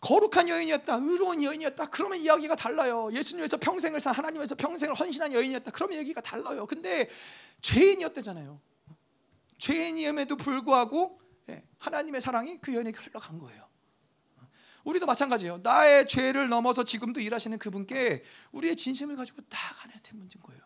거룩한 0.00 0.48
여인이었다, 0.48 0.96
의로운 0.96 1.42
여인이었다. 1.42 1.86
그러면 1.86 2.18
이야기가 2.18 2.54
달라요. 2.54 3.08
예수님에서 3.12 3.56
평생을 3.56 3.98
산 3.98 4.14
하나님에서 4.14 4.54
평생을 4.54 4.94
헌신한 4.94 5.32
여인이었다. 5.32 5.70
그러면 5.72 5.98
얘기가 5.98 6.20
달라요. 6.20 6.66
근데 6.66 7.08
죄인이었대잖아요. 7.62 8.60
죄인임에도 9.58 10.36
불구하고 10.36 11.20
예, 11.48 11.64
하나님의 11.78 12.20
사랑이 12.20 12.58
그 12.60 12.74
여인에게 12.74 12.98
흘러간 12.98 13.38
거예요. 13.38 13.66
우리도 14.84 15.06
마찬가지예요. 15.06 15.58
나의 15.58 16.06
죄를 16.06 16.48
넘어서 16.48 16.84
지금도 16.84 17.20
일하시는 17.20 17.58
그분께 17.58 18.22
우리의 18.52 18.76
진심을 18.76 19.16
가지고 19.16 19.42
나아가는 19.48 19.96
문제인 20.12 20.42
거예요. 20.42 20.62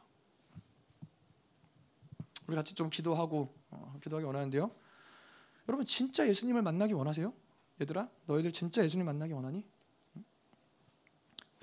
우리 2.51 2.57
같이 2.57 2.75
좀 2.75 2.91
기도하고 2.91 3.55
어, 3.71 3.97
기도하기 4.03 4.27
원하는데요. 4.27 4.75
여러분 5.69 5.87
진짜 5.87 6.27
예수님을 6.27 6.63
만나기 6.63 6.93
원하세요? 6.93 7.33
얘들아, 7.81 8.09
너희들 8.27 8.51
진짜 8.51 8.83
예수님 8.83 9.07
만나기 9.07 9.33
원하니? 9.33 9.65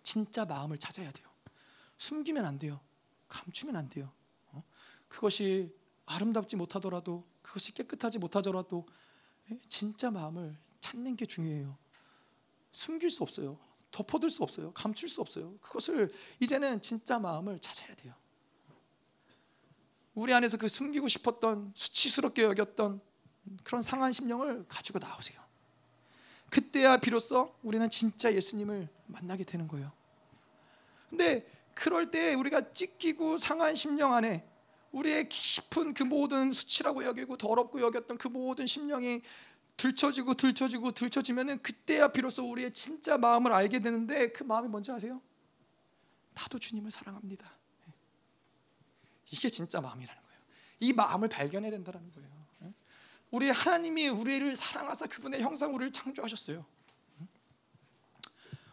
진짜 0.01 0.45
마음을 0.45 0.77
찾아야 0.77 1.11
돼요. 1.11 1.27
숨기면 1.97 2.45
안 2.45 2.57
돼요. 2.57 2.79
감추면 3.27 3.75
안 3.75 3.89
돼요. 3.89 4.09
어? 4.53 4.63
그것이 5.09 5.75
아름답지 6.05 6.55
못하더라도 6.55 7.27
그것이 7.41 7.73
깨끗하지 7.73 8.19
못하더라도 8.19 8.87
예? 9.51 9.59
진짜 9.67 10.09
마음을 10.09 10.55
찾는 10.79 11.17
게 11.17 11.25
중요해요. 11.25 11.77
숨길 12.71 13.11
수 13.11 13.23
없어요. 13.23 13.59
덮어둘 13.91 14.29
수 14.29 14.41
없어요. 14.41 14.71
감출 14.71 15.09
수 15.09 15.19
없어요. 15.19 15.57
그것을 15.57 16.13
이제는 16.39 16.81
진짜 16.81 17.19
마음을 17.19 17.59
찾아야 17.59 17.93
돼요. 17.97 18.13
우리 20.17 20.33
안에서 20.33 20.57
그 20.57 20.67
숨기고 20.67 21.07
싶었던 21.07 21.73
수치스럽게 21.75 22.41
여겼던 22.41 22.99
그런 23.63 23.83
상한 23.83 24.11
심령을 24.11 24.65
가지고 24.67 24.97
나오세요. 24.97 25.39
그때야 26.49 26.97
비로소 26.97 27.53
우리는 27.61 27.87
진짜 27.91 28.33
예수님을 28.33 28.89
만나게 29.05 29.43
되는 29.43 29.67
거예요. 29.67 29.91
근데 31.11 31.47
그럴 31.75 32.09
때 32.09 32.33
우리가 32.33 32.73
찢기고 32.73 33.37
상한 33.37 33.75
심령 33.75 34.15
안에 34.15 34.43
우리의 34.91 35.29
깊은 35.29 35.93
그 35.93 36.01
모든 36.01 36.51
수치라고 36.51 37.03
여기고 37.03 37.37
더럽고 37.37 37.79
여겼던 37.79 38.17
그 38.17 38.27
모든 38.27 38.65
심령이 38.65 39.21
들춰지고 39.77 40.33
들춰지고 40.33 40.93
들춰지면은 40.93 41.61
그때야 41.61 42.07
비로소 42.07 42.43
우리의 42.49 42.73
진짜 42.73 43.19
마음을 43.19 43.53
알게 43.53 43.81
되는데 43.81 44.31
그 44.31 44.43
마음이 44.43 44.67
뭔지 44.67 44.91
아세요? 44.91 45.21
나도 46.33 46.57
주님을 46.57 46.89
사랑합니다. 46.89 47.56
이게 49.31 49.49
진짜 49.49 49.81
마음이라는 49.81 50.21
거예요. 50.21 50.39
이 50.79 50.93
마음을 50.93 51.27
발견해야 51.27 51.71
된다는 51.71 52.11
거예요. 52.11 52.29
예? 52.63 52.73
우리 53.31 53.49
하나님이 53.49 54.07
우리를 54.09 54.55
사랑하사 54.55 55.07
그분의 55.07 55.41
형상 55.41 55.73
우리를 55.73 55.91
창조하셨어요. 55.91 56.65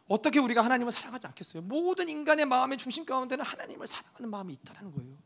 어떻게 0.07 0.39
우리가 0.39 0.63
하나님을 0.63 0.93
사랑하지 0.93 1.27
않겠어요? 1.29 1.63
모든 1.63 2.09
인간의 2.09 2.45
마음의 2.47 2.77
중심 2.79 3.05
가운데는 3.05 3.45
하나님을 3.45 3.87
사랑하는 3.87 4.31
마음이 4.31 4.53
있다는 4.53 4.93
거예요. 4.93 5.17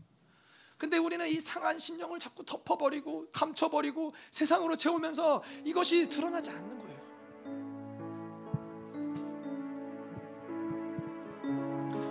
근데 0.77 0.97
우리는 0.97 1.27
이 1.29 1.41
상한 1.41 1.77
심령을 1.77 2.21
자꾸 2.21 2.45
덮어버리고 2.45 3.29
감춰버리고 3.33 4.15
세상으로 4.31 4.77
채우면서 4.77 5.43
이것이 5.65 6.09
드러나지 6.09 6.51
않는 6.51 6.79
거예요. 6.79 6.99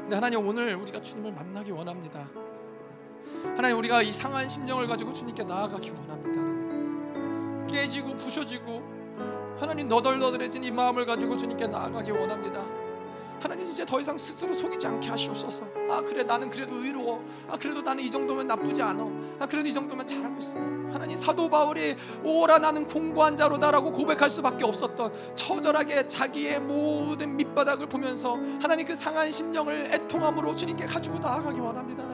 근데 0.02 0.15
하나님 0.15 0.45
오늘 0.45 0.76
우리가 0.76 1.02
주님을 1.02 1.31
만나기 1.31 1.72
원합니다. 1.72 2.30
하나님 3.56 3.78
우리가 3.78 4.02
이 4.02 4.14
상한 4.14 4.48
심령을 4.48 4.88
가지고 4.88 5.14
주님께 5.14 5.44
나아가기 5.44 5.92
원합니다. 5.92 6.30
하나님. 6.30 7.68
깨지고 7.68 8.16
부셔지고 8.18 8.98
하나님 9.60 9.88
너덜너덜해진 9.88 10.64
이 10.64 10.72
마음을 10.72 11.06
가지고 11.06 11.36
주님께 11.36 11.68
나아가기 11.68 12.12
원합니다. 12.12 12.64
하나님 13.40 13.68
이제 13.68 13.86
더 13.86 14.00
이상 14.00 14.18
스스로 14.18 14.54
속이지 14.54 14.88
않게 14.88 15.10
하시옵소서. 15.10 15.66
아 15.90 16.02
그래 16.02 16.24
나는 16.24 16.50
그래도 16.50 16.76
의로워. 16.76 17.24
아 17.48 17.58
그래도 17.58 17.82
나는 17.82 18.04
이 18.04 18.10
정도면 18.10 18.48
나쁘지 18.48 18.82
않아. 18.82 19.04
아 19.40 19.46
그래도 19.46 19.68
이 19.68 19.74
정도면 19.74 20.08
잘하고 20.08 20.40
있어. 20.40 20.56
하나님 20.92 21.16
사도 21.18 21.48
바울이 21.50 21.96
오라 22.24 22.58
나는 22.58 22.88
공고한 22.88 23.36
자로다라고 23.36 23.92
고백할 23.92 24.30
수밖에 24.30 24.66
없었던 24.66 25.36
처절하게 25.36 26.08
자기의 26.08 26.62
모든 26.62 27.38
밑바닥을 27.38 27.88
보면서 27.88 28.38
하나님 28.62 28.88
그 28.88 28.96
상한 28.96 29.32
심령을 29.32 29.94
애통함으로 29.94 30.56
주님께 30.56 30.86
가지고 30.86 31.20
나아가기 31.20 31.60
원합니다. 31.60 32.07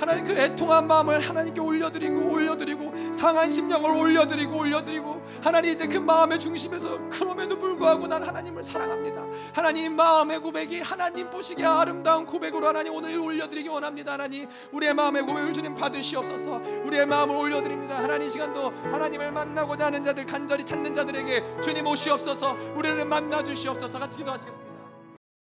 하나님. 0.00 0.24
그 0.24 0.32
애통한 0.32 0.86
마음을 0.86 1.20
하나님께 1.20 1.60
올려드리고 1.60 2.30
올려드리고 2.30 3.12
상한 3.12 3.50
심령을 3.50 3.90
올려드리고 3.90 4.56
올려드리고 4.56 5.22
하나님 5.42 5.72
이제 5.72 5.86
그 5.86 5.98
마음의 5.98 6.38
중심에서 6.38 7.08
그럼에도 7.10 7.58
불구하고 7.58 8.06
난 8.06 8.22
하나님을 8.22 8.64
사랑합니다. 8.64 9.22
하나님 9.52 9.94
마음의 9.96 10.40
고백이 10.40 10.80
하나님 10.80 11.28
보시기에 11.30 11.66
아름다운 11.66 12.24
고백으로 12.24 12.66
하나님 12.66 12.94
오늘 12.94 13.18
올려드리기 13.18 13.68
원합니다. 13.68 14.12
하나님 14.12 14.48
우리의 14.72 14.94
마음의 14.94 15.22
고백을 15.22 15.52
주님 15.52 15.74
받으시옵소서. 15.74 16.60
우리의 16.84 17.06
마음을 17.06 17.36
올려드립니다. 17.36 17.98
하나님 17.98 18.20
이 18.26 18.30
시간도 18.30 18.70
하나님을 18.92 19.32
만나고자 19.32 19.86
하는 19.86 20.02
자들 20.02 20.26
간절히 20.26 20.64
찾는 20.64 20.92
자들에게 20.94 21.60
주님 21.62 21.86
오시옵소서. 21.86 22.56
우리를 22.76 23.04
만나 23.04 23.42
주시옵소서. 23.42 23.98
같이 23.98 24.18
기도하시겠습니다 24.18 24.69